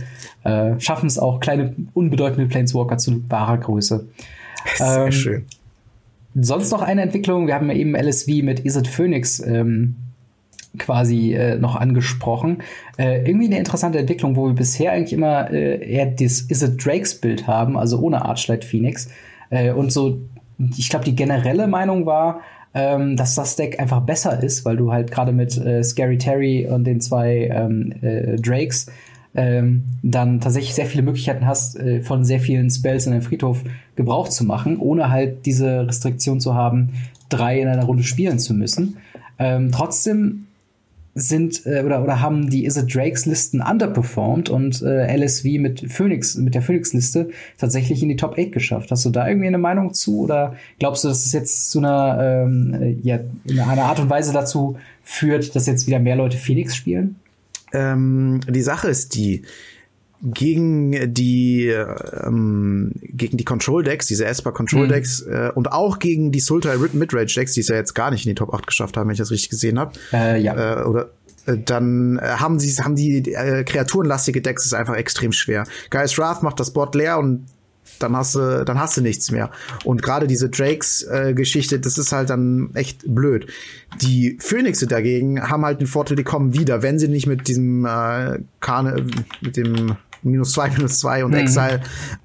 äh, 0.45 0.79
schaffen 0.79 1.09
es 1.09 1.19
auch, 1.19 1.41
kleine, 1.41 1.75
unbedeutende 1.93 2.47
Planeswalker 2.47 2.99
zu 2.99 3.29
wahrer 3.29 3.59
Größe. 3.59 4.07
Sehr 4.77 5.07
ähm, 5.07 5.13
schön. 5.13 5.47
Sonst 6.35 6.71
noch 6.71 6.83
eine 6.83 7.03
Entwicklung, 7.03 7.47
wir 7.47 7.55
haben 7.55 7.69
ja 7.71 7.77
eben 7.77 7.95
LSV 7.95 8.29
mit 8.43 8.61
Is 8.61 8.77
it 8.77 8.89
Phoenix 8.89 9.41
ähm, 9.41 9.97
quasi 10.79 11.35
äh, 11.35 11.57
noch 11.57 11.77
angesprochen. 11.77 12.63
Äh, 12.97 13.27
irgendwie 13.27 13.47
eine 13.47 13.59
interessante 13.59 13.99
Entwicklung, 13.99 14.37
wo 14.37 14.47
wir 14.47 14.55
bisher 14.55 14.93
eigentlich 14.93 15.13
immer 15.13 15.51
äh, 15.51 15.87
eher 15.87 16.07
das 16.07 16.41
Is 16.41 16.63
it 16.63 16.85
Drakes 16.85 17.21
Bild 17.21 17.47
haben, 17.47 17.77
also 17.77 17.99
ohne 17.99 18.25
Archlight 18.25 18.65
Phoenix. 18.65 19.09
Äh, 19.51 19.73
und 19.73 19.93
so, 19.93 20.21
ich 20.77 20.89
glaube, 20.89 21.05
die 21.05 21.15
generelle 21.15 21.67
Meinung 21.67 22.07
war, 22.07 22.41
ähm, 22.75 23.17
dass 23.17 23.35
das 23.35 23.57
Deck 23.57 23.79
einfach 23.81 24.01
besser 24.01 24.43
ist, 24.43 24.65
weil 24.65 24.77
du 24.77 24.93
halt 24.93 25.11
gerade 25.11 25.33
mit 25.33 25.59
äh, 25.59 25.83
Scary 25.83 26.17
Terry 26.17 26.67
und 26.67 26.85
den 26.85 27.01
zwei 27.01 27.51
ähm, 27.53 27.93
äh, 28.01 28.37
Drakes 28.37 28.87
ähm, 29.35 29.85
dann 30.03 30.41
tatsächlich 30.41 30.75
sehr 30.75 30.87
viele 30.87 31.03
Möglichkeiten 31.03 31.47
hast, 31.47 31.79
äh, 31.79 32.03
von 32.03 32.25
sehr 32.25 32.41
vielen 32.41 32.71
Spells 32.71 33.07
in 33.07 33.13
deinem 33.13 33.23
Friedhof 33.23 33.63
Gebrauch 33.97 34.29
zu 34.29 34.45
machen, 34.45 34.77
ohne 34.79 35.11
halt 35.11 35.47
diese 35.47 35.87
Restriktion 35.87 36.41
zu 36.41 36.55
haben, 36.55 36.91
drei 37.29 37.61
in 37.61 37.69
einer 37.69 37.85
Runde 37.85 38.03
spielen 38.03 38.39
zu 38.39 38.55
müssen. 38.55 38.99
Ähm, 39.39 39.71
trotzdem 39.73 40.47
sind 41.15 41.67
äh, 41.67 41.83
oder 41.85 42.03
oder 42.03 42.21
haben 42.21 42.49
die 42.49 42.65
Is 42.65 42.77
It 42.77 42.95
Drakes 42.95 43.27
Listen 43.27 43.61
underperformed 43.61 44.49
und 44.49 44.83
äh, 44.83 45.15
LSV 45.15 45.45
mit 45.59 45.93
Phoenix 45.93 46.37
mit 46.37 46.55
der 46.55 46.63
Phoenix 46.63 46.95
Liste 46.95 47.31
tatsächlich 47.59 48.03
in 48.03 48.09
die 48.09 48.17
Top 48.17 48.39
8 48.39 48.51
geschafft. 48.51 48.91
Hast 48.91 49.05
du 49.05 49.11
da 49.11 49.29
irgendwie 49.29 49.49
eine 49.49 49.59
Meinung 49.59 49.93
zu 49.93 50.21
oder 50.21 50.55
glaubst 50.79 51.05
du, 51.05 51.09
dass 51.09 51.27
es 51.27 51.33
jetzt 51.33 51.71
zu 51.71 51.81
einer 51.81 52.19
ähm, 52.21 52.75
äh, 52.81 52.97
ja 53.03 53.21
in 53.45 53.61
einer 53.61 53.85
Art 53.85 54.01
und 54.01 54.09
Weise 54.09 54.33
dazu 54.33 54.77
führt, 55.03 55.55
dass 55.55 55.67
jetzt 55.67 55.87
wieder 55.87 55.99
mehr 55.99 56.17
Leute 56.17 56.39
Phoenix 56.39 56.77
spielen? 56.77 57.17
Ähm, 57.73 58.41
die 58.49 58.63
Sache 58.63 58.89
ist 58.89 59.15
die, 59.15 59.43
gegen 60.23 61.13
die 61.13 61.67
ähm, 61.67 62.93
gegen 63.03 63.37
die 63.37 63.45
Control 63.45 63.83
Decks, 63.83 64.07
diese 64.07 64.25
Esper 64.25 64.53
Control 64.53 64.87
Decks 64.87 65.27
mhm. 65.27 65.33
äh, 65.33 65.51
und 65.51 65.73
auch 65.73 65.99
gegen 65.99 66.31
die 66.31 66.41
Sultai 66.41 66.77
Midrange 66.93 67.27
Decks, 67.27 67.55
die 67.55 67.61
es 67.61 67.69
ja 67.69 67.77
jetzt 67.77 67.95
gar 67.95 68.11
nicht 68.13 68.25
in 68.25 68.31
die 68.31 68.35
Top 68.37 68.55
8 68.55 68.67
geschafft 68.67 68.97
haben, 68.97 69.09
wenn 69.09 69.15
ich 69.15 69.19
das 69.19 69.33
richtig 69.33 69.51
gesehen 69.51 69.79
habe. 69.81 69.93
Äh, 70.13 70.41
ja. 70.41 70.83
Äh, 70.83 70.85
oder 70.85 71.11
äh, 71.47 71.57
dann 71.59 72.19
äh, 72.19 72.23
haben 72.23 72.61
sie 72.61 72.71
haben 72.83 72.95
die 72.95 73.33
äh, 73.33 73.65
kreaturenlastige 73.65 74.41
Decks 74.41 74.65
ist 74.65 74.75
einfach 74.75 74.95
extrem 74.95 75.33
schwer. 75.33 75.65
Guys 75.91 76.17
Wrath 76.19 76.43
macht 76.45 76.61
das 76.61 76.73
Board 76.73 76.95
leer 76.95 77.19
und 77.19 77.47
dann 77.99 78.17
hast 78.17 78.35
du, 78.35 78.65
dann 78.65 78.79
hast 78.79 78.97
du 78.97 79.01
nichts 79.01 79.31
mehr. 79.31 79.51
Und 79.85 80.03
gerade 80.03 80.27
diese 80.27 80.49
Drakes-Geschichte, 80.49 81.77
äh, 81.77 81.81
das 81.81 81.99
ist 81.99 82.13
halt 82.13 82.31
dann 82.31 82.71
echt 82.75 83.03
blöd. 83.07 83.47
Die 84.01 84.37
Phönixe 84.41 84.87
dagegen 84.87 85.49
haben 85.49 85.65
halt 85.65 85.81
den 85.81 85.87
Vorteil, 85.87 86.17
die 86.17 86.25
kommen 86.25 86.55
wieder, 86.55 86.83
wenn 86.83 86.99
sie 86.99 87.09
nicht 87.09 87.27
mit 87.27 87.49
diesem 87.49 87.85
äh, 87.85 88.41
Kane, 88.61 89.07
mit 89.41 89.57
dem 89.57 89.97
minus 90.23 90.53
zwei, 90.53 90.71
minus 90.77 90.99
zwei 90.99 91.25
und 91.25 91.33
mhm. 91.33 91.39
Exile 91.39 91.81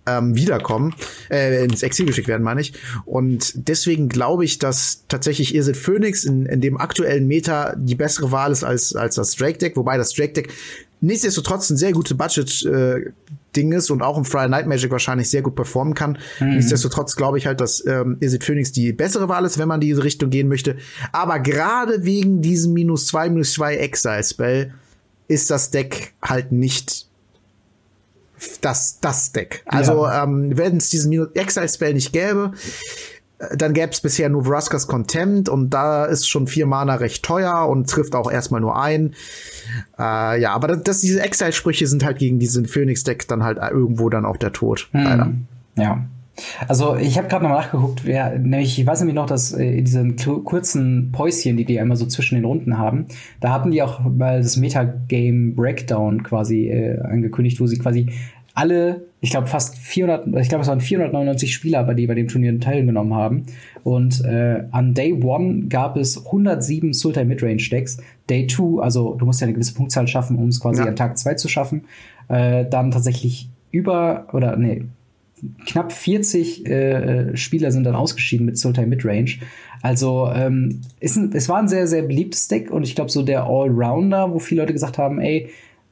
ähm, 0.05 0.35
wiederkommen, 0.35 0.93
äh, 1.29 1.63
ins 1.63 1.83
Exil 1.83 2.05
geschickt 2.05 2.27
werden, 2.27 2.43
meine 2.43 2.61
ich. 2.61 2.73
Und 3.05 3.67
deswegen 3.67 4.09
glaube 4.09 4.45
ich, 4.45 4.59
dass 4.59 5.03
tatsächlich 5.07 5.55
Irsit 5.55 5.77
Phoenix 5.77 6.23
in, 6.23 6.45
in 6.45 6.61
dem 6.61 6.77
aktuellen 6.77 7.27
Meta 7.27 7.75
die 7.77 7.95
bessere 7.95 8.31
Wahl 8.31 8.51
ist 8.51 8.63
als, 8.63 8.95
als 8.95 9.15
das 9.15 9.35
Drake 9.35 9.57
Deck, 9.57 9.75
wobei 9.75 9.97
das 9.97 10.13
Drake 10.13 10.33
Deck 10.33 10.53
nichtsdestotrotz 11.01 11.69
ein 11.69 11.77
sehr 11.77 11.91
gute 11.91 12.15
Budget 12.15 12.65
äh, 12.65 13.11
Ding 13.57 13.71
ist 13.71 13.89
und 13.89 14.01
auch 14.01 14.17
im 14.17 14.25
Friday 14.25 14.49
Night 14.49 14.67
Magic 14.67 14.91
wahrscheinlich 14.91 15.29
sehr 15.29 15.41
gut 15.41 15.55
performen 15.55 15.95
kann. 15.95 16.17
Mhm. 16.39 16.55
Nichtsdestotrotz 16.55 17.15
glaube 17.15 17.37
ich 17.37 17.47
halt, 17.47 17.59
dass 17.59 17.85
ähm, 17.85 18.17
Is 18.19 18.33
It 18.33 18.43
Phoenix 18.43 18.71
die 18.71 18.93
bessere 18.93 19.27
Wahl 19.27 19.45
ist, 19.45 19.57
wenn 19.57 19.67
man 19.67 19.79
diese 19.79 20.03
Richtung 20.03 20.29
gehen 20.29 20.47
möchte. 20.47 20.77
Aber 21.11 21.39
gerade 21.39 22.05
wegen 22.05 22.41
diesem 22.41 22.73
minus 22.73 23.07
zwei 23.07 23.29
minus 23.29 23.53
zwei 23.53 23.75
Exile 23.77 24.23
Spell 24.23 24.73
ist 25.27 25.49
das 25.49 25.71
Deck 25.71 26.13
halt 26.21 26.51
nicht 26.51 27.07
das, 28.61 28.99
das 28.99 29.31
Deck. 29.31 29.63
Also, 29.65 30.05
ja. 30.05 30.23
ähm, 30.23 30.55
wenn 30.57 30.77
es 30.77 30.89
diesen 30.89 31.09
minus 31.09 31.29
Exile 31.33 31.67
Spell 31.67 31.93
nicht 31.93 32.13
gäbe, 32.13 32.51
dann 33.55 33.73
gäbe 33.73 33.91
es 33.91 34.01
bisher 34.01 34.29
nur 34.29 34.45
Vraskas 34.45 34.87
Contempt 34.87 35.47
und 35.47 35.69
da 35.69 36.05
ist 36.05 36.27
schon 36.27 36.47
vier 36.47 36.65
Mana 36.65 36.95
recht 36.95 37.23
teuer 37.23 37.67
und 37.69 37.89
trifft 37.89 38.15
auch 38.15 38.31
erstmal 38.31 38.61
nur 38.61 38.81
ein. 38.81 39.13
Äh, 39.99 40.41
ja, 40.41 40.53
aber 40.53 40.67
das, 40.67 40.83
das 40.83 41.01
diese 41.01 41.21
Exile-Sprüche 41.21 41.85
sind 41.87 42.03
halt 42.03 42.17
gegen 42.17 42.39
diesen 42.39 42.65
Phoenix-Deck 42.65 43.27
dann 43.27 43.43
halt 43.43 43.59
irgendwo 43.59 44.09
dann 44.09 44.25
auch 44.25 44.37
der 44.37 44.53
Tod. 44.53 44.89
Hm. 44.91 45.03
Leider. 45.03 45.33
Ja. 45.75 46.05
Also 46.67 46.95
ich 46.95 47.17
habe 47.17 47.27
gerade 47.27 47.43
noch 47.43 47.49
mal 47.49 47.57
nachgeguckt, 47.57 48.05
wer, 48.05 48.37
nämlich, 48.37 48.79
ich 48.79 48.85
weiß 48.85 48.99
nämlich 48.99 49.15
noch, 49.15 49.25
dass 49.25 49.53
äh, 49.53 49.77
in 49.77 49.85
diesen 49.85 50.15
kurzen 50.17 51.11
Päuschen, 51.11 51.57
die 51.57 51.65
die 51.65 51.79
einmal 51.79 51.97
so 51.97 52.05
zwischen 52.05 52.35
den 52.35 52.45
Runden 52.45 52.77
haben, 52.77 53.07
da 53.39 53.51
hatten 53.51 53.71
die 53.71 53.81
auch 53.81 54.01
mal 54.01 54.41
das 54.41 54.57
Metagame 54.57 55.53
Breakdown 55.55 56.23
quasi 56.23 56.69
äh, 56.69 56.99
angekündigt, 57.01 57.59
wo 57.59 57.65
sie 57.65 57.79
quasi 57.79 58.11
alle, 58.57 59.05
ich 59.21 59.29
glaube 59.29 59.45
fast 59.45 59.77
400, 59.77 60.27
ich 60.41 60.49
glaube 60.49 60.63
es 60.63 60.67
waren 60.67 60.81
499 60.81 61.53
Spieler, 61.53 61.83
bei 61.83 61.93
die 61.93 62.07
bei 62.07 62.15
dem 62.15 62.27
Turnier 62.27 62.59
teilgenommen 62.59 63.13
haben. 63.13 63.45
Und 63.83 64.25
äh, 64.25 64.63
an 64.71 64.95
Day 64.95 65.13
One 65.13 65.67
gab 65.67 65.95
es 65.95 66.25
107 66.25 66.93
Sultai 66.93 67.23
Midrange 67.23 67.69
Decks. 67.69 67.97
Day 68.27 68.47
Two, 68.47 68.79
also 68.79 69.13
du 69.13 69.25
musst 69.25 69.41
ja 69.41 69.45
eine 69.45 69.53
gewisse 69.53 69.75
Punktzahl 69.75 70.07
schaffen, 70.07 70.37
um 70.37 70.47
es 70.47 70.59
quasi 70.59 70.81
ja. 70.81 70.87
an 70.87 70.95
Tag 70.95 71.19
zwei 71.19 71.35
zu 71.35 71.47
schaffen. 71.47 71.85
Äh, 72.29 72.65
dann 72.67 72.89
tatsächlich 72.89 73.47
über 73.69 74.27
oder 74.33 74.57
nee, 74.57 74.85
knapp 75.67 75.91
40 75.91 76.65
äh, 76.65 77.37
Spieler 77.37 77.71
sind 77.71 77.83
dann 77.83 77.95
ausgeschieden 77.95 78.47
mit 78.47 78.57
Sultai 78.57 78.87
Midrange. 78.87 79.35
Also 79.83 80.31
ähm, 80.33 80.81
ist 80.99 81.15
ein, 81.15 81.31
es 81.33 81.47
war 81.47 81.59
ein 81.59 81.67
sehr, 81.67 81.85
sehr 81.85 82.01
beliebtes 82.01 82.47
Deck 82.47 82.71
und 82.71 82.81
ich 82.83 82.95
glaube 82.95 83.11
so 83.11 83.21
der 83.21 83.43
Allrounder, 83.43 84.33
wo 84.33 84.39
viele 84.39 84.61
Leute 84.61 84.73
gesagt 84.73 84.97
haben, 84.97 85.19
ey, 85.19 85.49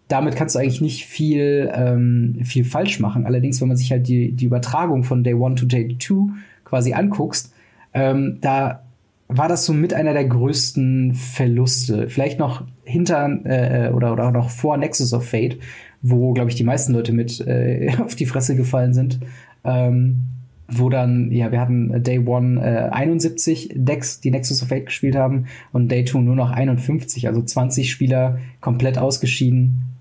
damit 0.08 0.36
kannst 0.36 0.56
du 0.56 0.60
eigentlich 0.60 0.82
nicht 0.82 1.06
viel, 1.06 1.72
ähm, 1.74 2.40
viel 2.44 2.64
falsch 2.64 3.00
machen. 3.00 3.26
Allerdings, 3.26 3.60
wenn 3.62 3.68
man 3.68 3.78
sich 3.78 3.92
halt 3.92 4.08
die, 4.08 4.32
die 4.34 4.46
Übertragung 4.46 5.04
von 5.04 5.24
Day 5.24 5.34
1 5.34 5.60
to 5.60 5.66
Day 5.66 5.98
2 5.98 6.34
quasi 6.64 6.94
anguckst, 6.94 7.54
ähm, 7.94 8.38
da 8.42 8.84
war 9.28 9.48
das 9.48 9.66
so 9.66 9.74
mit 9.74 9.94
einer 9.94 10.14
der 10.14 10.26
größten 10.26 11.16
Verluste. 11.16 12.10
Vielleicht 12.10 12.38
noch 12.38 12.64
hinter 12.84 13.28
äh, 13.46 13.92
oder, 13.92 14.14
oder 14.14 14.32
noch 14.32 14.52
vor 14.52 14.78
Nexus 14.78 15.14
of 15.14 15.28
Fate, 15.28 15.58
wo, 16.04 16.34
glaube 16.34 16.52
ich, 16.52 16.56
die 16.56 16.64
meisten 16.64 16.94
Leute 16.94 17.12
mit 17.12 17.40
äh, 17.48 17.92
auf 18.06 18.16
die 18.16 18.28
Fresse 18.28 18.56
gefallen 18.56 18.94
sind. 18.94 19.20
Ähm, 19.64 20.26
wo 20.68 20.90
dann, 20.90 21.32
ja, 21.32 21.52
wir 21.52 21.62
hatten 21.62 22.04
Day 22.04 22.20
One 22.20 22.60
äh, 22.60 22.90
71 22.90 23.74
Decks, 23.76 24.20
die 24.20 24.32
Nexus 24.32 24.64
of 24.64 24.70
Fate 24.70 24.88
gespielt 24.88 25.16
haben 25.16 25.46
und 25.72 25.90
Day 25.92 26.06
Two 26.06 26.22
nur 26.22 26.36
noch 26.36 26.50
51, 26.50 27.28
also 27.28 27.42
20 27.44 27.92
Spieler 27.92 28.40
komplett 28.62 28.98
ausgeschieden 28.98 29.95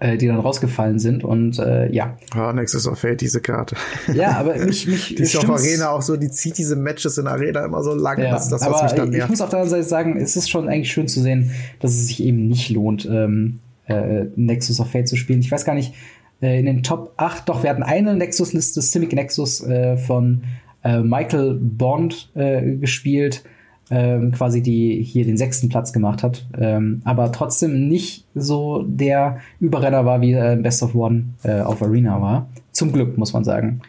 äh, 0.00 0.16
die 0.16 0.26
dann 0.26 0.40
rausgefallen 0.40 0.98
sind 0.98 1.24
und 1.24 1.58
äh, 1.58 1.92
ja. 1.92 2.16
Oh, 2.36 2.52
Nexus 2.52 2.88
of 2.88 2.98
Fate, 2.98 3.20
diese 3.20 3.40
Karte. 3.40 3.76
Ja, 4.14 4.32
aber 4.38 4.56
mich, 4.56 4.86
mich 4.88 5.14
Die 5.14 5.22
ist 5.22 5.36
auf 5.36 5.48
Arena 5.48 5.90
auch 5.90 6.02
so, 6.02 6.16
die 6.16 6.30
zieht 6.30 6.58
diese 6.58 6.74
Matches 6.74 7.18
in 7.18 7.26
Arena 7.26 7.64
immer 7.64 7.82
so 7.82 7.94
lang, 7.94 8.18
ja, 8.18 8.30
dass 8.30 8.48
das, 8.48 8.64
was 8.64 8.82
mich 8.82 8.92
dann 8.92 9.10
nervt. 9.10 9.24
Ich 9.24 9.30
muss 9.30 9.40
auf 9.42 9.50
der 9.50 9.60
anderen 9.60 9.82
Seite 9.82 9.88
sagen, 9.88 10.16
es 10.16 10.36
ist 10.36 10.50
schon 10.50 10.68
eigentlich 10.68 10.90
schön 10.90 11.06
zu 11.06 11.20
sehen, 11.20 11.50
dass 11.80 11.92
es 11.92 12.06
sich 12.06 12.22
eben 12.22 12.48
nicht 12.48 12.70
lohnt, 12.70 13.06
ähm, 13.06 13.60
äh, 13.86 14.24
Nexus 14.36 14.80
of 14.80 14.90
Fate 14.90 15.06
zu 15.06 15.16
spielen. 15.16 15.40
Ich 15.40 15.52
weiß 15.52 15.64
gar 15.64 15.74
nicht, 15.74 15.94
äh, 16.40 16.58
in 16.58 16.66
den 16.66 16.82
Top 16.82 17.12
8, 17.18 17.48
doch, 17.48 17.62
wir 17.62 17.70
hatten 17.70 17.82
eine 17.82 18.16
Nexus-Liste, 18.16 18.80
Simic 18.80 19.12
Nexus 19.12 19.62
äh, 19.62 19.98
von 19.98 20.44
äh, 20.82 21.00
Michael 21.00 21.58
Bond 21.60 22.30
äh, 22.34 22.76
gespielt 22.76 23.44
ähm, 23.90 24.32
quasi 24.32 24.62
die 24.62 25.02
hier 25.02 25.24
den 25.24 25.36
sechsten 25.36 25.68
Platz 25.68 25.92
gemacht 25.92 26.22
hat, 26.22 26.46
ähm, 26.58 27.02
aber 27.04 27.32
trotzdem 27.32 27.88
nicht 27.88 28.26
so 28.34 28.84
der 28.86 29.38
Überrenner 29.58 30.04
war, 30.04 30.20
wie 30.20 30.32
äh, 30.32 30.56
Best 30.60 30.82
of 30.82 30.94
One 30.94 31.24
äh, 31.42 31.60
auf 31.60 31.82
Arena 31.82 32.20
war. 32.22 32.48
Zum 32.72 32.92
Glück, 32.92 33.18
muss 33.18 33.32
man 33.32 33.44
sagen. 33.44 33.80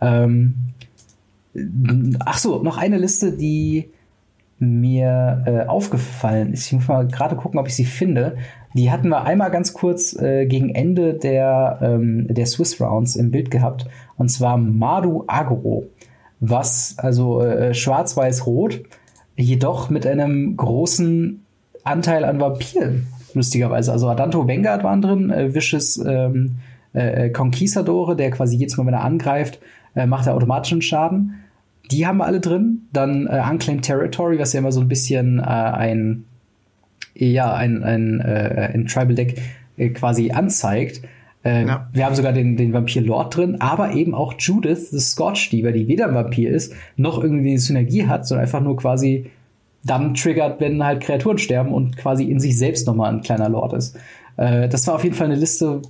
Ähm, 0.00 0.54
ach 2.24 2.38
so, 2.38 2.62
noch 2.62 2.76
eine 2.76 2.98
Liste, 2.98 3.32
die 3.32 3.88
mir 4.58 5.44
äh, 5.46 5.66
aufgefallen 5.66 6.52
ist. 6.52 6.66
Ich 6.66 6.72
muss 6.72 6.88
mal 6.88 7.06
gerade 7.06 7.36
gucken, 7.36 7.60
ob 7.60 7.68
ich 7.68 7.74
sie 7.74 7.84
finde. 7.84 8.36
Die 8.74 8.90
hatten 8.90 9.08
wir 9.08 9.24
einmal 9.24 9.50
ganz 9.50 9.72
kurz 9.72 10.14
äh, 10.14 10.46
gegen 10.46 10.70
Ende 10.70 11.14
der, 11.14 11.78
ähm, 11.80 12.26
der 12.28 12.46
Swiss 12.46 12.80
Rounds 12.80 13.16
im 13.16 13.30
Bild 13.30 13.50
gehabt. 13.50 13.86
Und 14.16 14.30
zwar 14.30 14.58
Madu 14.58 15.24
Agro. 15.26 15.86
Was, 16.40 16.94
also 16.98 17.40
äh, 17.40 17.74
schwarz-weiß-rot, 17.74 18.82
jedoch 19.38 19.88
mit 19.88 20.06
einem 20.06 20.56
großen 20.56 21.44
Anteil 21.84 22.24
an 22.24 22.40
Vampiren, 22.40 23.06
lustigerweise. 23.34 23.92
Also 23.92 24.08
Adanto 24.08 24.46
Vanguard 24.46 24.82
waren 24.82 25.00
drin, 25.00 25.30
äh, 25.30 25.54
Vicious 25.54 25.96
ähm, 26.04 26.56
äh, 26.94 27.26
äh, 27.26 27.30
Conquistadore, 27.30 28.16
der 28.16 28.30
quasi 28.30 28.56
jedes 28.56 28.76
Mal, 28.76 28.86
wenn 28.86 28.94
er 28.94 29.04
angreift, 29.04 29.60
äh, 29.94 30.06
macht 30.06 30.26
er 30.26 30.34
automatischen 30.34 30.82
Schaden. 30.82 31.34
Die 31.90 32.06
haben 32.06 32.18
wir 32.18 32.26
alle 32.26 32.40
drin. 32.40 32.88
Dann 32.92 33.26
äh, 33.26 33.42
Unclaimed 33.48 33.84
Territory, 33.84 34.38
was 34.38 34.52
ja 34.52 34.58
immer 34.58 34.72
so 34.72 34.80
ein 34.80 34.88
bisschen 34.88 35.38
äh, 35.38 35.42
ein, 35.42 36.24
ja, 37.14 37.54
ein, 37.54 37.82
ein, 37.84 38.20
äh, 38.20 38.70
ein 38.74 38.86
Tribal 38.86 39.14
Deck 39.14 39.40
äh, 39.76 39.90
quasi 39.90 40.32
anzeigt. 40.32 41.02
Äh, 41.44 41.66
ja. 41.66 41.88
Wir 41.92 42.06
haben 42.06 42.14
sogar 42.14 42.32
den, 42.32 42.56
den 42.56 42.72
Vampir 42.72 43.02
Lord 43.02 43.36
drin, 43.36 43.60
aber 43.60 43.92
eben 43.92 44.14
auch 44.14 44.34
Judith, 44.38 44.90
the 44.90 44.98
Scorchdieber, 44.98 45.72
die 45.72 45.88
weder 45.88 46.08
ein 46.08 46.14
Vampir 46.14 46.50
ist, 46.50 46.74
noch 46.96 47.22
irgendwie 47.22 47.50
eine 47.50 47.58
Synergie 47.58 48.06
hat, 48.06 48.26
sondern 48.26 48.44
einfach 48.44 48.60
nur 48.60 48.76
quasi 48.76 49.30
dann 49.84 50.14
triggert, 50.14 50.60
wenn 50.60 50.82
halt 50.82 51.02
Kreaturen 51.02 51.38
sterben 51.38 51.72
und 51.72 51.96
quasi 51.96 52.24
in 52.24 52.40
sich 52.40 52.58
selbst 52.58 52.86
nochmal 52.86 53.14
ein 53.14 53.22
kleiner 53.22 53.48
Lord 53.48 53.72
ist. 53.72 53.96
Äh, 54.36 54.68
das 54.68 54.86
war 54.86 54.96
auf 54.96 55.04
jeden 55.04 55.14
Fall 55.14 55.26
eine 55.26 55.36
Liste, 55.36 55.82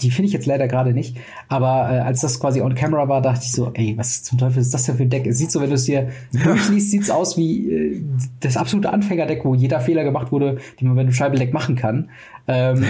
die 0.00 0.10
finde 0.10 0.26
ich 0.26 0.32
jetzt 0.32 0.46
leider 0.46 0.68
gerade 0.68 0.92
nicht. 0.92 1.16
Aber 1.48 1.90
äh, 1.90 2.00
als 2.00 2.20
das 2.20 2.40
quasi 2.40 2.60
on 2.60 2.74
camera 2.74 3.08
war, 3.08 3.20
dachte 3.20 3.40
ich 3.44 3.52
so, 3.52 3.70
ey, 3.74 3.94
was 3.96 4.22
zum 4.22 4.38
Teufel 4.38 4.60
ist 4.60 4.72
das 4.72 4.84
denn 4.84 4.96
für 4.96 5.02
ein 5.02 5.10
Deck? 5.10 5.26
Es 5.26 5.38
sieht 5.38 5.50
so, 5.50 5.60
wenn 5.60 5.68
du 5.68 5.74
es 5.74 5.84
dir 5.84 6.08
durchliest, 6.32 6.90
sieht 6.90 7.02
es 7.02 7.10
aus 7.10 7.36
wie 7.36 7.70
äh, 7.70 8.02
das 8.40 8.56
absolute 8.56 8.92
Anfängerdeck, 8.92 9.44
wo 9.44 9.54
jeder 9.54 9.80
Fehler 9.80 10.04
gemacht 10.04 10.32
wurde, 10.32 10.58
den 10.80 10.88
man 10.88 10.96
bei 10.96 11.02
einem 11.02 11.12
Scheibendeck 11.12 11.52
machen 11.52 11.76
kann. 11.76 12.10
Ähm, 12.48 12.84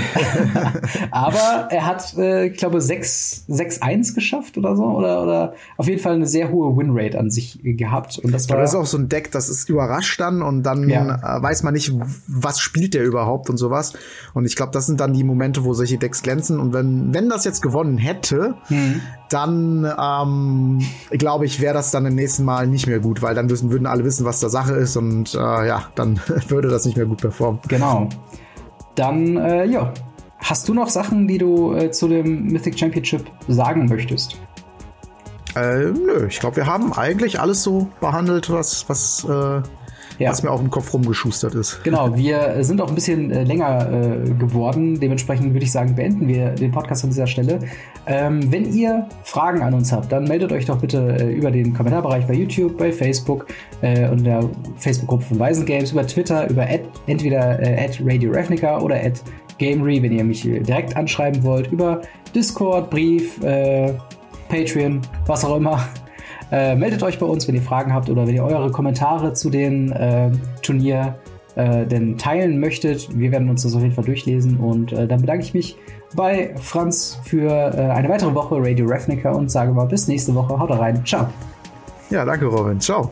aber 1.10 1.68
er 1.70 1.86
hat, 1.86 2.16
äh, 2.16 2.46
ich 2.46 2.58
glaube, 2.58 2.78
6-1 2.78 4.14
geschafft 4.14 4.56
oder 4.56 4.76
so. 4.76 4.84
Oder, 4.84 5.22
oder 5.22 5.54
auf 5.76 5.88
jeden 5.88 6.00
Fall 6.00 6.14
eine 6.14 6.26
sehr 6.26 6.50
hohe 6.50 6.76
Winrate 6.76 7.18
an 7.18 7.30
sich 7.30 7.60
gehabt. 7.62 8.18
Und 8.18 8.32
das 8.32 8.48
war. 8.48 8.58
das 8.58 8.70
ist 8.70 8.76
auch 8.76 8.86
so 8.86 8.98
ein 8.98 9.08
Deck, 9.08 9.30
das 9.30 9.48
ist 9.48 9.68
überrascht 9.68 10.20
dann 10.20 10.42
und 10.42 10.62
dann 10.62 10.88
ja. 10.88 11.38
äh, 11.38 11.42
weiß 11.42 11.62
man 11.62 11.74
nicht, 11.74 11.92
was 12.26 12.60
spielt 12.60 12.94
der 12.94 13.04
überhaupt 13.04 13.50
und 13.50 13.58
sowas. 13.58 13.92
Und 14.34 14.46
ich 14.46 14.56
glaube, 14.56 14.72
das 14.72 14.86
sind 14.86 15.00
dann 15.00 15.12
die 15.12 15.24
Momente, 15.24 15.64
wo 15.64 15.74
solche 15.74 15.98
Decks 15.98 16.22
glänzen. 16.22 16.58
Und 16.58 16.72
wenn, 16.72 17.12
wenn 17.12 17.28
das 17.28 17.44
jetzt 17.44 17.60
gewonnen 17.60 17.98
hätte, 17.98 18.54
mhm. 18.70 19.00
dann 19.28 19.86
ähm, 20.00 20.80
glaube 21.10 21.44
ich, 21.44 21.60
wäre 21.60 21.74
das 21.74 21.90
dann 21.90 22.06
im 22.06 22.14
nächsten 22.14 22.44
Mal 22.44 22.66
nicht 22.66 22.86
mehr 22.86 23.00
gut, 23.00 23.22
weil 23.22 23.34
dann 23.34 23.50
würden 23.50 23.86
alle 23.86 24.04
wissen, 24.04 24.24
was 24.24 24.40
da 24.40 24.48
Sache 24.48 24.72
ist 24.74 24.96
und 24.96 25.34
äh, 25.34 25.38
ja, 25.38 25.88
dann 25.94 26.20
würde 26.48 26.68
das 26.68 26.86
nicht 26.86 26.96
mehr 26.96 27.06
gut 27.06 27.20
performen. 27.20 27.60
Genau. 27.68 28.08
Dann, 28.94 29.36
äh, 29.36 29.64
ja. 29.64 29.92
Hast 30.38 30.68
du 30.68 30.74
noch 30.74 30.88
Sachen, 30.88 31.28
die 31.28 31.38
du 31.38 31.72
äh, 31.74 31.92
zu 31.92 32.08
dem 32.08 32.46
Mythic 32.48 32.76
Championship 32.76 33.30
sagen 33.46 33.86
möchtest? 33.86 34.40
Äh, 35.54 35.90
nö, 35.90 36.26
ich 36.28 36.40
glaube, 36.40 36.56
wir 36.56 36.66
haben 36.66 36.92
eigentlich 36.92 37.38
alles 37.38 37.62
so 37.62 37.88
behandelt, 38.00 38.50
was, 38.50 38.88
was 38.88 39.24
äh, 39.24 39.62
ja. 40.18 40.30
was 40.30 40.42
mir 40.42 40.50
auch 40.50 40.60
im 40.60 40.70
Kopf 40.70 40.92
rumgeschustert 40.92 41.54
ist. 41.54 41.82
Genau, 41.84 42.16
wir 42.16 42.62
sind 42.64 42.80
auch 42.80 42.88
ein 42.88 42.94
bisschen 42.94 43.30
äh, 43.30 43.44
länger 43.44 43.88
äh, 43.90 44.30
geworden. 44.34 44.98
Dementsprechend 45.00 45.52
würde 45.52 45.64
ich 45.64 45.72
sagen, 45.72 45.94
beenden 45.94 46.28
wir 46.28 46.50
den 46.50 46.70
Podcast 46.70 47.04
an 47.04 47.10
dieser 47.10 47.26
Stelle. 47.26 47.60
Ähm, 48.06 48.50
wenn 48.50 48.72
ihr 48.72 49.08
Fragen 49.24 49.62
an 49.62 49.74
uns 49.74 49.92
habt, 49.92 50.10
dann 50.10 50.24
meldet 50.24 50.52
euch 50.52 50.66
doch 50.66 50.78
bitte 50.78 51.16
äh, 51.20 51.32
über 51.32 51.50
den 51.50 51.74
Kommentarbereich 51.74 52.26
bei 52.26 52.34
YouTube, 52.34 52.76
bei 52.76 52.92
Facebook 52.92 53.46
äh, 53.80 54.08
und 54.08 54.24
der 54.24 54.48
Facebook-Gruppe 54.76 55.24
von 55.24 55.38
Weisen 55.38 55.66
Games, 55.66 55.92
über 55.92 56.06
Twitter, 56.06 56.48
über 56.50 56.62
ad, 56.62 56.82
entweder 57.06 57.60
äh, 57.60 57.84
at 57.84 57.98
Radio 58.02 58.32
Ravnica 58.32 58.80
oder 58.80 58.96
at 58.96 59.22
Gamery, 59.58 60.02
wenn 60.02 60.12
ihr 60.12 60.24
mich 60.24 60.42
direkt 60.42 60.96
anschreiben 60.96 61.42
wollt, 61.44 61.70
über 61.70 62.00
Discord, 62.34 62.90
Brief, 62.90 63.40
äh, 63.42 63.92
Patreon, 64.48 65.00
was 65.26 65.44
auch 65.44 65.56
immer. 65.56 65.86
Äh, 66.52 66.76
meldet 66.76 67.02
euch 67.02 67.18
bei 67.18 67.26
uns, 67.26 67.48
wenn 67.48 67.54
ihr 67.54 67.62
Fragen 67.62 67.94
habt 67.94 68.10
oder 68.10 68.26
wenn 68.26 68.34
ihr 68.34 68.44
eure 68.44 68.70
Kommentare 68.70 69.32
zu 69.32 69.48
den 69.48 69.90
äh, 69.92 70.30
Turnier 70.62 71.16
äh, 71.54 71.86
denn 71.86 72.18
teilen 72.18 72.60
möchtet. 72.60 73.08
Wir 73.18 73.32
werden 73.32 73.48
uns 73.48 73.62
das 73.62 73.74
auf 73.74 73.82
jeden 73.82 73.94
Fall 73.94 74.04
durchlesen 74.04 74.58
und 74.58 74.92
äh, 74.92 75.06
dann 75.08 75.22
bedanke 75.22 75.44
ich 75.44 75.54
mich 75.54 75.76
bei 76.14 76.54
Franz 76.56 77.18
für 77.24 77.50
äh, 77.50 77.90
eine 77.90 78.08
weitere 78.08 78.34
Woche 78.34 78.56
Radio 78.58 78.86
Ravnica 78.86 79.32
und 79.32 79.50
sage 79.50 79.72
mal 79.72 79.86
bis 79.86 80.08
nächste 80.08 80.34
Woche. 80.34 80.58
Haut 80.58 80.70
rein. 80.70 81.04
Ciao. 81.06 81.26
Ja, 82.10 82.24
danke 82.24 82.46
Robin. 82.46 82.78
Ciao. 82.78 83.10